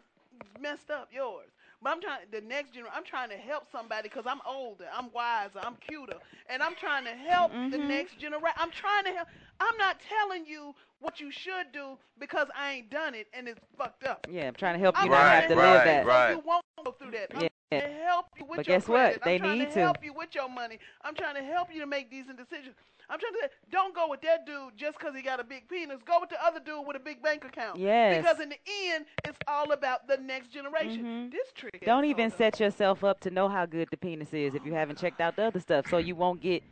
messed 0.61 0.91
up 0.91 1.09
yours. 1.13 1.49
But 1.83 1.91
I'm 1.91 2.01
trying 2.01 2.21
the 2.33 2.41
next 2.41 2.73
generation. 2.73 2.95
I'm 2.97 3.05
trying 3.05 3.29
to 3.31 3.37
help 3.37 3.65
somebody 3.71 4.09
because 4.09 4.25
I'm 4.27 4.41
older, 4.47 4.87
I'm 4.93 5.13
wiser, 5.13 5.61
I'm 5.63 5.77
cuter, 5.77 6.17
and 6.49 6.63
I'm 6.63 6.75
trying 6.75 7.05
to 7.05 7.11
help 7.15 7.53
the 7.71 7.77
Mhm. 7.77 7.89
next 7.89 8.19
generation. 8.19 8.57
I'm 8.59 8.71
trying 8.71 9.05
to 9.05 9.13
help. 9.13 9.29
I'm 9.61 9.77
not 9.77 10.01
telling 10.01 10.47
you 10.47 10.75
what 11.01 11.21
you 11.21 11.31
should 11.31 11.71
do 11.73 11.99
because 12.19 12.49
I 12.57 12.73
ain't 12.73 12.91
done 12.91 13.15
it 13.15 13.29
and 13.33 13.47
it's 13.47 13.61
fucked 13.77 14.05
up. 14.05 14.27
Yeah, 14.31 14.49
I'm 14.49 14.55
trying 14.55 14.75
to 14.75 14.81
help 14.81 14.97
you 14.97 15.03
I'm 15.03 15.11
not 15.11 15.19
Right, 15.19 15.41
have 15.43 15.51
to 15.51 15.55
right, 15.57 15.73
live 15.75 15.85
that. 15.85 16.07
Right. 16.07 16.31
you 16.33 16.39
won't 16.45 16.65
go 16.85 16.93
through 16.93 17.11
that. 17.13 17.31
I'm 17.35 17.43
Yeah. 17.43 17.49
Trying 17.71 17.83
to 17.83 17.89
help 18.05 18.27
you 18.39 18.45
with 18.47 18.57
But 18.57 18.67
your 18.67 18.77
guess 18.79 18.89
what? 18.89 18.97
credit. 18.97 19.23
They 19.25 19.35
I'm 19.35 19.41
trying 19.41 19.59
need 19.59 19.65
to 19.69 19.73
to. 19.75 19.81
help 19.81 20.05
you 20.05 20.13
with 20.13 20.35
your 20.35 20.49
money. 20.49 20.79
I'm 21.03 21.15
trying 21.15 21.35
to 21.37 21.43
help 21.43 21.69
you 21.73 21.81
to 21.81 21.87
make 21.87 22.11
decent 22.11 22.39
decisions. 22.39 22.75
I'm 23.11 23.19
trying 23.19 23.33
to 23.33 23.39
say, 23.43 23.49
don't 23.73 23.95
go 23.95 24.07
with 24.09 24.21
that 24.23 24.45
dude 24.45 24.77
just 24.77 24.99
because 24.99 25.15
he 25.17 25.23
got 25.23 25.41
a 25.41 25.45
big 25.45 25.67
penis. 25.69 25.99
Go 26.05 26.19
with 26.21 26.29
the 26.29 26.45
other 26.45 26.61
dude 26.61 26.87
with 26.87 26.97
a 26.97 27.01
big 27.01 27.23
bank 27.23 27.45
account. 27.45 27.79
Yes. 27.79 28.19
Because 28.23 28.39
in 28.41 28.51
the 28.51 28.59
end, 28.93 29.07
it's 29.25 29.39
all 29.47 29.73
about 29.73 30.07
the 30.07 30.19
next 30.19 30.49
generation. 30.49 31.05
Mhm. 31.05 31.31
This 31.33 31.51
trick. 31.55 31.83
Don't 31.87 32.05
even 32.05 32.31
so 32.31 32.37
set 32.37 32.61
yourself 32.61 33.05
up 33.05 33.21
to 33.21 33.31
know 33.31 33.49
how 33.49 33.65
good 33.65 33.89
the 33.91 33.97
penis 33.97 34.33
is 34.35 34.55
if 34.55 34.65
you 34.67 34.75
haven't 34.75 34.99
checked 34.99 35.21
out 35.23 35.37
the 35.37 35.45
other 35.45 35.61
stuff, 35.61 35.87
so 35.89 35.97
you 35.97 36.15
won't 36.17 36.43
get 36.43 36.63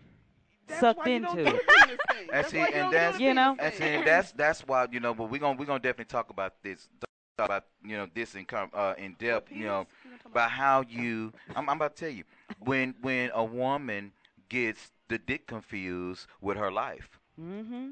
That's 0.66 0.80
sucked 0.80 0.98
why 0.98 1.06
you 1.06 1.12
into 1.16 1.38
it. 1.40 1.44
the 1.44 1.50
penis 1.52 1.60
thing. 1.88 1.96
And 2.18 2.30
That's 2.30 2.50
see, 2.50 2.58
why 2.58 2.66
and 2.68 2.92
that's 2.92 3.20
You 3.20 3.34
know? 3.34 3.56
and 3.58 3.74
see, 3.74 3.84
and 3.84 4.06
that's 4.06 4.32
that's 4.32 4.60
why 4.66 4.86
you 4.90 5.00
know. 5.00 5.14
But 5.14 5.30
we're 5.30 5.38
gonna 5.38 5.58
we're 5.58 5.64
gonna 5.66 5.78
definitely 5.78 6.06
talk 6.06 6.28
about 6.30 6.54
this, 6.62 6.88
talk 7.36 7.46
about 7.46 7.64
you 7.84 7.96
know 7.96 8.06
this 8.14 8.34
in 8.34 8.44
com- 8.44 8.70
uh, 8.72 8.94
in 8.98 9.14
depth. 9.18 9.52
You 9.52 9.64
know, 9.66 9.86
about 10.24 10.50
how 10.50 10.82
you. 10.88 11.32
I'm, 11.54 11.68
I'm 11.68 11.76
about 11.76 11.96
to 11.96 12.04
tell 12.04 12.12
you 12.14 12.24
when 12.60 12.94
when 13.02 13.30
a 13.34 13.44
woman 13.44 14.12
gets 14.48 14.90
the 15.08 15.18
dick 15.18 15.46
confused 15.46 16.26
with 16.40 16.56
her 16.56 16.70
life. 16.70 17.08
Mm-hmm. 17.40 17.88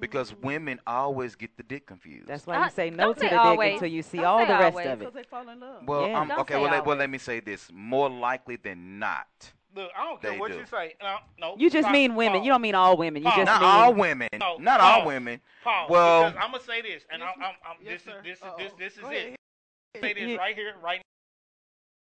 Because 0.00 0.34
women 0.42 0.80
always 0.86 1.34
get 1.36 1.54
the 1.58 1.62
dick 1.62 1.86
confused. 1.86 2.26
That's 2.26 2.46
why 2.46 2.64
you 2.64 2.70
say 2.70 2.88
no 2.88 3.12
to 3.12 3.20
say 3.20 3.26
the 3.26 3.30
dick 3.30 3.38
always. 3.38 3.72
until 3.74 3.88
you 3.88 4.02
see 4.02 4.16
Don't 4.16 4.26
all 4.26 4.46
the 4.46 4.52
rest 4.54 4.70
always. 4.78 4.86
of 4.86 4.92
it. 4.92 4.98
Because 5.00 5.14
they 5.14 5.22
fall 5.24 5.46
in 5.46 5.60
love. 5.60 5.82
well, 5.86 6.08
Yeah. 6.08 6.20
um, 6.20 6.30
okay. 6.38 6.54
Well 6.58 6.70
let, 6.70 6.86
well, 6.86 6.96
let 6.96 7.10
me 7.10 7.18
say 7.18 7.40
this: 7.40 7.68
more 7.70 8.08
likely 8.08 8.56
than 8.56 8.98
not, 8.98 9.52
Look, 9.74 9.90
I 9.96 10.04
don't 10.04 10.20
care 10.20 10.30
They 10.32 10.38
what 10.38 10.50
do. 10.50 10.58
you 10.58 10.66
say. 10.66 10.94
No, 11.02 11.18
no. 11.38 11.54
You 11.58 11.68
just 11.70 11.84
Pause, 11.86 11.92
mean 11.92 12.14
women. 12.14 12.38
pause. 12.38 12.46
You 12.46 12.52
don't 12.52 12.62
mean 12.62 12.74
all 12.74 12.96
women. 12.96 13.22
You 13.22 13.28
Pause. 13.28 13.36
just 13.38 13.46
Not 13.46 13.60
mean 13.60 13.70
all 13.70 13.94
women. 13.94 14.28
No, 14.40 14.56
Not 14.58 14.80
all 14.80 15.06
women. 15.06 15.40
Pause. 15.62 15.90
Well- 15.90 16.30
because 16.30 16.42
I'm 16.44 16.52
gonna 16.52 16.64
say 16.64 16.80
this, 16.82 17.04
and 17.10 17.22
I'm, 17.22 17.34
I'm, 17.36 17.54
I'm 17.64 17.76
Yes, 17.82 17.92
this 17.92 18.00
is 18.00 18.04
sir. 18.06 18.20
this 18.24 18.38
is 18.38 18.44
this 18.58 18.72
this 18.78 18.92
is 19.04 19.10
it. 19.10 19.36
Say 20.00 20.14
this 20.14 20.38
right 20.38 20.54
here, 20.54 20.74
right 20.82 21.02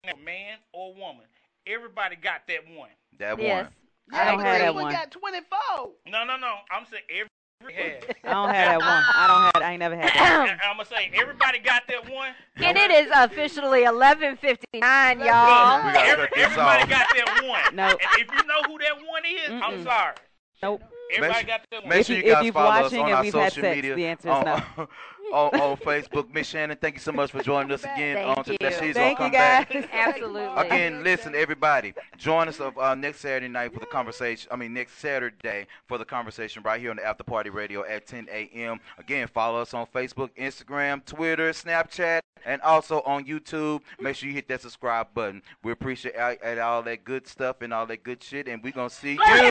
now, 0.05 0.12
man 0.24 0.59
or 0.72 0.94
woman. 0.94 1.24
Everybody 1.66 2.16
got 2.16 2.43
that 2.48 2.60
one. 2.77 2.90
That 3.18 3.40
Yes. 3.40 3.64
one. 3.64 3.74
I 4.12 4.24
don't 4.24 4.39
but 4.39 4.47
have 4.47 4.59
that 4.59 4.72
Cleveland 4.72 4.85
one. 4.86 4.93
got 4.93 5.10
24. 5.10 5.90
No, 6.09 6.24
no, 6.24 6.36
no. 6.36 6.55
I'm 6.70 6.85
saying 6.90 7.02
every 7.10 7.28
has. 7.69 8.03
I 8.24 8.31
don't 8.31 8.55
have 8.55 8.55
that 8.55 8.78
one. 8.78 8.89
I 8.89 9.27
don't 9.27 9.43
have. 9.43 9.62
I 9.62 9.73
ain't 9.73 9.81
never 9.81 9.97
had 9.97 10.09
that. 10.09 10.49
And 10.51 10.61
I'm 10.65 10.77
gonna 10.77 10.89
say 10.89 11.11
everybody 11.15 11.59
got 11.59 11.82
that 11.89 12.11
one. 12.11 12.32
And 12.57 12.77
it 12.77 12.91
is 12.91 13.11
officially 13.15 13.85
11:59, 13.85 14.59
y'all. 14.73 15.19
gotta 15.19 16.01
Every, 16.01 16.28
everybody 16.37 16.89
got 16.89 17.07
that 17.15 17.43
one. 17.47 17.77
No. 17.77 17.89
And 17.89 18.01
if 18.19 18.28
you 18.32 18.47
know 18.47 18.62
who 18.66 18.78
that 18.78 18.97
one 19.07 19.24
is, 19.24 19.62
I'm 19.62 19.85
sorry. 19.85 20.15
Nope. 20.62 20.82
Everybody 21.12 21.39
Make- 21.41 21.47
got 21.49 21.61
that 21.70 21.81
one. 21.82 21.89
Make 21.89 22.01
If 22.01 22.07
sure 22.07 22.16
you- 22.16 22.23
you 22.23 22.28
if 22.28 22.35
guys 22.35 22.45
you've 22.45 22.55
follow 22.55 22.70
us 22.70 22.82
watching 22.85 23.01
on 23.01 23.07
and 23.07 23.15
our 23.15 23.23
we've 23.23 23.35
had 23.35 23.53
social 23.53 23.62
sex, 23.62 23.77
media. 23.77 23.95
the 23.97 24.07
answer 24.07 24.28
is 24.28 24.35
on, 24.35 24.45
no. 24.45 24.89
on, 25.32 25.61
on 25.61 25.77
Facebook. 25.78 26.32
Miss 26.32 26.47
Shannon, 26.49 26.77
thank 26.81 26.95
you 26.95 27.01
so 27.01 27.11
much 27.11 27.32
for 27.32 27.43
joining 27.43 27.73
us 27.73 27.82
again 27.82 28.16
Thank 28.16 28.39
on 28.39 28.45
today. 28.45 28.57
you. 28.61 28.70
She's 28.70 28.95
Thank 28.95 28.95
gonna 28.95 29.11
you, 29.11 29.16
come 29.16 29.31
back. 29.32 29.73
guys. 29.73 29.87
Absolutely. 29.93 30.45
Again, 30.62 31.03
listen, 31.03 31.35
everybody. 31.35 31.95
Join 32.16 32.47
us 32.47 32.61
of, 32.61 32.78
uh, 32.78 32.95
next 32.95 33.20
Saturday 33.20 33.49
night 33.49 33.73
for 33.74 33.81
the 33.81 33.87
conversation. 33.87 34.49
I 34.53 34.57
mean, 34.57 34.73
next 34.73 34.99
Saturday 34.99 35.66
for 35.89 35.99
the 35.99 36.05
conversation 36.05 36.62
right 36.62 36.81
here 36.81 36.91
on 36.91 36.97
the 36.97 37.05
After 37.05 37.24
Party 37.24 37.51
Radio 37.51 37.85
at 37.85 38.07
10 38.07 38.28
a.m. 38.31 38.78
Again, 38.99 39.27
follow 39.27 39.61
us 39.61 39.74
on 39.74 39.87
Facebook, 39.87 40.31
Instagram, 40.39 41.05
Twitter, 41.05 41.51
Snapchat, 41.51 42.20
and 42.45 42.62
also 42.62 43.01
on 43.01 43.24
YouTube. 43.24 43.81
Make 43.99 44.15
sure 44.15 44.28
you 44.28 44.35
hit 44.37 44.47
that 44.49 44.61
subscribe 44.61 45.09
button. 45.12 45.43
We 45.65 45.73
appreciate 45.73 46.16
all, 46.16 46.37
all 46.61 46.82
that 46.85 47.05
good 47.05 47.27
stuff 47.27 47.62
and 47.62 47.73
all 47.74 47.87
that 47.87 48.05
good 48.05 48.23
shit, 48.23 48.47
and 48.47 48.62
we're 48.62 48.73
gonna 48.73 48.91
see 48.91 49.15
you. 49.15 49.51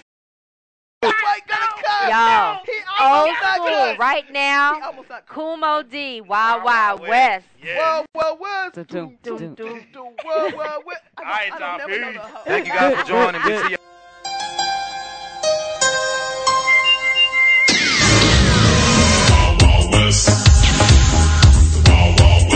White 2.01 2.09
gonna 2.09 2.29
come. 2.29 2.55
Y'all, 2.55 2.65
He 2.65 2.71
old 3.01 3.09
almost 3.11 3.41
not 3.41 3.55
school 3.55 3.67
good. 3.67 3.99
right 3.99 4.25
He 4.25 4.31
now. 4.33 4.81
almost 4.81 5.09
not 5.09 5.27
good. 5.27 5.33
Kool 5.33 5.57
Moe 5.57 5.81
Dee, 5.83 6.21
Wild 6.21 6.63
Wild 6.63 6.99
Wild 6.99 6.99
West. 7.01 7.11
West. 7.11 7.45
Doom. 9.93 10.13
Whoa, 10.23 10.49
whoa, 10.49 10.81
whoa. 10.81 10.93
I 11.17 11.23
don't, 11.23 11.25
All 11.25 11.25
right, 11.25 11.51
I 11.51 11.59
y'all. 11.59 11.77
don't 11.77 11.89
never 11.89 12.01
know 12.01 12.11
Peace. 12.11 12.21
the 12.21 12.27
hoe. 12.27 12.43
Thank 12.45 12.67
you 12.67 12.73
guys 12.73 12.99
for 12.99 13.05
joining. 13.07 13.41
We 13.43 13.57
see 13.63 13.69
you. 13.71 13.77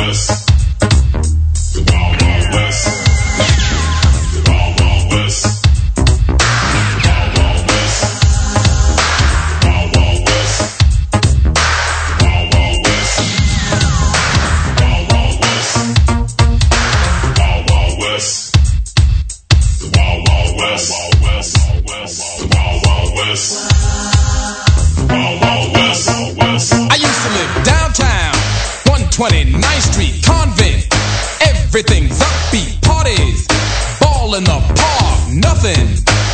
I 0.06 0.53
129th 29.18 29.94
Street, 29.94 30.24
convent. 30.26 30.88
Everything's 31.42 32.18
upbeat, 32.18 32.82
parties, 32.82 33.46
ball 34.02 34.34
in 34.34 34.44
the 34.44 34.60
park, 34.74 35.20
nothing 35.30 35.86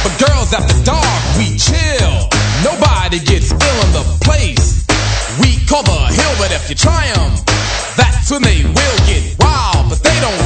but 0.01 0.15
girls 0.15 0.53
after 0.53 0.79
dark. 0.85 1.21
We 1.37 1.57
chill, 1.59 2.29
nobody 2.63 3.19
gets 3.19 3.51
ill 3.51 3.79
in 3.83 3.91
the 3.91 4.05
place. 4.23 4.87
We 5.43 5.59
call 5.67 5.83
the 5.83 6.07
hill, 6.07 6.33
but 6.39 6.51
if 6.55 6.69
you 6.69 6.75
try 6.75 7.07
'em, 7.19 7.35
that's 7.97 8.31
when 8.31 8.43
they 8.43 8.63
will 8.63 8.97
get 9.05 9.35
wild. 9.39 9.89
But 9.89 10.01
they 10.01 10.17
don't 10.21 10.39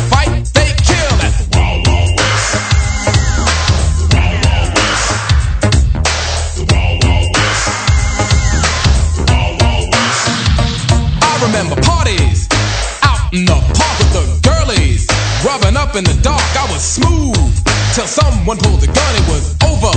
in 15.95 16.03
the 16.03 16.17
dark. 16.21 16.41
I 16.57 16.65
was 16.73 16.81
smooth 16.81 17.53
till 17.93 18.07
someone 18.07 18.57
pulled 18.57 18.81
the 18.81 18.89
gun. 18.89 19.13
It 19.13 19.27
was 19.29 19.53
over. 19.61 19.93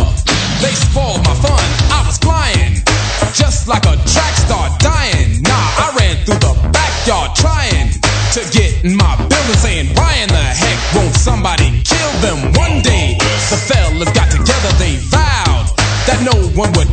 They 0.60 0.73
spoiled 0.77 1.24
my 1.24 1.36
fun. 1.40 1.64
I 1.93 2.05
was 2.05 2.18
flying 2.18 2.85
just 3.32 3.68
like 3.68 3.85
a 3.85 3.97
track 4.05 4.35
star 4.36 4.68
dying. 4.78 5.40
Nah, 5.43 5.85
I 5.85 5.97
ran 5.97 6.16
through 6.24 6.40
the 6.40 6.55
backyard 6.73 7.32
trying 7.36 7.93
to 8.36 8.40
get 8.52 8.85
in 8.85 8.97
my 8.97 9.16
building, 9.16 9.60
saying, 9.60 9.86
Why 9.97 10.20
in 10.20 10.28
the 10.28 10.47
heck 10.52 10.78
won't 10.94 11.14
somebody 11.16 11.81
kill 11.81 12.12
them 12.20 12.52
one 12.52 12.82
day? 12.82 13.16
The 13.48 13.56
fellas 13.56 14.12
got 14.12 14.28
together, 14.31 14.73
they 14.77 14.97
vowed 15.09 15.73
that 16.09 16.20
no 16.20 16.36
one 16.52 16.73
would 16.77 16.90